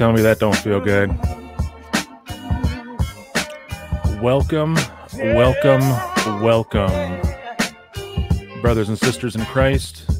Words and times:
tell 0.00 0.14
me 0.14 0.22
that 0.22 0.38
don't 0.38 0.56
feel 0.56 0.80
good. 0.80 1.10
Welcome, 4.22 4.74
welcome, 5.12 5.82
welcome, 6.42 7.20
brothers 8.62 8.88
and 8.88 8.98
sisters 8.98 9.36
in 9.36 9.44
Christ, 9.44 10.10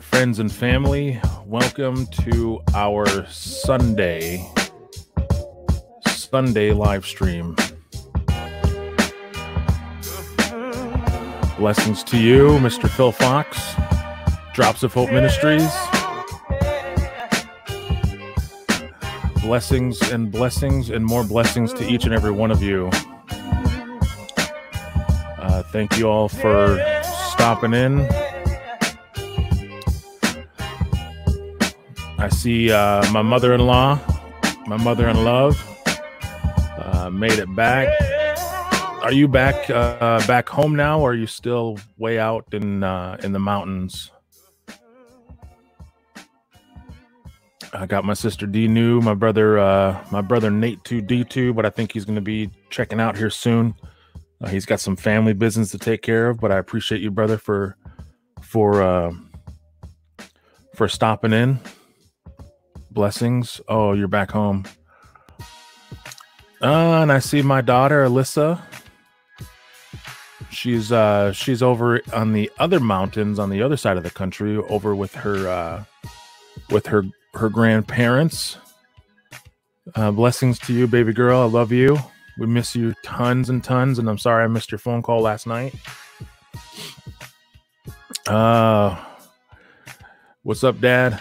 friends 0.00 0.38
and 0.38 0.52
family. 0.52 1.20
Welcome 1.44 2.06
to 2.22 2.60
our 2.74 3.26
Sunday 3.26 4.48
Sunday 6.06 6.70
live 6.70 7.04
stream. 7.04 7.56
Blessings 11.58 12.04
to 12.04 12.16
you, 12.16 12.50
Mr. 12.60 12.88
Phil 12.88 13.10
Fox, 13.10 13.74
Drops 14.54 14.84
of 14.84 14.94
Hope 14.94 15.10
Ministries. 15.10 15.87
Blessings 19.48 20.02
and 20.10 20.30
blessings 20.30 20.90
and 20.90 21.02
more 21.02 21.24
blessings 21.24 21.72
to 21.72 21.88
each 21.90 22.04
and 22.04 22.12
every 22.12 22.30
one 22.30 22.50
of 22.50 22.62
you. 22.62 22.90
Uh, 25.38 25.62
thank 25.72 25.96
you 25.96 26.06
all 26.06 26.28
for 26.28 26.76
stopping 27.32 27.72
in. 27.72 28.06
I 32.18 32.28
see 32.30 32.70
uh, 32.70 33.10
my 33.10 33.22
mother 33.22 33.54
in 33.54 33.60
law, 33.60 33.98
my 34.66 34.76
mother 34.76 35.08
in 35.08 35.24
love, 35.24 35.58
uh, 36.76 37.08
made 37.10 37.38
it 37.38 37.48
back 37.56 37.88
are 39.02 39.12
you 39.12 39.28
back 39.28 39.70
uh, 39.70 40.20
back 40.26 40.46
home 40.50 40.76
now, 40.76 41.00
or 41.00 41.12
are 41.12 41.14
you 41.14 41.26
still 41.26 41.78
way 41.96 42.18
out 42.18 42.52
in 42.52 42.82
uh, 42.82 43.16
in 43.22 43.32
the 43.32 43.38
mountains? 43.38 44.10
I 47.72 47.86
got 47.86 48.04
my 48.04 48.14
sister 48.14 48.46
D 48.46 48.68
new, 48.68 49.00
my 49.00 49.14
brother 49.14 49.58
uh, 49.58 50.04
my 50.10 50.20
brother 50.20 50.50
Nate 50.50 50.82
two 50.84 51.00
D 51.00 51.24
two, 51.24 51.52
but 51.52 51.66
I 51.66 51.70
think 51.70 51.92
he's 51.92 52.04
going 52.04 52.16
to 52.16 52.22
be 52.22 52.50
checking 52.70 53.00
out 53.00 53.16
here 53.16 53.30
soon. 53.30 53.74
Uh, 54.40 54.48
he's 54.48 54.66
got 54.66 54.80
some 54.80 54.96
family 54.96 55.32
business 55.32 55.70
to 55.72 55.78
take 55.78 56.02
care 56.02 56.28
of, 56.28 56.40
but 56.40 56.52
I 56.52 56.58
appreciate 56.58 57.00
you, 57.00 57.10
brother, 57.10 57.38
for 57.38 57.76
for 58.40 58.82
uh, 58.82 59.12
for 60.74 60.88
stopping 60.88 61.32
in. 61.32 61.60
Blessings. 62.90 63.60
Oh, 63.68 63.92
you're 63.92 64.08
back 64.08 64.30
home. 64.30 64.64
Uh, 66.60 67.02
and 67.02 67.12
I 67.12 67.20
see 67.20 67.42
my 67.42 67.60
daughter 67.60 68.04
Alyssa 68.04 68.60
she's 70.50 70.90
uh 70.90 71.32
she's 71.32 71.62
over 71.62 72.00
on 72.12 72.32
the 72.32 72.50
other 72.58 72.80
mountains 72.80 73.38
on 73.38 73.50
the 73.50 73.62
other 73.62 73.76
side 73.76 73.96
of 73.96 74.02
the 74.02 74.10
country 74.10 74.56
over 74.56 74.94
with 74.94 75.14
her 75.14 75.48
uh 75.48 75.84
with 76.70 76.86
her 76.86 77.04
her 77.38 77.48
grandparents. 77.48 78.58
Uh 79.94 80.10
blessings 80.10 80.58
to 80.60 80.72
you 80.74 80.86
baby 80.86 81.12
girl. 81.12 81.40
I 81.42 81.46
love 81.46 81.72
you. 81.72 81.98
We 82.38 82.46
miss 82.46 82.76
you 82.76 82.94
tons 83.04 83.50
and 83.50 83.64
tons 83.64 83.98
and 83.98 84.08
i'm 84.08 84.18
sorry 84.18 84.44
i 84.44 84.46
missed 84.46 84.70
your 84.70 84.78
phone 84.78 85.02
call 85.02 85.20
last 85.22 85.46
night. 85.46 85.74
Uh 88.26 89.02
what's 90.42 90.64
up 90.64 90.80
dad? 90.80 91.20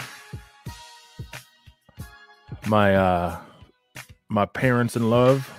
My 2.67 2.95
uh 2.95 3.39
my 4.29 4.45
parents 4.45 4.95
in 4.95 5.09
love. 5.09 5.49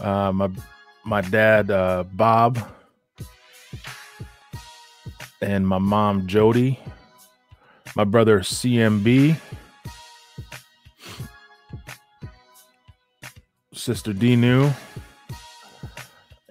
Uh 0.00 0.32
my 0.32 0.50
my 1.06 1.20
dad 1.20 1.70
uh, 1.70 2.04
Bob. 2.12 2.58
And 5.40 5.66
my 5.66 5.78
mom 5.78 6.26
Jody, 6.26 6.80
my 7.96 8.04
brother 8.04 8.40
CMB, 8.40 9.40
sister 13.72 14.12
Dinu, 14.12 14.72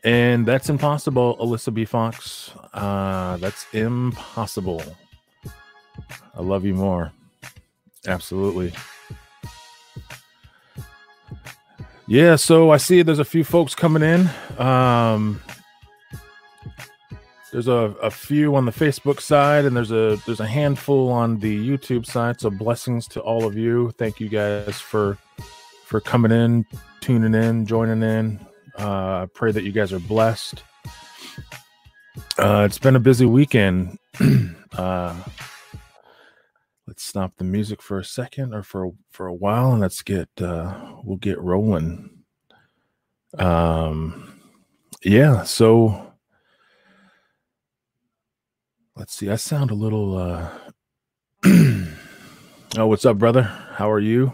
and 0.04 0.46
that's 0.46 0.70
impossible, 0.70 1.38
Alyssa 1.38 1.72
B. 1.72 1.86
Fox. 1.86 2.52
Uh, 2.74 3.38
that's 3.38 3.68
impossible. 3.74 4.82
I 6.36 6.42
love 6.42 6.66
you 6.66 6.74
more. 6.74 7.12
Absolutely. 8.08 8.74
Yeah, 12.08 12.38
so 12.38 12.72
I 12.72 12.78
see 12.78 13.04
there's 13.04 13.20
a 13.20 13.26
few 13.26 13.44
folks 13.44 13.76
coming 13.76 14.02
in. 14.02 14.30
Um, 14.60 15.42
there's 17.56 17.70
a, 17.70 17.96
a 18.04 18.12
few 18.12 18.54
on 18.58 18.66
the 18.66 18.72
Facebook 18.74 19.22
side, 19.22 19.64
and 19.64 19.78
there's 19.78 19.94
a 19.94 20.18
there's 20.26 20.42
a 20.42 20.46
handful 20.46 21.10
on 21.10 21.40
the 21.40 21.58
YouTube 21.58 22.06
side. 22.06 22.42
So 22.42 22.50
blessings 22.50 23.08
to 23.08 23.22
all 23.22 23.46
of 23.46 23.56
you. 23.56 23.92
Thank 23.92 24.20
you 24.20 24.28
guys 24.28 24.82
for 24.82 25.18
for 25.86 26.02
coming 26.02 26.34
in, 26.34 26.66
tuning 27.00 27.34
in, 27.34 27.66
joining 27.66 28.04
in. 28.04 28.46
Uh, 28.78 29.22
I 29.22 29.28
pray 29.34 29.54
that 29.54 29.64
you 29.64 29.72
guys 29.72 29.94
are 29.94 30.02
blessed. 30.02 30.64
Uh, 32.38 32.64
it's 32.66 32.78
been 32.78 32.98
a 32.98 33.00
busy 33.00 33.26
weekend. 33.26 34.00
uh, 34.78 35.16
let's 36.88 37.06
stop 37.06 37.38
the 37.38 37.46
music 37.46 37.82
for 37.82 38.00
a 38.00 38.04
second 38.04 38.54
or 38.54 38.64
for 38.64 38.92
for 39.12 39.28
a 39.28 39.34
while 39.34 39.72
and 39.72 39.80
let's 39.80 40.02
get 40.02 40.28
uh 40.42 40.98
we'll 41.06 41.16
get 41.18 41.40
rolling 41.40 42.10
um 43.38 44.42
yeah 45.04 45.42
so 45.44 46.15
let's 48.96 49.14
see 49.14 49.30
i 49.30 49.36
sound 49.36 49.72
a 49.72 49.76
little 49.76 50.18
uh 50.18 50.50
oh 52.78 52.88
what's 52.88 53.06
up 53.06 53.20
brother? 53.20 53.44
How 53.44 53.92
are 53.92 54.00
you? 54.00 54.34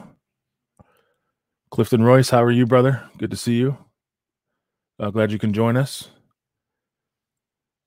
Clifton 1.72 2.04
royce 2.04 2.30
how 2.30 2.42
are 2.42 2.52
you 2.52 2.66
brother? 2.66 3.04
Good 3.18 3.32
to 3.32 3.38
see 3.38 3.56
you. 3.56 3.78
Uh, 4.98 5.10
glad 5.10 5.32
you 5.32 5.40
can 5.40 5.52
join 5.52 5.76
us. 5.76 6.10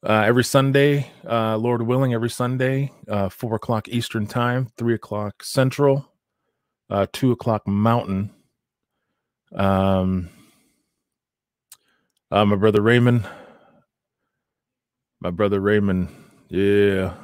Uh, 0.06 0.24
every 0.26 0.44
Sunday, 0.44 1.10
uh, 1.26 1.56
Lord 1.56 1.80
willing, 1.82 2.12
every 2.12 2.28
Sunday, 2.28 2.92
uh, 3.08 3.30
four 3.30 3.54
o'clock 3.54 3.88
Eastern 3.88 4.26
time, 4.26 4.68
three 4.76 4.94
o'clock 4.94 5.42
Central, 5.42 6.06
uh, 6.90 7.06
two 7.12 7.32
o'clock 7.32 7.66
Mountain. 7.66 8.30
Um, 9.54 10.28
uh, 12.30 12.44
my 12.44 12.56
brother 12.56 12.82
Raymond, 12.82 13.26
my 15.20 15.30
brother 15.30 15.60
Raymond, 15.60 16.08
yeah, 16.48 17.14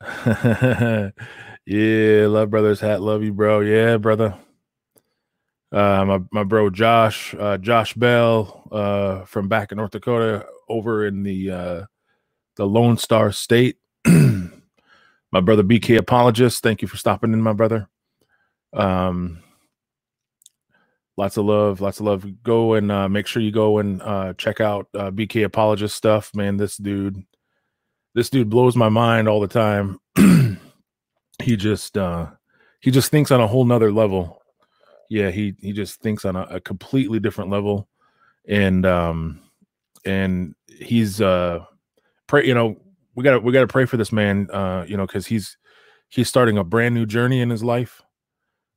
yeah, 1.66 2.26
love 2.26 2.50
brothers 2.50 2.80
hat, 2.80 3.00
love 3.02 3.22
you, 3.22 3.32
bro, 3.32 3.60
yeah, 3.60 3.96
brother. 3.96 4.34
Uh, 5.70 6.04
my 6.06 6.20
my 6.32 6.44
bro 6.44 6.70
Josh, 6.70 7.34
uh, 7.38 7.58
Josh 7.58 7.92
Bell, 7.94 8.68
uh, 8.72 9.24
from 9.24 9.48
back 9.48 9.70
in 9.70 9.76
North 9.76 9.90
Dakota, 9.90 10.46
over 10.68 11.06
in 11.06 11.22
the 11.22 11.50
uh, 11.50 11.84
the 12.56 12.66
Lone 12.66 12.96
Star 12.96 13.32
State. 13.32 13.76
my 14.06 15.40
brother 15.42 15.62
BK 15.62 15.98
Apologist, 15.98 16.62
thank 16.62 16.80
you 16.80 16.88
for 16.88 16.96
stopping 16.96 17.32
in, 17.32 17.42
my 17.42 17.52
brother. 17.52 17.88
Um, 18.72 19.42
lots 21.18 21.36
of 21.36 21.44
love, 21.44 21.80
lots 21.80 22.00
of 22.00 22.06
love. 22.06 22.26
Go 22.42 22.74
and 22.74 22.90
uh, 22.90 23.08
make 23.08 23.26
sure 23.26 23.42
you 23.42 23.52
go 23.52 23.78
and 23.78 24.00
uh, 24.00 24.32
check 24.38 24.60
out 24.60 24.88
uh, 24.94 25.10
BK 25.10 25.44
Apologist 25.44 25.96
stuff, 25.96 26.34
man. 26.34 26.56
This 26.56 26.78
dude, 26.78 27.24
this 28.18 28.30
dude 28.30 28.50
blows 28.50 28.76
my 28.76 28.88
mind 28.88 29.28
all 29.28 29.40
the 29.40 29.48
time. 29.48 29.98
he 31.42 31.56
just 31.56 31.96
uh, 31.96 32.26
he 32.80 32.90
just 32.90 33.10
thinks 33.10 33.30
on 33.30 33.40
a 33.40 33.46
whole 33.46 33.64
nother 33.64 33.92
level 33.92 34.38
yeah, 35.08 35.30
he 35.30 35.54
he 35.60 35.72
just 35.72 36.00
thinks 36.00 36.24
on 36.24 36.36
a, 36.36 36.42
a 36.42 36.60
completely 36.60 37.18
different 37.18 37.50
level, 37.50 37.88
and 38.46 38.84
um, 38.84 39.40
and 40.04 40.54
he's 40.66 41.20
uh, 41.20 41.64
pray. 42.26 42.46
You 42.46 42.54
know, 42.54 42.76
we 43.14 43.24
got 43.24 43.32
to 43.32 43.40
we 43.40 43.52
got 43.52 43.62
to 43.62 43.66
pray 43.66 43.86
for 43.86 43.96
this 43.96 44.12
man. 44.12 44.50
Uh, 44.50 44.84
you 44.86 44.96
know, 44.96 45.06
because 45.06 45.26
he's 45.26 45.56
he's 46.08 46.28
starting 46.28 46.58
a 46.58 46.64
brand 46.64 46.94
new 46.94 47.06
journey 47.06 47.40
in 47.40 47.48
his 47.48 47.64
life, 47.64 48.02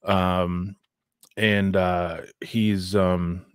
um, 0.06 0.78
and 1.36 1.76
uh, 1.76 2.22
he's 2.40 2.96
um, 2.96 3.46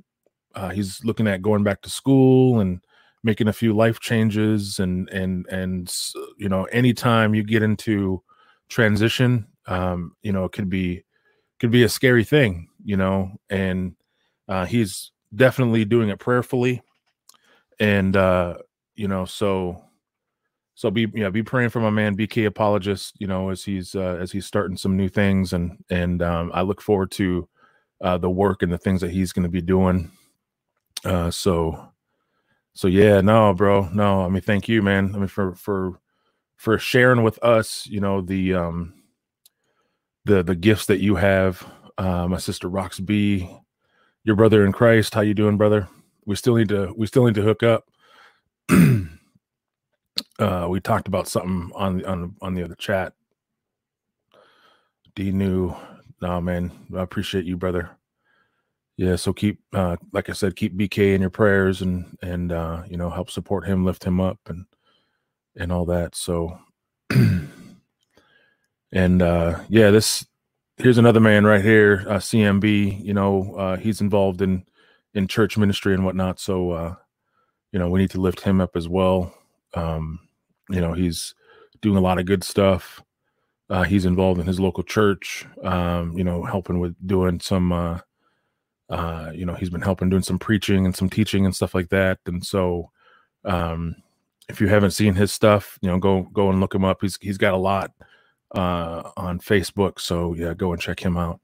uh, 0.54 0.68
he's 0.68 1.02
looking 1.02 1.26
at 1.26 1.42
going 1.42 1.64
back 1.64 1.80
to 1.82 1.90
school 1.90 2.60
and 2.60 2.80
making 3.26 3.48
a 3.48 3.52
few 3.52 3.74
life 3.74 4.00
changes 4.00 4.78
and 4.78 5.10
and 5.10 5.46
and 5.50 5.94
you 6.38 6.48
know 6.48 6.64
anytime 6.66 7.34
you 7.34 7.42
get 7.44 7.62
into 7.62 8.22
transition 8.70 9.46
um 9.66 10.12
you 10.22 10.32
know 10.32 10.44
it 10.44 10.52
could 10.52 10.70
be 10.70 11.04
could 11.58 11.70
be 11.70 11.82
a 11.82 11.88
scary 11.88 12.24
thing, 12.24 12.68
you 12.84 12.96
know, 12.96 13.30
and 13.48 13.94
uh, 14.48 14.66
he's 14.66 15.12
definitely 15.34 15.84
doing 15.84 16.08
it 16.08 16.18
prayerfully. 16.18 16.82
And, 17.80 18.16
uh, 18.16 18.58
you 18.94 19.08
know, 19.08 19.24
so, 19.24 19.82
so 20.74 20.90
be, 20.90 21.06
yeah, 21.14 21.30
be 21.30 21.42
praying 21.42 21.70
for 21.70 21.80
my 21.80 21.90
man, 21.90 22.16
BK 22.16 22.46
apologist, 22.46 23.14
you 23.18 23.26
know, 23.26 23.50
as 23.50 23.64
he's, 23.64 23.94
uh, 23.94 24.18
as 24.20 24.32
he's 24.32 24.46
starting 24.46 24.76
some 24.76 24.96
new 24.96 25.08
things. 25.08 25.52
And, 25.52 25.82
and, 25.90 26.22
um, 26.22 26.50
I 26.54 26.62
look 26.62 26.82
forward 26.82 27.10
to, 27.12 27.48
uh, 28.02 28.18
the 28.18 28.30
work 28.30 28.62
and 28.62 28.72
the 28.72 28.78
things 28.78 29.00
that 29.00 29.10
he's 29.10 29.32
going 29.32 29.44
to 29.44 29.48
be 29.48 29.62
doing. 29.62 30.10
Uh, 31.04 31.30
so, 31.30 31.88
so 32.76 32.88
yeah, 32.88 33.22
no, 33.22 33.54
bro, 33.54 33.88
no. 33.94 34.20
I 34.20 34.28
mean, 34.28 34.42
thank 34.42 34.68
you, 34.68 34.82
man. 34.82 35.12
I 35.14 35.18
mean, 35.18 35.28
for 35.28 35.54
for 35.54 35.98
for 36.58 36.78
sharing 36.78 37.22
with 37.22 37.42
us, 37.42 37.86
you 37.86 38.00
know, 38.00 38.20
the 38.20 38.52
um 38.52 38.92
the 40.26 40.42
the 40.42 40.54
gifts 40.54 40.84
that 40.86 41.00
you 41.00 41.16
have. 41.16 41.66
Uh, 41.96 42.28
my 42.28 42.36
sister 42.36 42.68
Rox 42.68 43.02
B, 43.04 43.48
your 44.24 44.36
brother 44.36 44.66
in 44.66 44.72
Christ. 44.72 45.14
How 45.14 45.22
you 45.22 45.32
doing, 45.32 45.56
brother? 45.56 45.88
We 46.26 46.36
still 46.36 46.54
need 46.56 46.68
to 46.68 46.92
we 46.94 47.06
still 47.06 47.24
need 47.24 47.36
to 47.36 47.42
hook 47.42 47.62
up. 47.62 47.86
uh, 50.38 50.66
we 50.68 50.78
talked 50.80 51.08
about 51.08 51.28
something 51.28 51.70
on 51.74 51.96
the 51.96 52.06
on 52.06 52.36
on 52.42 52.54
the 52.54 52.62
other 52.62 52.74
chat. 52.74 53.14
D 55.14 55.32
new, 55.32 55.74
no 56.20 56.42
man, 56.42 56.70
I 56.94 57.00
appreciate 57.00 57.46
you, 57.46 57.56
brother 57.56 57.95
yeah 58.96 59.16
so 59.16 59.32
keep 59.32 59.60
uh 59.74 59.96
like 60.12 60.28
i 60.28 60.32
said 60.32 60.56
keep 60.56 60.76
bk 60.76 61.14
in 61.14 61.20
your 61.20 61.30
prayers 61.30 61.82
and 61.82 62.16
and 62.22 62.52
uh 62.52 62.82
you 62.88 62.96
know 62.96 63.10
help 63.10 63.30
support 63.30 63.66
him 63.66 63.84
lift 63.84 64.04
him 64.04 64.20
up 64.20 64.38
and 64.46 64.64
and 65.56 65.72
all 65.72 65.84
that 65.84 66.14
so 66.14 66.58
and 68.92 69.22
uh 69.22 69.58
yeah 69.68 69.90
this 69.90 70.26
here's 70.78 70.98
another 70.98 71.20
man 71.20 71.44
right 71.44 71.64
here 71.64 72.04
uh 72.08 72.16
cmb 72.16 73.04
you 73.04 73.14
know 73.14 73.54
uh 73.56 73.76
he's 73.76 74.00
involved 74.00 74.42
in 74.42 74.64
in 75.14 75.26
church 75.26 75.56
ministry 75.56 75.94
and 75.94 76.04
whatnot 76.04 76.38
so 76.38 76.70
uh 76.70 76.94
you 77.72 77.78
know 77.78 77.90
we 77.90 78.00
need 78.00 78.10
to 78.10 78.20
lift 78.20 78.40
him 78.40 78.60
up 78.60 78.74
as 78.74 78.88
well. 78.88 79.34
Um 79.74 80.20
you 80.70 80.80
know 80.80 80.94
he's 80.94 81.34
doing 81.82 81.96
a 81.98 82.00
lot 82.00 82.18
of 82.18 82.24
good 82.24 82.42
stuff. 82.42 83.02
Uh 83.68 83.82
he's 83.82 84.06
involved 84.06 84.40
in 84.40 84.46
his 84.46 84.60
local 84.60 84.82
church 84.82 85.44
um 85.62 86.16
you 86.16 86.24
know 86.24 86.42
helping 86.42 86.78
with 86.78 86.94
doing 87.06 87.38
some 87.40 87.72
uh 87.72 87.98
uh, 88.88 89.30
you 89.34 89.44
know, 89.44 89.54
he's 89.54 89.70
been 89.70 89.82
helping 89.82 90.08
doing 90.08 90.22
some 90.22 90.38
preaching 90.38 90.84
and 90.84 90.94
some 90.94 91.10
teaching 91.10 91.44
and 91.44 91.54
stuff 91.54 91.74
like 91.74 91.88
that. 91.88 92.18
And 92.26 92.44
so, 92.44 92.90
um, 93.44 93.96
if 94.48 94.60
you 94.60 94.68
haven't 94.68 94.92
seen 94.92 95.14
his 95.14 95.32
stuff, 95.32 95.78
you 95.82 95.88
know, 95.88 95.98
go 95.98 96.22
go 96.32 96.50
and 96.50 96.60
look 96.60 96.74
him 96.74 96.84
up. 96.84 96.98
He's 97.00 97.18
he's 97.20 97.38
got 97.38 97.54
a 97.54 97.58
lot 97.58 97.92
uh, 98.54 99.10
on 99.16 99.40
Facebook. 99.40 99.98
So 100.00 100.34
yeah, 100.34 100.54
go 100.54 100.72
and 100.72 100.80
check 100.80 101.00
him 101.00 101.16
out. 101.16 101.40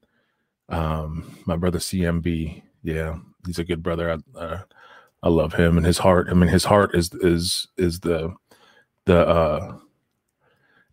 Um, 0.69 1.37
my 1.45 1.57
brother 1.57 1.79
CMB, 1.79 2.61
yeah, 2.83 3.17
he's 3.45 3.59
a 3.59 3.65
good 3.65 3.83
brother. 3.83 4.11
I, 4.11 4.39
uh, 4.39 4.61
I 5.21 5.29
love 5.29 5.53
him 5.53 5.77
and 5.77 5.85
his 5.85 5.97
heart. 5.97 6.27
I 6.29 6.33
mean, 6.33 6.49
his 6.49 6.65
heart 6.65 6.95
is 6.95 7.13
is 7.15 7.67
is 7.77 7.99
the 7.99 8.33
the 9.05 9.27
uh, 9.27 9.77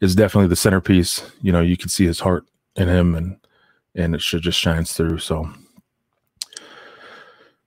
is 0.00 0.16
definitely 0.16 0.48
the 0.48 0.56
centerpiece. 0.56 1.30
You 1.42 1.52
know, 1.52 1.60
you 1.60 1.76
can 1.76 1.88
see 1.88 2.06
his 2.06 2.20
heart 2.20 2.44
in 2.76 2.88
him, 2.88 3.14
and 3.14 3.36
and 3.94 4.14
it 4.14 4.20
should 4.20 4.42
just 4.42 4.58
shines 4.58 4.92
through. 4.92 5.18
So 5.18 5.48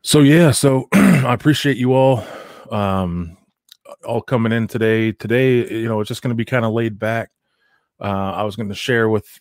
so 0.03 0.19
yeah, 0.19 0.51
so 0.51 0.88
I 0.94 1.33
appreciate 1.33 1.77
you 1.77 1.94
all 1.94 2.23
um 2.71 3.38
all 4.05 4.21
coming 4.21 4.51
in 4.51 4.67
today. 4.67 5.11
Today, 5.11 5.67
you 5.69 5.88
know, 5.88 6.00
it's 6.01 6.07
just 6.07 6.21
going 6.21 6.29
to 6.29 6.35
be 6.35 6.45
kind 6.45 6.65
of 6.65 6.73
laid 6.73 7.00
back. 7.00 7.31
Uh 8.00 8.31
I 8.31 8.44
was 8.44 8.55
going 8.55 8.69
to 8.69 8.75
share 8.75 9.09
with 9.09 9.39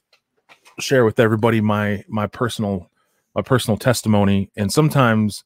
share 0.80 1.04
with 1.04 1.20
everybody 1.20 1.60
my 1.60 2.04
my 2.08 2.26
personal 2.26 2.88
my 3.34 3.42
personal 3.42 3.76
testimony 3.76 4.50
and 4.56 4.72
sometimes 4.72 5.44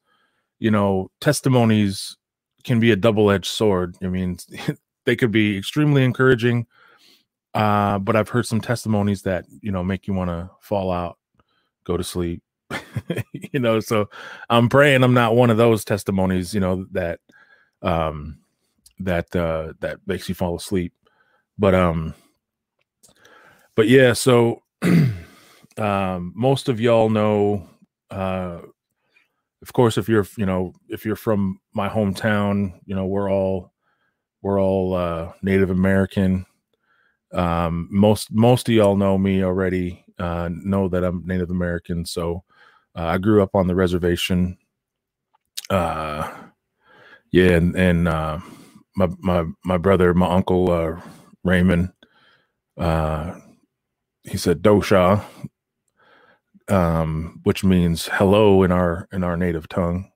you 0.59 0.71
know 0.71 1.09
testimonies 1.21 2.17
can 2.63 2.79
be 2.79 2.91
a 2.91 2.95
double-edged 2.95 3.45
sword 3.45 3.95
i 4.03 4.07
mean 4.07 4.37
they 5.05 5.15
could 5.15 5.31
be 5.31 5.57
extremely 5.57 6.03
encouraging 6.03 6.65
uh 7.53 7.97
but 7.99 8.15
i've 8.15 8.29
heard 8.29 8.45
some 8.45 8.61
testimonies 8.61 9.21
that 9.21 9.45
you 9.61 9.71
know 9.71 9.83
make 9.83 10.07
you 10.07 10.13
want 10.13 10.29
to 10.29 10.49
fall 10.61 10.91
out 10.91 11.17
go 11.83 11.97
to 11.97 12.03
sleep 12.03 12.41
you 13.31 13.59
know, 13.59 13.79
so 13.79 14.09
I'm 14.49 14.69
praying 14.69 15.03
I'm 15.03 15.13
not 15.13 15.35
one 15.35 15.49
of 15.49 15.57
those 15.57 15.85
testimonies, 15.85 16.53
you 16.53 16.59
know, 16.59 16.85
that 16.91 17.19
um 17.81 18.39
that 18.99 19.33
uh 19.35 19.73
that 19.79 19.99
makes 20.05 20.27
you 20.27 20.35
fall 20.35 20.55
asleep. 20.55 20.93
But 21.57 21.75
um 21.75 22.13
but 23.75 23.87
yeah, 23.87 24.13
so 24.13 24.63
um 25.77 26.33
most 26.35 26.69
of 26.69 26.79
y'all 26.79 27.09
know 27.09 27.67
uh 28.09 28.59
of 29.61 29.73
course 29.73 29.97
if 29.97 30.07
you're 30.07 30.25
you 30.37 30.45
know 30.45 30.73
if 30.89 31.05
you're 31.05 31.15
from 31.15 31.59
my 31.73 31.89
hometown 31.89 32.73
you 32.85 32.95
know 32.95 33.05
we're 33.05 33.31
all 33.31 33.71
we're 34.41 34.61
all 34.61 34.93
uh 34.93 35.31
native 35.41 35.69
american 35.69 36.45
um 37.33 37.87
most 37.91 38.31
most 38.31 38.69
of 38.69 38.75
y'all 38.75 38.95
know 38.95 39.17
me 39.17 39.43
already 39.43 40.03
uh 40.19 40.49
know 40.51 40.87
that 40.87 41.03
i'm 41.03 41.25
native 41.25 41.49
american 41.49 42.05
so 42.05 42.43
uh, 42.97 43.05
I 43.05 43.17
grew 43.19 43.43
up 43.43 43.55
on 43.55 43.67
the 43.67 43.75
reservation. 43.75 44.57
Uh, 45.69 46.31
yeah, 47.31 47.51
and, 47.51 47.75
and 47.75 48.07
uh, 48.07 48.39
my 48.95 49.07
my 49.19 49.43
my 49.63 49.77
brother, 49.77 50.13
my 50.13 50.29
uncle 50.29 50.71
uh, 50.71 50.99
Raymond, 51.43 51.91
uh, 52.77 53.35
he 54.23 54.37
said 54.37 54.63
dosha, 54.63 55.23
um, 56.69 57.39
which 57.43 57.63
means 57.63 58.09
hello 58.13 58.63
in 58.63 58.71
our 58.71 59.07
in 59.11 59.23
our 59.23 59.37
native 59.37 59.69
tongue, 59.69 60.09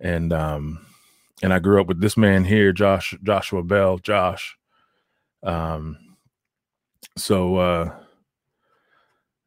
and 0.00 0.32
um, 0.32 0.84
and 1.42 1.52
I 1.52 1.60
grew 1.60 1.80
up 1.80 1.86
with 1.86 2.00
this 2.00 2.16
man 2.16 2.44
here, 2.44 2.72
Josh 2.72 3.14
Joshua 3.22 3.62
Bell, 3.62 3.98
Josh. 3.98 4.56
Um, 5.44 5.98
so 7.16 7.56
uh, 7.56 8.01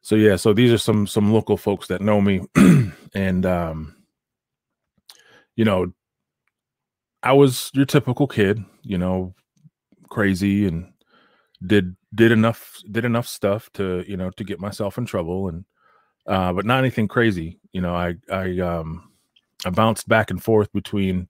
so 0.06 0.16
yeah 0.16 0.36
so 0.36 0.54
these 0.54 0.72
are 0.72 0.78
some 0.78 1.08
some 1.08 1.34
local 1.34 1.58
folks 1.58 1.88
that 1.88 2.00
know 2.00 2.22
me. 2.22 2.42
And 3.16 3.46
um 3.46 3.96
you 5.56 5.64
know 5.64 5.94
i 7.24 7.32
was 7.32 7.72
your 7.74 7.86
typical 7.86 8.28
kid 8.28 8.62
you 8.82 8.98
know 8.98 9.34
crazy 10.10 10.68
and 10.68 10.92
did 11.66 11.96
did 12.14 12.34
enough 12.34 12.78
did 12.92 13.06
enough 13.06 13.26
stuff 13.26 13.70
to 13.74 14.04
you 14.06 14.18
know 14.18 14.30
to 14.32 14.44
get 14.44 14.60
myself 14.60 14.98
in 14.98 15.06
trouble 15.06 15.48
and 15.48 15.64
uh 16.28 16.52
but 16.52 16.66
not 16.66 16.80
anything 16.80 17.08
crazy. 17.08 17.58
You 17.72 17.82
know 17.82 17.96
i 17.96 18.16
i 18.30 18.60
um 18.60 19.10
i 19.66 19.70
bounced 19.70 20.08
back 20.10 20.30
and 20.30 20.44
forth 20.44 20.72
between 20.74 21.30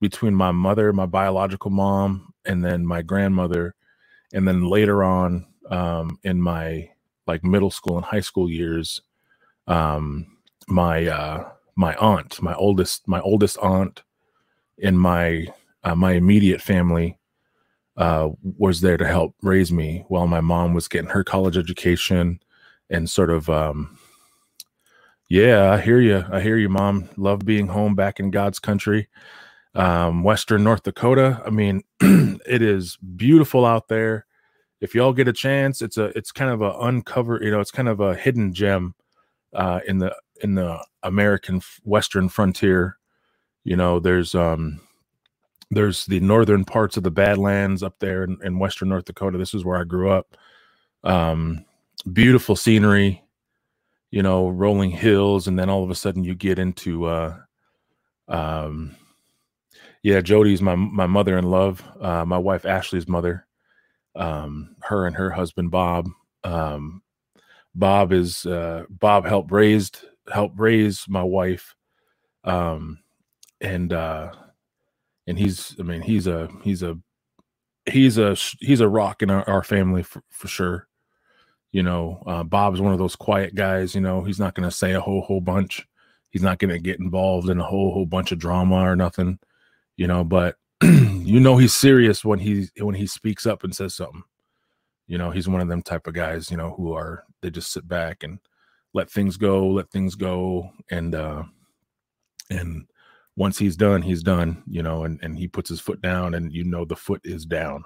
between 0.00 0.34
my 0.34 0.52
mother 0.52 0.92
my 0.92 1.06
biological 1.06 1.72
mom 1.72 2.32
and 2.46 2.64
then 2.64 2.86
my 2.86 3.02
grandmother 3.02 3.74
and 4.32 4.46
then 4.46 4.64
later 4.64 5.02
on 5.02 5.44
um 5.70 6.18
in 6.22 6.40
my 6.40 6.88
like 7.26 7.44
middle 7.44 7.70
school 7.70 7.96
and 7.96 8.04
high 8.06 8.20
school 8.20 8.50
years, 8.50 9.00
um, 9.66 10.26
my 10.68 11.06
uh, 11.06 11.50
my 11.76 11.94
aunt, 11.96 12.42
my 12.42 12.54
oldest 12.54 13.08
my 13.08 13.20
oldest 13.20 13.58
aunt, 13.58 14.02
in 14.78 14.96
my 14.96 15.48
uh, 15.84 15.94
my 15.94 16.12
immediate 16.12 16.60
family 16.60 17.18
uh, 17.96 18.30
was 18.42 18.80
there 18.80 18.96
to 18.96 19.06
help 19.06 19.34
raise 19.42 19.72
me 19.72 20.04
while 20.08 20.26
my 20.26 20.40
mom 20.40 20.74
was 20.74 20.88
getting 20.88 21.10
her 21.10 21.24
college 21.24 21.56
education 21.58 22.40
and 22.90 23.10
sort 23.10 23.30
of 23.30 23.48
um, 23.50 23.98
yeah 25.28 25.72
i 25.72 25.80
hear 25.80 26.00
you 26.00 26.24
i 26.30 26.40
hear 26.40 26.56
you 26.56 26.68
mom. 26.68 27.08
Love 27.16 27.40
being 27.40 27.68
home 27.68 27.94
back 27.94 28.20
in 28.20 28.30
god's 28.30 28.58
country. 28.58 29.08
Um, 29.74 30.22
western 30.22 30.64
north 30.64 30.82
dakota 30.84 31.42
i 31.46 31.50
mean 31.50 31.82
it 32.00 32.62
is 32.62 32.96
beautiful 32.96 33.66
out 33.66 33.88
there 33.88 34.26
if 34.80 34.94
y'all 34.94 35.12
get 35.12 35.28
a 35.28 35.32
chance, 35.32 35.80
it's 35.82 35.96
a 35.96 36.06
it's 36.16 36.32
kind 36.32 36.50
of 36.50 36.62
a 36.62 36.78
uncover, 36.80 37.40
you 37.42 37.50
know, 37.50 37.60
it's 37.60 37.70
kind 37.70 37.88
of 37.88 38.00
a 38.00 38.14
hidden 38.14 38.52
gem 38.52 38.94
uh, 39.54 39.80
in 39.86 39.98
the 39.98 40.14
in 40.42 40.54
the 40.54 40.84
American 41.02 41.60
Western 41.84 42.28
frontier. 42.28 42.98
You 43.64 43.76
know, 43.76 43.98
there's 44.00 44.34
um 44.34 44.80
there's 45.70 46.06
the 46.06 46.20
northern 46.20 46.64
parts 46.64 46.96
of 46.96 47.02
the 47.02 47.10
Badlands 47.10 47.82
up 47.82 47.98
there 47.98 48.22
in, 48.24 48.38
in 48.44 48.58
Western 48.58 48.88
North 48.88 49.06
Dakota. 49.06 49.38
This 49.38 49.54
is 49.54 49.64
where 49.64 49.80
I 49.80 49.84
grew 49.84 50.10
up. 50.10 50.36
Um, 51.02 51.64
beautiful 52.12 52.54
scenery, 52.54 53.24
you 54.10 54.22
know, 54.22 54.48
rolling 54.48 54.90
hills, 54.90 55.48
and 55.48 55.58
then 55.58 55.70
all 55.70 55.82
of 55.82 55.90
a 55.90 55.94
sudden 55.94 56.22
you 56.22 56.34
get 56.34 56.58
into 56.58 57.06
uh, 57.06 57.36
um, 58.28 58.94
yeah, 60.02 60.20
Jody's 60.20 60.60
my 60.60 60.74
my 60.74 61.06
mother 61.06 61.38
in 61.38 61.50
love, 61.50 61.82
uh, 62.00 62.26
my 62.26 62.38
wife 62.38 62.66
Ashley's 62.66 63.08
mother 63.08 63.45
um, 64.16 64.76
her 64.82 65.06
and 65.06 65.16
her 65.16 65.30
husband 65.30 65.70
Bob. 65.70 66.08
Um, 66.44 67.02
Bob 67.74 68.12
is 68.12 68.46
uh, 68.46 68.84
Bob 68.88 69.26
helped 69.26 69.52
raised 69.52 70.00
helped 70.32 70.58
raise 70.58 71.04
my 71.08 71.22
wife, 71.22 71.74
um, 72.44 73.00
and 73.60 73.92
uh, 73.92 74.32
and 75.26 75.38
he's 75.38 75.76
I 75.78 75.82
mean 75.82 76.00
he's 76.00 76.26
a 76.26 76.48
he's 76.62 76.82
a 76.82 76.98
he's 77.84 78.18
a 78.18 78.36
he's 78.60 78.80
a 78.80 78.88
rock 78.88 79.22
in 79.22 79.30
our, 79.30 79.48
our 79.48 79.62
family 79.62 80.02
for, 80.02 80.22
for 80.30 80.48
sure. 80.48 80.88
You 81.72 81.82
know, 81.82 82.22
uh, 82.26 82.42
Bob's 82.42 82.80
one 82.80 82.92
of 82.92 82.98
those 82.98 83.16
quiet 83.16 83.54
guys. 83.54 83.94
You 83.94 84.00
know, 84.00 84.24
he's 84.24 84.40
not 84.40 84.54
going 84.54 84.68
to 84.68 84.74
say 84.74 84.92
a 84.92 85.00
whole 85.00 85.22
whole 85.22 85.42
bunch. 85.42 85.86
He's 86.30 86.42
not 86.42 86.58
going 86.58 86.70
to 86.70 86.78
get 86.78 87.00
involved 87.00 87.50
in 87.50 87.60
a 87.60 87.64
whole 87.64 87.92
whole 87.92 88.06
bunch 88.06 88.32
of 88.32 88.38
drama 88.38 88.76
or 88.76 88.96
nothing. 88.96 89.38
You 89.96 90.06
know, 90.06 90.24
but 90.24 90.56
you 90.82 91.40
know 91.40 91.56
he's 91.56 91.74
serious 91.74 92.24
when 92.24 92.38
he 92.38 92.68
when 92.80 92.94
he 92.94 93.06
speaks 93.06 93.46
up 93.46 93.64
and 93.64 93.74
says 93.74 93.94
something. 93.94 94.22
You 95.06 95.18
know, 95.18 95.30
he's 95.30 95.48
one 95.48 95.60
of 95.60 95.68
them 95.68 95.82
type 95.82 96.06
of 96.06 96.14
guys, 96.14 96.50
you 96.50 96.56
know, 96.56 96.74
who 96.76 96.92
are 96.92 97.24
they 97.40 97.50
just 97.50 97.72
sit 97.72 97.86
back 97.86 98.22
and 98.22 98.38
let 98.92 99.10
things 99.10 99.36
go, 99.36 99.66
let 99.66 99.90
things 99.90 100.14
go 100.14 100.70
and 100.90 101.14
uh 101.14 101.44
and 102.50 102.86
once 103.36 103.58
he's 103.58 103.76
done, 103.76 104.00
he's 104.02 104.22
done, 104.22 104.62
you 104.66 104.82
know, 104.82 105.04
and, 105.04 105.20
and 105.22 105.38
he 105.38 105.46
puts 105.46 105.68
his 105.68 105.80
foot 105.80 106.00
down 106.00 106.34
and 106.34 106.52
you 106.52 106.64
know 106.64 106.84
the 106.84 106.96
foot 106.96 107.20
is 107.24 107.44
down. 107.44 107.84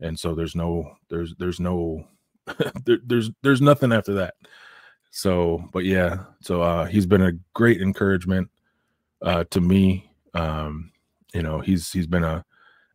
And 0.00 0.18
so 0.18 0.34
there's 0.34 0.56
no 0.56 0.96
there's 1.10 1.34
there's 1.38 1.60
no 1.60 2.04
there, 2.84 2.98
there's 3.04 3.30
there's 3.42 3.60
nothing 3.60 3.92
after 3.92 4.14
that. 4.14 4.34
So, 5.10 5.68
but 5.72 5.84
yeah, 5.84 6.24
so 6.40 6.62
uh 6.62 6.86
he's 6.86 7.06
been 7.06 7.22
a 7.22 7.32
great 7.54 7.80
encouragement 7.80 8.50
uh 9.22 9.44
to 9.50 9.60
me. 9.60 10.10
Um, 10.34 10.92
you 11.34 11.42
know, 11.42 11.60
he's 11.60 11.92
he's 11.92 12.06
been 12.08 12.24
a, 12.24 12.44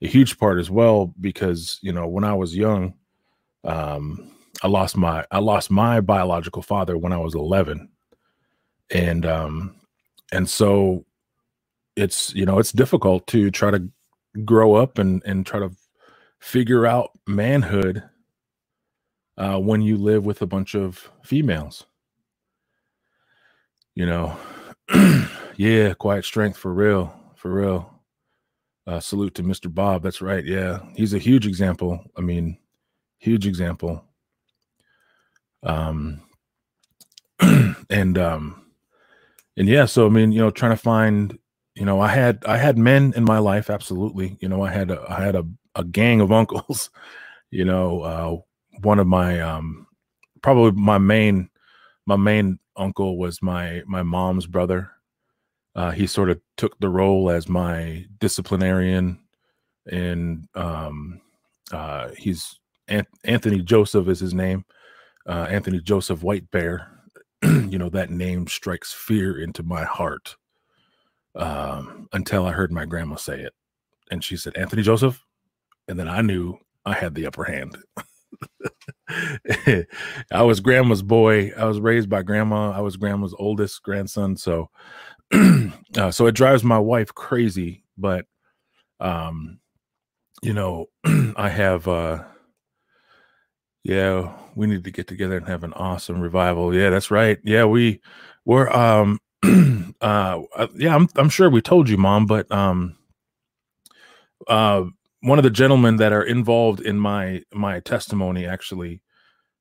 a 0.02 0.08
huge 0.08 0.38
part 0.40 0.60
as 0.60 0.72
well 0.72 1.14
because, 1.22 1.80
you 1.82 1.94
know, 1.94 2.08
when 2.08 2.24
I 2.26 2.34
was 2.34 2.56
young, 2.56 2.96
um 3.66 4.32
I 4.64 4.68
lost 4.70 4.98
my 4.98 5.26
I 5.32 5.40
lost 5.40 5.72
my 5.72 6.02
biological 6.02 6.62
father 6.64 6.98
when 6.98 7.14
I 7.14 7.18
was 7.20 7.36
11. 7.36 7.90
And 8.92 9.26
um 9.26 9.76
and 10.34 10.50
so 10.50 11.06
it's 11.98 12.34
you 12.36 12.46
know 12.46 12.60
it's 12.60 12.72
difficult 12.74 13.28
to 13.28 13.52
try 13.52 13.72
to 13.72 13.90
grow 14.46 14.76
up 14.76 15.00
and 15.00 15.24
and 15.26 15.46
try 15.46 15.60
to 15.60 15.72
figure 16.40 16.86
out 16.88 17.12
manhood 17.28 18.04
uh, 19.38 19.60
when 19.60 19.82
you 19.84 19.98
live 19.98 20.26
with 20.26 20.42
a 20.42 20.48
bunch 20.48 20.76
of 20.76 21.12
females. 21.24 21.86
You 23.96 24.08
know, 24.08 24.38
yeah, 25.58 25.96
quiet 25.96 26.26
strength 26.26 26.58
for 26.60 26.74
real, 26.74 27.14
for 27.38 27.52
real. 27.52 27.95
Uh, 28.88 29.00
salute 29.00 29.34
to 29.36 29.44
Mr. 29.44 29.74
Bob. 29.74 30.04
That's 30.04 30.22
right. 30.22 30.46
Yeah, 30.46 30.80
he's 30.96 31.14
a 31.14 31.18
huge 31.20 31.48
example. 31.48 32.04
I 32.16 32.22
mean, 32.22 32.58
huge 33.18 33.48
example. 33.48 34.04
Um, 35.64 36.22
and 37.90 38.18
um, 38.18 38.66
and 39.58 39.68
yeah, 39.68 39.86
so 39.86 40.06
I 40.06 40.10
mean, 40.10 40.32
you 40.32 40.40
know, 40.40 40.52
trying 40.52 40.72
to 40.72 40.78
find 40.78 41.38
you 41.76 41.86
know, 41.86 42.00
I 42.00 42.08
had 42.08 42.44
I 42.46 42.58
had 42.58 42.78
men 42.78 43.14
in 43.16 43.24
my 43.26 43.38
life, 43.40 43.70
absolutely. 43.70 44.38
You 44.40 44.48
know, 44.50 44.64
I 44.64 44.72
had 44.72 44.92
a, 44.92 45.06
I 45.10 45.22
had 45.22 45.36
a, 45.36 45.46
a 45.76 45.84
gang 45.84 46.22
of 46.22 46.32
uncles. 46.32 46.90
You 47.52 47.66
know, 47.66 48.02
uh, 48.02 48.38
one 48.82 49.00
of 49.00 49.08
my 49.08 49.40
um, 49.42 49.88
probably 50.42 50.72
my 50.82 50.98
main 50.98 51.50
my 52.06 52.16
main 52.16 52.60
uncle 52.78 53.18
was 53.18 53.42
my 53.42 53.84
my 53.88 54.04
mom's 54.04 54.48
brother. 54.48 54.92
Uh, 55.76 55.92
he 55.92 56.08
sort 56.08 56.30
of 56.30 56.40
took 56.58 56.80
the 56.80 56.90
role 56.90 57.30
as 57.30 57.50
my 57.50 58.06
disciplinarian, 58.20 59.20
and 59.92 60.48
um, 60.56 61.22
uh, 61.72 62.10
he's 62.18 62.60
An- 62.88 63.08
Anthony 63.26 63.62
Joseph 63.62 64.08
is 64.08 64.20
his 64.20 64.34
name. 64.34 64.66
Uh, 65.28 65.48
Anthony 65.50 65.82
Joseph 65.82 66.24
White 66.24 66.50
Bear. 66.52 66.92
you 67.44 67.78
know 67.78 67.90
that 67.90 68.10
name 68.10 68.48
strikes 68.48 68.94
fear 68.94 69.40
into 69.40 69.62
my 69.64 69.84
heart 69.84 70.38
um, 71.36 72.08
until 72.14 72.46
I 72.46 72.52
heard 72.52 72.72
my 72.72 72.86
grandma 72.86 73.16
say 73.16 73.42
it. 73.42 73.54
And 74.12 74.24
she 74.24 74.38
said, 74.38 74.56
Anthony 74.56 74.82
Joseph. 74.82 75.24
And 75.88 76.00
then 76.00 76.08
I 76.08 76.22
knew 76.22 76.58
I 76.86 76.94
had 76.94 77.14
the 77.16 77.28
upper 77.28 77.44
hand. 77.44 77.78
I 80.32 80.42
was 80.42 80.60
grandma's 80.60 81.02
boy. 81.02 81.52
I 81.58 81.66
was 81.66 81.80
raised 81.80 82.10
by 82.10 82.24
grandma. 82.24 82.72
I 82.72 82.82
was 82.82 82.98
grandma's 82.98 83.36
oldest 83.38 83.84
grandson. 83.84 84.38
So, 84.38 84.70
uh, 85.98 86.12
so 86.12 86.28
it 86.28 86.34
drives 86.36 86.64
my 86.64 86.80
wife 86.80 87.14
crazy. 87.14 87.84
But, 87.98 88.26
um, 89.00 89.60
you 90.44 90.54
know, 90.54 90.88
I 91.36 91.50
have, 91.50 91.88
uh, 91.88 92.24
yeah, 93.84 94.34
we 94.56 94.68
need 94.68 94.84
to 94.84 94.92
get 94.92 95.08
together 95.08 95.38
and 95.38 95.48
have 95.48 95.64
an 95.64 95.74
awesome 95.74 96.20
revival. 96.22 96.74
Yeah, 96.74 96.90
that's 96.90 97.12
right. 97.12 97.40
Yeah, 97.44 97.66
we, 97.66 98.02
we're, 98.46 98.70
um, 98.72 99.20
uh, 100.02 100.42
uh, 100.56 100.68
yeah, 100.76 100.96
I'm 100.96 101.08
I'm 101.16 101.30
sure 101.30 101.50
we 101.50 101.62
told 101.62 101.90
you, 101.90 101.98
mom, 101.98 102.26
but 102.26 102.52
um, 102.52 102.98
uh, 104.48 104.84
one 105.22 105.40
of 105.40 105.44
the 105.44 105.50
gentlemen 105.50 105.98
that 105.98 106.14
are 106.14 106.24
involved 106.24 106.82
in 106.82 107.00
my 107.00 107.42
my 107.54 107.80
testimony, 107.82 108.46
actually, 108.46 109.02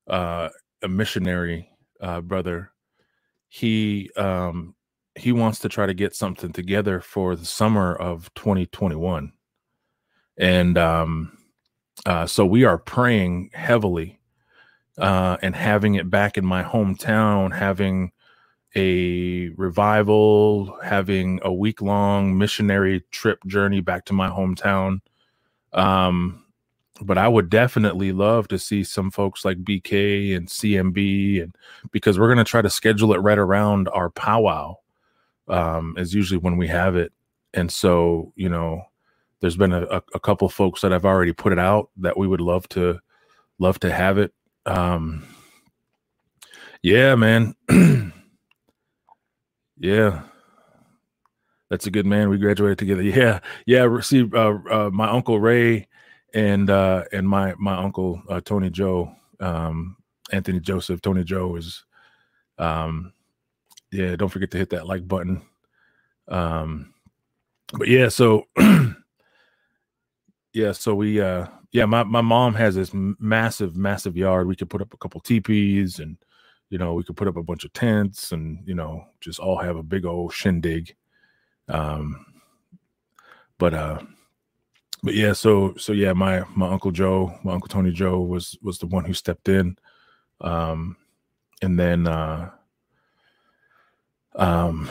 uh, 0.09 0.49
a 0.83 0.88
missionary 0.88 1.68
uh, 2.00 2.21
brother, 2.21 2.73
he 3.49 4.11
um 4.16 4.75
he 5.16 5.33
wants 5.33 5.59
to 5.61 5.68
try 5.68 5.87
to 5.87 5.94
get 5.94 6.14
something 6.14 6.52
together 6.52 7.00
for 7.00 7.37
the 7.37 7.44
summer 7.44 7.94
of 7.94 8.33
2021, 8.35 9.33
and 10.38 10.78
um, 10.78 11.38
uh, 12.06 12.26
so 12.26 12.44
we 12.44 12.64
are 12.64 12.78
praying 12.78 13.50
heavily, 13.52 14.21
uh, 14.99 15.37
and 15.42 15.54
having 15.54 15.94
it 15.94 16.11
back 16.11 16.37
in 16.37 16.44
my 16.44 16.62
hometown, 16.62 17.54
having 17.54 18.12
a 18.76 19.50
revival, 19.50 20.76
having 20.83 21.40
a 21.42 21.52
week 21.52 21.80
long 21.80 22.37
missionary 22.37 23.04
trip 23.11 23.44
journey 23.47 23.80
back 23.80 24.04
to 24.06 24.12
my 24.12 24.28
hometown. 24.28 25.00
Um, 25.73 26.44
but 27.00 27.18
I 27.18 27.26
would 27.26 27.50
definitely 27.50 28.12
love 28.12 28.49
to 28.49 28.59
see 28.59 28.85
some 28.85 29.11
folks 29.11 29.44
like 29.44 29.64
BK 29.64 30.37
and 30.37 30.49
CMB, 30.49 31.42
and 31.42 31.56
because 31.90 32.18
we're 32.18 32.33
going 32.33 32.44
to 32.44 32.44
try 32.44 32.62
to 32.62 32.71
schedule 32.71 33.12
it 33.12 33.18
right 33.18 33.38
around 33.38 33.88
our 33.88 34.11
powwow, 34.11 34.76
um, 35.48 35.94
is 35.98 36.14
usually 36.14 36.38
when 36.38 36.56
we 36.56 36.68
have 36.68 36.96
it. 36.96 37.12
And 37.52 37.70
so, 37.70 38.32
you 38.36 38.48
know, 38.48 38.82
there's 39.40 39.56
been 39.56 39.72
a, 39.72 40.02
a 40.14 40.20
couple 40.20 40.48
folks 40.48 40.80
that 40.80 40.92
I've 40.92 41.04
already 41.04 41.32
put 41.32 41.52
it 41.52 41.58
out 41.58 41.90
that 41.98 42.16
we 42.16 42.26
would 42.26 42.40
love 42.40 42.68
to 42.70 42.98
love 43.58 43.78
to 43.80 43.92
have 43.92 44.18
it. 44.18 44.32
Um, 44.66 45.26
yeah, 46.82 47.14
man. 47.14 47.54
Yeah. 49.76 50.22
That's 51.68 51.86
a 51.86 51.90
good 51.90 52.06
man. 52.06 52.28
We 52.28 52.38
graduated 52.38 52.78
together. 52.78 53.02
Yeah. 53.02 53.40
Yeah. 53.66 54.00
See, 54.00 54.28
uh, 54.32 54.54
uh, 54.70 54.90
my 54.92 55.10
uncle 55.10 55.40
Ray 55.40 55.88
and, 56.32 56.70
uh, 56.70 57.04
and 57.12 57.28
my, 57.28 57.54
my 57.58 57.76
uncle, 57.76 58.22
uh, 58.28 58.40
Tony 58.40 58.70
Joe, 58.70 59.14
um, 59.40 59.96
Anthony 60.32 60.60
Joseph, 60.60 61.02
Tony 61.02 61.24
Joe 61.24 61.56
is, 61.56 61.84
um, 62.58 63.12
yeah, 63.94 64.16
don't 64.16 64.28
forget 64.28 64.50
to 64.50 64.58
hit 64.58 64.70
that 64.70 64.88
like 64.88 65.06
button. 65.06 65.42
Um, 66.26 66.92
but 67.72 67.86
yeah, 67.86 68.08
so, 68.08 68.48
yeah, 70.52 70.72
so 70.72 70.96
we, 70.96 71.20
uh, 71.20 71.46
yeah, 71.70 71.84
my, 71.84 72.02
my 72.02 72.20
mom 72.20 72.54
has 72.54 72.74
this 72.74 72.90
massive, 72.92 73.76
massive 73.76 74.16
yard. 74.16 74.48
We 74.48 74.56
could 74.56 74.68
put 74.68 74.82
up 74.82 74.92
a 74.92 74.96
couple 74.96 75.20
teepees 75.20 76.00
and, 76.00 76.16
you 76.70 76.78
know, 76.78 76.94
we 76.94 77.04
could 77.04 77.16
put 77.16 77.28
up 77.28 77.36
a 77.36 77.42
bunch 77.42 77.64
of 77.64 77.72
tents 77.72 78.32
and, 78.32 78.64
you 78.66 78.74
know, 78.74 79.04
just 79.20 79.38
all 79.38 79.58
have 79.58 79.76
a 79.76 79.82
big 79.82 80.04
old 80.04 80.32
shindig. 80.32 80.96
Um, 81.68 82.26
but, 83.58 83.74
uh, 83.74 84.00
but 85.04 85.14
yeah, 85.14 85.34
so, 85.34 85.74
so 85.76 85.92
yeah, 85.92 86.12
my, 86.14 86.42
my 86.56 86.68
uncle 86.68 86.90
Joe, 86.90 87.38
my 87.44 87.52
uncle 87.52 87.68
Tony 87.68 87.92
Joe 87.92 88.20
was, 88.20 88.58
was 88.60 88.78
the 88.78 88.86
one 88.86 89.04
who 89.04 89.14
stepped 89.14 89.48
in. 89.48 89.76
Um, 90.40 90.96
and 91.62 91.78
then, 91.78 92.08
uh, 92.08 92.50
um, 94.35 94.91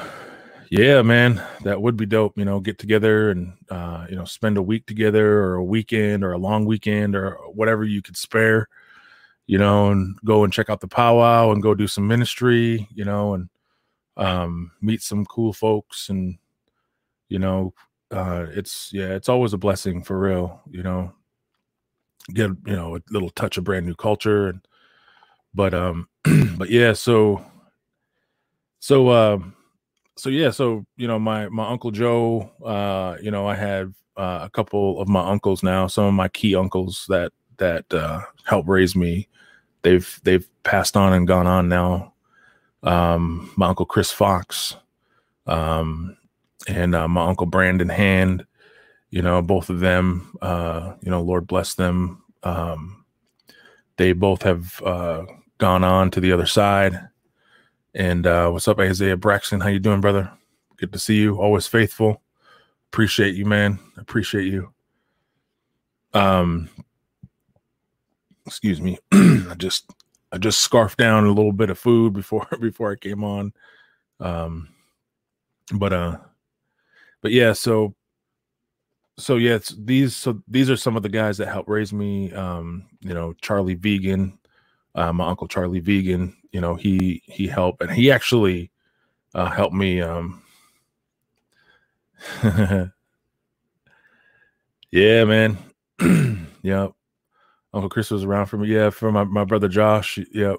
yeah, 0.69 1.01
man, 1.01 1.43
that 1.63 1.81
would 1.81 1.97
be 1.97 2.05
dope. 2.05 2.37
You 2.37 2.45
know, 2.45 2.59
get 2.59 2.79
together 2.79 3.31
and 3.31 3.53
uh, 3.69 4.07
you 4.09 4.15
know 4.15 4.25
spend 4.25 4.57
a 4.57 4.61
week 4.61 4.85
together, 4.85 5.43
or 5.43 5.55
a 5.55 5.63
weekend, 5.63 6.23
or 6.23 6.33
a 6.33 6.37
long 6.37 6.65
weekend, 6.65 7.15
or 7.15 7.37
whatever 7.53 7.83
you 7.83 8.01
could 8.01 8.17
spare 8.17 8.67
you 9.47 9.57
know, 9.57 9.91
and 9.91 10.17
go 10.23 10.43
and 10.43 10.53
check 10.53 10.69
out 10.69 10.79
the 10.79 10.87
powwow 10.87 11.51
and 11.51 11.61
go 11.61 11.73
do 11.73 11.87
some 11.87 12.07
ministry, 12.07 12.87
you 12.93 13.03
know, 13.03 13.33
and 13.33 13.49
um, 14.17 14.71
meet 14.81 15.01
some 15.01 15.25
cool 15.25 15.51
folks. 15.51 16.09
And, 16.09 16.37
you 17.29 17.39
know, 17.39 17.73
uh, 18.11 18.45
it's, 18.51 18.91
yeah, 18.93 19.09
it's 19.09 19.29
always 19.29 19.53
a 19.53 19.57
blessing 19.57 20.03
for 20.03 20.17
real, 20.17 20.61
you 20.69 20.83
know, 20.83 21.13
get, 22.33 22.51
you 22.65 22.75
know, 22.75 22.95
a 22.95 23.01
little 23.09 23.29
touch 23.31 23.57
of 23.57 23.63
brand 23.63 23.85
new 23.85 23.95
culture. 23.95 24.47
And, 24.47 24.65
but, 25.53 25.73
um, 25.73 26.07
but 26.57 26.69
yeah, 26.69 26.93
so, 26.93 27.43
so, 28.83 29.11
um, 29.11 29.55
so 30.17 30.29
yeah, 30.29 30.49
so, 30.51 30.85
you 30.97 31.07
know, 31.07 31.17
my, 31.17 31.47
my 31.47 31.69
uncle 31.69 31.91
Joe, 31.91 32.51
uh, 32.65 33.15
you 33.21 33.31
know, 33.31 33.47
I 33.47 33.55
have 33.55 33.93
uh, 34.17 34.41
a 34.43 34.49
couple 34.49 34.99
of 34.99 35.07
my 35.07 35.25
uncles 35.25 35.63
now, 35.63 35.87
some 35.87 36.05
of 36.05 36.13
my 36.13 36.27
key 36.27 36.55
uncles 36.55 37.05
that, 37.07 37.31
that, 37.57 37.91
uh, 37.93 38.19
helped 38.45 38.67
raise 38.67 38.95
me 38.95 39.29
they've 39.83 40.19
they've 40.23 40.49
passed 40.63 40.97
on 40.97 41.13
and 41.13 41.27
gone 41.27 41.47
on 41.47 41.69
now. 41.69 42.13
Um, 42.81 43.51
my 43.55 43.67
uncle 43.67 43.85
Chris 43.85 44.11
Fox, 44.11 44.75
um, 45.45 46.17
and 46.67 46.95
uh, 46.95 47.07
my 47.07 47.25
uncle 47.27 47.45
Brandon 47.45 47.89
Hand. 47.89 48.45
You 49.11 49.21
know, 49.21 49.41
both 49.43 49.69
of 49.69 49.79
them. 49.79 50.35
Uh, 50.41 50.95
you 51.01 51.11
know, 51.11 51.21
Lord 51.21 51.45
bless 51.45 51.75
them. 51.75 52.23
Um, 52.41 53.05
they 53.97 54.13
both 54.13 54.41
have 54.41 54.81
uh, 54.81 55.25
gone 55.59 55.83
on 55.83 56.09
to 56.11 56.19
the 56.19 56.31
other 56.31 56.47
side. 56.47 56.99
And 57.93 58.25
uh, 58.25 58.49
what's 58.49 58.67
up, 58.67 58.79
Isaiah 58.79 59.17
Braxton? 59.17 59.59
How 59.59 59.69
you 59.69 59.79
doing, 59.79 60.01
brother? 60.01 60.31
Good 60.77 60.93
to 60.93 60.99
see 60.99 61.15
you. 61.15 61.39
Always 61.39 61.67
faithful. 61.67 62.21
Appreciate 62.91 63.35
you, 63.35 63.45
man. 63.45 63.79
Appreciate 63.97 64.45
you. 64.45 64.73
Um, 66.13 66.69
excuse 68.45 68.81
me 68.81 68.99
i 69.13 69.55
just 69.57 69.89
i 70.33 70.37
just 70.37 70.59
scarfed 70.59 70.99
down 70.99 71.23
a 71.23 71.29
little 71.29 71.53
bit 71.53 71.69
of 71.69 71.79
food 71.79 72.11
before 72.11 72.45
before 72.59 72.91
i 72.91 72.95
came 72.95 73.23
on 73.23 73.53
um 74.19 74.67
but 75.71 75.93
uh 75.93 76.17
but 77.23 77.31
yeah, 77.31 77.53
so 77.53 77.95
so 79.17 79.37
yeah, 79.37 79.55
it's 79.55 79.73
these 79.79 80.15
so 80.15 80.43
these 80.47 80.69
are 80.69 80.75
some 80.75 80.97
of 80.97 81.03
the 81.03 81.09
guys 81.09 81.37
that 81.37 81.47
helped 81.47 81.69
raise 81.69 81.93
me. 81.93 82.31
Um, 82.33 82.85
you 82.99 83.13
know, 83.13 83.33
Charlie 83.41 83.75
Vegan, 83.75 84.37
uh, 84.93 85.13
my 85.13 85.29
uncle 85.29 85.47
Charlie 85.47 85.79
Vegan. 85.79 86.35
You 86.53 86.61
know, 86.61 86.75
he 86.75 87.21
he 87.25 87.47
helped, 87.47 87.81
and 87.81 87.91
he 87.91 88.11
actually 88.11 88.71
uh, 89.35 89.49
helped 89.49 89.75
me. 89.75 90.01
Um, 90.01 90.41
yeah, 94.91 95.25
man. 95.25 95.57
yep. 96.61 96.91
Uncle 97.73 97.89
Chris 97.89 98.11
was 98.11 98.23
around 98.23 98.45
for 98.45 98.57
me. 98.57 98.67
Yeah, 98.67 98.91
for 98.91 99.11
my, 99.11 99.23
my 99.23 99.43
brother 99.43 99.67
Josh. 99.67 100.19
Yep. 100.31 100.57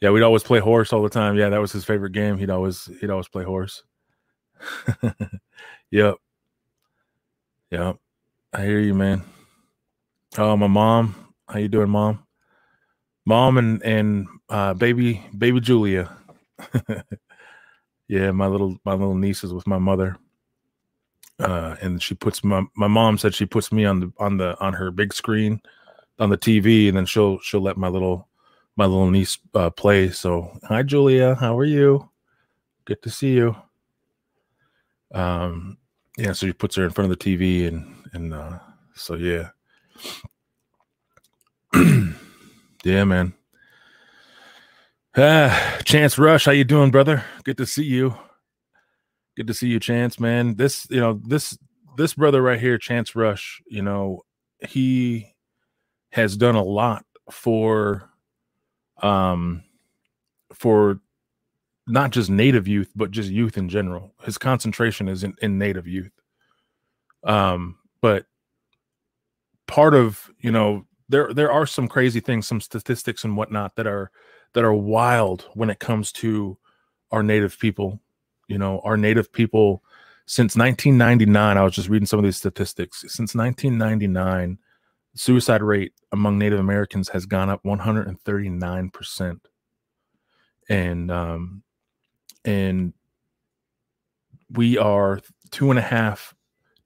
Yeah, 0.00 0.10
we'd 0.10 0.22
always 0.22 0.42
play 0.42 0.60
horse 0.60 0.92
all 0.94 1.02
the 1.02 1.10
time. 1.10 1.36
Yeah, 1.36 1.50
that 1.50 1.60
was 1.60 1.72
his 1.72 1.84
favorite 1.84 2.12
game. 2.12 2.38
He'd 2.38 2.48
always 2.50 2.88
he'd 3.00 3.10
always 3.10 3.28
play 3.28 3.44
horse. 3.44 3.82
yep. 5.90 6.16
Yep. 7.70 7.96
I 8.52 8.64
hear 8.64 8.80
you, 8.80 8.94
man. 8.94 9.22
Oh, 10.38 10.56
my 10.56 10.66
mom. 10.66 11.14
How 11.48 11.58
you 11.58 11.68
doing, 11.68 11.90
mom? 11.90 12.26
Mom 13.26 13.58
and 13.58 13.82
and 13.82 14.26
uh, 14.50 14.74
baby 14.74 15.24
baby 15.36 15.60
Julia. 15.60 16.14
yeah, 18.08 18.30
my 18.32 18.46
little 18.46 18.76
my 18.84 18.92
little 18.92 19.14
niece 19.14 19.44
is 19.44 19.54
with 19.54 19.66
my 19.66 19.78
mother. 19.78 20.16
Uh, 21.38 21.76
and 21.80 22.02
she 22.02 22.14
puts 22.14 22.44
my 22.44 22.62
my 22.76 22.88
mom 22.88 23.16
said 23.16 23.34
she 23.34 23.46
puts 23.46 23.72
me 23.72 23.84
on 23.86 24.00
the 24.00 24.12
on 24.18 24.36
the 24.36 24.58
on 24.60 24.74
her 24.74 24.90
big 24.90 25.14
screen 25.14 25.60
on 26.18 26.28
the 26.28 26.36
TV, 26.36 26.88
and 26.88 26.96
then 26.96 27.06
she'll 27.06 27.38
she'll 27.40 27.62
let 27.62 27.78
my 27.78 27.88
little 27.88 28.28
my 28.76 28.84
little 28.84 29.10
niece 29.10 29.38
uh, 29.54 29.70
play. 29.70 30.10
So, 30.10 30.58
hi 30.64 30.82
Julia, 30.82 31.34
how 31.34 31.58
are 31.58 31.64
you? 31.64 32.10
Good 32.84 33.02
to 33.02 33.10
see 33.10 33.32
you. 33.32 33.56
Um, 35.12 35.78
yeah, 36.18 36.32
so 36.32 36.46
she 36.46 36.52
puts 36.52 36.76
her 36.76 36.84
in 36.84 36.90
front 36.90 37.10
of 37.10 37.18
the 37.18 37.24
TV, 37.24 37.66
and 37.66 37.94
and 38.12 38.34
uh, 38.34 38.58
so 38.94 39.14
yeah, 39.14 39.50
yeah, 42.84 43.04
man. 43.04 43.32
Ah, 45.22 45.78
Chance 45.84 46.16
Rush, 46.16 46.46
how 46.46 46.52
you 46.52 46.64
doing, 46.64 46.90
brother? 46.90 47.22
Good 47.44 47.58
to 47.58 47.66
see 47.66 47.84
you. 47.84 48.14
Good 49.36 49.48
to 49.48 49.52
see 49.52 49.68
you, 49.68 49.78
Chance, 49.78 50.18
man. 50.18 50.54
This, 50.56 50.86
you 50.88 50.98
know, 50.98 51.20
this 51.22 51.58
this 51.98 52.14
brother 52.14 52.40
right 52.40 52.58
here, 52.58 52.78
Chance 52.78 53.14
Rush, 53.14 53.60
you 53.66 53.82
know, 53.82 54.22
he 54.66 55.34
has 56.12 56.38
done 56.38 56.54
a 56.54 56.62
lot 56.62 57.04
for 57.30 58.08
um 59.02 59.62
for 60.54 61.00
not 61.86 62.12
just 62.12 62.30
native 62.30 62.66
youth 62.66 62.90
but 62.96 63.10
just 63.10 63.30
youth 63.30 63.56
in 63.56 63.68
general 63.68 64.12
his 64.22 64.36
concentration 64.36 65.08
is 65.08 65.22
in, 65.22 65.32
in 65.40 65.58
native 65.58 65.86
youth 65.86 66.12
um 67.24 67.76
but 68.02 68.26
part 69.66 69.94
of 69.94 70.28
you 70.40 70.50
know 70.50 70.84
there 71.08 71.32
there 71.32 71.50
are 71.52 71.66
some 71.66 71.88
crazy 71.88 72.20
things 72.20 72.46
some 72.46 72.60
statistics 72.60 73.24
and 73.24 73.36
whatnot 73.36 73.74
that 73.76 73.86
are 73.86 74.10
that 74.54 74.64
are 74.64 74.74
wild 74.74 75.48
when 75.54 75.70
it 75.70 75.78
comes 75.78 76.12
to 76.12 76.56
our 77.10 77.22
native 77.22 77.58
people 77.58 78.00
you 78.48 78.58
know 78.58 78.80
our 78.84 78.96
native 78.96 79.32
people 79.32 79.82
since 80.26 80.56
1999 80.56 81.56
i 81.58 81.62
was 81.62 81.74
just 81.74 81.88
reading 81.88 82.06
some 82.06 82.18
of 82.18 82.24
these 82.24 82.36
statistics 82.36 83.00
since 83.02 83.34
1999 83.34 84.58
suicide 85.14 85.62
rate 85.62 85.92
among 86.12 86.38
Native 86.38 86.58
Americans 86.58 87.08
has 87.10 87.26
gone 87.26 87.50
up 87.50 87.62
139%. 87.64 89.40
And 90.68 91.10
um, 91.10 91.62
and 92.44 92.92
we 94.50 94.78
are 94.78 95.20
two 95.50 95.70
and 95.70 95.78
a 95.78 95.82
half 95.82 96.34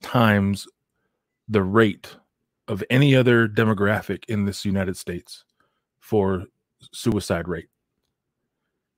times 0.03 0.66
the 1.48 1.62
rate 1.62 2.16
of 2.66 2.83
any 2.88 3.14
other 3.14 3.46
demographic 3.46 4.24
in 4.27 4.46
this 4.46 4.64
United 4.64 4.96
States 4.96 5.44
for 6.00 6.46
suicide 6.92 7.49
rate. 7.49 7.68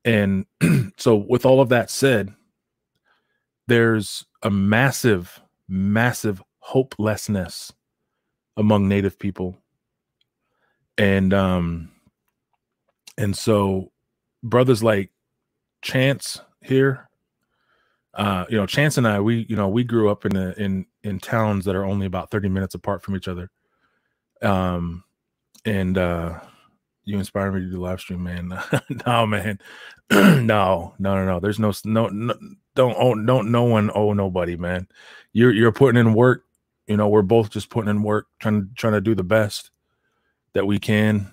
And 0.05 0.47
so, 0.99 1.17
with 1.17 1.45
all 1.45 1.61
of 1.61 1.69
that 1.71 1.91
said, 1.91 2.33
there's 3.69 4.25
a 4.43 4.51
massive, 4.51 5.41
massive 5.69 6.43
hopelessness 6.61 7.73
among 8.57 8.89
native 8.89 9.19
people 9.19 9.57
and 10.99 11.33
um 11.35 11.91
and 13.19 13.37
so 13.37 13.93
brothers 14.43 14.83
like 14.83 15.11
chance 15.83 16.41
here 16.63 17.09
uh 18.15 18.45
you 18.49 18.57
know 18.57 18.67
chance 18.67 18.97
and 18.99 19.07
i 19.07 19.21
we 19.21 19.47
you 19.49 19.57
know 19.57 19.69
we 19.69 19.85
grew 19.85 20.09
up 20.09 20.25
in 20.25 20.37
a, 20.37 20.53
in 20.53 20.87
in 21.03 21.19
towns 21.19 21.65
that 21.65 21.77
are 21.77 21.85
only 21.85 22.07
about 22.07 22.31
30 22.31 22.49
minutes 22.49 22.75
apart 22.75 23.03
from 23.03 23.15
each 23.15 23.29
other 23.29 23.51
um 24.43 25.05
and 25.65 25.99
uh 25.99 26.39
you 27.07 27.19
inspire 27.19 27.53
me 27.53 27.61
to 27.61 27.71
do 27.71 27.81
live 27.81 28.01
stream 28.01 28.23
man. 28.25 28.53
No 29.07 29.27
man. 29.27 29.59
No 30.11 30.95
no 30.99 31.15
no 31.15 31.25
no. 31.25 31.41
There's 31.41 31.59
no 31.59 31.73
no, 31.85 32.09
no 32.09 32.35
don't 32.75 32.97
owe 32.99 33.15
don't 33.15 33.51
no 33.51 33.63
one 33.65 33.91
owe 33.95 34.13
nobody 34.13 34.57
man. 34.57 34.87
You're 35.33 35.53
you're 35.53 35.73
putting 35.73 35.99
in 35.99 36.13
work. 36.15 36.45
You 36.87 36.97
know 36.97 37.09
we're 37.09 37.23
both 37.23 37.51
just 37.51 37.71
putting 37.71 37.91
in 37.91 38.03
work 38.03 38.27
trying 38.41 38.71
trying 38.77 38.93
to 38.93 39.01
do 39.01 39.15
the 39.15 39.25
best 39.25 39.71
that 40.53 40.67
we 40.67 40.79
can. 40.79 41.33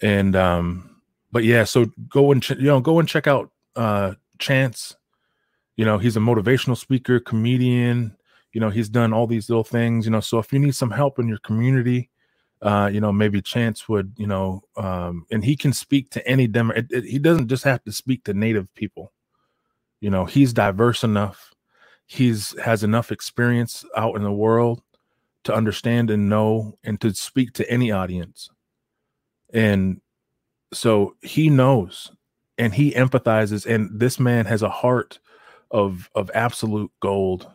And 0.00 0.34
um 0.34 1.02
but 1.30 1.44
yeah 1.44 1.64
so 1.64 1.86
go 2.08 2.32
and 2.32 2.42
ch- 2.42 2.50
you 2.50 2.66
know 2.66 2.80
go 2.80 2.98
and 2.98 3.08
check 3.08 3.26
out 3.26 3.50
uh 3.76 4.14
chance. 4.38 4.96
You 5.76 5.84
know 5.84 5.98
he's 5.98 6.16
a 6.16 6.20
motivational 6.20 6.76
speaker 6.76 7.20
comedian. 7.20 8.16
You 8.52 8.60
know 8.60 8.70
he's 8.70 8.88
done 8.88 9.12
all 9.12 9.26
these 9.26 9.48
little 9.50 9.64
things 9.64 10.04
you 10.04 10.10
know. 10.12 10.20
So 10.20 10.38
if 10.38 10.52
you 10.52 10.58
need 10.58 10.74
some 10.74 10.90
help 10.90 11.18
in 11.18 11.28
your 11.28 11.38
community 11.38 12.10
uh 12.62 12.90
you 12.92 13.00
know 13.00 13.12
maybe 13.12 13.42
chance 13.42 13.88
would 13.88 14.12
you 14.16 14.26
know 14.26 14.62
um 14.76 15.26
and 15.30 15.44
he 15.44 15.56
can 15.56 15.72
speak 15.72 16.10
to 16.10 16.26
any 16.28 16.46
demo 16.46 16.74
it, 16.74 16.86
it, 16.90 17.04
he 17.04 17.18
doesn't 17.18 17.48
just 17.48 17.64
have 17.64 17.82
to 17.84 17.92
speak 17.92 18.24
to 18.24 18.34
native 18.34 18.72
people. 18.74 19.12
You 20.00 20.10
know 20.10 20.26
he's 20.26 20.52
diverse 20.52 21.04
enough. 21.04 21.54
He's 22.06 22.58
has 22.60 22.84
enough 22.84 23.12
experience 23.12 23.84
out 23.96 24.16
in 24.16 24.22
the 24.24 24.32
world 24.32 24.82
to 25.44 25.54
understand 25.54 26.10
and 26.10 26.28
know 26.28 26.78
and 26.84 27.00
to 27.02 27.14
speak 27.14 27.54
to 27.54 27.70
any 27.70 27.90
audience. 27.92 28.50
And 29.54 30.00
so 30.74 31.16
he 31.22 31.50
knows 31.50 32.12
and 32.58 32.74
he 32.74 32.92
empathizes 32.92 33.66
and 33.66 33.90
this 34.00 34.20
man 34.20 34.46
has 34.46 34.62
a 34.62 34.70
heart 34.70 35.20
of 35.70 36.10
of 36.14 36.30
absolute 36.34 36.92
gold. 37.00 37.48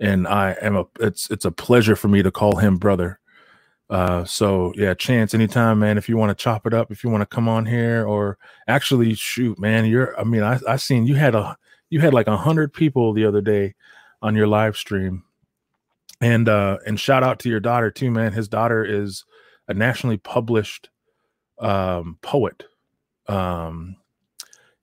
And 0.00 0.28
i 0.28 0.56
am 0.62 0.76
a 0.76 0.86
it's 1.00 1.30
it's 1.30 1.44
a 1.46 1.52
pleasure 1.52 1.96
for 1.96 2.08
me 2.08 2.22
to 2.22 2.30
call 2.32 2.56
him 2.58 2.78
brother 2.78 3.18
uh 3.90 4.24
so 4.24 4.72
yeah 4.76 4.92
chance 4.94 5.32
anytime 5.32 5.78
man 5.78 5.96
if 5.96 6.08
you 6.08 6.16
want 6.16 6.36
to 6.36 6.42
chop 6.42 6.66
it 6.66 6.74
up 6.74 6.90
if 6.90 7.04
you 7.04 7.10
want 7.10 7.22
to 7.22 7.26
come 7.26 7.48
on 7.48 7.64
here 7.64 8.04
or 8.04 8.36
actually 8.66 9.14
shoot 9.14 9.56
man 9.60 9.84
you're 9.84 10.18
i 10.18 10.24
mean 10.24 10.42
i 10.42 10.58
i 10.66 10.74
seen 10.74 11.06
you 11.06 11.14
had 11.14 11.36
a 11.36 11.56
you 11.90 12.00
had 12.00 12.14
like 12.14 12.26
a 12.26 12.36
hundred 12.36 12.72
people 12.72 13.12
the 13.12 13.24
other 13.24 13.40
day 13.40 13.74
on 14.22 14.34
your 14.34 14.46
live 14.46 14.76
stream. 14.76 15.22
And 16.20 16.48
uh 16.48 16.78
and 16.86 16.98
shout 16.98 17.22
out 17.22 17.38
to 17.40 17.48
your 17.48 17.60
daughter 17.60 17.90
too 17.90 18.10
man. 18.10 18.32
His 18.32 18.48
daughter 18.48 18.84
is 18.84 19.24
a 19.68 19.74
nationally 19.74 20.16
published 20.16 20.88
um 21.58 22.18
poet. 22.22 22.64
Um 23.28 23.96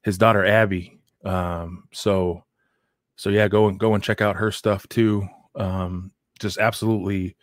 his 0.03 0.17
daughter 0.17 0.45
abby 0.45 0.99
um 1.25 1.87
so 1.91 2.43
so 3.15 3.29
yeah 3.29 3.47
go 3.47 3.67
and 3.67 3.79
go 3.79 3.95
and 3.95 4.03
check 4.03 4.21
out 4.21 4.35
her 4.35 4.51
stuff 4.51 4.87
too. 4.89 5.27
Um 5.55 6.11
just 6.39 6.57
absolutely 6.57 7.35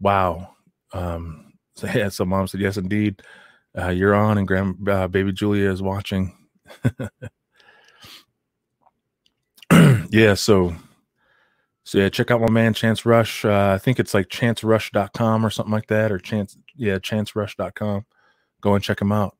wow 0.00 0.54
um 0.92 1.52
so 1.74 1.86
yeah 1.94 2.08
so 2.08 2.24
mom 2.24 2.46
said 2.46 2.60
yes 2.60 2.76
indeed 2.76 3.22
uh, 3.78 3.88
you're 3.88 4.14
on 4.14 4.38
and 4.38 4.46
grand 4.46 4.88
uh, 4.88 5.08
baby 5.08 5.32
julia 5.32 5.70
is 5.70 5.82
watching 5.82 6.34
yeah, 10.10 10.34
so 10.34 10.74
so 11.84 11.98
yeah, 11.98 12.08
check 12.08 12.30
out 12.30 12.40
my 12.40 12.50
man 12.50 12.74
Chance 12.74 13.06
Rush. 13.06 13.44
Uh, 13.44 13.72
I 13.74 13.78
think 13.78 13.98
it's 13.98 14.14
like 14.14 14.28
chancerush.com 14.28 15.44
or 15.44 15.50
something 15.50 15.72
like 15.72 15.88
that, 15.88 16.12
or 16.12 16.18
chance 16.18 16.56
yeah, 16.76 16.98
chancerush.com. 16.98 18.06
Go 18.60 18.74
and 18.74 18.84
check 18.84 19.00
him 19.00 19.12
out. 19.12 19.36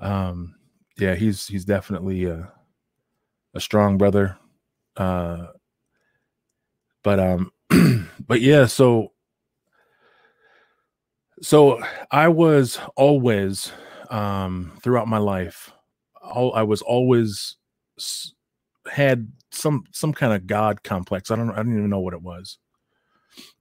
Um, 0.00 0.54
yeah, 0.98 1.14
he's 1.14 1.46
he's 1.46 1.64
definitely 1.64 2.24
a, 2.24 2.52
a 3.54 3.60
strong 3.60 3.98
brother. 3.98 4.38
Uh, 4.96 5.48
but 7.04 7.20
um, 7.20 7.52
but 8.26 8.40
yeah, 8.40 8.66
so 8.66 9.12
so 11.42 11.82
I 12.10 12.28
was 12.28 12.78
always 12.96 13.72
um 14.10 14.78
throughout 14.82 15.08
my 15.08 15.18
life, 15.18 15.72
all 16.22 16.54
I 16.54 16.62
was 16.62 16.82
always 16.82 17.56
had 18.90 19.30
some 19.50 19.84
some 19.92 20.12
kind 20.12 20.32
of 20.32 20.46
god 20.46 20.82
complex. 20.82 21.30
I 21.30 21.36
don't 21.36 21.50
I 21.50 21.56
don't 21.56 21.72
even 21.76 21.90
know 21.90 22.00
what 22.00 22.14
it 22.14 22.22
was. 22.22 22.58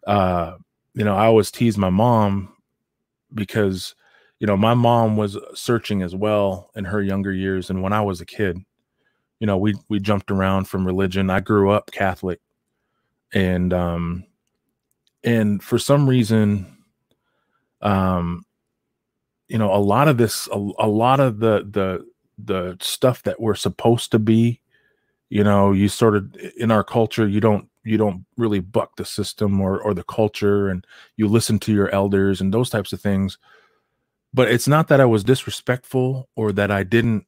Uh, 0.05 0.57
you 0.93 1.03
know, 1.03 1.15
I 1.15 1.25
always 1.25 1.51
teased 1.51 1.77
my 1.77 1.89
mom 1.89 2.53
because 3.33 3.95
you 4.39 4.47
know 4.47 4.57
my 4.57 4.73
mom 4.73 5.17
was 5.17 5.37
searching 5.55 6.01
as 6.01 6.15
well 6.15 6.71
in 6.75 6.85
her 6.85 7.01
younger 7.01 7.33
years 7.33 7.69
and 7.69 7.81
when 7.83 7.93
I 7.93 8.01
was 8.01 8.21
a 8.21 8.25
kid. 8.25 8.57
you 9.39 9.47
know, 9.47 9.57
we 9.57 9.75
we 9.89 9.99
jumped 9.99 10.31
around 10.31 10.67
from 10.67 10.85
religion. 10.85 11.29
I 11.29 11.41
grew 11.41 11.71
up 11.71 11.91
Catholic, 11.91 12.39
and 13.33 13.73
um, 13.73 14.25
and 15.23 15.61
for 15.63 15.79
some 15.79 16.09
reason, 16.09 16.76
um, 17.81 18.43
you 19.47 19.57
know, 19.57 19.73
a 19.73 19.77
lot 19.77 20.07
of 20.07 20.17
this, 20.17 20.47
a, 20.51 20.55
a 20.79 20.87
lot 20.87 21.19
of 21.19 21.39
the 21.39 21.67
the 21.69 22.05
the 22.37 22.77
stuff 22.79 23.23
that 23.23 23.39
we're 23.39 23.55
supposed 23.55 24.11
to 24.11 24.19
be, 24.19 24.61
you 25.29 25.43
know, 25.43 25.71
you 25.71 25.87
sort 25.89 26.15
of 26.15 26.35
in 26.57 26.71
our 26.71 26.83
culture, 26.83 27.27
you 27.27 27.39
don't 27.39 27.67
you 27.83 27.97
don't 27.97 28.25
really 28.37 28.59
buck 28.59 28.95
the 28.97 29.05
system 29.05 29.61
or 29.61 29.81
or 29.81 29.93
the 29.93 30.03
culture, 30.03 30.69
and 30.69 30.85
you 31.15 31.27
listen 31.27 31.59
to 31.59 31.73
your 31.73 31.89
elders 31.89 32.41
and 32.41 32.53
those 32.53 32.69
types 32.69 32.93
of 32.93 33.01
things. 33.01 33.37
But 34.33 34.49
it's 34.49 34.67
not 34.67 34.89
that 34.89 35.01
I 35.01 35.05
was 35.05 35.23
disrespectful 35.23 36.29
or 36.35 36.51
that 36.53 36.71
I 36.71 36.83
didn't 36.83 37.25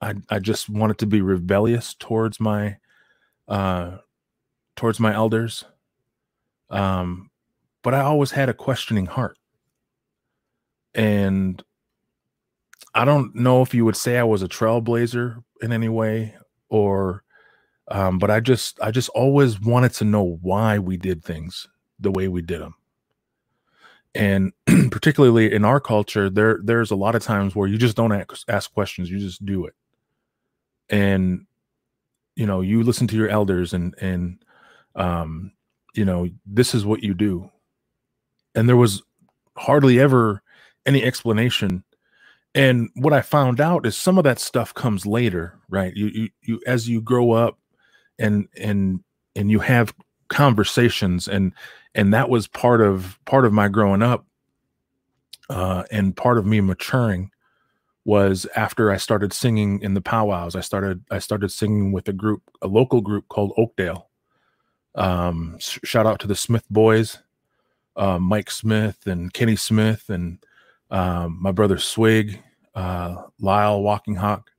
I 0.00 0.14
I 0.28 0.38
just 0.38 0.68
wanted 0.68 0.98
to 0.98 1.06
be 1.06 1.20
rebellious 1.20 1.94
towards 1.94 2.40
my 2.40 2.76
uh 3.48 3.98
towards 4.76 5.00
my 5.00 5.14
elders. 5.14 5.64
Um 6.70 7.30
but 7.82 7.94
I 7.94 8.00
always 8.00 8.32
had 8.32 8.48
a 8.48 8.54
questioning 8.54 9.06
heart. 9.06 9.38
And 10.96 11.62
I 12.94 13.04
don't 13.04 13.34
know 13.36 13.62
if 13.62 13.74
you 13.74 13.84
would 13.84 13.96
say 13.96 14.18
I 14.18 14.24
was 14.24 14.42
a 14.42 14.48
trailblazer 14.48 15.44
in 15.62 15.72
any 15.72 15.88
way 15.88 16.34
or 16.68 17.22
um 17.88 18.18
but 18.18 18.30
I 18.30 18.40
just 18.40 18.80
I 18.80 18.90
just 18.90 19.08
always 19.10 19.60
wanted 19.60 19.92
to 19.94 20.04
know 20.04 20.38
why 20.42 20.78
we 20.78 20.96
did 20.96 21.22
things 21.24 21.68
the 22.00 22.10
way 22.10 22.28
we 22.28 22.42
did 22.42 22.60
them. 22.60 22.74
And 24.14 24.52
particularly 24.90 25.52
in 25.52 25.64
our 25.64 25.80
culture 25.80 26.30
there 26.30 26.58
there's 26.64 26.90
a 26.90 26.96
lot 26.96 27.14
of 27.14 27.22
times 27.22 27.54
where 27.54 27.68
you 27.68 27.78
just 27.78 27.96
don't 27.96 28.12
ask, 28.12 28.44
ask 28.48 28.72
questions, 28.72 29.10
you 29.10 29.18
just 29.18 29.44
do 29.44 29.66
it 29.66 29.74
and 30.90 31.46
you 32.36 32.46
know 32.46 32.60
you 32.60 32.82
listen 32.82 33.06
to 33.08 33.16
your 33.16 33.28
elders 33.28 33.72
and 33.72 33.94
and 34.00 34.42
um 34.94 35.52
you 35.94 36.04
know 36.04 36.28
this 36.46 36.74
is 36.74 36.84
what 36.84 37.02
you 37.02 37.14
do 37.14 37.50
and 38.54 38.68
there 38.68 38.76
was 38.76 39.02
hardly 39.56 39.98
ever 39.98 40.42
any 40.86 41.02
explanation 41.02 41.84
and 42.54 42.88
what 42.94 43.12
i 43.12 43.20
found 43.20 43.60
out 43.60 43.86
is 43.86 43.96
some 43.96 44.18
of 44.18 44.24
that 44.24 44.38
stuff 44.38 44.72
comes 44.74 45.04
later 45.04 45.58
right 45.68 45.94
you 45.94 46.06
you, 46.06 46.28
you 46.42 46.60
as 46.66 46.88
you 46.88 47.00
grow 47.00 47.32
up 47.32 47.58
and 48.18 48.48
and 48.58 49.00
and 49.34 49.50
you 49.50 49.58
have 49.60 49.94
conversations 50.28 51.28
and 51.28 51.52
and 51.94 52.14
that 52.14 52.28
was 52.28 52.46
part 52.46 52.80
of 52.80 53.18
part 53.24 53.44
of 53.44 53.52
my 53.52 53.68
growing 53.68 54.02
up 54.02 54.26
uh 55.50 55.84
and 55.90 56.16
part 56.16 56.38
of 56.38 56.46
me 56.46 56.60
maturing 56.60 57.30
was 58.06 58.46
after 58.54 58.92
I 58.92 58.98
started 58.98 59.32
singing 59.32 59.82
in 59.82 59.94
the 59.94 60.00
powwows. 60.00 60.54
I 60.54 60.60
started 60.60 61.04
I 61.10 61.18
started 61.18 61.50
singing 61.50 61.90
with 61.90 62.08
a 62.08 62.12
group, 62.12 62.40
a 62.62 62.68
local 62.68 63.00
group 63.00 63.28
called 63.28 63.52
Oakdale. 63.58 64.08
Um, 64.94 65.56
shout 65.58 66.06
out 66.06 66.20
to 66.20 66.28
the 66.28 66.36
Smith 66.36 66.64
boys, 66.70 67.18
uh, 67.96 68.20
Mike 68.20 68.50
Smith 68.50 69.08
and 69.08 69.32
Kenny 69.32 69.56
Smith 69.56 70.08
and 70.08 70.38
um, 70.90 71.38
my 71.40 71.52
brother 71.52 71.78
Swig, 71.78 72.42
uh, 72.74 73.16
Lyle 73.40 73.82
Walking 73.82 74.16
Hawk. 74.16 74.50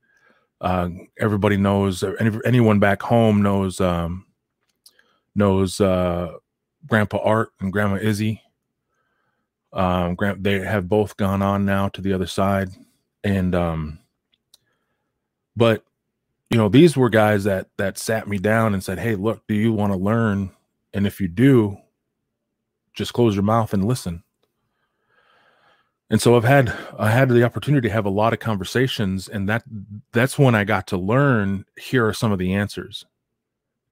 Uh, 0.60 0.88
everybody 1.18 1.56
knows. 1.56 2.02
Any, 2.02 2.38
anyone 2.44 2.80
back 2.80 3.02
home 3.02 3.42
knows 3.42 3.80
um, 3.80 4.26
knows 5.34 5.80
uh, 5.80 6.32
Grandpa 6.86 7.18
Art 7.22 7.50
and 7.60 7.72
Grandma 7.72 7.96
Izzy. 7.96 8.42
Um, 9.72 10.16
they 10.38 10.60
have 10.60 10.88
both 10.88 11.16
gone 11.16 11.42
on 11.42 11.64
now 11.64 11.88
to 11.90 12.00
the 12.00 12.12
other 12.12 12.26
side 12.26 12.70
and 13.24 13.54
um 13.54 13.98
but 15.56 15.84
you 16.50 16.56
know 16.56 16.68
these 16.68 16.96
were 16.96 17.10
guys 17.10 17.44
that 17.44 17.68
that 17.76 17.98
sat 17.98 18.28
me 18.28 18.38
down 18.38 18.74
and 18.74 18.82
said 18.82 18.98
hey 18.98 19.14
look 19.14 19.46
do 19.48 19.54
you 19.54 19.72
want 19.72 19.92
to 19.92 19.98
learn 19.98 20.50
and 20.94 21.06
if 21.06 21.20
you 21.20 21.28
do 21.28 21.76
just 22.94 23.12
close 23.12 23.34
your 23.34 23.44
mouth 23.44 23.72
and 23.72 23.84
listen 23.84 24.22
and 26.10 26.20
so 26.20 26.36
i've 26.36 26.44
had 26.44 26.74
i 26.98 27.10
had 27.10 27.28
the 27.28 27.44
opportunity 27.44 27.88
to 27.88 27.92
have 27.92 28.06
a 28.06 28.10
lot 28.10 28.32
of 28.32 28.38
conversations 28.38 29.28
and 29.28 29.48
that 29.48 29.62
that's 30.12 30.38
when 30.38 30.54
i 30.54 30.64
got 30.64 30.86
to 30.86 30.96
learn 30.96 31.64
here 31.78 32.06
are 32.06 32.14
some 32.14 32.32
of 32.32 32.38
the 32.38 32.54
answers 32.54 33.04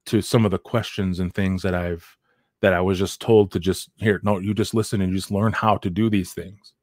to 0.05 0.21
some 0.21 0.45
of 0.45 0.51
the 0.51 0.59
questions 0.59 1.19
and 1.19 1.33
things 1.33 1.61
that 1.61 1.75
i've 1.75 2.17
that 2.61 2.73
i 2.73 2.81
was 2.81 2.97
just 2.97 3.21
told 3.21 3.51
to 3.51 3.59
just 3.59 3.89
here 3.97 4.19
no 4.23 4.39
you 4.39 4.53
just 4.53 4.73
listen 4.73 5.01
and 5.01 5.11
you 5.11 5.17
just 5.17 5.31
learn 5.31 5.53
how 5.53 5.77
to 5.77 5.89
do 5.89 6.09
these 6.09 6.33
things 6.33 6.73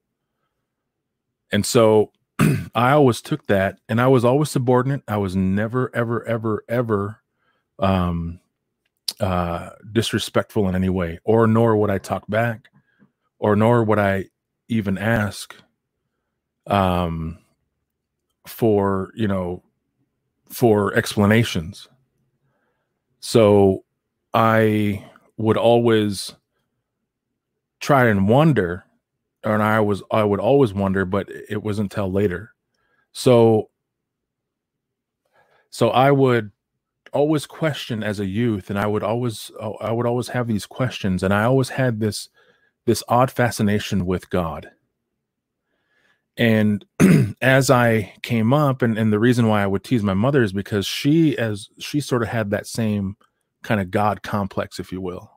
and 1.53 1.65
so 1.65 2.11
I 2.75 2.93
always 2.93 3.21
took 3.21 3.47
that 3.47 3.79
and 3.89 4.01
I 4.01 4.09
was 4.09 4.25
always 4.25 4.51
subordinate. 4.51 5.03
I 5.07 5.17
was 5.19 5.37
never, 5.37 5.95
ever, 5.95 6.27
ever, 6.27 6.65
ever 6.69 7.23
um, 7.79 8.41
uh, 9.21 9.71
disrespectful 9.93 10.69
in 10.69 10.75
any 10.75 10.89
way, 10.89 11.21
or 11.25 11.47
nor 11.47 11.77
would 11.77 11.91
I 11.91 11.99
talk 11.99 12.25
back, 12.29 12.69
or 13.39 13.57
nor 13.57 13.85
would 13.85 13.99
I 13.99 14.27
even 14.69 14.99
ask 14.99 15.55
um, 16.67 17.39
for, 18.47 19.11
you 19.15 19.29
know, 19.29 19.63
for 20.49 20.95
explanations. 20.95 21.89
So 23.21 23.85
I 24.33 25.05
would 25.37 25.57
always 25.57 26.35
try 27.81 28.09
and 28.09 28.29
wonder 28.29 28.85
and 29.45 29.63
I 29.63 29.81
was 29.81 30.03
I 30.11 30.25
would 30.25 30.41
always 30.41 30.73
wonder, 30.73 31.05
but 31.05 31.29
it 31.49 31.63
wasn't 31.63 31.93
until 31.93 32.11
later. 32.11 32.55
So 33.13 33.71
so 35.71 35.91
I 35.91 36.11
would 36.11 36.51
always 37.13 37.47
question 37.47 38.03
as 38.03 38.21
a 38.21 38.27
youth 38.27 38.71
and 38.71 38.79
I 38.79 38.87
would 38.87 39.03
always 39.03 39.51
I 39.81 39.93
would 39.93 40.07
always 40.07 40.29
have 40.29 40.47
these 40.47 40.67
questions 40.67 41.23
and 41.23 41.33
I 41.33 41.45
always 41.45 41.69
had 41.69 42.01
this 42.01 42.29
this 42.87 43.03
odd 43.09 43.31
fascination 43.31 44.07
with 44.07 44.31
God. 44.31 44.71
And 46.37 46.85
as 47.41 47.71
I 47.71 48.15
came 48.23 48.53
up 48.53 48.83
and, 48.83 48.99
and 48.99 49.13
the 49.13 49.19
reason 49.19 49.47
why 49.47 49.63
I 49.63 49.67
would 49.67 49.85
tease 49.85 50.03
my 50.03 50.15
mother 50.15 50.43
is 50.43 50.53
because 50.53 50.87
she 50.87 51.39
as 51.39 51.69
she 51.79 52.01
sort 52.01 52.23
of 52.23 52.29
had 52.29 52.51
that 52.51 52.67
same 52.67 53.17
kind 53.63 53.81
of 53.81 53.91
God 53.91 54.23
complex, 54.23 54.79
if 54.79 54.93
you 54.93 55.01
will. 55.01 55.31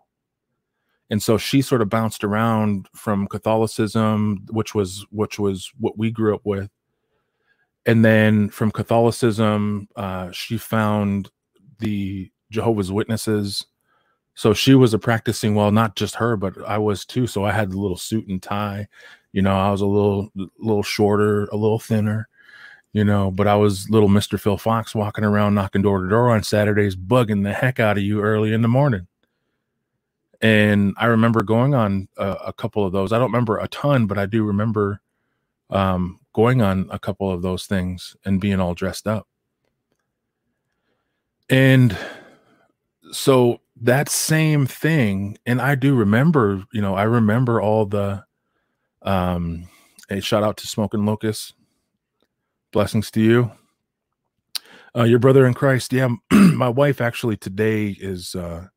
And 1.09 1.23
so 1.23 1.37
she 1.37 1.61
sort 1.61 1.81
of 1.81 1.89
bounced 1.89 2.23
around 2.23 2.89
from 2.93 3.27
catholicism 3.27 4.45
which 4.49 4.75
was 4.75 5.05
which 5.11 5.39
was 5.39 5.71
what 5.79 5.97
we 5.97 6.11
grew 6.11 6.35
up 6.35 6.41
with. 6.43 6.69
And 7.85 8.03
then 8.03 8.49
from 8.49 8.71
catholicism 8.71 9.87
uh, 9.95 10.31
she 10.31 10.57
found 10.57 11.29
the 11.79 12.31
jehovah's 12.49 12.91
witnesses 12.91 13.67
so 14.37 14.53
she 14.53 14.75
was 14.75 14.93
a 14.93 14.99
practicing 14.99 15.55
well 15.55 15.71
not 15.71 15.95
just 15.95 16.15
her 16.15 16.37
but 16.37 16.53
i 16.67 16.77
was 16.77 17.03
too 17.03 17.25
so 17.25 17.43
i 17.43 17.51
had 17.51 17.71
the 17.71 17.77
little 17.77 17.97
suit 17.97 18.27
and 18.27 18.41
tie 18.43 18.87
you 19.33 19.41
know 19.41 19.57
i 19.57 19.71
was 19.71 19.81
a 19.81 19.85
little 19.85 20.29
little 20.59 20.83
shorter 20.83 21.45
a 21.45 21.55
little 21.55 21.79
thinner 21.79 22.29
you 22.93 23.03
know 23.03 23.31
but 23.31 23.47
i 23.47 23.55
was 23.55 23.89
little 23.89 24.09
mr 24.09 24.39
phil 24.39 24.57
fox 24.57 24.93
walking 24.93 25.23
around 25.23 25.55
knocking 25.55 25.81
door 25.81 26.01
to 26.01 26.07
door 26.07 26.29
on 26.29 26.43
saturdays 26.43 26.95
bugging 26.95 27.43
the 27.43 27.53
heck 27.53 27.79
out 27.79 27.97
of 27.97 28.03
you 28.03 28.21
early 28.21 28.53
in 28.53 28.61
the 28.61 28.67
morning 28.67 29.07
and 30.39 30.93
I 30.97 31.07
remember 31.07 31.41
going 31.41 31.73
on 31.73 32.07
a, 32.15 32.29
a, 32.47 32.53
couple 32.53 32.85
of 32.85 32.91
those. 32.91 33.11
I 33.11 33.17
don't 33.17 33.31
remember 33.31 33.57
a 33.57 33.67
ton, 33.69 34.05
but 34.05 34.19
I 34.19 34.27
do 34.27 34.43
remember 34.43 35.01
um, 35.71 36.19
going 36.33 36.61
on 36.61 36.87
a 36.91 36.99
couple 36.99 37.31
of 37.31 37.41
those 37.41 37.65
things 37.65 38.15
and 38.23 38.39
being 38.39 38.59
all 38.59 38.75
dressed 38.75 39.07
up. 39.07 39.27
And 41.49 41.97
so 43.11 43.61
that 43.81 44.09
same 44.09 44.65
thing, 44.65 45.37
and 45.45 45.61
I 45.61 45.75
do 45.75 45.95
remember, 45.95 46.63
you 46.71 46.81
know, 46.81 46.95
I 46.95 47.03
remember 47.03 47.61
all 47.61 47.85
the 47.85 48.23
um 49.03 49.67
a 50.09 50.21
shout 50.21 50.43
out 50.43 50.57
to 50.57 50.67
Smoking 50.67 51.05
Locust. 51.05 51.53
Blessings 52.71 53.11
to 53.11 53.21
you. 53.21 53.51
Uh, 54.95 55.03
your 55.03 55.19
brother 55.19 55.45
in 55.45 55.53
Christ. 55.53 55.93
Yeah, 55.93 56.09
my 56.31 56.69
wife 56.69 57.01
actually 57.01 57.37
today 57.37 57.95
is 57.99 58.35
uh 58.35 58.67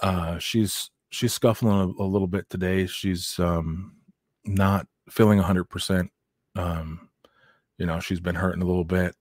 uh, 0.00 0.38
she's 0.38 0.90
she's 1.10 1.32
scuffling 1.32 1.72
a, 1.98 2.02
a, 2.02 2.06
little 2.06 2.26
bit 2.26 2.48
today. 2.50 2.86
She's 2.86 3.38
um, 3.38 3.96
not 4.44 4.86
feeling 5.10 5.38
hundred 5.38 5.64
percent. 5.64 6.10
Um, 6.54 7.08
you 7.78 7.86
know, 7.86 8.00
she's 8.00 8.20
been 8.20 8.34
hurting 8.34 8.62
a 8.62 8.66
little 8.66 8.84
bit, 8.84 9.14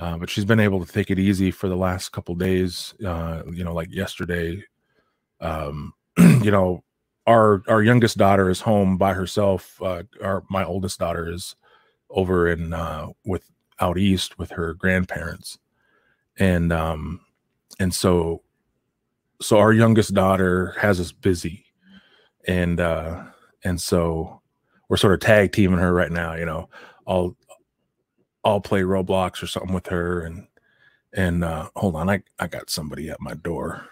uh, 0.00 0.18
but 0.18 0.30
she's 0.30 0.44
been 0.44 0.60
able 0.60 0.84
to 0.84 0.92
take 0.92 1.10
it 1.10 1.18
easy 1.18 1.50
for 1.50 1.68
the 1.68 1.76
last 1.76 2.10
couple 2.10 2.34
days. 2.34 2.94
Uh, 3.04 3.42
you 3.52 3.64
know, 3.64 3.74
like 3.74 3.92
yesterday. 3.92 4.62
Um, 5.40 5.94
you 6.18 6.50
know, 6.50 6.82
our 7.26 7.62
our 7.68 7.82
youngest 7.82 8.16
daughter 8.16 8.50
is 8.50 8.60
home 8.60 8.98
by 8.98 9.14
herself. 9.14 9.80
Uh, 9.82 10.02
our 10.22 10.44
my 10.50 10.64
oldest 10.64 10.98
daughter 10.98 11.30
is 11.30 11.56
over 12.10 12.48
in 12.48 12.72
uh, 12.72 13.08
with 13.24 13.44
out 13.80 13.98
east 13.98 14.38
with 14.38 14.50
her 14.50 14.74
grandparents, 14.74 15.58
and 16.38 16.72
um, 16.72 17.20
and 17.78 17.94
so 17.94 18.42
so 19.40 19.58
our 19.58 19.72
youngest 19.72 20.14
daughter 20.14 20.74
has 20.78 21.00
us 21.00 21.12
busy 21.12 21.64
and 22.46 22.80
uh 22.80 23.22
and 23.64 23.80
so 23.80 24.40
we're 24.88 24.96
sort 24.96 25.14
of 25.14 25.20
tag 25.20 25.52
teaming 25.52 25.78
her 25.78 25.92
right 25.92 26.12
now 26.12 26.34
you 26.34 26.44
know 26.44 26.68
i'll 27.06 27.36
i'll 28.44 28.60
play 28.60 28.82
roblox 28.82 29.42
or 29.42 29.46
something 29.48 29.74
with 29.74 29.88
her 29.88 30.22
and 30.22 30.46
And 31.14 31.44
uh, 31.44 31.70
hold 31.76 31.96
on, 31.96 32.10
I, 32.10 32.22
I 32.38 32.48
got 32.48 32.70
somebody 32.70 33.10
at 33.10 33.20
my 33.20 33.34
door 33.34 33.86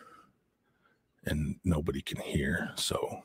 and 1.27 1.57
nobody 1.65 2.03
can 2.03 2.21
hear. 2.21 2.71
So 2.77 3.23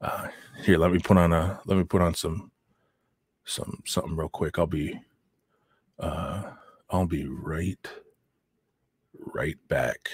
uh, 0.00 0.28
here, 0.64 0.78
let 0.78 0.92
me 0.92 1.00
put 1.00 1.18
on 1.18 1.32
a 1.32 1.60
let 1.66 1.78
me 1.78 1.84
put 1.84 2.02
on 2.02 2.14
some 2.14 2.52
some 3.46 3.82
something 3.86 4.16
real 4.16 4.28
quick. 4.30 4.58
I'll 4.58 4.66
be 4.66 5.00
uh 6.00 6.44
I'll 6.90 7.06
be 7.06 7.26
right 7.26 7.86
right 9.34 9.58
back. 9.68 10.10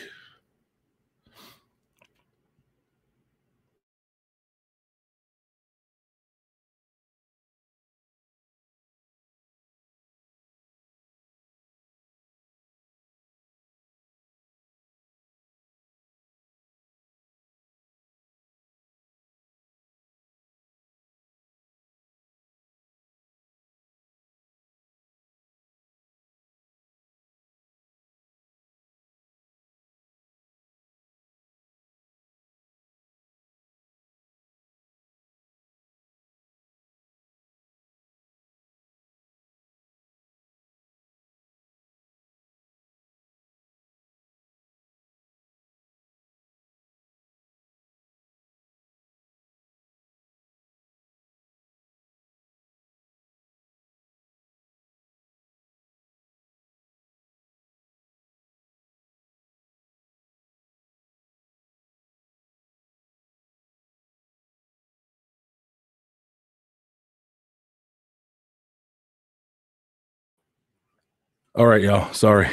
All 71.54 71.66
right, 71.66 71.82
y'all. 71.82 72.10
Sorry. 72.14 72.48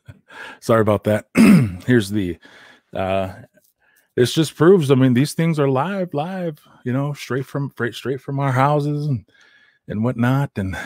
Sorry 0.60 0.80
about 0.80 1.04
that. 1.04 1.26
Here's 1.86 2.10
the 2.10 2.38
uh 2.94 3.32
this 4.14 4.32
just 4.32 4.56
proves, 4.56 4.90
I 4.90 4.94
mean, 4.94 5.12
these 5.12 5.34
things 5.34 5.58
are 5.58 5.68
live, 5.68 6.14
live, 6.14 6.58
you 6.84 6.92
know, 6.92 7.12
straight 7.12 7.44
from 7.44 7.72
straight 7.90 8.20
from 8.20 8.38
our 8.38 8.52
houses 8.52 9.06
and 9.06 9.26
and 9.88 10.04
whatnot. 10.04 10.52
And 10.56 10.76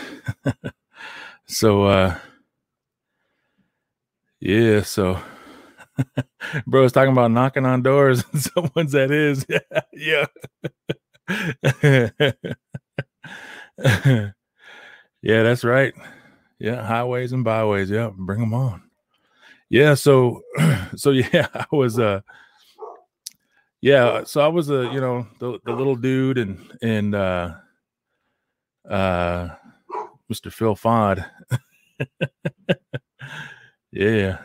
so 1.46 1.85
uh 1.85 2.18
yeah, 4.40 4.83
so 4.83 5.20
bro 6.66 6.85
is 6.85 6.92
talking 6.92 7.12
about 7.12 7.31
knocking 7.31 7.66
on 7.66 7.83
doors 7.83 8.25
and 8.33 8.40
someone's 8.40 8.92
that 8.92 9.11
is. 9.11 9.44
yeah. 9.92 10.27
yeah, 15.23 15.42
that's 15.42 15.62
right. 15.62 15.92
Yeah, 16.61 16.85
highways 16.85 17.33
and 17.33 17.42
byways. 17.42 17.90
Yeah, 17.90 18.11
bring 18.14 18.38
them 18.40 18.53
on. 18.53 18.83
Yeah, 19.70 19.94
so 19.94 20.42
so 20.96 21.11
yeah, 21.11 21.49
I 21.55 21.66
was 21.73 21.99
uh 21.99 22.20
yeah, 23.81 24.25
so 24.25 24.42
I 24.42 24.49
was 24.49 24.68
a 24.68 24.90
you 24.92 25.01
know 25.01 25.27
the 25.38 25.59
the 25.64 25.73
little 25.73 25.96
dude 25.96 26.37
and 26.37 26.70
and 26.83 27.14
uh 27.14 27.55
uh 28.88 29.49
Mr. 30.31 30.53
Phil 30.53 30.77
Fod. 30.77 31.25
yeah. 33.92 34.38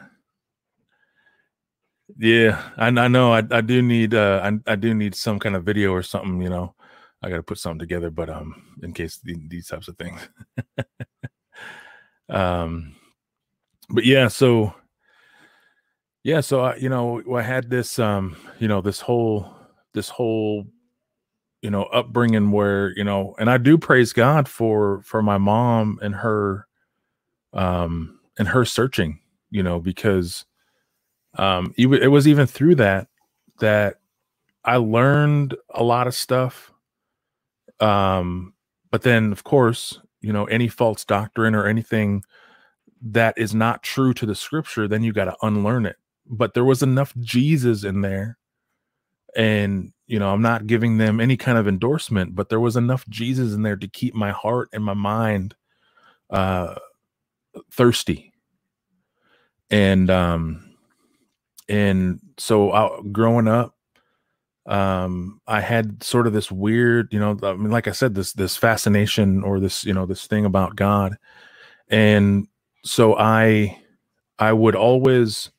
Yeah, 2.17 2.69
I, 2.77 2.87
I 2.87 3.07
know. 3.09 3.33
I, 3.33 3.43
I 3.51 3.61
do 3.61 3.81
need 3.81 4.13
uh 4.13 4.39
I, 4.67 4.73
I 4.73 4.75
do 4.77 4.93
need 4.93 5.15
some 5.15 5.37
kind 5.37 5.55
of 5.55 5.65
video 5.65 5.91
or 5.91 6.01
something, 6.01 6.41
you 6.41 6.49
know. 6.49 6.75
I 7.21 7.29
got 7.29 7.37
to 7.37 7.43
put 7.43 7.57
something 7.57 7.79
together, 7.79 8.11
but 8.11 8.29
um, 8.29 8.53
in 8.83 8.93
case 8.93 9.17
the, 9.17 9.35
these 9.47 9.67
types 9.67 9.87
of 9.87 9.97
things. 9.97 10.29
um 12.29 12.95
but 13.89 14.05
yeah 14.05 14.27
so 14.27 14.73
yeah 16.23 16.41
so 16.41 16.61
i 16.61 16.75
you 16.77 16.89
know 16.89 17.21
i 17.35 17.41
had 17.41 17.69
this 17.69 17.99
um 17.99 18.35
you 18.59 18.67
know 18.67 18.81
this 18.81 19.01
whole 19.01 19.49
this 19.93 20.09
whole 20.09 20.65
you 21.61 21.71
know 21.71 21.83
upbringing 21.85 22.51
where 22.51 22.97
you 22.97 23.03
know 23.05 23.35
and 23.39 23.49
i 23.49 23.57
do 23.57 23.77
praise 23.77 24.13
god 24.13 24.47
for 24.49 25.01
for 25.03 25.21
my 25.23 25.37
mom 25.37 25.99
and 26.03 26.15
her 26.15 26.67
um 27.53 28.19
and 28.39 28.49
her 28.49 28.65
searching 28.65 29.19
you 29.51 29.63
know 29.63 29.79
because 29.79 30.45
um 31.37 31.73
it 31.77 32.11
was 32.11 32.27
even 32.27 32.47
through 32.47 32.75
that 32.75 33.07
that 33.59 33.97
i 34.65 34.77
learned 34.77 35.55
a 35.71 35.83
lot 35.83 36.07
of 36.07 36.15
stuff 36.15 36.71
um 37.81 38.53
but 38.91 39.03
then 39.03 39.31
of 39.31 39.43
course 39.43 39.99
you 40.25 40.33
know 40.33 40.45
any 40.45 40.67
false 40.67 41.05
doctrine 41.05 41.55
or 41.55 41.67
anything 41.67 42.23
that 43.01 43.37
is 43.37 43.55
not 43.55 43.83
true 43.83 44.13
to 44.13 44.25
the 44.25 44.35
scripture 44.35 44.87
then 44.87 45.03
you 45.03 45.13
got 45.13 45.25
to 45.25 45.35
unlearn 45.43 45.85
it. 45.85 45.97
But 46.27 46.53
there 46.55 46.65
was 46.65 46.83
enough 46.83 47.13
jesus 47.19 47.83
in 47.83 48.01
there 48.01 48.37
and 49.35 49.93
you 50.07 50.19
know 50.19 50.31
i'm 50.33 50.41
not 50.41 50.67
giving 50.67 50.97
them 50.97 51.19
any 51.21 51.37
kind 51.37 51.57
of 51.57 51.67
endorsement 51.67 52.35
but 52.35 52.49
there 52.49 52.59
was 52.59 52.77
enough 52.77 53.07
jesus 53.09 53.53
in 53.53 53.63
there 53.63 53.77
to 53.77 53.87
keep 53.87 54.15
my 54.15 54.31
heart 54.31 54.69
and 54.73 54.83
my 54.83 54.93
mind 54.95 55.55
uh 56.31 56.75
thirsty. 57.71 58.33
And 59.69 60.09
um 60.09 60.75
and 61.69 62.19
so 62.37 62.71
I, 62.71 63.01
growing 63.11 63.47
up 63.47 63.74
um 64.67 65.39
i 65.47 65.61
had 65.61 66.01
sort 66.01 66.25
of 66.25 66.33
this 66.33 66.51
weird 66.51 67.07
you 67.11 67.19
know 67.19 67.37
i 67.43 67.53
mean 67.53 67.69
like 67.69 67.87
i 67.87 67.91
said 67.91 68.15
this 68.15 68.33
this 68.33 68.57
fascination 68.57 69.43
or 69.43 69.59
this 69.59 69.85
you 69.85 69.93
know 69.93 70.05
this 70.07 70.25
thing 70.25 70.45
about 70.45 70.75
god. 70.75 71.15
And 71.89 72.47
so 72.83 73.15
i 73.15 73.79
i 74.39 74.51
would 74.51 74.75
always 74.75 75.51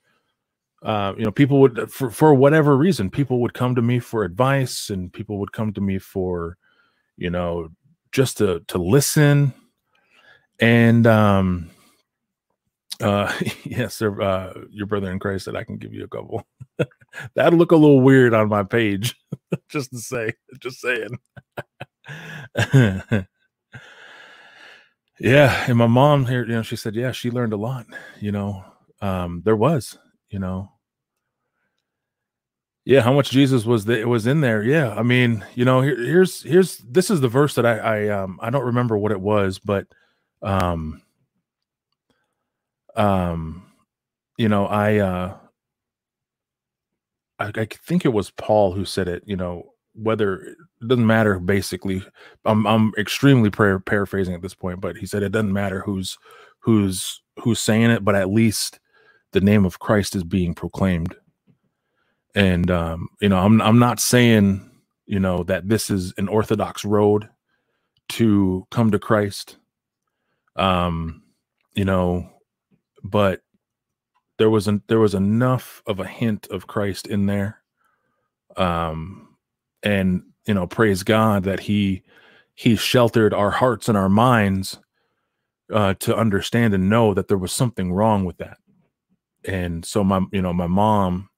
uh 0.83 1.15
you 1.17 1.25
know 1.25 1.31
people 1.31 1.61
would 1.61 1.91
for 1.91 2.11
for 2.11 2.35
whatever 2.35 2.77
reason 2.77 3.11
people 3.11 3.41
would 3.41 3.55
come 3.55 3.75
to 3.77 3.83
me 3.83 4.01
for 4.01 4.25
advice 4.25 4.91
and 4.91 5.13
people 5.13 5.39
would 5.39 5.53
come 5.53 5.73
to 5.73 5.81
me 5.81 5.99
for 5.99 6.57
you 7.17 7.31
know 7.31 7.69
just 8.13 8.39
to 8.39 8.61
to 8.69 8.79
listen. 8.79 9.53
And 10.59 11.07
um 11.07 11.71
uh 13.03 13.33
yes 13.65 13.95
sir 13.95 14.21
uh 14.21 14.53
your 14.71 14.87
brother 14.87 15.11
in 15.11 15.19
christ 15.19 15.45
said 15.45 15.57
i 15.57 15.65
can 15.65 15.77
give 15.77 15.93
you 15.93 16.05
a 16.05 16.09
couple 16.09 16.47
That'd 17.35 17.59
look 17.59 17.73
a 17.73 17.77
little 17.77 18.01
weird 18.01 18.35
on 18.35 18.49
my 18.49 18.63
page. 18.63 19.17
just 19.71 19.91
to 19.91 19.99
say, 19.99 20.33
just 20.61 20.81
saying. 20.81 21.19
yeah, 25.19 25.65
and 25.69 25.77
my 25.77 25.87
mom 25.87 26.27
here, 26.27 26.47
you 26.47 26.53
know, 26.53 26.63
she 26.63 26.77
said, 26.77 26.95
yeah, 26.95 27.13
she 27.13 27.31
learned 27.31 27.53
a 27.53 27.59
lot. 27.59 27.87
You 28.21 28.33
know, 28.33 28.65
um, 29.01 29.43
there 29.45 29.57
was, 29.57 29.99
you 30.31 30.39
know, 30.39 30.71
yeah, 32.85 33.01
how 33.01 33.13
much 33.13 33.31
Jesus 33.31 33.65
was 33.65 33.85
that 33.87 33.99
it 33.99 34.09
was 34.09 34.27
in 34.29 34.41
there? 34.41 34.63
Yeah, 34.63 34.95
I 34.95 35.03
mean, 35.03 35.45
you 35.55 35.65
know, 35.65 35.81
here, 35.81 35.97
here's 35.97 36.43
here's 36.43 36.79
this 36.79 37.11
is 37.11 37.21
the 37.21 37.29
verse 37.29 37.57
that 37.57 37.67
I 37.67 37.79
I 37.79 38.09
um 38.11 38.39
I 38.41 38.51
don't 38.51 38.67
remember 38.67 38.97
what 38.97 39.11
it 39.11 39.21
was, 39.21 39.59
but 39.59 39.89
um 40.43 41.03
um 42.97 43.65
you 44.39 44.49
know 44.49 44.67
I 44.67 44.99
uh 44.99 45.37
I, 47.39 47.53
I 47.55 47.67
think 47.87 48.05
it 48.05 48.13
was 48.13 48.31
Paul 48.33 48.73
who 48.73 48.85
said 48.85 49.09
it. 49.09 49.23
You 49.27 49.37
know, 49.37 49.73
whether 49.95 50.37
it 50.41 50.57
doesn't 50.89 51.07
matter. 51.07 51.39
Basically, 51.39 52.03
I'm 52.45 52.67
I'm 52.67 52.93
extremely 52.99 53.51
par- 53.51 53.81
paraphrasing 53.81 54.35
at 54.35 54.43
this 54.43 54.55
point, 54.55 54.81
but 54.81 54.97
he 54.97 55.07
said 55.07 55.23
it 55.23 55.33
doesn't 55.33 55.53
matter 55.53 55.83
who's 55.83 56.19
who's 56.61 57.23
who's 57.41 57.61
saying 57.61 57.91
it, 57.91 58.05
but 58.05 58.15
at 58.15 58.31
least 58.31 58.81
the 59.33 59.41
name 59.41 59.65
of 59.65 59.79
Christ 59.79 60.17
is 60.17 60.25
being 60.25 60.55
proclaimed. 60.55 61.17
And 62.35 62.71
um, 62.71 63.09
you 63.21 63.29
know, 63.29 63.39
I'm 63.39 63.61
I'm 63.63 63.79
not 63.79 64.01
saying 64.01 64.71
you 65.07 65.21
know 65.21 65.45
that 65.45 65.69
this 65.69 65.91
is 65.91 66.13
an 66.19 66.29
orthodox 66.29 66.85
road 66.85 67.29
to 68.11 68.67
come 68.71 68.91
to 68.93 68.99
Christ. 68.99 69.59
Um, 70.57 71.23
you 71.75 71.85
know, 71.85 72.31
but 73.07 73.43
there 74.39 74.51
was 74.51 74.69
an, 74.69 74.83
there 74.89 75.01
was 75.01 75.15
enough 75.15 75.83
of 75.87 76.01
a 76.01 76.07
hint 76.07 76.49
of 76.51 76.67
Christ 76.69 77.07
in 77.09 77.27
there. 77.27 77.61
Um, 78.57 79.37
and 79.83 80.23
you 80.47 80.55
know, 80.55 80.67
praise 80.67 81.03
God 81.05 81.45
that 81.45 81.61
he 81.61 82.03
he 82.55 82.77
sheltered 82.77 83.35
our 83.35 83.51
hearts 83.53 83.89
and 83.89 83.99
our 83.99 84.09
minds 84.11 84.79
uh, 85.73 85.95
to 86.01 86.17
understand 86.17 86.75
and 86.75 86.91
know 86.91 87.15
that 87.15 87.29
there 87.29 87.39
was 87.39 87.53
something 87.53 87.93
wrong 87.93 88.25
with 88.25 88.39
that. 88.39 88.59
and 89.47 89.85
so 89.87 90.05
my 90.05 90.21
you 90.33 90.43
know 90.43 90.55
my 90.55 90.69
mom 90.69 91.31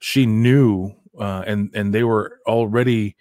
she 0.00 0.26
knew 0.26 0.92
uh, 1.20 1.44
and 1.46 1.70
and 1.74 1.94
they 1.94 2.04
were 2.04 2.40
already 2.48 3.16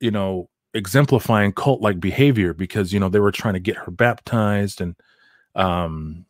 you 0.00 0.12
know 0.12 0.48
exemplifying 0.74 1.52
cult 1.52 1.82
like 1.82 2.00
behavior 2.00 2.54
because 2.54 2.92
you 2.92 3.00
know 3.00 3.10
they 3.10 3.20
were 3.20 3.32
trying 3.32 3.54
to 3.54 3.60
get 3.60 3.76
her 3.76 3.92
baptized 3.92 4.80
and 4.82 4.96
um 5.56 6.25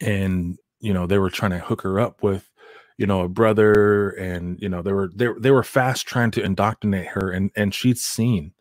and 0.00 0.58
you 0.80 0.94
know 0.94 1.06
they 1.08 1.18
were 1.18 1.30
trying 1.30 1.52
to 1.52 1.60
hook 1.60 1.82
her 1.82 2.00
up 2.00 2.22
with 2.24 2.50
you 2.98 3.06
know 3.06 3.22
a 3.22 3.28
brother 3.30 4.10
and 4.10 4.60
you 4.62 4.70
know 4.70 4.82
they 4.82 4.94
were 4.94 5.10
they, 5.14 5.28
they 5.40 5.52
were 5.52 5.64
fast 5.64 6.06
trying 6.06 6.32
to 6.32 6.42
indoctrinate 6.44 7.08
her 7.08 7.30
and 7.32 7.52
and 7.56 7.74
she'd 7.74 7.98
seen 7.98 8.52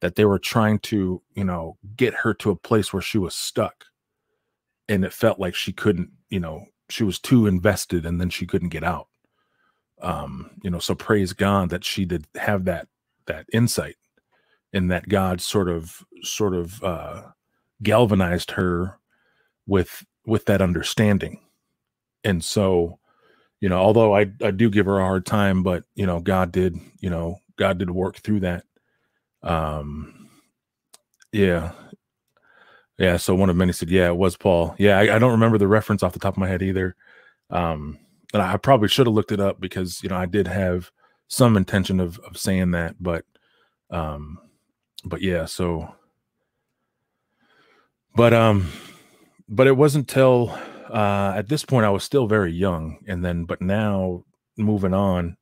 that 0.00 0.16
they 0.16 0.24
were 0.26 0.38
trying 0.40 0.78
to 0.80 1.22
you 1.34 1.44
know 1.44 1.78
get 1.96 2.14
her 2.14 2.34
to 2.34 2.50
a 2.50 2.56
place 2.56 2.92
where 2.92 3.02
she 3.02 3.18
was 3.18 3.34
stuck 3.34 3.86
and 4.88 5.04
it 5.04 5.12
felt 5.12 5.40
like 5.40 5.54
she 5.54 5.72
couldn't 5.72 6.10
you 6.30 6.40
know 6.40 6.66
she 6.90 7.04
was 7.04 7.18
too 7.20 7.46
invested 7.46 8.06
and 8.06 8.20
then 8.20 8.30
she 8.30 8.46
couldn't 8.46 8.70
get 8.70 8.84
out. 8.84 9.08
Um 10.02 10.52
you 10.64 10.70
know 10.70 10.80
so 10.80 10.94
praise 10.94 11.32
god 11.34 11.70
that 11.70 11.84
she 11.84 12.04
did 12.06 12.26
have 12.36 12.64
that 12.66 12.88
that 13.26 13.46
insight 13.52 13.96
and 14.72 14.90
that 14.90 15.08
god 15.08 15.40
sort 15.40 15.68
of 15.68 16.04
sort 16.22 16.54
of 16.54 16.82
uh 16.84 17.22
galvanized 17.82 18.52
her 18.52 18.98
with 19.66 20.04
with 20.26 20.44
that 20.46 20.62
understanding. 20.62 21.40
And 22.24 22.44
so 22.44 22.98
you 23.60 23.68
know 23.68 23.78
although 23.78 24.14
i 24.14 24.26
i 24.42 24.50
do 24.50 24.68
give 24.68 24.86
her 24.86 24.98
a 24.98 25.04
hard 25.04 25.24
time 25.24 25.62
but 25.62 25.84
you 25.94 26.04
know 26.04 26.18
god 26.18 26.50
did 26.50 26.76
you 26.98 27.08
know 27.08 27.38
god 27.56 27.78
did 27.78 27.90
work 27.90 28.16
through 28.18 28.40
that. 28.40 28.64
Um 29.42 30.28
yeah. 31.32 31.72
Yeah 32.98 33.16
so 33.16 33.34
one 33.34 33.50
of 33.50 33.56
many 33.56 33.72
said 33.72 33.90
yeah 33.90 34.08
it 34.08 34.16
was 34.16 34.36
paul. 34.36 34.74
Yeah 34.78 34.98
I, 34.98 35.16
I 35.16 35.18
don't 35.18 35.32
remember 35.32 35.58
the 35.58 35.68
reference 35.68 36.02
off 36.02 36.12
the 36.12 36.18
top 36.18 36.34
of 36.34 36.38
my 36.38 36.48
head 36.48 36.62
either. 36.62 36.96
Um 37.50 37.98
and 38.32 38.42
I 38.42 38.56
probably 38.56 38.88
should 38.88 39.06
have 39.06 39.14
looked 39.14 39.32
it 39.32 39.40
up 39.40 39.60
because 39.60 40.02
you 40.02 40.08
know 40.08 40.16
I 40.16 40.26
did 40.26 40.48
have 40.48 40.90
some 41.28 41.56
intention 41.56 42.00
of 42.00 42.18
of 42.20 42.36
saying 42.36 42.72
that, 42.72 42.96
but 43.00 43.24
um, 43.90 44.38
but 45.04 45.20
yeah, 45.20 45.44
so 45.44 45.94
but 48.14 48.32
um, 48.32 48.70
but 49.52 49.66
it 49.66 49.76
wasn't 49.76 50.08
till 50.08 50.58
uh, 50.90 51.34
at 51.36 51.48
this 51.48 51.64
point 51.64 51.84
I 51.84 51.90
was 51.90 52.02
still 52.02 52.26
very 52.26 52.52
young, 52.52 52.98
and 53.06 53.22
then 53.22 53.44
but 53.44 53.60
now 53.60 54.24
moving 54.56 54.94
on, 54.94 55.36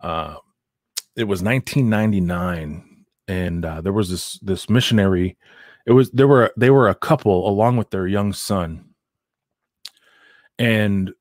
uh, 0.00 0.36
it 1.14 1.24
was 1.24 1.42
1999, 1.42 3.04
and 3.28 3.64
uh, 3.64 3.80
there 3.82 3.92
was 3.92 4.10
this 4.10 4.38
this 4.40 4.70
missionary. 4.70 5.36
It 5.86 5.92
was 5.92 6.10
there 6.12 6.26
were 6.26 6.52
they 6.56 6.70
were 6.70 6.88
a 6.88 6.94
couple 6.94 7.46
along 7.46 7.76
with 7.76 7.90
their 7.90 8.06
young 8.06 8.32
son, 8.32 8.86
and 10.58 11.12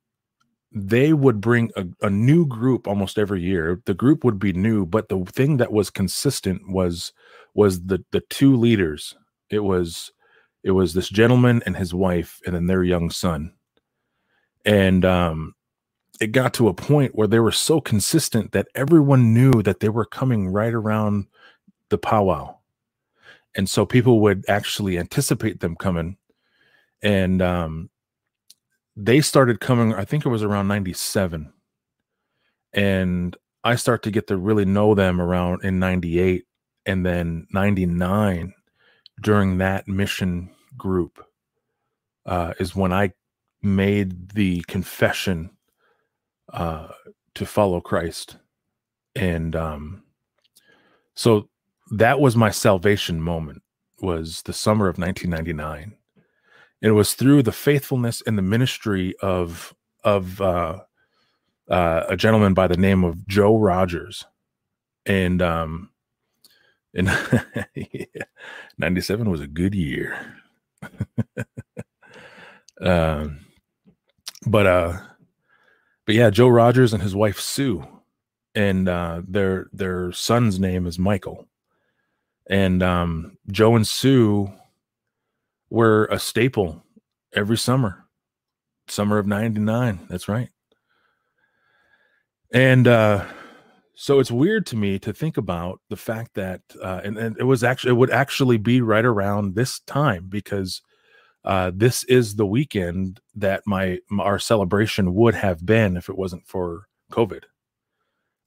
they 0.71 1.11
would 1.11 1.41
bring 1.41 1.71
a, 1.75 1.85
a, 2.01 2.09
new 2.09 2.47
group 2.47 2.87
almost 2.87 3.19
every 3.19 3.39
year 3.43 3.79
the 3.85 3.93
group 3.93 4.23
would 4.23 4.39
be 4.39 4.51
new 4.51 4.87
but 4.87 5.07
the 5.07 5.23
thing 5.25 5.57
that 5.57 5.71
was 5.71 5.91
consistent 5.91 6.67
was 6.67 7.13
was 7.53 7.85
the 7.85 8.03
the 8.11 8.21
two 8.31 8.55
leaders 8.55 9.15
it 9.51 9.59
was 9.59 10.11
it 10.63 10.71
was 10.71 10.93
this 10.93 11.09
gentleman 11.09 11.61
and 11.65 11.75
his 11.75 11.93
wife 11.93 12.41
and 12.45 12.55
then 12.55 12.67
their 12.67 12.83
young 12.83 13.09
son. 13.09 13.53
And 14.65 15.05
um 15.05 15.55
it 16.21 16.27
got 16.27 16.53
to 16.55 16.67
a 16.67 16.73
point 16.73 17.15
where 17.15 17.27
they 17.27 17.39
were 17.39 17.51
so 17.51 17.81
consistent 17.81 18.51
that 18.51 18.67
everyone 18.75 19.33
knew 19.33 19.63
that 19.63 19.79
they 19.79 19.89
were 19.89 20.05
coming 20.05 20.47
right 20.49 20.73
around 20.73 21.25
the 21.89 21.97
powwow. 21.97 22.57
And 23.55 23.69
so 23.69 23.85
people 23.85 24.21
would 24.21 24.45
actually 24.47 24.97
anticipate 24.97 25.59
them 25.59 25.75
coming. 25.75 26.17
And 27.01 27.41
um 27.41 27.89
they 28.95 29.21
started 29.21 29.59
coming 29.59 29.93
i 29.93 30.05
think 30.05 30.25
it 30.25 30.29
was 30.29 30.43
around 30.43 30.67
97 30.67 31.51
and 32.73 33.37
i 33.63 33.75
start 33.75 34.03
to 34.03 34.11
get 34.11 34.27
to 34.27 34.37
really 34.37 34.65
know 34.65 34.93
them 34.95 35.19
around 35.19 35.63
in 35.63 35.79
98 35.79 36.45
and 36.85 37.05
then 37.05 37.47
99 37.51 38.53
during 39.21 39.57
that 39.57 39.87
mission 39.87 40.49
group 40.77 41.23
uh, 42.25 42.53
is 42.59 42.75
when 42.75 42.93
i 42.93 43.11
made 43.61 44.29
the 44.31 44.61
confession 44.67 45.49
uh, 46.51 46.89
to 47.33 47.45
follow 47.45 47.79
christ. 47.79 48.37
And 49.15 49.55
um, 49.55 50.03
so 51.15 51.49
that 51.91 52.19
was 52.19 52.35
my 52.35 52.49
salvation 52.49 53.21
moment 53.21 53.61
was 54.01 54.41
the 54.41 54.53
summer 54.53 54.89
of 54.89 54.97
1999 54.97 55.95
it 56.83 56.91
was 56.91 57.13
through 57.13 57.41
the 57.41 57.51
faithfulness 57.53 58.21
and 58.27 58.37
the 58.37 58.43
ministry 58.43 59.15
of 59.21 59.73
of 60.03 60.41
uh, 60.41 60.79
uh, 61.69 62.03
a 62.09 62.17
gentleman 62.17 62.53
by 62.53 62.67
the 62.67 62.77
name 62.77 63.05
of 63.05 63.25
Joe 63.25 63.57
Rogers, 63.57 64.25
and 65.05 65.41
um, 65.41 65.89
and 66.93 67.07
yeah, 67.75 68.05
97 68.77 69.29
was 69.29 69.41
a 69.41 69.47
good 69.47 69.75
year. 69.75 70.37
um, 72.81 73.39
but 74.45 74.67
uh, 74.67 74.97
but 76.05 76.15
yeah, 76.15 76.29
Joe 76.29 76.49
Rogers 76.49 76.93
and 76.93 77.01
his 77.01 77.15
wife 77.15 77.39
Sue, 77.39 77.85
and 78.55 78.89
uh, 78.89 79.21
their 79.27 79.67
their 79.73 80.11
son's 80.11 80.59
name 80.59 80.85
is 80.85 80.99
Michael, 80.99 81.47
and 82.47 82.83
um, 82.83 83.37
Joe 83.49 83.75
and 83.75 83.87
Sue 83.87 84.51
were 85.69 86.05
a 86.11 86.19
staple 86.19 86.83
every 87.33 87.57
summer. 87.57 88.05
Summer 88.87 89.17
of 89.17 89.25
99. 89.25 90.07
That's 90.09 90.27
right. 90.27 90.49
And 92.53 92.87
uh, 92.87 93.25
so 93.95 94.19
it's 94.19 94.31
weird 94.31 94.65
to 94.67 94.75
me 94.75 94.99
to 94.99 95.13
think 95.13 95.37
about 95.37 95.79
the 95.89 95.95
fact 95.95 96.33
that, 96.35 96.61
uh, 96.81 97.01
and, 97.03 97.17
and 97.17 97.37
it 97.39 97.43
was 97.43 97.63
actually, 97.63 97.91
it 97.91 97.97
would 97.97 98.11
actually 98.11 98.57
be 98.57 98.81
right 98.81 99.05
around 99.05 99.55
this 99.55 99.79
time 99.81 100.25
because 100.27 100.81
uh, 101.45 101.71
this 101.73 102.03
is 102.05 102.35
the 102.35 102.45
weekend 102.45 103.19
that 103.35 103.63
my, 103.65 103.99
our 104.19 104.39
celebration 104.39 105.13
would 105.13 105.35
have 105.35 105.65
been 105.65 105.97
if 105.97 106.09
it 106.09 106.17
wasn't 106.17 106.47
for 106.47 106.87
COVID. 107.11 107.43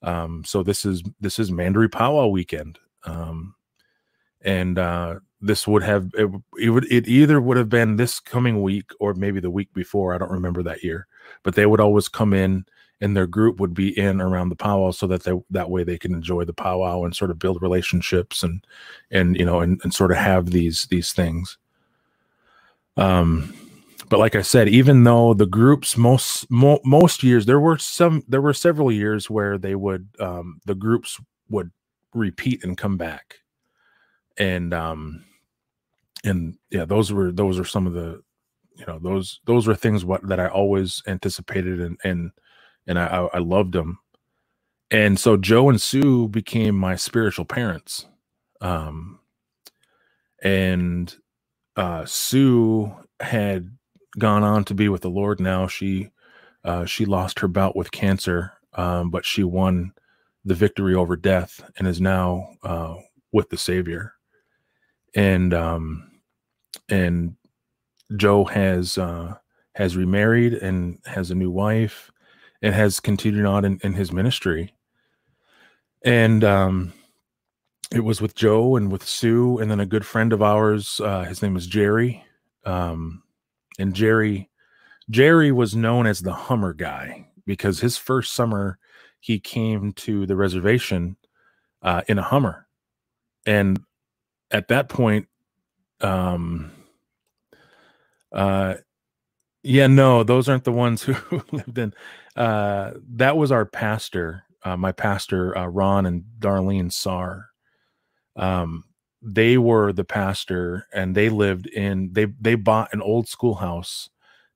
Um, 0.03 0.44
so 0.44 0.62
this 0.62 0.84
is, 0.84 1.03
this 1.20 1.38
is 1.38 1.51
Mandaree 1.51 1.88
Powwow 1.88 2.26
weekend. 2.26 2.78
Um, 3.05 3.55
and 4.42 4.78
uh, 4.78 5.16
this 5.40 5.66
would 5.66 5.82
have 5.82 6.11
it, 6.14 6.30
it, 6.59 6.70
would 6.70 6.90
it 6.90 7.07
either 7.07 7.40
would 7.40 7.57
have 7.57 7.68
been 7.68 7.97
this 7.97 8.20
coming 8.20 8.62
week 8.62 8.90
or 9.01 9.14
maybe 9.14 9.40
the 9.40 9.51
week 9.51 9.72
before 9.74 10.14
i 10.14 10.18
don't 10.18 10.30
remember 10.30 10.62
that 10.62 10.82
year 10.82 11.07
but 11.42 11.55
they 11.55 11.66
would 11.66 11.80
always 11.80 12.09
come 12.09 12.32
in 12.32 12.64
and 13.01 13.16
their 13.16 13.26
group 13.26 13.61
would 13.61 13.74
be 13.74 13.97
in 13.99 14.20
around 14.20 14.49
the 14.49 14.57
powwow 14.57 14.90
so 14.90 15.07
that 15.07 15.24
they 15.24 15.32
that 15.51 15.70
way 15.70 15.84
they 15.84 15.99
can 15.99 16.14
enjoy 16.14 16.44
the 16.44 16.53
powwow 16.53 17.05
and 17.05 17.14
sort 17.14 17.30
of 17.30 17.38
build 17.38 17.61
relationships 17.61 18.42
and 18.42 18.66
and 19.11 19.36
you 19.36 19.44
know 19.44 19.61
and, 19.61 19.80
and 19.82 19.94
sort 19.94 20.11
of 20.11 20.16
have 20.16 20.51
these 20.51 20.86
these 20.86 21.12
things. 21.12 21.59
Um 22.97 23.55
but 24.09 24.20
like 24.20 24.36
i 24.36 24.42
said 24.42 24.68
even 24.68 25.03
though 25.03 25.34
the 25.34 25.47
groups 25.47 25.97
most 25.97 26.49
mo- 26.49 26.80
most 26.84 27.24
years 27.24 27.44
there 27.44 27.59
were 27.59 27.76
some 27.76 28.22
there 28.28 28.40
were 28.40 28.55
several 28.55 28.92
years 28.92 29.28
where 29.28 29.59
they 29.59 29.74
would 29.74 30.09
um 30.20 30.61
the 30.64 30.76
groups 30.76 31.20
would 31.51 31.70
repeat 32.14 32.64
and 32.64 32.78
come 32.78 32.97
back. 32.97 33.40
And 34.38 34.72
um 34.72 35.24
and 36.24 36.57
yeah 36.70 36.84
those 36.84 37.12
were 37.12 37.32
those 37.32 37.59
are 37.59 37.64
some 37.64 37.86
of 37.86 37.92
the 37.92 38.22
you 38.76 38.86
know 38.86 38.99
those 38.99 39.40
those 39.44 39.66
were 39.66 39.74
things 39.74 40.05
what 40.05 40.26
that 40.28 40.40
i 40.40 40.49
always 40.49 41.03
anticipated 41.07 41.80
and 41.80 41.99
and 42.05 42.30
and 42.87 42.99
i 42.99 43.28
i 43.34 43.39
loved 43.39 43.72
them 43.74 43.99
and 44.91 45.20
so 45.20 45.37
joe 45.37 45.68
and 45.68 45.82
sue 45.82 46.28
became 46.28 46.76
my 46.76 46.97
spiritual 46.97 47.47
parents. 47.47 48.07
Um 48.62 49.20
and 50.43 51.14
uh 51.76 52.05
sue 52.07 52.95
had 53.20 53.76
gone 54.18 54.45
on 54.45 54.64
to 54.66 54.74
be 54.74 54.89
with 54.89 55.03
the 55.03 55.11
lord 55.11 55.41
now. 55.41 55.66
She 55.68 56.11
uh 56.64 56.87
she 56.87 57.07
lost 57.07 57.41
her 57.41 57.49
bout 57.49 57.76
with 57.76 57.93
cancer 57.93 58.53
um 58.74 59.11
but 59.11 59.24
she 59.26 59.45
won 59.45 59.93
the 60.45 60.55
victory 60.55 60.95
over 60.95 61.16
death 61.16 61.62
and 61.78 61.89
is 61.89 62.01
now 62.01 62.49
uh 62.64 62.97
with 63.32 63.51
the 63.51 63.59
savior. 63.59 64.14
And 65.14 65.55
um 65.55 66.11
and 66.89 67.37
Joe 68.16 68.45
has 68.47 68.99
uh 68.99 69.37
has 69.74 69.97
remarried 69.97 70.55
and 70.55 70.99
has 71.07 71.30
a 71.30 71.37
new 71.37 71.51
wife 71.51 72.11
and 72.63 72.75
has 72.75 73.01
continued 73.01 73.47
on 73.47 73.65
in, 73.65 73.81
in 73.83 73.95
his 73.95 74.13
ministry. 74.13 74.75
And 76.05 76.45
um 76.45 76.93
it 77.93 78.01
was 78.01 78.21
with 78.21 78.35
Joe 78.35 78.77
and 78.77 78.91
with 78.91 79.05
Sue 79.05 79.59
and 79.59 79.71
then 79.71 79.81
a 79.81 79.87
good 79.87 80.05
friend 80.05 80.33
of 80.33 80.43
ours, 80.43 81.01
uh 81.01 81.25
his 81.25 81.43
name 81.43 81.57
is 81.57 81.67
Jerry. 81.67 82.25
Um 82.65 83.23
and 83.79 83.95
Jerry 83.95 84.51
Jerry 85.11 85.53
was 85.53 85.77
known 85.77 86.07
as 86.07 86.21
the 86.21 86.33
Hummer 86.33 86.73
guy 86.73 87.29
because 87.47 87.81
his 87.81 87.97
first 87.97 88.33
summer 88.33 88.79
he 89.21 89.39
came 89.41 89.93
to 89.93 90.27
the 90.27 90.37
reservation 90.37 91.17
uh, 91.83 92.03
in 92.09 92.19
a 92.19 92.23
Hummer. 92.23 92.67
And 93.47 93.81
at 94.51 94.69
that 94.69 94.89
point, 94.89 95.29
um, 96.01 96.71
uh, 98.33 98.75
Yeah, 99.67 99.89
no, 99.89 100.25
those 100.25 100.49
aren't 100.49 100.64
the 100.64 100.73
ones 100.73 101.03
who 101.05 101.43
lived 101.53 101.79
in. 101.79 101.95
Uh, 102.37 102.93
that 103.17 103.37
was 103.39 103.53
our 103.53 103.67
pastor, 103.67 104.45
uh, 104.64 104.77
my 104.79 104.93
pastor, 104.93 105.57
uh, 105.59 105.67
Ron 105.67 106.07
and 106.07 106.25
Darlene 106.41 106.93
Sarr. 106.93 107.45
Um, 108.37 108.85
they 109.23 109.59
were 109.59 109.93
the 109.93 110.05
pastor, 110.05 110.87
and 110.95 111.14
they 111.17 111.29
lived 111.31 111.67
in 111.69 112.12
they 112.12 112.27
they 112.41 112.55
bought 112.57 112.95
an 112.95 113.03
old 113.03 113.29
schoolhouse 113.29 114.11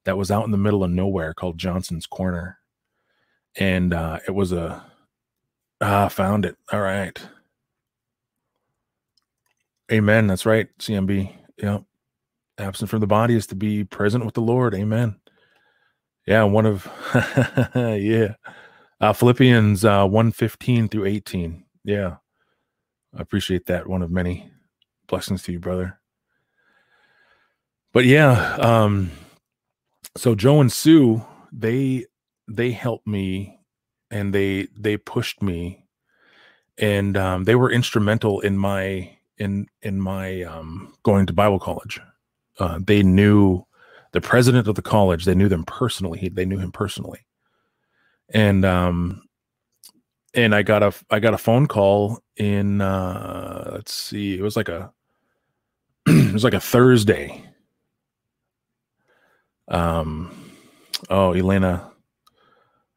that 0.05 0.19
was 0.19 0.31
out 0.31 0.45
in 0.47 0.53
the 0.53 0.59
middle 0.59 0.85
of 0.85 0.91
nowhere 0.93 1.35
called 1.35 1.59
Johnson's 1.59 2.07
Corner, 2.07 2.59
and 3.57 3.95
uh, 3.95 4.21
it 4.29 4.33
was 4.33 4.53
a 4.53 4.85
ah 5.81 6.09
found 6.09 6.47
it. 6.47 6.57
All 6.73 6.81
right, 6.83 7.19
Amen. 9.93 10.27
That's 10.29 10.47
right, 10.47 10.69
CMB. 10.79 11.33
Yep 11.63 11.85
absent 12.61 12.91
from 12.91 13.01
the 13.01 13.07
body 13.07 13.35
is 13.35 13.47
to 13.49 13.55
be 13.55 13.85
present 13.85 14.25
with 14.25 14.35
the 14.35 14.41
Lord. 14.41 14.75
Amen. 14.75 15.17
Yeah, 16.27 16.45
one 16.45 16.67
of 16.67 16.89
yeah. 17.75 18.35
Uh, 19.01 19.13
Philippians 19.13 19.85
uh 19.85 20.07
115 20.07 20.89
through 20.89 21.07
18. 21.07 21.65
Yeah. 21.85 22.17
I 23.17 23.23
appreciate 23.23 23.67
that. 23.67 23.89
One 23.89 24.03
of 24.03 24.11
many 24.11 24.51
blessings 25.09 25.43
to 25.45 25.53
you, 25.53 25.59
brother. 25.59 25.99
But 27.93 28.05
yeah, 28.05 28.57
um 28.57 29.11
so 30.17 30.35
Joe 30.35 30.61
and 30.61 30.71
Sue, 30.71 31.25
they 31.53 32.07
they 32.47 32.71
helped 32.71 33.07
me 33.07 33.59
and 34.11 34.35
they 34.35 34.69
they 34.77 34.97
pushed 34.97 35.43
me 35.43 35.85
and 36.79 37.17
um 37.17 37.45
they 37.45 37.55
were 37.55 37.71
instrumental 37.71 38.41
in 38.41 38.57
my 38.59 39.17
in 39.39 39.67
in 39.83 40.01
my 40.01 40.43
um 40.43 40.93
going 41.03 41.27
to 41.27 41.33
Bible 41.33 41.59
college 41.59 42.01
uh, 42.61 42.79
they 42.81 43.03
knew 43.03 43.65
the 44.13 44.21
president 44.21 44.69
of 44.69 44.75
the 44.75 44.83
college. 44.83 45.25
They 45.25 45.35
knew 45.35 45.49
them 45.49 45.65
personally. 45.65 46.19
He, 46.19 46.29
they 46.29 46.45
knew 46.45 46.59
him 46.59 46.73
personally, 46.73 47.21
and 48.29 48.65
um, 48.65 49.23
and 50.35 50.55
I 50.55 50.63
got 50.63 50.83
a 50.83 50.93
I 51.11 51.19
got 51.21 51.35
a 51.35 51.39
phone 51.39 51.67
call 51.67 52.23
in 52.37 52.81
uh, 52.81 53.71
let's 53.73 53.93
see, 53.93 54.35
it 54.35 54.43
was 54.43 54.57
like 54.57 54.69
a 54.69 54.93
it 56.07 56.33
was 56.33 56.45
like 56.45 56.55
a 56.55 56.61
Thursday. 56.61 57.45
Um, 59.69 60.53
oh, 61.09 61.33
Elena, 61.33 61.93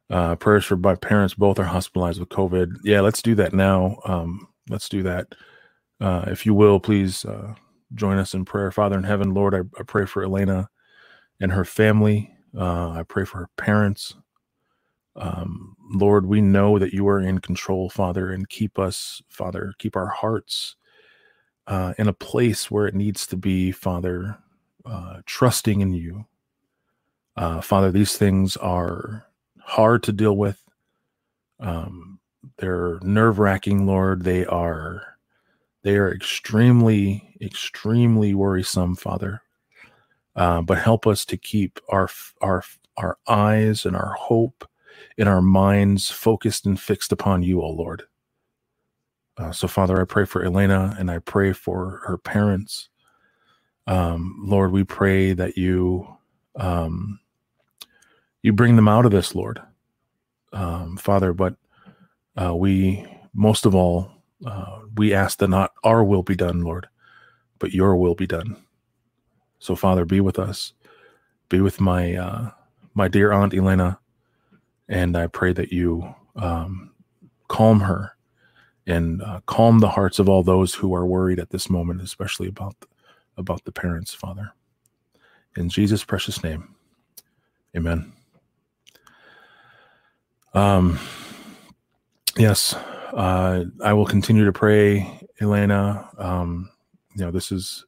uh, 0.10 0.36
prayers 0.36 0.66
for 0.66 0.76
my 0.76 0.96
parents. 0.96 1.34
Both 1.34 1.60
are 1.60 1.66
hospitalized 1.66 2.20
with 2.20 2.30
COVID. 2.30 2.78
Yeah, 2.84 3.02
let's 3.02 3.22
do 3.22 3.36
that 3.36 3.54
now. 3.54 4.00
Um, 4.06 4.48
let's 4.70 4.90
do 4.90 5.04
that. 5.04 5.28
Uh, 6.02 6.26
if 6.28 6.46
you 6.46 6.54
will, 6.54 6.80
please 6.80 7.26
uh, 7.26 7.54
join 7.96 8.18
us 8.18 8.34
in 8.34 8.46
prayer. 8.46 8.72
Father 8.72 8.98
in 8.98 9.04
heaven, 9.04 9.34
Lord, 9.34 9.54
I, 9.56 9.60
I 9.80 9.84
pray 9.84 10.06
for 10.06 10.24
Elena 10.24 10.70
and 11.40 11.52
her 11.52 11.66
family. 11.66 12.32
Uh, 12.58 12.90
I 12.92 13.04
pray 13.04 13.26
for 13.26 13.40
her 13.40 13.50
parents. 13.58 14.16
Um, 15.16 15.76
Lord, 15.92 16.26
we 16.26 16.42
know 16.42 16.80
that 16.80 16.94
you 16.94 17.08
are 17.08 17.20
in 17.20 17.40
control, 17.40 17.90
Father, 17.90 18.32
and 18.32 18.50
keep 18.50 18.80
us, 18.80 19.22
Father, 19.30 19.74
keep 19.78 19.96
our 19.96 20.08
hearts 20.08 20.76
uh, 21.68 21.94
in 21.98 22.08
a 22.08 22.14
place 22.14 22.72
where 22.72 22.88
it 22.88 22.96
needs 22.96 23.28
to 23.28 23.38
be, 23.38 23.72
Father, 23.72 24.38
uh, 24.86 25.22
trusting 25.26 25.82
in 25.82 25.94
you. 25.94 26.26
Uh, 27.36 27.62
Father, 27.62 27.92
these 27.92 28.18
things 28.18 28.58
are 28.58 29.26
hard 29.60 30.04
to 30.04 30.12
deal 30.12 30.36
with. 30.38 30.64
Um, 31.60 32.20
they're 32.58 33.00
nerve 33.02 33.40
wracking, 33.40 33.86
Lord. 33.86 34.24
They 34.24 34.46
are 34.46 35.13
they 35.84 35.98
are 35.98 36.14
extremely, 36.14 37.36
extremely 37.42 38.34
worrisome, 38.34 38.96
Father. 38.96 39.42
Uh, 40.36 40.62
but 40.62 40.80
help 40.80 41.06
us 41.06 41.26
to 41.26 41.38
keep 41.38 41.80
our 41.90 42.10
our 42.42 42.64
our 42.98 43.18
eyes 43.28 43.86
and 43.86 43.96
our 43.96 44.14
hope 44.14 44.68
and 45.18 45.30
our 45.30 45.42
minds 45.42 46.10
focused 46.10 46.66
and 46.66 46.80
fixed 46.80 47.12
upon 47.12 47.44
you, 47.44 47.62
O 47.62 47.70
Lord. 47.70 48.04
Uh, 49.38 49.52
so, 49.52 49.68
Father, 49.68 50.00
I 50.00 50.06
pray 50.06 50.26
for 50.26 50.44
Elena 50.44 50.96
and 51.00 51.10
I 51.10 51.20
pray 51.20 51.54
for 51.54 52.02
her 52.06 52.18
parents. 52.18 52.90
Um, 53.88 54.40
Lord, 54.44 54.72
we 54.72 54.84
pray 54.84 55.34
that 55.34 55.58
you 55.58 56.08
um, 56.56 57.20
you 58.42 58.54
bring 58.54 58.76
them 58.76 58.88
out 58.88 59.06
of 59.06 59.12
this, 59.12 59.36
Lord, 59.36 59.62
um, 60.52 60.98
Father. 60.98 61.34
But 61.34 61.56
uh, 62.42 62.56
we 62.56 63.06
most 63.34 63.66
of 63.66 63.76
all 63.76 64.13
uh, 64.46 64.80
we 64.96 65.14
ask 65.14 65.40
that 65.40 65.50
not 65.50 65.74
our 65.84 66.04
will 66.04 66.24
be 66.24 66.36
done, 66.36 66.62
Lord, 66.62 66.88
but 67.60 67.74
your 67.74 67.96
will 67.98 68.16
be 68.16 68.28
done. 68.28 68.58
So, 69.60 69.76
Father, 69.76 70.06
be 70.06 70.20
with 70.22 70.40
us. 70.40 70.74
Be 71.50 71.62
with 71.62 71.80
my 71.82 72.16
uh, 72.16 72.52
my 72.96 73.08
dear 73.08 73.32
aunt 73.32 73.54
Elena, 73.54 74.00
and 74.90 75.18
I 75.18 75.28
pray 75.28 75.54
that 75.54 75.72
you 75.72 76.14
um, 76.36 76.92
calm 77.48 77.82
her 77.82 78.12
and 78.88 79.22
uh, 79.22 79.42
calm 79.46 79.80
the 79.80 79.90
hearts 79.90 80.20
of 80.20 80.30
all 80.30 80.44
those 80.44 80.74
who 80.74 80.96
are 80.96 81.06
worried 81.06 81.40
at 81.40 81.52
this 81.52 81.70
moment, 81.70 82.02
especially 82.02 82.48
about 82.48 82.76
about 83.38 83.64
the 83.66 83.72
parents, 83.72 84.14
Father. 84.14 84.52
In 85.58 85.70
Jesus' 85.70 86.04
precious 86.04 86.44
name, 86.44 86.76
Amen. 87.78 88.14
Um. 90.54 91.00
Yes, 92.38 92.76
uh, 93.16 93.66
I 93.84 93.94
will 93.94 94.06
continue 94.06 94.46
to 94.46 94.54
pray, 94.54 95.20
Elena. 95.40 96.10
Um, 96.18 96.70
you 97.16 97.24
know, 97.24 97.32
this 97.32 97.52
is 97.52 97.86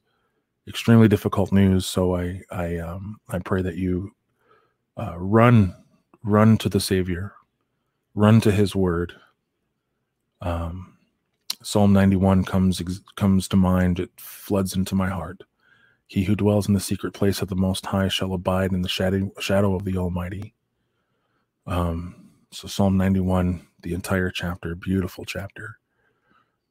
extremely 0.68 1.08
difficult 1.08 1.52
news, 1.52 1.86
so 1.86 2.16
I 2.16 2.42
I 2.50 2.78
um, 2.78 3.18
I 3.28 3.38
pray 3.38 3.62
that 3.62 3.76
you 3.76 4.12
uh, 4.96 5.14
run 5.18 5.74
run 6.22 6.58
to 6.58 6.68
the 6.68 6.80
Savior, 6.80 7.32
run 8.14 8.40
to 8.42 8.52
His 8.52 8.74
Word. 8.74 9.14
Um, 10.40 10.96
Psalm 11.62 11.92
91 11.92 12.44
comes 12.44 12.80
comes 13.16 13.48
to 13.48 13.56
mind. 13.56 13.98
It 13.98 14.10
floods 14.16 14.76
into 14.76 14.94
my 14.94 15.08
heart. 15.08 15.42
He 16.06 16.22
who 16.22 16.36
dwells 16.36 16.68
in 16.68 16.74
the 16.74 16.80
secret 16.80 17.14
place 17.14 17.42
of 17.42 17.48
the 17.48 17.56
Most 17.56 17.84
High 17.86 18.08
shall 18.08 18.32
abide 18.32 18.72
in 18.72 18.82
the 18.82 18.88
shadow 18.88 19.30
shadow 19.40 19.74
of 19.74 19.84
the 19.84 19.96
Almighty. 19.96 20.54
Um, 21.66 22.25
so 22.56 22.66
Psalm 22.66 22.96
91 22.96 23.66
the 23.82 23.92
entire 23.92 24.30
chapter, 24.30 24.74
beautiful 24.74 25.26
chapter. 25.26 25.78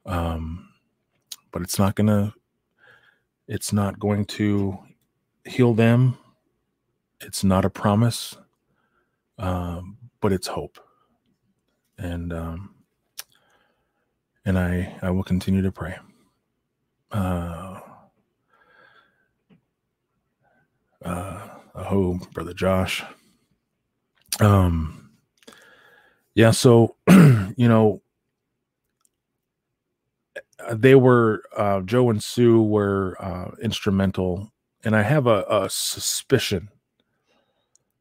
Um, 0.03 0.67
but 1.51 1.61
it's 1.61 1.77
not 1.77 1.93
gonna, 1.93 2.33
it's 3.47 3.71
not 3.71 3.99
going 3.99 4.25
to 4.25 4.79
heal 5.45 5.75
them. 5.75 6.17
It's 7.21 7.43
not 7.43 7.65
a 7.65 7.69
promise, 7.69 8.35
um, 9.37 9.97
but 10.21 10.33
it's 10.33 10.47
hope. 10.47 10.79
And 11.99 12.33
um, 12.33 12.73
and 14.43 14.57
I 14.57 14.97
I 15.03 15.11
will 15.11 15.23
continue 15.23 15.61
to 15.61 15.71
pray. 15.71 15.97
Uh, 17.11 17.79
uh, 21.03 21.47
oh, 21.75 22.19
brother 22.33 22.55
Josh. 22.55 23.03
Um, 24.39 25.04
yeah, 26.35 26.51
so 26.51 26.95
you 27.09 27.67
know, 27.67 28.01
they 30.73 30.95
were 30.95 31.43
uh, 31.55 31.81
Joe 31.81 32.09
and 32.09 32.23
Sue 32.23 32.61
were 32.61 33.15
uh, 33.19 33.51
instrumental, 33.61 34.51
and 34.83 34.95
I 34.95 35.01
have 35.03 35.27
a, 35.27 35.45
a 35.49 35.69
suspicion 35.69 36.69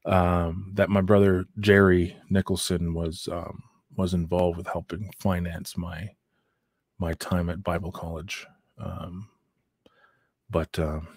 um, 0.05 0.73
that 0.75 0.91
my 0.91 1.01
brother 1.01 1.47
Jerry 1.61 2.17
Nicholson 2.29 2.95
was 2.95 3.29
um, 3.31 3.63
was 3.97 4.15
involved 4.15 4.59
with 4.59 4.67
helping 4.67 5.11
finance 5.19 5.77
my 5.77 6.11
my 6.99 7.15
time 7.15 7.51
at 7.51 7.63
Bible 7.63 7.93
college. 7.93 8.47
Um, 8.79 9.29
but 10.51 10.79
um, 10.79 11.09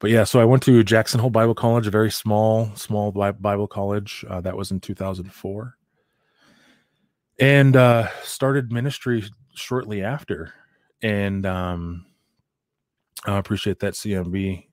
but 0.00 0.10
yeah, 0.10 0.24
so 0.24 0.40
I 0.40 0.46
went 0.46 0.62
to 0.62 0.82
Jackson 0.82 1.20
Hole 1.20 1.28
Bible 1.28 1.54
College, 1.54 1.86
a 1.86 1.90
very 1.90 2.10
small, 2.10 2.74
small 2.74 3.12
Bible 3.12 3.68
college. 3.68 4.24
Uh, 4.28 4.40
that 4.40 4.56
was 4.56 4.70
in 4.70 4.80
2004, 4.80 5.76
and 7.38 7.76
uh, 7.76 8.08
started 8.22 8.72
ministry 8.72 9.22
shortly 9.54 10.02
after. 10.02 10.54
And 11.02 11.44
um, 11.44 12.06
I 13.26 13.36
appreciate 13.36 13.78
that 13.80 13.92
CMB, 13.92 14.66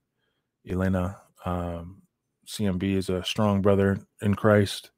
Elena. 0.66 1.20
Um, 1.44 2.02
CMB 2.46 2.96
is 2.96 3.10
a 3.10 3.22
strong 3.22 3.60
brother 3.60 3.98
in 4.22 4.34
Christ. 4.34 4.90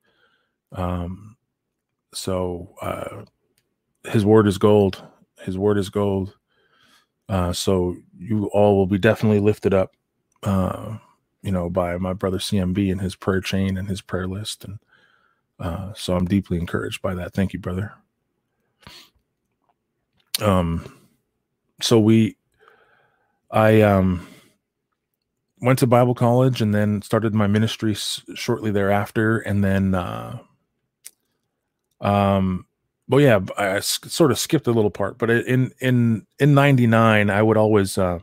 Um, 0.71 1.37
so 2.15 2.75
uh, 2.81 3.25
his 4.05 4.25
word 4.25 4.47
is 4.47 4.59
gold. 4.59 5.03
His 5.41 5.59
word 5.59 5.77
is 5.77 5.91
gold. 5.91 6.37
Uh, 7.29 7.53
so 7.53 7.97
you 8.17 8.47
all 8.47 8.77
will 8.77 8.87
be 8.87 8.99
definitely 8.99 9.41
lifted 9.41 9.75
up 9.75 9.97
uh, 10.43 10.99
you 11.43 11.53
know, 11.53 11.71
by 11.71 11.97
my 11.99 12.13
brother 12.13 12.39
CMB 12.39 12.91
and 12.93 13.01
his 13.01 13.17
prayer 13.17 13.41
chain 13.41 13.77
and 13.79 13.89
his 13.89 14.01
prayer 14.03 14.29
list. 14.29 14.65
And 14.65 14.79
uh, 15.61 15.93
so 15.95 16.17
I'm 16.17 16.27
deeply 16.27 16.59
encouraged 16.59 17.03
by 17.03 17.15
that. 17.17 17.35
Thank 17.35 17.53
you, 17.53 17.59
brother. 17.61 17.95
Um, 20.41 21.01
so 21.83 22.01
we, 22.01 22.37
I, 23.51 23.83
um, 23.83 24.27
went 25.61 25.79
to 25.81 25.87
Bible 25.87 26.15
college 26.15 26.61
and 26.63 26.75
then 26.75 27.03
started 27.03 27.35
my 27.35 27.47
ministry 27.47 27.93
s- 27.93 28.23
shortly 28.35 28.71
thereafter. 28.71 29.39
And 29.39 29.63
then, 29.65 29.95
uh, 29.95 30.39
um, 32.01 32.67
well, 33.09 33.21
yeah, 33.21 33.41
I 33.59 33.81
sort 33.81 34.31
of 34.31 34.39
skipped 34.39 34.67
a 34.69 34.73
little 34.73 34.91
part, 34.91 35.19
but 35.19 35.31
in 35.31 35.73
in 35.81 36.27
in 36.39 36.55
'99, 36.55 37.31
I 37.31 37.43
would 37.43 37.57
always, 37.57 37.99
uh, 37.99 38.21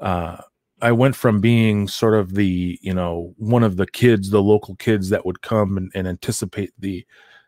uh, 0.00 0.38
I 0.80 0.92
went 0.92 1.16
from 1.16 1.40
being 1.40 1.88
sort 1.88 2.14
of 2.14 2.34
the 2.34 2.78
you 2.82 2.94
know 2.94 3.34
one 3.38 3.62
of 3.62 3.76
the 3.76 3.86
kids, 3.86 4.30
the 4.30 4.42
local 4.42 4.76
kids 4.76 5.08
that 5.10 5.26
would 5.26 5.42
come 5.42 5.76
and, 5.76 5.90
and 5.94 6.06
anticipate 6.06 6.72
the 6.78 7.06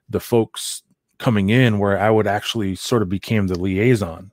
the 0.08 0.20
folks 0.20 0.82
coming 1.18 1.50
in, 1.50 1.78
where 1.78 1.98
I 1.98 2.10
would 2.10 2.26
actually 2.26 2.74
sort 2.74 3.02
of 3.02 3.08
became 3.08 3.46
the 3.46 3.58
liaison, 3.58 4.32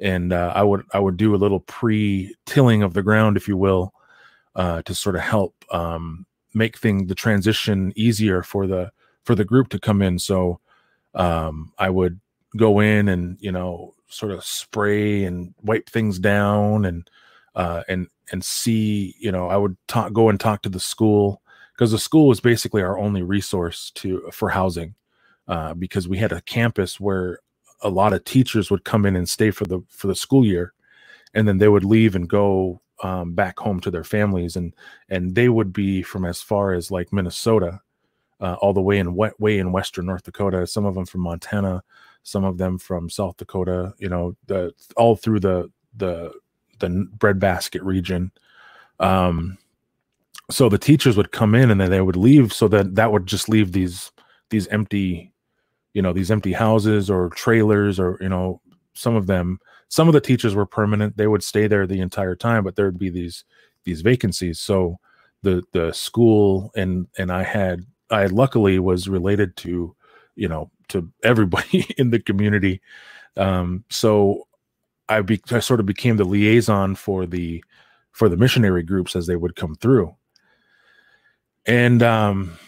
and 0.00 0.32
uh, 0.32 0.52
I 0.54 0.62
would 0.62 0.84
I 0.92 0.98
would 0.98 1.16
do 1.16 1.34
a 1.34 1.38
little 1.38 1.60
pre 1.60 2.34
tilling 2.46 2.82
of 2.82 2.94
the 2.94 3.02
ground, 3.02 3.36
if 3.36 3.48
you 3.48 3.56
will, 3.56 3.94
uh, 4.54 4.82
to 4.82 4.94
sort 4.94 5.16
of 5.16 5.22
help 5.22 5.54
um, 5.70 6.26
make 6.54 6.78
thing 6.78 7.06
the 7.06 7.14
transition 7.14 7.92
easier 7.96 8.42
for 8.42 8.66
the 8.66 8.90
for 9.24 9.34
the 9.34 9.44
group 9.44 9.68
to 9.70 9.80
come 9.80 10.02
in. 10.02 10.18
So 10.18 10.60
um, 11.14 11.72
I 11.78 11.90
would 11.90 12.20
go 12.56 12.80
in 12.80 13.08
and 13.08 13.38
you 13.40 13.52
know 13.52 13.94
sort 14.08 14.32
of 14.32 14.44
spray 14.44 15.24
and 15.24 15.54
wipe 15.62 15.88
things 15.88 16.18
down 16.18 16.84
and 16.84 17.08
uh, 17.58 17.82
and 17.88 18.06
and 18.32 18.42
see 18.42 19.14
you 19.18 19.30
know 19.30 19.48
I 19.48 19.56
would 19.56 19.76
talk 19.88 20.12
go 20.14 20.30
and 20.30 20.40
talk 20.40 20.62
to 20.62 20.68
the 20.70 20.80
school 20.80 21.42
because 21.74 21.90
the 21.90 21.98
school 21.98 22.28
was 22.28 22.40
basically 22.40 22.82
our 22.82 22.98
only 22.98 23.22
resource 23.22 23.90
to 23.96 24.30
for 24.32 24.48
housing 24.48 24.94
uh, 25.48 25.74
because 25.74 26.08
we 26.08 26.16
had 26.16 26.32
a 26.32 26.40
campus 26.42 26.98
where 26.98 27.40
a 27.82 27.90
lot 27.90 28.12
of 28.12 28.24
teachers 28.24 28.70
would 28.70 28.84
come 28.84 29.04
in 29.04 29.16
and 29.16 29.28
stay 29.28 29.50
for 29.50 29.64
the 29.64 29.80
for 29.88 30.06
the 30.06 30.14
school 30.14 30.46
year 30.46 30.72
and 31.34 31.46
then 31.46 31.58
they 31.58 31.68
would 31.68 31.84
leave 31.84 32.14
and 32.14 32.28
go 32.28 32.80
um, 33.02 33.34
back 33.34 33.58
home 33.58 33.80
to 33.80 33.90
their 33.90 34.04
families 34.04 34.56
and 34.56 34.72
and 35.08 35.34
they 35.34 35.48
would 35.48 35.72
be 35.72 36.00
from 36.02 36.24
as 36.24 36.40
far 36.40 36.72
as 36.72 36.90
like 36.92 37.12
Minnesota 37.12 37.80
uh, 38.40 38.56
all 38.60 38.72
the 38.72 38.80
way 38.80 38.98
in 38.98 39.16
wet 39.16 39.38
way 39.40 39.58
in 39.58 39.72
western 39.72 40.06
North 40.06 40.22
Dakota. 40.22 40.64
Some 40.66 40.84
of 40.84 40.94
them 40.94 41.06
from 41.06 41.22
Montana, 41.22 41.82
some 42.22 42.44
of 42.44 42.56
them 42.56 42.78
from 42.78 43.10
South 43.10 43.36
Dakota. 43.36 43.94
You 43.98 44.08
know, 44.08 44.36
the 44.46 44.72
all 44.96 45.16
through 45.16 45.40
the 45.40 45.70
the 45.96 46.32
the 46.78 47.08
breadbasket 47.18 47.82
region. 47.82 48.30
Um, 49.00 49.58
so 50.50 50.68
the 50.68 50.78
teachers 50.78 51.16
would 51.16 51.32
come 51.32 51.54
in 51.54 51.70
and 51.70 51.80
then 51.80 51.90
they 51.90 52.00
would 52.00 52.16
leave. 52.16 52.52
So 52.52 52.68
that 52.68 52.94
that 52.94 53.12
would 53.12 53.26
just 53.26 53.48
leave 53.48 53.72
these 53.72 54.10
these 54.50 54.66
empty, 54.68 55.32
you 55.92 56.02
know, 56.02 56.12
these 56.12 56.30
empty 56.30 56.52
houses 56.52 57.10
or 57.10 57.30
trailers 57.30 58.00
or 58.00 58.18
you 58.20 58.28
know 58.28 58.60
some 58.94 59.14
of 59.14 59.26
them. 59.26 59.58
Some 59.90 60.08
of 60.08 60.14
the 60.14 60.20
teachers 60.20 60.54
were 60.54 60.66
permanent; 60.66 61.16
they 61.16 61.26
would 61.26 61.42
stay 61.42 61.66
there 61.66 61.86
the 61.86 62.00
entire 62.00 62.34
time, 62.36 62.64
but 62.64 62.76
there 62.76 62.86
would 62.86 62.98
be 62.98 63.10
these 63.10 63.44
these 63.84 64.00
vacancies. 64.00 64.58
So 64.58 64.98
the 65.42 65.62
the 65.72 65.92
school 65.92 66.70
and 66.76 67.06
and 67.18 67.30
I 67.30 67.42
had 67.42 67.84
I 68.10 68.26
luckily 68.26 68.78
was 68.78 69.08
related 69.08 69.56
to, 69.58 69.94
you 70.36 70.48
know, 70.48 70.70
to 70.88 71.10
everybody 71.22 71.86
in 71.98 72.10
the 72.10 72.20
community. 72.20 72.80
Um, 73.36 73.84
so 73.90 74.47
I, 75.08 75.22
be, 75.22 75.40
I 75.50 75.60
sort 75.60 75.80
of 75.80 75.86
became 75.86 76.16
the 76.16 76.24
liaison 76.24 76.94
for 76.94 77.26
the 77.26 77.62
for 78.12 78.28
the 78.28 78.36
missionary 78.36 78.82
groups 78.82 79.14
as 79.14 79.26
they 79.26 79.36
would 79.36 79.54
come 79.54 79.76
through. 79.76 80.14
And 81.66 82.02
um, 82.02 82.58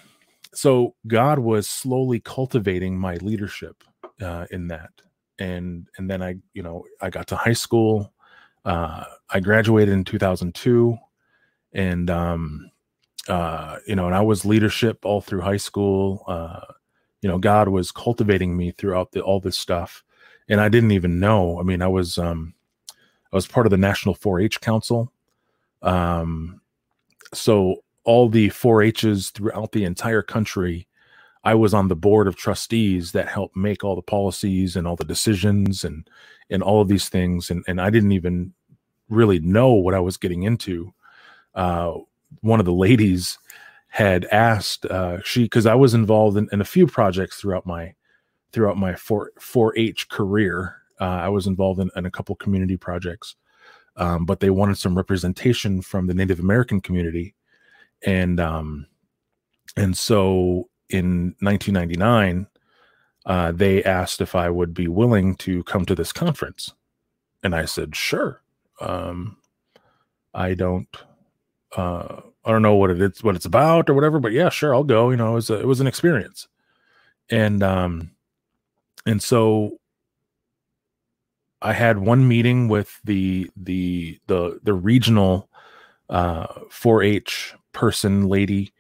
so 0.53 0.95
God 1.07 1.39
was 1.39 1.69
slowly 1.69 2.21
cultivating 2.21 2.99
my 2.99 3.17
leadership 3.17 3.83
uh, 4.21 4.47
in 4.51 4.69
that. 4.69 4.91
And 5.39 5.89
and 5.97 6.09
then 6.09 6.23
I, 6.23 6.37
you 6.53 6.63
know, 6.63 6.85
I 7.01 7.11
got 7.11 7.27
to 7.29 7.37
high 7.37 7.55
school. 7.55 8.13
Uh, 8.65 9.05
I 9.31 9.41
graduated 9.41 9.95
in 9.95 10.05
2002, 10.05 10.99
and 11.73 12.11
um, 12.11 12.71
uh, 13.27 13.79
you 13.87 13.97
know, 13.97 14.07
and 14.07 14.15
I 14.15 14.21
was 14.21 14.45
leadership 14.45 15.05
all 15.07 15.23
through 15.23 15.41
high 15.41 15.57
school. 15.57 16.25
Uh, 16.29 16.61
you 17.23 17.29
know, 17.29 17.39
God 17.39 17.69
was 17.69 17.91
cultivating 17.91 18.57
me 18.57 18.71
throughout 18.71 19.13
the, 19.13 19.23
all 19.23 19.41
this 19.41 19.57
stuff, 19.57 20.05
and 20.51 20.61
I 20.61 20.69
didn't 20.69 20.91
even 20.91 21.21
know. 21.21 21.59
I 21.59 21.63
mean, 21.63 21.81
I 21.81 21.89
was 21.89 22.19
um, 22.19 22.53
I 23.33 23.37
was 23.37 23.47
part 23.47 23.67
of 23.67 23.71
the 23.71 23.79
National 23.79 24.15
4-H 24.15 24.61
Council. 24.61 25.11
Um, 25.81 26.61
so 27.33 27.77
all 28.05 28.29
the 28.29 28.49
4-H's 28.49 29.31
throughout 29.31 29.73
the 29.73 29.85
entire 29.85 30.23
country, 30.23 30.89
I 31.45 31.55
was 31.55 31.73
on 31.73 31.89
the 31.89 31.97
board 31.97 32.27
of 32.27 32.37
trustees 32.37 33.13
that 33.13 33.29
helped 33.29 33.57
make 33.57 33.85
all 33.85 33.95
the 33.95 34.03
policies 34.03 34.77
and 34.77 34.87
all 34.87 34.97
the 34.97 35.05
decisions 35.05 35.85
and 35.85 36.07
and 36.51 36.65
all 36.65 36.83
of 36.83 36.89
these 36.89 37.09
things, 37.09 37.51
and 37.51 37.65
and 37.69 37.81
I 37.81 37.89
didn't 37.89 38.13
even 38.13 38.53
really 39.09 39.39
know 39.39 39.73
what 39.73 39.95
I 39.95 40.01
was 40.01 40.17
getting 40.17 40.43
into. 40.43 40.93
Uh, 41.55 41.95
one 42.43 42.61
of 42.61 42.67
the 42.67 42.73
ladies 42.73 43.39
had 43.89 44.25
asked 44.27 44.85
uh, 44.87 45.21
she 45.23 45.45
because 45.45 45.67
I 45.67 45.75
was 45.75 45.95
involved 45.95 46.37
in, 46.37 46.49
in, 46.53 46.61
a 46.61 46.65
few 46.65 46.87
projects 46.87 47.41
throughout 47.41 47.67
my 47.67 47.95
throughout 48.53 48.77
my 48.77 48.95
4 48.95 49.33
4-H 49.39 50.09
career. 50.09 50.77
Uh, 51.01 51.05
I 51.05 51.29
was 51.29 51.47
involved 51.47 51.81
in, 51.81 51.91
in, 51.97 52.05
a 52.05 52.11
couple 52.11 52.35
community 52.37 52.77
projects, 52.77 53.37
um, 53.97 54.27
but 54.27 54.41
they 54.41 54.51
wanted 54.51 54.77
some 54.77 54.97
representation 54.97 55.81
from 55.81 56.07
the 56.07 56.15
Native 56.15 56.41
American 56.41 56.81
community, 56.81 57.35
and 58.05 58.39
um, 58.39 58.87
and 59.77 59.97
so 59.97 60.69
in 60.91 61.35
1999, 61.41 62.47
uh, 63.25 63.53
they 63.53 63.83
asked 63.85 64.21
if 64.21 64.35
I 64.35 64.51
would 64.51 64.75
be 64.75 64.89
willing 64.89 65.37
to 65.37 65.65
come 65.65 65.87
to 65.87 65.95
this 65.95 66.13
conference, 66.13 66.75
and 67.43 67.55
I 67.55 67.65
said 67.65 67.97
sure. 67.97 68.43
Um, 68.81 69.39
I 70.35 70.55
don't 70.55 70.89
uh, 71.77 72.21
I 72.45 72.51
don't 72.51 72.63
know 72.63 72.75
what 72.75 72.91
it 72.91 73.01
is, 73.01 73.23
what 73.23 73.37
it's 73.37 73.45
about 73.45 73.89
or 73.91 73.95
whatever, 73.95 74.19
but 74.19 74.33
yeah, 74.33 74.49
sure, 74.49 74.75
I'll 74.75 74.85
go. 74.85 75.11
You 75.11 75.17
know, 75.17 75.33
it 75.33 75.35
was 75.35 75.51
a, 75.51 75.61
it 75.61 75.67
was 75.67 75.81
an 75.81 75.87
experience, 75.87 76.49
and 77.31 77.63
um, 77.63 78.11
and 79.07 79.23
so 79.23 79.79
I 81.63 81.73
had 81.73 81.99
one 81.99 82.27
meeting 82.27 82.69
with 82.69 82.99
the 83.05 83.51
the 83.57 84.19
the 84.27 84.61
the 84.63 84.75
regional 84.75 85.49
uh 86.09 86.47
4-H 86.71 87.55
person 87.73 88.29
lady, 88.29 88.73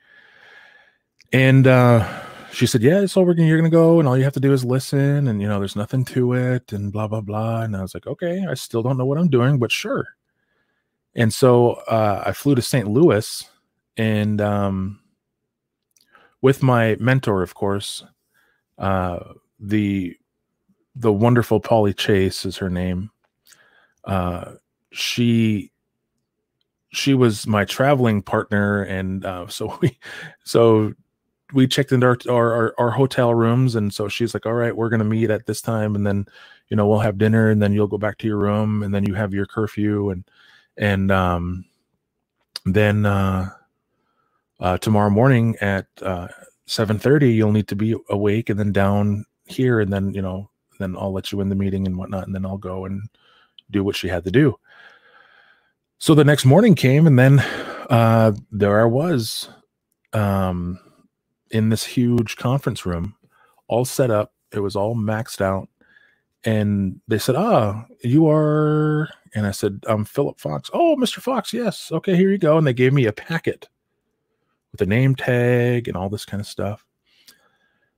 and 1.33 1.67
uh, 1.67 2.07
she 2.53 2.67
said, 2.67 2.83
"Yeah, 2.83 3.01
it's 3.01 3.17
all 3.17 3.25
gonna, 3.25 3.45
you're 3.47 3.59
gonna 3.59 3.71
go, 3.71 3.99
and 4.01 4.09
all 4.09 4.17
you 4.17 4.25
have 4.25 4.33
to 4.35 4.41
do 4.41 4.53
is 4.53 4.65
listen, 4.65 5.29
and 5.29 5.41
you 5.41 5.49
know, 5.49 5.59
there's 5.59 5.77
nothing 5.77 6.05
to 6.07 6.33
it, 6.35 6.73
and 6.73 6.93
blah 6.93 7.07
blah 7.09 7.21
blah." 7.21 7.63
And 7.63 7.77
I 7.77 7.83
was 7.83 7.95
like, 7.95 8.07
"Okay, 8.07 8.45
I 8.49 8.55
still 8.55 8.83
don't 8.83 8.99
know 8.99 9.07
what 9.07 9.19
I'm 9.19 9.29
doing, 9.29 9.59
but 9.59 9.71
sure." 9.71 10.09
And 11.15 11.33
so 11.33 11.73
uh, 11.89 12.23
I 12.27 12.33
flew 12.33 12.55
to 12.55 12.63
St. 12.63 12.89
Louis 12.89 13.45
and 13.97 14.41
um, 14.41 15.01
with 16.41 16.63
my 16.63 16.97
mentor, 17.01 17.43
of 17.43 17.55
course, 17.55 18.05
uh, 18.79 19.19
the 19.61 20.17
the 20.97 21.13
wonderful 21.13 21.61
Polly 21.61 21.95
Chase 21.95 22.45
is 22.45 22.57
her 22.57 22.71
name. 22.71 23.11
Uh, 24.05 24.53
she 24.91 25.71
she 26.93 27.15
was 27.15 27.47
my 27.47 27.65
traveling 27.65 28.23
partner, 28.23 28.83
and 28.83 29.25
uh, 29.25 29.47
so 29.49 29.79
we 29.81 29.99
so 30.45 30.93
we 31.53 31.67
checked 31.67 31.93
into 31.93 32.07
our, 32.07 32.53
our 32.53 32.75
our 32.79 32.91
hotel 32.91 33.35
rooms, 33.35 33.75
and 33.77 33.93
so 33.93 34.09
she's 34.09 34.35
like, 34.35 34.47
"All 34.47 34.55
right, 34.55 34.75
we're 34.75 34.89
gonna 34.89 35.05
meet 35.05 35.31
at 35.31 35.47
this 35.47 35.61
time, 35.61 35.95
and 35.95 36.07
then 36.07 36.27
you 36.69 36.77
know 36.77 36.89
we'll 36.89 37.01
have 37.01 37.19
dinner, 37.19 37.51
and 37.51 37.63
then 37.63 37.73
you'll 37.73 37.87
go 37.87 37.99
back 37.99 38.19
to 38.19 38.27
your 38.27 38.39
room, 38.39 38.83
and 38.83 38.95
then 38.95 39.05
you 39.05 39.15
have 39.15 39.35
your 39.35 39.47
curfew, 39.47 40.11
and 40.11 40.25
and 40.77 41.11
um, 41.11 41.65
then 42.65 43.07
uh, 43.07 43.51
uh, 44.61 44.79
tomorrow 44.79 45.11
morning 45.11 45.57
at 45.61 45.87
uh, 46.03 46.29
7.30 46.67 47.35
you'll 47.35 47.51
need 47.53 47.67
to 47.69 47.75
be 47.75 47.97
awake 48.11 48.49
and 48.49 48.59
then 48.59 48.71
down 48.71 49.25
here 49.51 49.81
and 49.81 49.93
then 49.93 50.13
you 50.15 50.23
know 50.23 50.49
then 50.79 50.97
i'll 50.99 51.13
let 51.13 51.33
you 51.33 51.41
in 51.41 51.49
the 51.49 51.55
meeting 51.55 51.87
and 51.87 51.97
whatnot 51.97 52.27
and 52.27 52.35
then 52.35 52.47
i'll 52.47 52.59
go 52.59 52.85
and 52.85 53.03
do 53.71 53.85
what 53.85 53.97
she 53.97 54.09
had 54.09 54.25
to 54.25 54.31
do 54.31 54.57
so 55.99 56.15
the 56.15 56.25
next 56.25 56.45
morning 56.45 56.75
came 56.75 57.07
and 57.07 57.19
then 57.19 57.41
uh, 57.91 58.33
there 58.51 58.81
i 58.81 58.85
was 58.85 59.49
um, 60.13 60.79
in 61.51 61.69
this 61.69 61.85
huge 61.85 62.37
conference 62.37 62.85
room 62.87 63.15
all 63.69 63.85
set 63.85 64.11
up 64.11 64.33
it 64.53 64.61
was 64.61 64.77
all 64.77 64.97
maxed 64.97 65.41
out 65.41 65.69
and 66.45 67.01
they 67.09 67.19
said 67.19 67.37
ah 67.37 67.85
you 68.03 68.29
are 68.29 69.09
and 69.35 69.47
I 69.47 69.53
said, 69.53 69.81
I'm 69.87 70.05
Philip 70.05 70.41
Fox. 70.41 70.71
Oh, 70.73 70.97
Mr. 70.97 71.21
Fox, 71.21 71.53
yes. 71.53 71.91
Okay, 71.93 72.17
here 72.17 72.31
you 72.31 72.39
go. 72.39 72.59
And 72.59 72.67
they 72.67 72.73
gave 72.73 72.93
me 72.93 73.07
a 73.07 73.13
packet 73.13 73.69
with 74.73 74.81
a 74.83 74.87
name 74.87 75.15
tag 75.15 75.89
and 75.89 75.97
all 75.97 76.09
this 76.09 76.25
kind 76.25 76.41
of 76.41 76.47
stuff. 76.47 76.85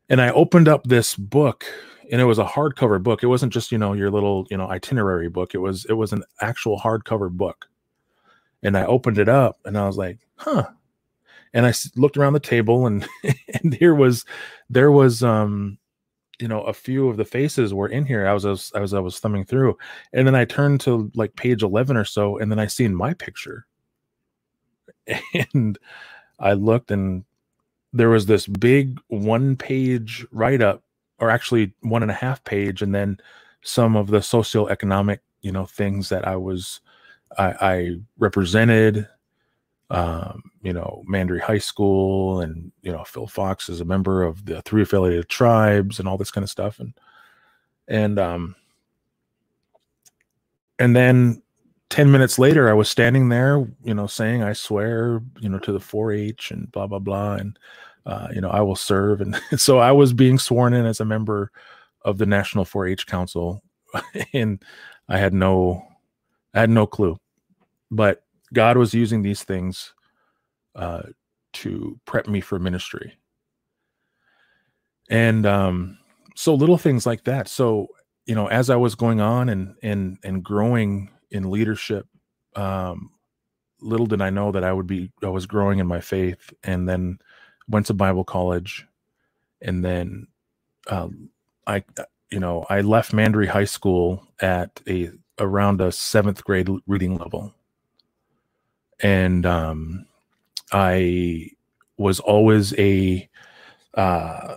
And 0.09 0.21
I 0.21 0.31
opened 0.31 0.69
up 0.69 0.85
this 0.85 1.17
book 1.17 1.65
and 2.11 2.21
it 2.21 2.25
was 2.25 2.39
a 2.39 2.45
hardcover 2.45 3.03
book. 3.03 3.23
It 3.23 3.29
wasn't 3.29 3.53
just, 3.53 3.73
you 3.73 3.79
know, 3.79 3.93
your 3.93 4.11
little, 4.11 4.47
you 4.51 4.57
know, 4.57 4.69
itinerary 4.69 5.29
book. 5.29 5.55
It 5.55 5.59
was 5.59 5.85
it 5.87 5.95
was 5.95 6.13
an 6.13 6.23
actual 6.41 6.79
hardcover 6.79 7.31
book. 7.31 7.69
And 8.63 8.77
I 8.77 8.85
opened 8.85 9.19
it 9.19 9.29
up 9.29 9.59
and 9.65 9.77
I 9.79 9.87
was 9.87 9.97
like, 9.97 10.19
"Huh." 10.37 10.69
And 11.55 11.67
I 11.67 11.73
looked 11.97 12.17
around 12.17 12.35
the 12.35 12.41
table 12.41 12.87
and 12.87 13.07
and 13.63 13.73
there 13.81 13.95
was 13.95 14.25
there 14.71 14.93
was 14.93 15.23
um 15.23 15.79
you 16.39 16.49
know 16.49 16.63
a 16.63 16.73
few 16.73 17.09
of 17.09 17.17
the 17.17 17.25
faces 17.25 17.73
were 17.73 17.89
in 17.89 18.05
here. 18.05 18.27
I 18.27 18.33
was, 18.35 18.45
as 18.45 18.73
I 18.75 18.81
was 18.81 18.95
I 18.95 19.01
was 19.01 19.19
thumbing 19.19 19.45
through, 19.45 19.79
and 20.13 20.27
then 20.27 20.35
I 20.35 20.45
turned 20.45 20.81
to 20.83 21.11
like 21.15 21.37
page 21.37 21.63
eleven 21.63 21.97
or 21.97 22.05
so, 22.05 22.39
and 22.39 22.51
then 22.51 22.59
I 22.59 22.67
seen 22.67 22.95
my 22.95 23.15
picture. 23.15 23.67
and 25.55 25.79
I 26.39 26.55
looked 26.55 26.91
and 26.91 27.25
there 27.93 28.09
was 28.09 28.27
this 28.27 28.47
big 28.47 28.99
one 29.09 29.57
page 29.57 30.27
write 30.33 30.63
up, 30.63 30.83
or 31.19 31.31
actually 31.31 31.73
one 31.81 32.03
and 32.03 32.11
a 32.11 32.15
half 32.15 32.43
page, 32.45 32.83
and 32.83 32.95
then 32.95 33.19
some 33.63 33.97
of 33.97 34.09
the 34.09 34.19
socioeconomic, 34.19 35.19
you 35.43 35.53
know, 35.53 35.67
things 35.67 36.09
that 36.09 36.27
I 36.27 36.37
was 36.37 36.81
I, 37.39 37.55
I 37.61 37.97
represented. 38.19 39.09
Um, 39.91 40.51
you 40.63 40.73
know, 40.73 41.03
Mandaree 41.07 41.41
High 41.41 41.59
School, 41.59 42.41
and 42.41 42.73
you 42.81 42.91
know, 42.91 43.05
Phil 43.05 43.27
Fox 43.27 43.69
is 43.69 43.83
a 43.83 43.85
member 43.85 44.23
of 44.23 44.47
the 44.47 44.63
three 44.63 44.83
affiliated 44.83 45.29
tribes, 45.29 45.99
and 45.99 46.09
all 46.09 46.17
this 46.17 46.31
kind 46.31 46.45
of 46.45 46.51
stuff, 46.51 46.81
and 46.81 46.95
and 47.89 48.19
um, 48.19 48.57
and 50.79 50.97
then 50.97 51.43
10 51.93 52.11
minutes 52.11 52.39
later 52.39 52.71
i 52.71 52.73
was 52.73 52.89
standing 52.89 53.29
there 53.29 53.69
you 53.85 53.93
know 53.93 54.07
saying 54.07 54.43
i 54.43 54.55
swear 54.55 55.21
you 55.41 55.49
know 55.51 55.59
to 55.59 55.73
the 55.73 55.79
4-h 55.79 56.51
and 56.51 56.73
blah 56.73 56.87
blah 56.87 56.99
blah 56.99 57.35
and 57.35 57.59
uh, 58.07 58.29
you 58.35 58.41
know 58.41 58.49
i 58.49 58.63
will 58.63 58.75
serve. 58.75 59.21
And 59.21 59.39
so 59.61 59.79
i 59.79 59.93
was 59.93 60.15
being 60.15 60.39
sworn 60.39 60.73
in 60.73 60.87
as 60.87 61.01
a 61.01 61.05
member 61.05 61.53
of 62.01 62.17
the 62.17 62.25
national 62.25 62.65
4-h 62.65 63.07
council 63.07 63.63
and 64.33 64.65
i 65.11 65.19
had 65.19 65.35
no 65.35 65.87
i 66.55 66.61
had 66.61 66.71
no 66.71 66.87
clue. 66.87 67.19
But 67.91 68.25
god 68.55 68.79
was 68.79 68.95
using 68.95 69.21
these 69.21 69.43
things 69.43 69.93
uh, 70.75 71.03
to 71.53 72.01
prep 72.07 72.27
me 72.27 72.41
for 72.41 72.59
ministry. 72.59 73.19
And 75.11 75.45
um 75.45 75.99
so 76.37 76.55
little 76.55 76.79
things 76.79 77.05
like 77.05 77.25
that. 77.25 77.49
So 77.49 77.89
you 78.25 78.35
know 78.35 78.47
as 78.47 78.71
i 78.71 78.77
was 78.77 78.95
going 78.95 79.21
on 79.21 79.51
and 79.51 79.75
and 79.83 80.17
and 80.25 80.43
growing 80.43 81.11
in 81.33 81.51
leadership 81.51 82.07
um, 82.57 83.11
little 83.81 84.07
did 84.07 84.23
i 84.23 84.31
know 84.31 84.53
that 84.53 84.65
i 84.65 84.73
would 84.73 84.87
be 84.87 85.11
i 85.23 85.29
was 85.29 85.47
growing 85.47 85.79
in 85.79 85.87
my 85.87 86.01
faith 86.01 86.53
and 86.63 86.89
then 86.89 87.19
went 87.69 87.87
to 87.87 87.95
bible 87.95 88.25
college 88.25 88.87
and 89.61 89.85
then 89.85 90.27
um, 90.89 91.29
i 91.67 91.83
you 92.31 92.41
know 92.41 92.65
i 92.71 92.81
left 92.81 93.13
Mandaree 93.13 93.47
high 93.49 93.65
school 93.65 94.27
at 94.41 94.81
a 94.89 95.11
around 95.39 95.81
a 95.81 95.91
seventh 95.91 96.45
grade 96.45 96.69
reading 96.87 97.17
level. 97.17 97.53
And 99.01 99.45
um, 99.47 100.07
i 100.73 101.51
was 101.97 102.21
always 102.21 102.73
a 102.79 103.29
uh, 103.95 104.55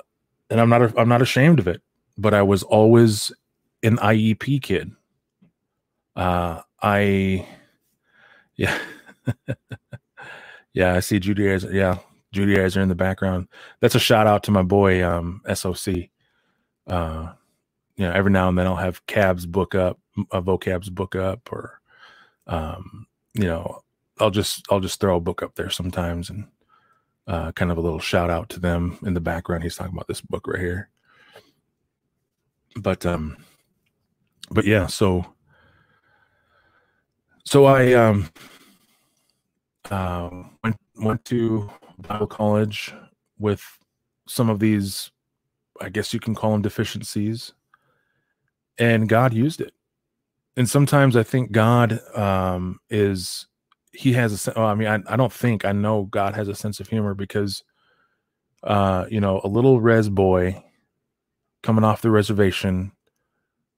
and 0.50 0.62
i'm 0.62 0.70
not 0.70 0.82
a, 0.84 0.94
i'm 1.00 1.10
not 1.10 1.22
ashamed 1.22 1.60
of 1.60 1.68
it 1.68 1.82
but 2.18 2.34
i 2.34 2.42
was 2.42 2.64
always 2.64 3.32
an 3.86 3.98
iep 3.98 4.62
kid. 4.62 4.92
Uh, 6.16 6.62
I, 6.82 7.48
yeah, 8.56 8.78
yeah, 10.74 10.94
I 10.94 11.00
see 11.00 11.20
Judy 11.20 11.44
Judaizer. 11.44 11.74
Yeah, 11.74 11.98
Judaizer 12.34 12.82
in 12.82 12.90
the 12.90 12.96
background. 12.96 13.48
That's 13.80 13.96
a 13.96 14.00
shout 14.00 14.28
out 14.28 14.44
to 14.44 14.52
my 14.52 14.64
boy, 14.64 15.06
um, 15.06 15.42
SOC. 15.54 15.96
Uh, 16.88 17.34
you 17.96 18.06
know, 18.06 18.12
every 18.12 18.32
now 18.32 18.50
and 18.50 18.58
then 18.58 18.68
I'll 18.68 18.76
have 18.76 19.06
cabs 19.08 19.46
book 19.46 19.74
up, 19.74 20.00
a 20.32 20.42
vocabs 20.42 20.92
book 20.92 21.16
up, 21.16 21.50
or, 21.52 21.80
um, 22.48 23.08
you 23.34 23.46
know, 23.46 23.82
I'll 24.20 24.32
just 24.32 24.66
I'll 24.70 24.80
just 24.80 25.00
throw 25.00 25.18
a 25.18 25.22
book 25.22 25.42
up 25.42 25.56
there 25.56 25.70
sometimes 25.70 26.30
and 26.30 26.48
uh, 27.28 27.52
kind 27.54 27.72
of 27.72 27.78
a 27.78 27.82
little 27.82 28.00
shout 28.00 28.30
out 28.30 28.50
to 28.50 28.60
them 28.60 28.98
in 29.06 29.14
the 29.14 29.20
background. 29.20 29.64
He's 29.64 29.76
talking 29.76 29.94
about 29.94 30.08
this 30.08 30.22
book 30.22 30.48
right 30.48 30.60
here. 30.60 30.90
But 32.78 33.06
um, 33.06 33.38
but 34.52 34.66
yeah, 34.66 34.88
so 34.88 35.26
so 37.46 37.66
I 37.66 37.94
um, 37.94 38.30
uh, 39.90 40.30
went 40.64 40.76
went 40.98 41.26
to 41.26 41.70
Bible 42.00 42.28
college 42.28 42.94
with 43.38 43.64
some 44.28 44.50
of 44.50 44.60
these, 44.60 45.12
I 45.80 45.90
guess 45.90 46.14
you 46.14 46.20
can 46.20 46.36
call 46.36 46.52
them 46.52 46.62
deficiencies, 46.62 47.54
and 48.78 49.08
God 49.08 49.34
used 49.34 49.62
it. 49.62 49.74
And 50.58 50.70
sometimes 50.70 51.16
I 51.16 51.24
think 51.24 51.52
God 51.52 52.00
um, 52.16 52.80
is 52.90 53.48
He 53.92 54.14
has 54.14 54.48
a. 54.48 54.58
Oh, 54.60 54.66
I 54.66 54.76
mean, 54.76 54.88
I, 54.88 55.00
I 55.08 55.16
don't 55.16 55.34
think 55.34 55.66
I 55.66 55.72
know 55.72 56.04
God 56.06 56.34
has 56.36 56.48
a 56.48 56.56
sense 56.56 56.80
of 56.80 56.88
humor 56.88 57.14
because, 57.14 57.64
uh, 58.64 59.06
you 59.10 59.20
know, 59.20 59.42
a 59.44 59.48
little 59.48 59.82
res 59.82 60.10
boy 60.10 60.64
coming 61.62 61.84
off 61.84 62.02
the 62.02 62.12
reservation 62.12 62.92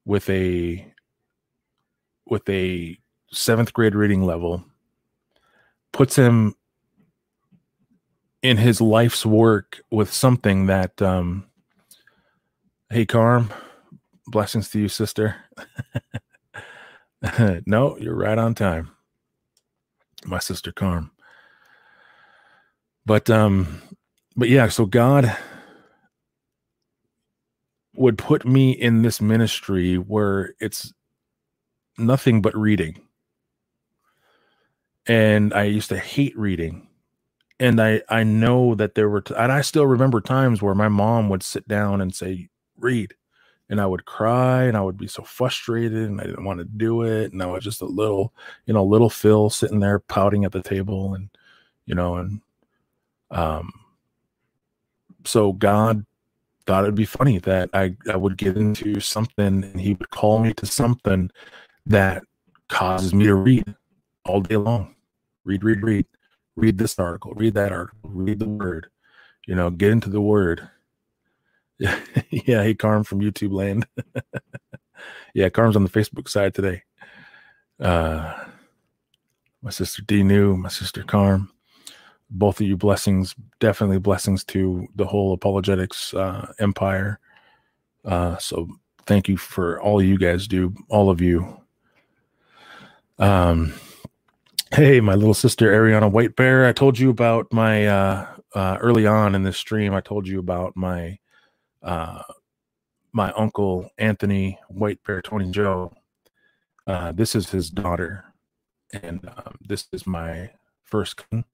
with 0.05 0.30
a 0.30 0.93
with 2.26 2.47
a 2.49 2.97
seventh 3.32 3.73
grade 3.73 3.95
reading 3.95 4.23
level 4.23 4.63
puts 5.91 6.15
him 6.15 6.55
in 8.41 8.57
his 8.57 8.80
life's 8.80 9.25
work 9.25 9.82
with 9.91 10.13
something 10.13 10.67
that 10.67 11.01
um 11.01 11.45
hey 12.89 13.05
carm 13.05 13.51
blessings 14.28 14.69
to 14.69 14.80
you 14.80 14.88
sister. 14.88 15.36
No 17.65 17.97
you're 17.97 18.15
right 18.15 18.38
on 18.38 18.53
time 18.53 18.91
my 20.25 20.39
sister 20.39 20.71
carm. 20.71 21.11
But 23.05 23.30
um 23.30 23.82
but 24.36 24.49
yeah 24.49 24.67
so 24.69 24.86
god 24.86 25.36
would 27.95 28.17
put 28.17 28.45
me 28.45 28.71
in 28.71 29.01
this 29.01 29.19
ministry 29.19 29.95
where 29.95 30.53
it's 30.59 30.93
nothing 31.97 32.41
but 32.41 32.55
reading 32.55 33.01
and 35.07 35.53
I 35.53 35.63
used 35.63 35.89
to 35.89 35.97
hate 35.97 36.37
reading. 36.37 36.87
And 37.59 37.81
I 37.81 38.01
I 38.09 38.23
know 38.23 38.75
that 38.75 38.93
there 38.93 39.09
were 39.09 39.21
t- 39.21 39.33
and 39.35 39.51
I 39.51 39.61
still 39.61 39.87
remember 39.87 40.21
times 40.21 40.61
where 40.61 40.75
my 40.75 40.89
mom 40.89 41.29
would 41.29 41.41
sit 41.41 41.67
down 41.67 42.01
and 42.01 42.13
say 42.13 42.49
read 42.77 43.15
and 43.69 43.81
I 43.81 43.85
would 43.87 44.05
cry 44.05 44.63
and 44.63 44.77
I 44.77 44.81
would 44.81 44.97
be 44.97 45.07
so 45.07 45.23
frustrated 45.23 46.03
and 46.07 46.21
I 46.21 46.25
didn't 46.25 46.45
want 46.45 46.59
to 46.59 46.65
do 46.65 47.01
it 47.01 47.33
and 47.33 47.41
I 47.41 47.47
was 47.47 47.63
just 47.63 47.81
a 47.81 47.85
little 47.85 48.33
you 48.67 48.75
know 48.75 48.85
little 48.85 49.09
Phil 49.09 49.49
sitting 49.49 49.79
there 49.79 49.99
pouting 49.99 50.45
at 50.45 50.51
the 50.51 50.61
table 50.61 51.15
and 51.15 51.29
you 51.87 51.95
know 51.95 52.15
and 52.17 52.41
um 53.31 53.73
so 55.25 55.53
God 55.53 56.05
thought 56.67 56.83
it'd 56.83 56.95
be 56.95 57.05
funny 57.05 57.39
that 57.39 57.71
I 57.73 57.95
I 58.11 58.17
would 58.17 58.37
get 58.37 58.55
into 58.55 58.99
something 58.99 59.63
and 59.63 59.79
he 59.79 59.93
would 59.95 60.11
call 60.11 60.37
me 60.37 60.53
to 60.53 60.67
something 60.67 61.31
that 61.87 62.21
causes 62.69 63.15
me 63.15 63.25
to 63.25 63.35
read 63.35 63.75
all 64.25 64.41
day 64.41 64.57
long 64.57 64.93
read, 65.47 65.63
read, 65.63 65.81
read, 65.81 66.05
read 66.55 66.77
this 66.77 66.99
article, 66.99 67.33
read 67.35 67.53
that 67.55 67.71
article, 67.71 68.09
read 68.11 68.39
the 68.39 68.49
word, 68.49 68.87
you 69.47 69.55
know, 69.55 69.69
get 69.69 69.91
into 69.91 70.09
the 70.09 70.21
word. 70.21 70.69
Yeah. 72.31 72.63
Hey, 72.63 72.73
Carm 72.73 73.03
from 73.03 73.19
YouTube 73.19 73.51
land. 73.51 73.85
yeah, 75.35 75.49
Carm's 75.49 75.75
on 75.75 75.83
the 75.83 75.89
Facebook 75.91 76.27
side 76.27 76.55
today. 76.55 76.81
Uh, 77.79 78.33
my 79.61 79.69
sister 79.69 80.01
D 80.01 80.23
New, 80.23 80.57
my 80.57 80.69
sister 80.69 81.03
Carm, 81.03 81.51
both 82.31 82.59
of 82.59 82.67
you 82.67 82.77
blessings, 82.77 83.35
definitely 83.59 83.99
blessings 83.99 84.43
to 84.45 84.87
the 84.95 85.05
whole 85.05 85.33
apologetics 85.33 86.15
uh, 86.15 86.51
empire. 86.59 87.19
Uh, 88.03 88.37
so 88.37 88.67
thank 89.05 89.27
you 89.27 89.37
for 89.37 89.79
all 89.79 90.01
you 90.01 90.17
guys 90.17 90.47
do, 90.47 90.73
all 90.89 91.11
of 91.11 91.21
you. 91.21 91.61
Um, 93.19 93.73
Hey, 94.74 94.99
my 94.99 95.15
little 95.15 95.34
sister 95.34 95.72
Ariana 95.72 96.11
White 96.11 96.36
Bear. 96.36 96.65
I 96.65 96.74
told 96.74 96.99
you 96.99 97.09
about 97.09 97.53
my 97.53 97.88
uh, 97.88 98.28
uh, 98.53 98.78
early 98.82 99.07
on 99.07 99.34
in 99.34 99.43
this 99.43 99.57
stream. 99.57 99.93
I 99.93 100.01
told 100.01 100.28
you 100.28 100.39
about 100.39 100.76
my 100.76 101.20
uh, 101.82 102.24
my 103.13 103.32
uncle 103.32 103.89
Anthony 103.97 104.59
White 104.68 104.99
Bear 105.05 105.22
Tony 105.22 105.49
Joe. 105.51 105.93
Uh, 106.86 107.13
this 107.13 107.34
is 107.34 107.49
his 107.49 107.70
daughter, 107.70 108.26
and 108.91 109.26
um, 109.38 109.55
this 109.61 109.88
is 109.93 110.05
my 110.05 110.51
first 110.84 111.15
cousin. 111.18 111.45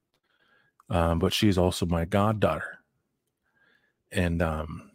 Um, 0.89 1.19
but 1.19 1.33
she's 1.33 1.57
also 1.57 1.85
my 1.85 2.05
goddaughter. 2.05 2.79
And 4.11 4.41
um, 4.41 4.91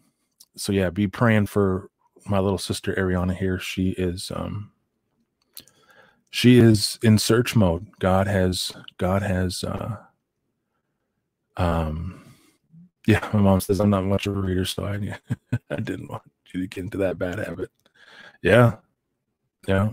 so 0.57 0.73
yeah, 0.73 0.91
be 0.91 1.07
praying 1.07 1.47
for 1.47 1.89
my 2.27 2.41
little 2.41 2.59
sister 2.59 2.95
Ariana 2.95 3.37
here. 3.37 3.61
She 3.61 3.91
is 3.91 4.33
um, 4.35 4.73
she 6.31 6.59
is 6.59 6.99
in 7.03 7.18
search 7.18 7.57
mode. 7.57 7.89
God 8.01 8.26
has 8.29 8.72
God 8.99 9.22
has 9.22 9.64
uh 9.64 9.97
um 11.57 12.22
yeah, 13.07 13.29
my 13.33 13.41
mom 13.41 13.61
says 13.61 13.81
I'm 13.81 13.91
not 13.91 14.05
much 14.05 14.26
of 14.26 14.37
a 14.37 14.41
reader, 14.41 14.64
so 14.66 14.85
I 14.87 15.18
I 15.70 15.76
didn't 15.76 16.11
want 16.11 16.22
you 16.55 16.61
to 16.62 16.66
get 16.68 16.85
into 16.85 16.99
that 16.99 17.18
bad 17.18 17.39
habit. 17.39 17.70
Yeah. 18.43 18.76
Yeah. 19.68 19.91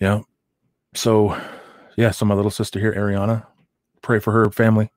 Yeah. 0.00 0.22
So 0.94 1.38
yeah, 1.96 2.12
so 2.12 2.26
my 2.26 2.34
little 2.34 2.50
sister 2.50 2.80
here, 2.80 2.94
Ariana, 2.94 3.46
pray 4.02 4.20
for 4.20 4.32
her 4.32 4.50
family. 4.50 4.90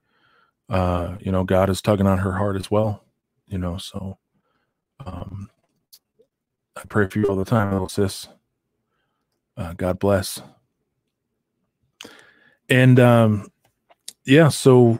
Uh, 0.69 1.17
you 1.21 1.31
know, 1.31 1.43
God 1.45 1.69
is 1.69 1.81
tugging 1.81 2.07
on 2.07 2.19
her 2.19 2.33
heart 2.33 2.55
as 2.57 2.71
well, 2.71 3.03
you 3.47 3.57
know, 3.57 3.77
so 3.77 4.17
um 5.05 5.49
I 6.81 6.85
pray 6.87 7.07
for 7.07 7.19
you 7.19 7.27
all 7.27 7.37
the 7.37 7.45
time, 7.45 7.71
little 7.71 7.89
sis. 7.89 8.27
Uh, 9.57 9.73
God 9.73 9.99
bless. 9.99 10.41
and 12.69 12.99
um 12.99 13.47
yeah 14.25 14.49
so 14.49 14.99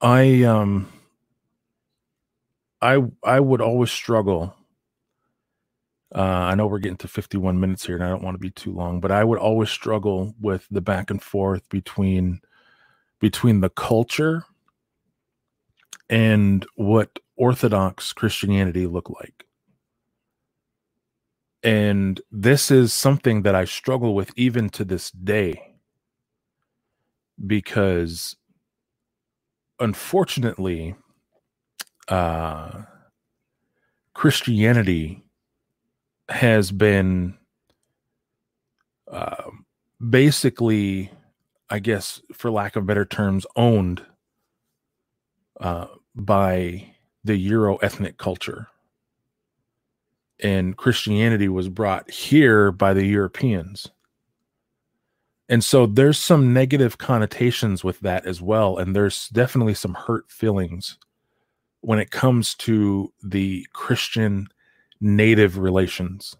i 0.00 0.42
um 0.44 0.88
i 2.80 3.02
i 3.24 3.40
would 3.40 3.60
always 3.60 3.90
struggle 3.90 4.54
uh, 6.14 6.20
I 6.20 6.54
know 6.56 6.66
we're 6.66 6.78
getting 6.78 6.98
to 6.98 7.08
51 7.08 7.58
minutes 7.60 7.86
here 7.86 7.96
and 7.96 8.04
I 8.04 8.08
don't 8.08 8.22
want 8.22 8.34
to 8.34 8.38
be 8.40 8.50
too 8.50 8.72
long, 8.72 9.00
but 9.00 9.10
I 9.10 9.24
would 9.24 9.38
always 9.38 9.70
struggle 9.70 10.34
with 10.40 10.66
the 10.70 10.80
back 10.82 11.10
and 11.10 11.22
forth 11.22 11.68
between 11.70 12.40
between 13.20 13.60
the 13.60 13.70
culture 13.70 14.44
and 16.10 16.66
what 16.76 17.18
orthodox 17.36 18.12
Christianity 18.12 18.86
look 18.86 19.10
like. 19.10 19.46
And 21.62 22.20
this 22.30 22.70
is 22.70 22.92
something 22.92 23.42
that 23.42 23.54
I 23.54 23.64
struggle 23.64 24.14
with 24.14 24.32
even 24.36 24.68
to 24.70 24.84
this 24.84 25.10
day 25.10 25.76
because 27.46 28.36
unfortunately 29.80 30.94
uh 32.08 32.82
Christianity 34.14 35.22
has 36.28 36.70
been 36.72 37.38
uh, 39.10 39.50
basically, 40.10 41.10
I 41.70 41.78
guess, 41.78 42.20
for 42.32 42.50
lack 42.50 42.76
of 42.76 42.86
better 42.86 43.04
terms, 43.04 43.46
owned 43.56 44.04
uh, 45.60 45.86
by 46.14 46.94
the 47.24 47.36
Euro 47.36 47.76
ethnic 47.76 48.18
culture. 48.18 48.68
And 50.42 50.76
Christianity 50.76 51.48
was 51.48 51.68
brought 51.68 52.10
here 52.10 52.72
by 52.72 52.92
the 52.92 53.06
Europeans. 53.06 53.88
And 55.48 55.62
so 55.62 55.86
there's 55.86 56.18
some 56.18 56.52
negative 56.52 56.98
connotations 56.98 57.84
with 57.84 58.00
that 58.00 58.26
as 58.26 58.42
well. 58.42 58.78
And 58.78 58.94
there's 58.96 59.28
definitely 59.28 59.74
some 59.74 59.94
hurt 59.94 60.30
feelings 60.30 60.98
when 61.80 61.98
it 61.98 62.10
comes 62.10 62.54
to 62.56 63.12
the 63.22 63.66
Christian 63.72 64.48
native 65.00 65.58
relations 65.58 66.36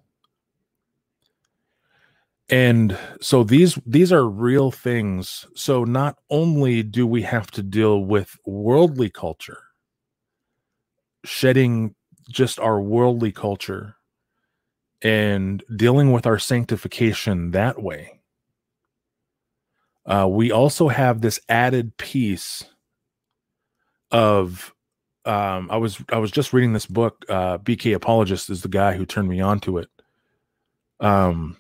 and 2.53 2.99
so 3.21 3.43
these 3.43 3.79
these 3.87 4.13
are 4.13 4.29
real 4.29 4.71
things 4.71 5.47
so 5.55 5.85
not 5.85 6.19
only 6.31 6.83
do 6.83 7.07
we 7.07 7.23
have 7.23 7.51
to 7.51 7.63
deal 7.63 8.05
with 8.05 8.37
worldly 8.47 9.09
culture 9.09 9.59
shedding 11.25 11.95
just 12.33 12.59
our 12.59 12.81
worldly 12.81 13.33
culture 13.33 13.97
and 15.03 15.63
dealing 15.75 16.13
with 16.13 16.27
our 16.27 16.39
sanctification 16.39 17.51
that 17.51 17.83
way 17.83 18.21
uh, 20.07 20.27
we 20.29 20.51
also 20.51 20.89
have 20.89 21.21
this 21.21 21.41
added 21.49 21.97
piece 21.97 22.65
of 24.11 24.75
um, 25.25 25.69
I 25.71 25.77
was 25.77 26.03
I 26.11 26.19
was 26.19 26.31
just 26.31 26.53
reading 26.53 26.73
this 26.73 26.87
book. 26.87 27.25
Uh, 27.29 27.59
BK 27.59 27.95
Apologist 27.95 28.51
is 28.51 28.63
the 28.63 28.69
guy 28.69 28.95
who 28.95 29.07
turned 29.07 29.29
me 29.29 29.41
on 29.41 29.61
to 29.61 29.79
it. 29.79 29.89
Um, 30.99 31.57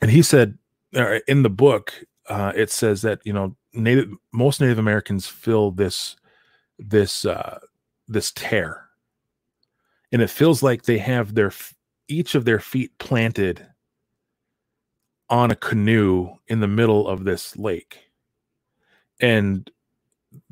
and 0.00 0.10
he 0.10 0.22
said 0.22 0.58
uh, 0.94 1.18
in 1.28 1.42
the 1.42 1.50
book, 1.50 1.92
uh, 2.28 2.52
it 2.56 2.70
says 2.70 3.02
that 3.02 3.20
you 3.24 3.32
know 3.32 3.56
native 3.74 4.10
most 4.32 4.60
Native 4.60 4.78
Americans 4.78 5.26
feel 5.26 5.70
this 5.70 6.16
this 6.78 7.26
uh, 7.26 7.58
this 8.08 8.32
tear, 8.32 8.81
and 10.12 10.22
it 10.22 10.30
feels 10.30 10.62
like 10.62 10.82
they 10.82 10.98
have 10.98 11.34
their 11.34 11.52
each 12.08 12.34
of 12.34 12.44
their 12.44 12.60
feet 12.60 12.96
planted 12.98 13.66
on 15.30 15.50
a 15.50 15.56
canoe 15.56 16.30
in 16.48 16.60
the 16.60 16.68
middle 16.68 17.08
of 17.08 17.24
this 17.24 17.56
lake, 17.56 18.10
and 19.20 19.70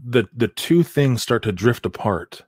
the 0.03 0.25
the 0.35 0.49
two 0.49 0.83
things 0.83 1.23
start 1.23 1.43
to 1.45 1.53
drift 1.53 1.87
apart. 1.87 2.43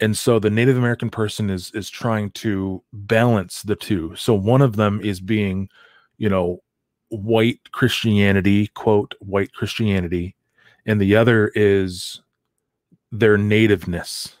And 0.00 0.16
so 0.16 0.38
the 0.38 0.50
native 0.50 0.76
american 0.76 1.10
person 1.10 1.48
is 1.48 1.70
is 1.72 1.88
trying 1.88 2.30
to 2.32 2.82
balance 2.92 3.62
the 3.62 3.76
two. 3.76 4.14
So 4.16 4.34
one 4.34 4.62
of 4.62 4.76
them 4.76 5.00
is 5.02 5.20
being 5.20 5.68
you 6.18 6.28
know 6.28 6.62
white 7.10 7.60
christianity 7.72 8.66
quote 8.68 9.14
white 9.20 9.52
christianity 9.52 10.34
and 10.86 11.00
the 11.00 11.14
other 11.14 11.52
is 11.54 12.20
their 13.12 13.38
nativeness 13.38 14.36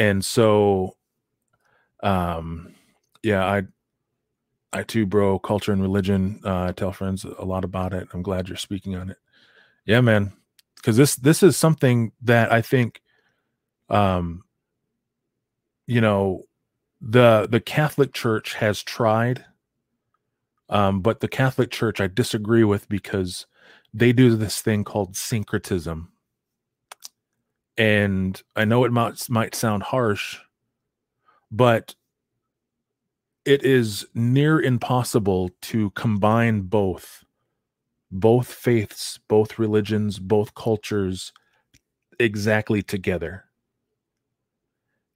and 0.00 0.24
so 0.24 0.96
um 2.02 2.74
yeah 3.22 3.46
i 3.46 3.62
i 4.72 4.82
too 4.82 5.06
bro 5.06 5.38
culture 5.38 5.72
and 5.72 5.82
religion 5.82 6.40
uh, 6.44 6.64
i 6.64 6.72
tell 6.72 6.92
friends 6.92 7.24
a 7.24 7.44
lot 7.44 7.64
about 7.64 7.92
it. 7.92 8.08
I'm 8.12 8.22
glad 8.22 8.48
you're 8.48 8.56
speaking 8.56 8.96
on 8.96 9.10
it. 9.10 9.18
Yeah, 9.84 10.00
man. 10.00 10.32
Because 10.76 10.96
this 10.96 11.16
this 11.16 11.42
is 11.42 11.56
something 11.56 12.12
that 12.22 12.52
I 12.52 12.62
think, 12.62 13.02
um, 13.88 14.44
you 15.86 16.00
know, 16.00 16.44
the 17.00 17.48
the 17.50 17.60
Catholic 17.60 18.14
Church 18.14 18.54
has 18.54 18.82
tried, 18.82 19.44
um, 20.68 21.00
but 21.00 21.20
the 21.20 21.28
Catholic 21.28 21.70
Church 21.70 22.00
I 22.00 22.06
disagree 22.06 22.64
with 22.64 22.88
because 22.88 23.46
they 23.92 24.12
do 24.12 24.36
this 24.36 24.60
thing 24.62 24.84
called 24.84 25.16
syncretism, 25.16 26.12
and 27.80 28.42
I 28.56 28.66
know 28.66 28.84
it 28.84 28.92
might 28.92 29.30
might 29.30 29.54
sound 29.54 29.84
harsh, 29.84 30.36
but 31.50 31.94
it 33.46 33.64
is 33.64 34.06
near 34.12 34.60
impossible 34.60 35.48
to 35.62 35.88
combine 35.92 36.60
both 36.60 37.24
both 38.12 38.52
faiths, 38.52 39.18
both 39.28 39.58
religions, 39.58 40.18
both 40.18 40.54
cultures 40.54 41.32
exactly 42.18 42.82
together. 42.82 43.44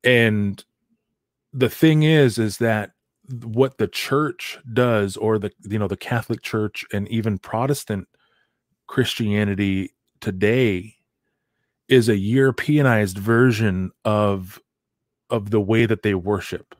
And 0.03 0.65
the 1.53 1.69
thing 1.69 2.03
is 2.03 2.39
is 2.39 2.57
that 2.59 2.93
what 3.43 3.77
the 3.77 3.89
church 3.89 4.59
does 4.73 5.19
or 5.19 5.39
the 5.39 5.51
you 5.69 5.79
know 5.79 5.89
the 5.89 5.99
Catholic 5.99 6.41
Church 6.41 6.83
and 6.95 7.07
even 7.09 7.39
Protestant 7.39 8.09
Christianity 8.87 9.93
today 10.23 10.94
is 11.89 12.09
a 12.09 12.17
Europeanized 12.17 13.19
version 13.19 13.91
of 14.05 14.61
of 15.31 15.51
the 15.51 15.61
way 15.61 15.87
that 15.87 16.03
they 16.03 16.15
worship. 16.15 16.75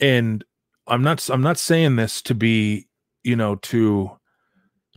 And 0.00 0.44
I'm 0.86 1.02
not 1.02 1.28
I'm 1.30 1.42
not 1.42 1.58
saying 1.58 1.96
this 1.96 2.22
to 2.22 2.34
be, 2.34 2.88
you 3.22 3.36
know, 3.36 3.56
to 3.56 4.10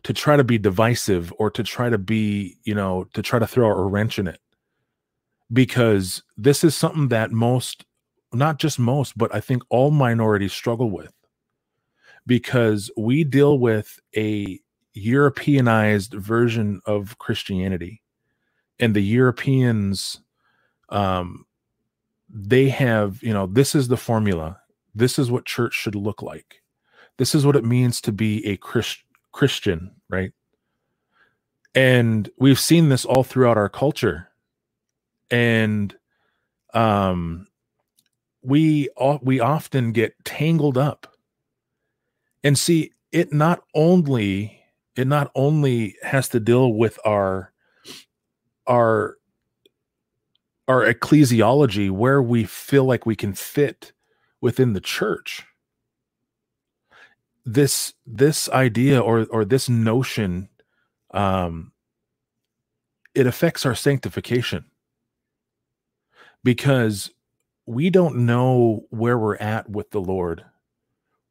to 0.04 0.14
try 0.14 0.38
to 0.38 0.43
be 0.43 0.58
divisive 0.58 1.34
or 1.38 1.50
to 1.52 1.64
try 1.64 1.89
to 1.89 1.98
be, 1.98 2.58
you 2.64 2.76
know, 2.76 3.06
to 3.14 3.22
try 3.22 3.39
to 3.39 3.48
throw 3.48 3.68
a 3.68 3.86
wrench 3.86 4.20
in 4.20 4.28
it. 4.28 4.39
Because 5.52 6.24
this 6.36 6.64
is 6.64 6.76
something 6.76 7.08
that 7.08 7.32
most, 7.32 7.86
not 8.34 8.60
just 8.60 8.80
most, 8.80 9.18
but 9.18 9.34
I 9.34 9.39
think 9.39 9.64
all 9.70 9.91
minorities 9.91 10.54
struggle 10.54 10.91
with. 10.91 11.14
Because 12.26 12.91
we 12.98 13.24
deal 13.24 13.58
with 13.58 14.00
a 14.16 14.60
Europeanized 14.93 16.14
version 16.14 16.82
of 16.86 17.18
Christianity. 17.18 18.02
And 18.80 18.95
the 18.95 19.01
Europeans, 19.01 20.21
um, 20.89 21.45
they 22.30 22.69
have, 22.69 23.23
you 23.23 23.34
know, 23.34 23.47
this 23.47 23.75
is 23.75 23.88
the 23.88 23.97
formula. 23.97 24.61
This 24.95 25.19
is 25.19 25.32
what 25.32 25.45
church 25.45 25.73
should 25.73 25.95
look 25.95 26.21
like. 26.21 26.61
This 27.17 27.36
is 27.36 27.45
what 27.45 27.55
it 27.55 27.65
means 27.65 28.01
to 28.01 28.11
be 28.11 28.45
a 28.47 28.57
Christian 28.57 29.03
Christian, 29.34 29.91
right? 30.09 30.32
And 31.75 32.30
we've 32.39 32.59
seen 32.59 32.89
this 32.89 33.05
all 33.05 33.23
throughout 33.23 33.57
our 33.57 33.69
culture. 33.69 34.30
And 35.32 35.95
um 36.73 37.47
we 38.43 38.89
we 39.21 39.39
often 39.39 39.91
get 39.91 40.15
tangled 40.25 40.78
up. 40.78 41.13
And 42.43 42.57
see, 42.57 42.91
it 43.11 43.34
not 43.34 43.63
only 43.75 44.61
it 44.95 45.07
not 45.07 45.32
only 45.36 45.95
has 46.03 46.30
to 46.30 46.39
deal 46.39 46.73
with 46.73 46.99
our 47.05 47.53
our 48.68 49.18
our 50.68 50.82
ecclesiology 50.86 51.89
where 51.89 52.22
we 52.22 52.43
feel 52.43 52.84
like 52.86 53.05
we 53.05 53.15
can 53.15 53.34
fit 53.34 53.93
within 54.41 54.74
the 54.74 54.82
church 54.82 55.45
this 57.45 57.93
this 58.05 58.49
idea 58.49 58.99
or 58.99 59.26
or 59.32 59.45
this 59.45 59.70
notion 59.70 60.49
um 61.13 61.72
it 63.15 63.26
affects 63.26 63.65
our 63.65 63.74
sanctification 63.74 64.65
because 66.43 67.11
we 67.65 67.89
don't 67.89 68.15
know 68.15 68.86
where 68.89 69.18
we're 69.18 69.36
at 69.36 69.70
with 69.70 69.91
the 69.91 69.99
Lord. 69.99 70.45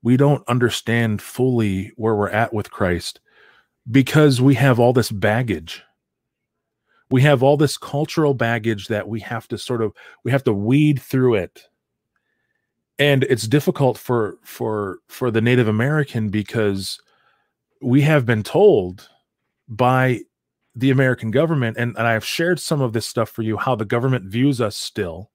We 0.02 0.16
don't 0.16 0.46
understand 0.48 1.22
fully 1.22 1.92
where 1.96 2.14
we're 2.14 2.28
at 2.28 2.52
with 2.52 2.70
Christ 2.70 3.20
because 3.90 4.40
we 4.40 4.54
have 4.56 4.78
all 4.78 4.92
this 4.92 5.10
baggage. 5.10 5.82
We 7.10 7.22
have 7.22 7.42
all 7.42 7.56
this 7.56 7.76
cultural 7.76 8.34
baggage 8.34 8.88
that 8.88 9.08
we 9.08 9.20
have 9.20 9.46
to 9.48 9.58
sort 9.58 9.82
of 9.82 9.92
we 10.24 10.30
have 10.30 10.44
to 10.44 10.52
weed 10.52 11.00
through 11.00 11.34
it 11.36 11.68
and 12.98 13.24
it's 13.24 13.46
difficult 13.46 13.96
for 13.98 14.38
for 14.42 14.98
for 15.06 15.30
the 15.30 15.40
native 15.40 15.68
american 15.68 16.30
because 16.30 17.00
we 17.80 18.02
have 18.02 18.26
been 18.26 18.42
told 18.42 19.08
by 19.68 20.20
the 20.74 20.90
American 20.90 21.30
government, 21.30 21.76
and, 21.78 21.96
and 21.96 22.06
I've 22.06 22.24
shared 22.24 22.60
some 22.60 22.82
of 22.82 22.92
this 22.92 23.06
stuff 23.06 23.30
for 23.30 23.42
you, 23.42 23.56
how 23.56 23.74
the 23.74 23.84
government 23.86 24.26
views 24.26 24.60
us 24.60 24.76
still. 24.76 25.30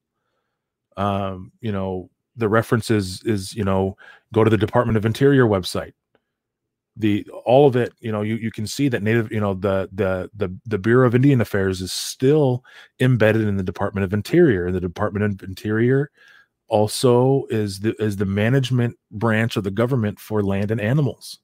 Um, 0.96 1.52
you 1.60 1.72
know, 1.72 2.10
the 2.36 2.48
references 2.48 3.22
is, 3.24 3.54
you 3.54 3.64
know, 3.64 3.96
go 4.32 4.44
to 4.44 4.50
the 4.50 4.56
Department 4.56 4.96
of 4.96 5.04
Interior 5.04 5.44
website. 5.46 5.94
The 6.96 7.26
all 7.46 7.66
of 7.66 7.74
it, 7.76 7.94
you 8.00 8.12
know, 8.12 8.20
you, 8.22 8.34
you 8.36 8.50
can 8.50 8.66
see 8.66 8.88
that 8.88 9.02
native, 9.02 9.32
you 9.32 9.40
know, 9.40 9.54
the 9.54 9.88
the 9.92 10.30
the 10.34 10.54
the 10.66 10.78
Bureau 10.78 11.06
of 11.06 11.14
Indian 11.14 11.40
Affairs 11.40 11.80
is 11.80 11.92
still 11.92 12.64
embedded 13.00 13.48
in 13.48 13.56
the 13.56 13.62
Department 13.62 14.04
of 14.04 14.12
Interior. 14.12 14.70
The 14.70 14.80
Department 14.80 15.24
of 15.24 15.48
Interior 15.48 16.10
also 16.72 17.44
is 17.50 17.80
the 17.80 17.94
is 18.02 18.16
the 18.16 18.24
management 18.24 18.96
branch 19.10 19.56
of 19.58 19.64
the 19.64 19.70
government 19.70 20.18
for 20.18 20.42
land 20.42 20.70
and 20.70 20.80
animals 20.80 21.38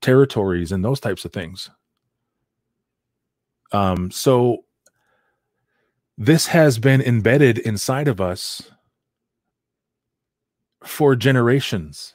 territories 0.00 0.70
and 0.70 0.84
those 0.84 1.00
types 1.00 1.24
of 1.24 1.32
things 1.32 1.70
um 3.72 4.12
so 4.12 4.58
this 6.16 6.46
has 6.46 6.78
been 6.78 7.00
embedded 7.02 7.58
inside 7.58 8.06
of 8.06 8.20
us 8.20 8.70
for 10.84 11.16
generations 11.16 12.14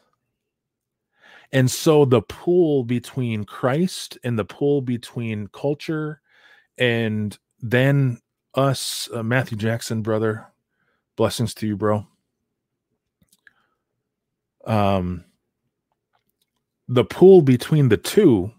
and 1.54 1.72
so 1.72 2.04
the 2.04 2.22
pull 2.22 2.84
between 2.84 3.46
christ 3.46 4.18
and 4.26 4.38
the 4.38 4.46
pull 4.46 4.82
between 4.82 5.48
culture 5.48 6.20
and 6.78 7.40
then 7.62 8.20
us 8.56 9.08
uh, 9.14 9.24
matthew 9.24 9.58
jackson 9.58 10.02
brother 10.02 10.48
blessings 11.16 11.54
to 11.54 11.68
you 11.68 11.78
bro. 11.78 12.06
Um, 14.66 15.26
the 16.88 17.04
pool 17.04 17.42
between 17.42 17.90
the 17.90 17.98
two 17.98 18.52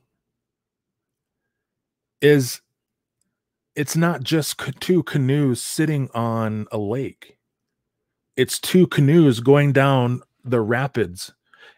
is 2.20 2.60
it's 3.74 3.96
not 3.96 4.22
just 4.22 4.60
two 4.80 5.02
canoes 5.02 5.62
sitting 5.62 6.08
on 6.14 6.66
a 6.70 6.78
lake. 6.78 7.38
It's 8.36 8.58
two 8.58 8.86
canoes 8.86 9.40
going 9.40 9.72
down 9.72 10.22
the 10.44 10.60
rapids 10.60 11.32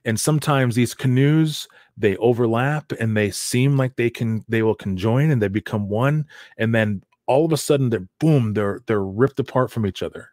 and 0.04 0.18
sometimes 0.18 0.74
these 0.74 0.94
canoes 0.94 1.68
they 1.96 2.16
overlap 2.18 2.92
and 3.00 3.16
they 3.16 3.30
seem 3.30 3.76
like 3.76 3.96
they 3.96 4.10
can 4.10 4.44
they 4.48 4.62
will 4.62 4.74
conjoin 4.74 5.30
and 5.30 5.40
they 5.40 5.48
become 5.48 5.88
one 5.88 6.26
and 6.58 6.74
then 6.74 7.02
all 7.26 7.44
of 7.44 7.52
a 7.52 7.56
sudden 7.56 7.90
they're 7.90 8.08
boom 8.20 8.54
they're 8.54 8.80
they're 8.86 9.04
ripped 9.04 9.40
apart 9.40 9.70
from 9.70 9.86
each 9.86 10.02
other 10.02 10.30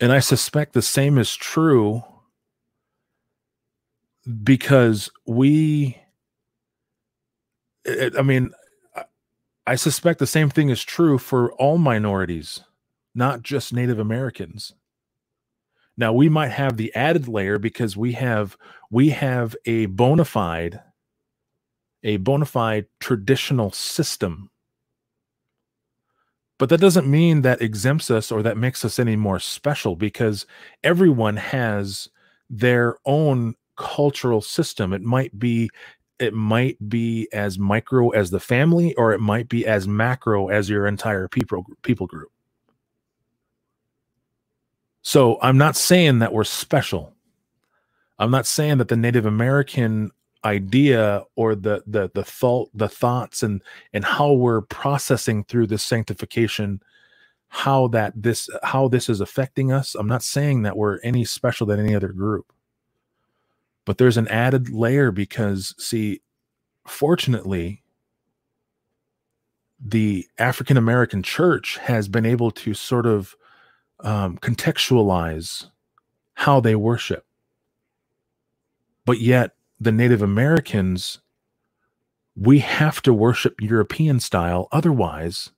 and 0.00 0.12
I 0.12 0.20
suspect 0.20 0.72
the 0.72 0.82
same 0.82 1.18
is 1.18 1.36
true 1.36 2.02
because 4.42 5.10
we, 5.26 5.98
eh, 7.86 8.06
eh, 8.06 8.10
I 8.18 8.22
mean, 8.22 8.50
I 9.66 9.74
suspect 9.74 10.18
the 10.18 10.26
same 10.26 10.48
thing 10.48 10.70
is 10.70 10.82
true 10.82 11.18
for 11.18 11.52
all 11.52 11.76
minorities, 11.76 12.60
not 13.14 13.42
just 13.42 13.74
Native 13.74 13.98
Americans. 13.98 14.74
Now 16.00 16.14
we 16.14 16.30
might 16.30 16.48
have 16.48 16.78
the 16.78 16.94
added 16.94 17.28
layer 17.28 17.58
because 17.58 17.96
we 17.96 18.12
have 18.12 18.56
we 18.90 19.10
have 19.10 19.54
a 19.66 19.86
bona 19.86 20.24
fide 20.24 20.80
a 22.02 22.16
bona 22.16 22.46
fide 22.46 22.86
traditional 23.00 23.70
system 23.70 24.50
but 26.58 26.68
that 26.68 26.80
doesn't 26.80 27.06
mean 27.06 27.42
that 27.42 27.62
exempts 27.62 28.10
us 28.10 28.30
or 28.30 28.42
that 28.42 28.58
makes 28.58 28.84
us 28.84 28.98
any 28.98 29.16
more 29.16 29.38
special 29.38 29.96
because 29.96 30.44
everyone 30.84 31.36
has 31.36 32.08
their 32.50 32.96
own 33.06 33.54
cultural 33.78 34.42
system. 34.42 34.92
It 34.92 35.00
might 35.00 35.38
be 35.38 35.70
it 36.18 36.34
might 36.34 36.76
be 36.86 37.28
as 37.32 37.58
micro 37.58 38.10
as 38.10 38.30
the 38.30 38.40
family 38.40 38.94
or 38.96 39.12
it 39.12 39.20
might 39.20 39.48
be 39.48 39.66
as 39.66 39.88
macro 39.88 40.48
as 40.48 40.68
your 40.68 40.86
entire 40.86 41.28
people 41.28 41.64
people 41.82 42.06
group. 42.06 42.30
So 45.02 45.38
I'm 45.40 45.58
not 45.58 45.76
saying 45.76 46.18
that 46.18 46.32
we're 46.32 46.44
special. 46.44 47.14
I'm 48.18 48.30
not 48.30 48.46
saying 48.46 48.78
that 48.78 48.88
the 48.88 48.96
Native 48.96 49.26
American 49.26 50.10
idea 50.44 51.22
or 51.36 51.54
the 51.54 51.82
the 51.86 52.10
the 52.14 52.24
thought 52.24 52.70
the 52.74 52.88
thoughts 52.88 53.42
and 53.42 53.62
and 53.92 54.04
how 54.04 54.32
we're 54.32 54.62
processing 54.62 55.44
through 55.44 55.66
this 55.66 55.82
sanctification 55.82 56.80
how 57.48 57.88
that 57.88 58.12
this 58.16 58.48
how 58.62 58.88
this 58.88 59.10
is 59.10 59.20
affecting 59.20 59.70
us 59.70 59.94
i'm 59.94 60.06
not 60.06 60.22
saying 60.22 60.62
that 60.62 60.76
we're 60.76 60.98
any 61.00 61.24
special 61.24 61.66
than 61.66 61.78
any 61.78 61.94
other 61.94 62.08
group 62.08 62.52
but 63.84 63.98
there's 63.98 64.16
an 64.16 64.28
added 64.28 64.70
layer 64.70 65.10
because 65.10 65.74
see 65.76 66.22
fortunately 66.86 67.82
the 69.84 70.26
african 70.38 70.78
american 70.78 71.22
church 71.22 71.76
has 71.78 72.08
been 72.08 72.24
able 72.24 72.50
to 72.50 72.72
sort 72.72 73.04
of 73.04 73.36
um, 74.04 74.38
contextualize 74.38 75.66
how 76.34 76.60
they 76.60 76.74
worship 76.74 77.24
but 79.10 79.20
yet 79.20 79.56
the 79.80 79.90
Native 79.90 80.22
Americans, 80.22 81.20
we 82.36 82.60
have 82.60 83.02
to 83.02 83.12
worship 83.12 83.60
European 83.60 84.20
style. 84.20 84.68
Otherwise, 84.70 85.50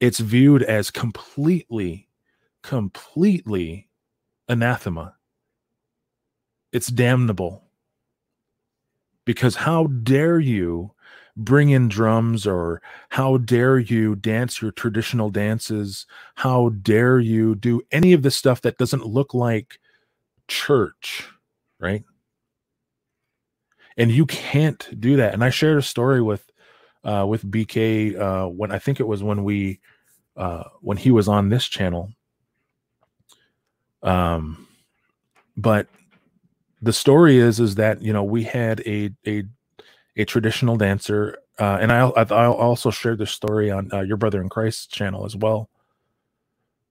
it's 0.00 0.20
viewed 0.20 0.62
as 0.62 0.90
completely, 0.90 2.08
completely 2.62 3.88
anathema. 4.48 5.16
It's 6.72 6.88
damnable. 6.88 7.64
Because 9.26 9.56
how 9.56 9.88
dare 9.88 10.38
you 10.40 10.92
bring 11.38 11.70
in 11.70 11.88
drums 11.88 12.46
or 12.46 12.82
how 13.08 13.38
dare 13.38 13.78
you 13.78 14.14
dance 14.16 14.60
your 14.60 14.72
traditional 14.72 15.30
dances? 15.30 16.04
How 16.34 16.68
dare 16.68 17.18
you 17.18 17.54
do 17.54 17.80
any 17.90 18.12
of 18.12 18.22
the 18.22 18.30
stuff 18.30 18.60
that 18.62 18.76
doesn't 18.76 19.06
look 19.06 19.32
like 19.32 19.78
church, 20.48 21.26
right? 21.80 22.04
and 23.98 24.12
you 24.12 24.24
can't 24.24 24.88
do 24.98 25.16
that. 25.16 25.34
And 25.34 25.44
I 25.44 25.50
shared 25.50 25.76
a 25.76 25.82
story 25.82 26.22
with 26.22 26.50
uh, 27.04 27.26
with 27.28 27.44
BK 27.44 28.18
uh, 28.18 28.48
when 28.48 28.70
I 28.70 28.78
think 28.78 29.00
it 29.00 29.06
was 29.06 29.22
when 29.22 29.44
we 29.44 29.80
uh, 30.36 30.64
when 30.80 30.96
he 30.96 31.10
was 31.10 31.28
on 31.28 31.48
this 31.48 31.66
channel. 31.66 32.10
Um, 34.02 34.68
but 35.56 35.88
the 36.80 36.92
story 36.92 37.38
is 37.38 37.58
is 37.58 37.74
that 37.74 38.00
you 38.00 38.12
know 38.12 38.22
we 38.22 38.44
had 38.44 38.80
a 38.86 39.10
a 39.26 39.42
a 40.18 40.26
traditional 40.26 40.76
dancer, 40.76 41.38
uh, 41.58 41.78
and 41.80 41.92
I 41.92 42.00
I 42.08 42.46
also 42.46 42.90
shared 42.90 43.18
this 43.18 43.30
story 43.32 43.70
on 43.70 43.90
uh, 43.92 44.02
your 44.02 44.18
brother 44.18 44.42
in 44.42 44.50
Christ 44.50 44.92
channel 44.92 45.24
as 45.24 45.36
well. 45.36 45.70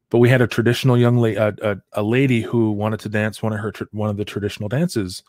But 0.10 0.20
we 0.20 0.30
had 0.30 0.42
a 0.42 0.48
traditional 0.48 0.98
young 0.98 1.18
lady, 1.18 1.38
a, 1.38 1.54
a, 1.62 1.78
a 1.94 2.04
lady 2.04 2.42
who 2.42 2.72
wanted 2.72 3.02
to 3.02 3.10
dance 3.10 3.44
one 3.44 3.54
of 3.54 3.60
her 3.60 3.74
one 3.92 4.10
of 4.10 4.18
the 4.18 4.26
traditional 4.26 4.70
dances, 4.70 5.24